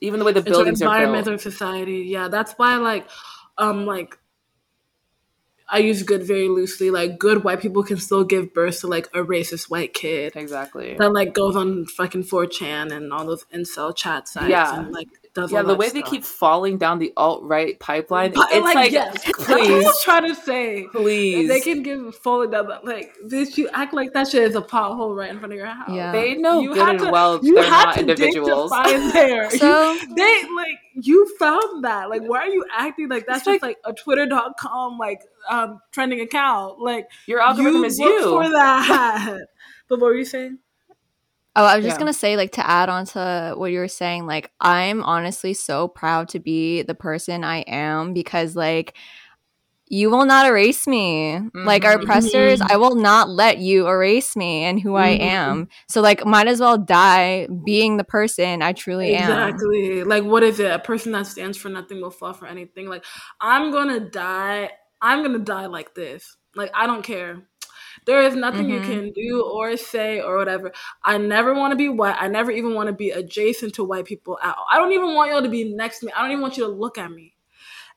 Even 0.00 0.20
the 0.20 0.24
way 0.26 0.32
the 0.32 0.38
It's 0.40 0.48
buildings 0.48 0.82
are 0.82 0.84
environment, 0.84 1.24
built. 1.24 1.34
our 1.34 1.38
society. 1.50 2.02
Yeah, 2.06 2.28
that's 2.28 2.52
why 2.52 2.76
like, 2.76 3.08
um, 3.58 3.86
like. 3.86 4.16
I 5.68 5.78
use 5.78 6.02
good 6.02 6.22
very 6.22 6.48
loosely. 6.48 6.90
Like, 6.90 7.18
good 7.18 7.42
white 7.44 7.60
people 7.60 7.82
can 7.82 7.96
still 7.96 8.24
give 8.24 8.52
birth 8.52 8.80
to 8.80 8.86
like 8.86 9.06
a 9.14 9.20
racist 9.20 9.70
white 9.70 9.94
kid. 9.94 10.34
Exactly. 10.36 10.94
that 10.98 11.12
like 11.12 11.32
goes 11.34 11.56
on 11.56 11.86
fucking 11.86 12.24
4chan 12.24 12.92
and 12.94 13.12
all 13.12 13.24
those 13.26 13.44
incel 13.54 13.94
chat 13.96 14.28
sites 14.28 14.48
Yeah. 14.48 14.78
and 14.80 14.92
like 14.92 15.08
does 15.34 15.50
Yeah, 15.52 15.62
the 15.62 15.68
that 15.68 15.78
way 15.78 15.90
they 15.90 16.02
keep 16.02 16.24
falling 16.24 16.78
down 16.78 16.98
the 17.00 17.12
alt 17.16 17.42
right 17.42 17.78
pipeline, 17.80 18.32
But, 18.32 18.48
it's 18.52 18.74
like, 18.74 18.92
yes, 18.92 19.24
that's 19.24 19.38
what 19.48 19.50
I 19.60 19.64
please, 19.66 19.84
was 19.84 20.02
trying 20.04 20.28
to 20.28 20.34
say. 20.34 20.86
please. 20.92 21.48
They 21.48 21.60
can 21.60 21.82
give 21.82 22.14
falling 22.16 22.50
down 22.50 22.68
that 22.68 22.84
like 22.84 23.12
this 23.26 23.58
You 23.58 23.68
act 23.72 23.92
like 23.92 24.12
that 24.14 24.28
shit 24.28 24.42
is 24.44 24.54
a 24.56 24.62
pothole 24.62 25.16
right 25.16 25.30
in 25.30 25.38
front 25.38 25.52
of 25.52 25.58
your 25.58 25.66
house. 25.66 25.90
Yeah. 25.90 26.12
They 26.12 26.34
know 26.36 26.60
You 26.60 26.74
good 26.74 26.78
had 26.86 26.88
and 26.96 26.98
to- 27.06 27.10
well 27.10 27.40
you 27.42 27.54
they're 27.56 27.64
had 27.64 27.84
not 27.86 27.94
to 27.94 28.00
individuals. 28.00 28.70
find 28.70 29.12
there. 29.12 29.50
So- 29.58 29.92
You- 29.92 30.14
they 30.14 30.42
like 30.54 30.78
you 30.94 31.36
found 31.38 31.84
that. 31.84 32.08
Like, 32.08 32.22
why 32.22 32.38
are 32.38 32.48
you 32.48 32.64
acting 32.72 33.08
like 33.08 33.26
that's 33.26 33.44
just 33.44 33.62
like, 33.62 33.78
a 33.84 33.92
Twitter.com 33.92 34.98
like 34.98 35.20
um 35.50 35.80
trending 35.90 36.20
account? 36.20 36.78
Like 36.80 37.08
Your 37.26 37.40
algorithm 37.40 37.74
you 37.80 37.84
is 37.84 37.98
you. 37.98 38.22
for 38.30 38.48
that. 38.48 39.38
but 39.88 39.98
what 39.98 40.06
were 40.06 40.14
you 40.16 40.24
saying? 40.24 40.58
Oh, 41.56 41.64
I 41.64 41.76
was 41.76 41.84
just 41.84 41.96
Yeah. 41.96 41.98
gonna 42.00 42.12
say, 42.12 42.36
like, 42.36 42.52
to 42.52 42.68
add 42.68 42.88
on 42.88 43.06
to 43.06 43.54
what 43.56 43.70
you 43.70 43.78
were 43.78 43.88
saying, 43.88 44.26
like, 44.26 44.50
I'm 44.60 45.02
honestly 45.04 45.54
so 45.54 45.86
proud 45.88 46.28
to 46.30 46.40
be 46.40 46.82
the 46.82 46.94
person 46.96 47.44
I 47.44 47.58
am 47.60 48.12
because, 48.12 48.56
like, 48.56 48.96
you 49.88 50.10
will 50.10 50.24
not 50.26 50.46
erase 50.46 50.86
me. 50.88 51.38
Like, 51.62 51.84
our 51.84 51.98
Mhm. 51.98 52.02
oppressors, 52.02 52.60
I 52.68 52.76
will 52.76 52.96
not 52.96 53.28
let 53.30 53.58
you 53.58 53.86
erase 53.86 54.34
me 54.36 54.64
and 54.64 54.80
who 54.80 54.96
I 54.96 55.10
Mhm. 55.10 55.20
am. 55.20 55.68
So, 55.88 56.00
like, 56.00 56.24
might 56.26 56.48
as 56.48 56.60
well 56.60 56.78
die 56.78 57.46
being 57.64 57.98
the 57.98 58.04
person 58.04 58.62
I 58.62 58.72
truly 58.72 59.14
am. 59.14 59.30
Exactly. 59.30 60.04
Like, 60.04 60.24
what 60.24 60.42
is 60.42 60.58
it? 60.60 60.70
A 60.70 60.78
person 60.78 61.12
that 61.12 61.26
stands 61.26 61.58
for 61.58 61.68
nothing 61.68 62.00
will 62.00 62.10
fall 62.10 62.32
for 62.32 62.46
anything. 62.46 62.88
Like, 62.88 63.04
I'm 63.40 63.70
gonna 63.70 64.00
die. 64.00 64.70
I'm 65.02 65.22
gonna 65.22 65.38
die 65.40 65.66
like 65.66 65.94
this. 65.94 66.36
Like, 66.56 66.70
I 66.74 66.86
don't 66.86 67.02
care. 67.02 67.46
There 68.06 68.22
is 68.22 68.34
nothing 68.34 68.66
mm-hmm. 68.66 68.90
you 68.90 69.00
can 69.00 69.12
do 69.12 69.42
or 69.42 69.76
say 69.76 70.20
or 70.20 70.36
whatever. 70.36 70.72
I 71.02 71.18
never 71.18 71.54
want 71.54 71.72
to 71.72 71.76
be 71.76 71.88
white. 71.88 72.16
I 72.18 72.28
never 72.28 72.50
even 72.50 72.74
want 72.74 72.88
to 72.88 72.92
be 72.92 73.10
adjacent 73.10 73.74
to 73.74 73.84
white 73.84 74.04
people 74.04 74.38
at 74.42 74.56
all. 74.56 74.66
I 74.70 74.76
don't 74.76 74.92
even 74.92 75.14
want 75.14 75.30
y'all 75.30 75.42
to 75.42 75.48
be 75.48 75.74
next 75.74 76.00
to 76.00 76.06
me. 76.06 76.12
I 76.12 76.22
don't 76.22 76.32
even 76.32 76.42
want 76.42 76.56
you 76.56 76.64
to 76.64 76.70
look 76.70 76.98
at 76.98 77.10
me. 77.10 77.34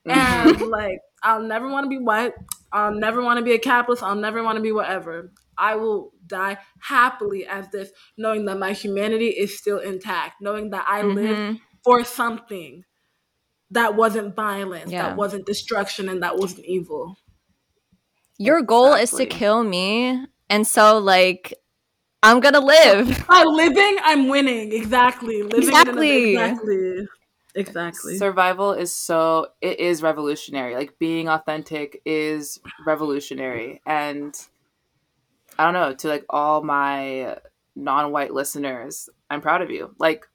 And 0.06 0.62
like, 0.70 1.00
I'll 1.22 1.42
never 1.42 1.70
want 1.70 1.86
to 1.86 1.90
be 1.90 1.98
white. 1.98 2.34
I'll 2.72 2.94
never 2.94 3.22
want 3.22 3.40
to 3.40 3.44
be 3.44 3.54
a 3.54 3.60
capitalist. 3.60 4.04
I'll 4.04 4.16
never 4.16 4.44
want 4.44 4.58
to 4.58 4.62
be 4.62 4.72
whatever. 4.72 5.32
I 5.58 5.76
will 5.76 6.14
die 6.26 6.58
happily 6.80 7.46
as 7.46 7.70
this, 7.70 7.92
knowing 8.18 8.46
that 8.46 8.60
my 8.60 8.74
humanity 8.74 9.30
is 9.30 9.58
still 9.58 9.80
intact, 9.80 10.36
knowing 10.42 10.70
that 10.70 10.86
I 10.88 11.02
mm-hmm. 11.02 11.16
live 11.16 11.58
for 11.84 12.04
something 12.04 12.84
that 13.72 13.96
wasn't 13.96 14.36
violence, 14.36 14.92
yeah. 14.92 15.10
that 15.10 15.18
wasn't 15.18 15.46
destruction, 15.46 16.10
and 16.10 16.24
that 16.24 16.38
wasn't 16.38 16.66
evil. 16.66 17.18
Your 18.38 18.62
goal 18.62 18.94
exactly. 18.94 19.24
is 19.24 19.30
to 19.30 19.38
kill 19.38 19.64
me. 19.64 20.26
And 20.50 20.66
so, 20.66 21.00
like, 21.00 21.54
I'm 22.24 22.40
gonna 22.40 22.60
live. 22.60 23.26
By 23.30 23.44
living, 23.44 23.98
I'm 24.04 24.28
winning. 24.28 24.72
Exactly. 24.72 25.44
Living 25.44 25.70
exactly. 25.70 26.34
exactly. 26.34 27.08
Exactly. 27.56 28.18
Survival 28.18 28.74
is 28.74 28.94
so 28.94 29.48
it 29.62 29.80
is 29.80 30.04
revolutionary. 30.04 30.76
Like 30.76 31.00
being 31.00 31.28
authentic 31.28 32.02
is 32.06 32.60
revolutionary. 32.86 33.82
And 33.86 34.36
I 35.58 35.66
don't 35.66 35.74
know, 35.74 35.94
to 35.96 36.08
like 36.08 36.26
all 36.30 36.62
my 36.64 37.38
non-white 37.76 38.34
listeners, 38.34 39.10
I'm 39.30 39.42
proud 39.42 39.64
of 39.64 39.72
you. 39.72 39.96
Like 39.98 40.28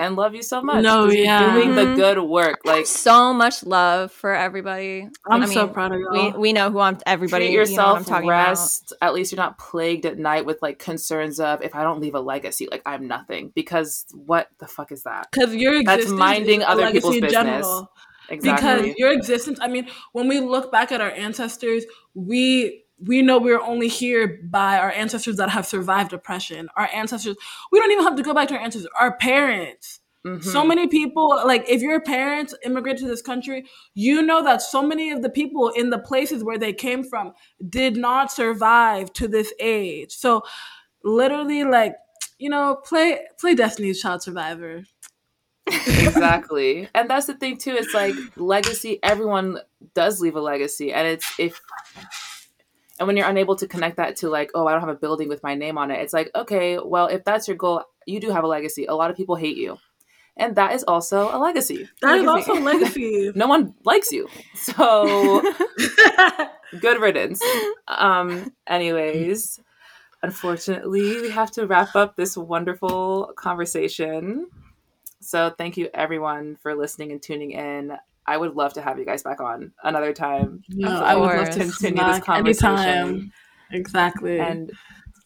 and 0.00 0.16
love 0.16 0.34
you 0.34 0.42
so 0.42 0.62
much. 0.62 0.82
No, 0.82 1.08
yeah, 1.10 1.52
doing 1.52 1.74
the 1.74 1.82
mm-hmm. 1.82 1.94
good 1.94 2.18
work. 2.22 2.60
Like 2.64 2.86
so 2.86 3.34
much 3.34 3.62
love 3.62 4.10
for 4.10 4.34
everybody. 4.34 5.06
I'm 5.26 5.42
I 5.42 5.46
mean, 5.46 5.54
so 5.54 5.68
proud 5.68 5.92
of 5.92 6.00
you. 6.00 6.08
We, 6.10 6.30
we 6.30 6.52
know 6.54 6.70
who 6.70 6.80
I'm. 6.80 6.98
Everybody, 7.06 7.46
Treat 7.46 7.54
yourself. 7.54 8.06
You 8.06 8.12
know 8.12 8.18
I'm 8.18 8.28
rest. 8.28 8.92
About. 8.92 9.08
At 9.08 9.14
least 9.14 9.30
you're 9.30 9.36
not 9.36 9.58
plagued 9.58 10.06
at 10.06 10.18
night 10.18 10.46
with 10.46 10.60
like 10.62 10.78
concerns 10.78 11.38
of 11.38 11.62
if 11.62 11.74
I 11.74 11.82
don't 11.82 12.00
leave 12.00 12.14
a 12.14 12.20
legacy, 12.20 12.66
like 12.70 12.82
I'm 12.86 13.06
nothing. 13.06 13.52
Because 13.54 14.06
what 14.12 14.48
the 14.58 14.66
fuck 14.66 14.90
is 14.90 15.02
that? 15.02 15.28
Because 15.30 15.54
your 15.54 15.84
that's 15.84 16.08
minding 16.08 16.62
other 16.62 16.90
people's 16.90 17.14
business. 17.20 17.32
General. 17.32 17.92
Exactly. 18.30 18.82
Because 18.82 18.94
your 18.96 19.12
existence. 19.12 19.58
I 19.60 19.68
mean, 19.68 19.88
when 20.12 20.28
we 20.28 20.40
look 20.40 20.72
back 20.72 20.92
at 20.92 21.02
our 21.02 21.10
ancestors, 21.10 21.84
we 22.14 22.84
we 23.06 23.22
know 23.22 23.38
we're 23.38 23.60
only 23.60 23.88
here 23.88 24.40
by 24.44 24.78
our 24.78 24.90
ancestors 24.90 25.36
that 25.36 25.50
have 25.50 25.66
survived 25.66 26.12
oppression. 26.12 26.68
Our 26.76 26.88
ancestors, 26.92 27.36
we 27.72 27.78
don't 27.78 27.90
even 27.90 28.04
have 28.04 28.16
to 28.16 28.22
go 28.22 28.34
back 28.34 28.48
to 28.48 28.54
our 28.54 28.60
ancestors, 28.60 28.90
our 28.98 29.16
parents. 29.16 30.00
Mm-hmm. 30.26 30.48
So 30.48 30.64
many 30.64 30.86
people, 30.86 31.28
like 31.46 31.64
if 31.66 31.80
your 31.80 32.00
parents 32.00 32.54
immigrated 32.64 33.00
to 33.02 33.08
this 33.08 33.22
country, 33.22 33.66
you 33.94 34.20
know 34.20 34.44
that 34.44 34.60
so 34.60 34.82
many 34.82 35.10
of 35.10 35.22
the 35.22 35.30
people 35.30 35.70
in 35.70 35.88
the 35.88 35.98
places 35.98 36.44
where 36.44 36.58
they 36.58 36.74
came 36.74 37.02
from 37.02 37.32
did 37.68 37.96
not 37.96 38.30
survive 38.30 39.12
to 39.14 39.28
this 39.28 39.52
age. 39.58 40.12
So 40.12 40.42
literally, 41.02 41.64
like, 41.64 41.94
you 42.38 42.50
know, 42.50 42.76
play 42.84 43.20
play 43.38 43.54
Destiny's 43.54 44.02
Child 44.02 44.22
Survivor. 44.22 44.84
exactly. 45.66 46.88
And 46.94 47.08
that's 47.08 47.26
the 47.26 47.34
thing 47.34 47.56
too, 47.56 47.72
it's 47.72 47.94
like 47.94 48.14
legacy, 48.36 48.98
everyone 49.02 49.58
does 49.94 50.20
leave 50.20 50.36
a 50.36 50.40
legacy. 50.40 50.92
And 50.92 51.06
it's 51.06 51.34
if 51.38 51.60
and 53.00 53.06
when 53.06 53.16
you're 53.16 53.26
unable 53.26 53.56
to 53.56 53.66
connect 53.66 53.96
that 53.96 54.16
to 54.16 54.28
like, 54.28 54.50
oh, 54.54 54.66
I 54.66 54.72
don't 54.72 54.80
have 54.80 54.90
a 54.90 54.94
building 54.94 55.28
with 55.28 55.42
my 55.42 55.54
name 55.54 55.78
on 55.78 55.90
it, 55.90 56.00
it's 56.00 56.12
like, 56.12 56.30
okay, 56.34 56.78
well, 56.78 57.06
if 57.06 57.24
that's 57.24 57.48
your 57.48 57.56
goal, 57.56 57.82
you 58.06 58.20
do 58.20 58.30
have 58.30 58.44
a 58.44 58.46
legacy. 58.46 58.84
A 58.84 58.94
lot 58.94 59.10
of 59.10 59.16
people 59.16 59.36
hate 59.36 59.56
you. 59.56 59.78
And 60.36 60.54
that 60.56 60.74
is 60.74 60.84
also 60.84 61.34
a 61.34 61.38
legacy. 61.38 61.88
That 62.02 62.20
legacy. 62.20 62.40
is 62.40 62.48
also 62.48 62.52
a 62.52 62.62
legacy. 62.62 63.32
no 63.34 63.46
one 63.46 63.74
likes 63.86 64.12
you. 64.12 64.28
So 64.54 65.42
good 66.80 67.00
riddance. 67.00 67.42
Um, 67.88 68.52
anyways, 68.66 69.60
unfortunately, 70.22 71.22
we 71.22 71.30
have 71.30 71.50
to 71.52 71.66
wrap 71.66 71.96
up 71.96 72.16
this 72.16 72.36
wonderful 72.36 73.32
conversation. 73.34 74.48
So 75.20 75.54
thank 75.56 75.78
you 75.78 75.88
everyone 75.94 76.56
for 76.62 76.74
listening 76.74 77.12
and 77.12 77.22
tuning 77.22 77.52
in. 77.52 77.96
I 78.26 78.36
would 78.36 78.54
love 78.54 78.72
to 78.74 78.82
have 78.82 78.98
you 78.98 79.04
guys 79.04 79.22
back 79.22 79.40
on 79.40 79.72
another 79.82 80.12
time. 80.12 80.62
No, 80.68 80.88
I 80.88 81.14
would 81.14 81.36
love 81.36 81.50
to 81.50 81.58
continue 81.58 82.04
this 82.04 82.20
conversation. 82.20 82.76
Anytime. 82.76 83.32
Exactly. 83.72 84.38
And 84.40 84.70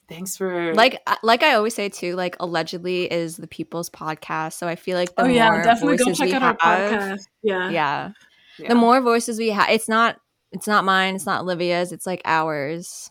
thanks 0.09 0.37
for 0.37 0.75
like 0.75 1.01
like 1.23 1.43
I 1.43 1.55
always 1.55 1.75
say 1.75 1.89
too. 1.89 2.15
Like 2.15 2.37
allegedly 2.41 3.11
is 3.13 3.37
the 3.37 3.47
people's 3.47 3.91
podcast, 3.91 4.55
so 4.55 4.69
I 4.69 4.77
feel 4.77 4.97
like 4.97 5.15
the 5.17 5.23
oh 5.23 5.27
yeah, 5.27 5.63
definitely 5.63 5.99
go 5.99 6.13
check 6.13 6.33
out 6.33 6.43
have, 6.43 6.57
our 6.61 6.77
podcast. 6.77 7.23
Yeah. 7.43 7.71
yeah, 7.71 8.11
yeah. 8.59 8.69
The 8.69 8.75
more 8.75 9.01
voices 9.01 9.39
we 9.39 9.51
have, 9.51 9.71
it's 9.71 9.89
not 9.89 10.19
it's 10.53 10.67
not 10.67 10.85
mine, 10.85 11.17
it's 11.17 11.27
not 11.27 11.43
Olivia's, 11.43 11.93
it's 11.93 12.07
like 12.07 12.23
ours 12.25 13.11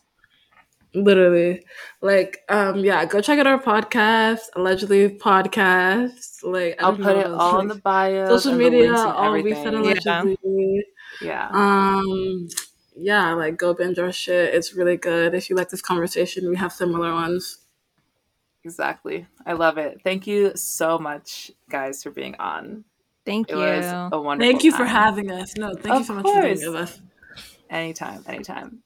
literally. 0.94 1.64
Like 2.00 2.42
um 2.48 2.78
yeah 2.84 3.04
go 3.04 3.20
check 3.20 3.38
out 3.38 3.46
our 3.46 3.60
podcast 3.60 4.40
allegedly 4.56 5.08
podcast. 5.10 6.42
Like 6.42 6.76
i'll 6.82 6.96
put 6.96 7.16
it 7.16 7.26
all 7.26 7.54
like, 7.54 7.62
in 7.62 7.68
the 7.68 7.74
bio 7.76 8.38
social 8.38 8.56
media 8.56 8.94
all 8.94 9.32
we 9.32 9.54
said 9.54 9.74
allegedly. 9.74 10.84
Yeah. 11.20 11.48
yeah. 11.50 11.50
Um 11.52 12.48
yeah 12.96 13.32
like 13.34 13.56
go 13.56 13.74
binge 13.74 13.98
our 13.98 14.12
shit. 14.12 14.54
It's 14.54 14.74
really 14.74 14.96
good. 14.96 15.34
If 15.34 15.50
you 15.50 15.56
like 15.56 15.70
this 15.70 15.82
conversation 15.82 16.48
we 16.48 16.56
have 16.56 16.72
similar 16.72 17.12
ones. 17.12 17.58
Exactly. 18.64 19.26
I 19.44 19.52
love 19.52 19.76
it. 19.76 20.00
Thank 20.02 20.26
you 20.26 20.52
so 20.54 20.98
much 20.98 21.50
guys 21.68 22.02
for 22.02 22.10
being 22.10 22.34
on. 22.36 22.84
Thank 23.26 23.50
it 23.50 23.56
you. 23.56 23.58
was 23.58 23.84
a 23.86 24.20
wonderful 24.20 24.50
thank 24.50 24.64
you 24.64 24.70
time. 24.70 24.78
for 24.78 24.84
having 24.84 25.30
us. 25.30 25.56
No 25.56 25.74
thank 25.74 25.94
of 25.94 26.00
you 26.00 26.04
so 26.04 26.14
much 26.14 26.24
course. 26.24 26.36
for 26.36 26.42
being 26.42 26.72
with 26.72 26.80
us. 26.82 27.00
Anytime 27.70 28.22
anytime 28.26 28.83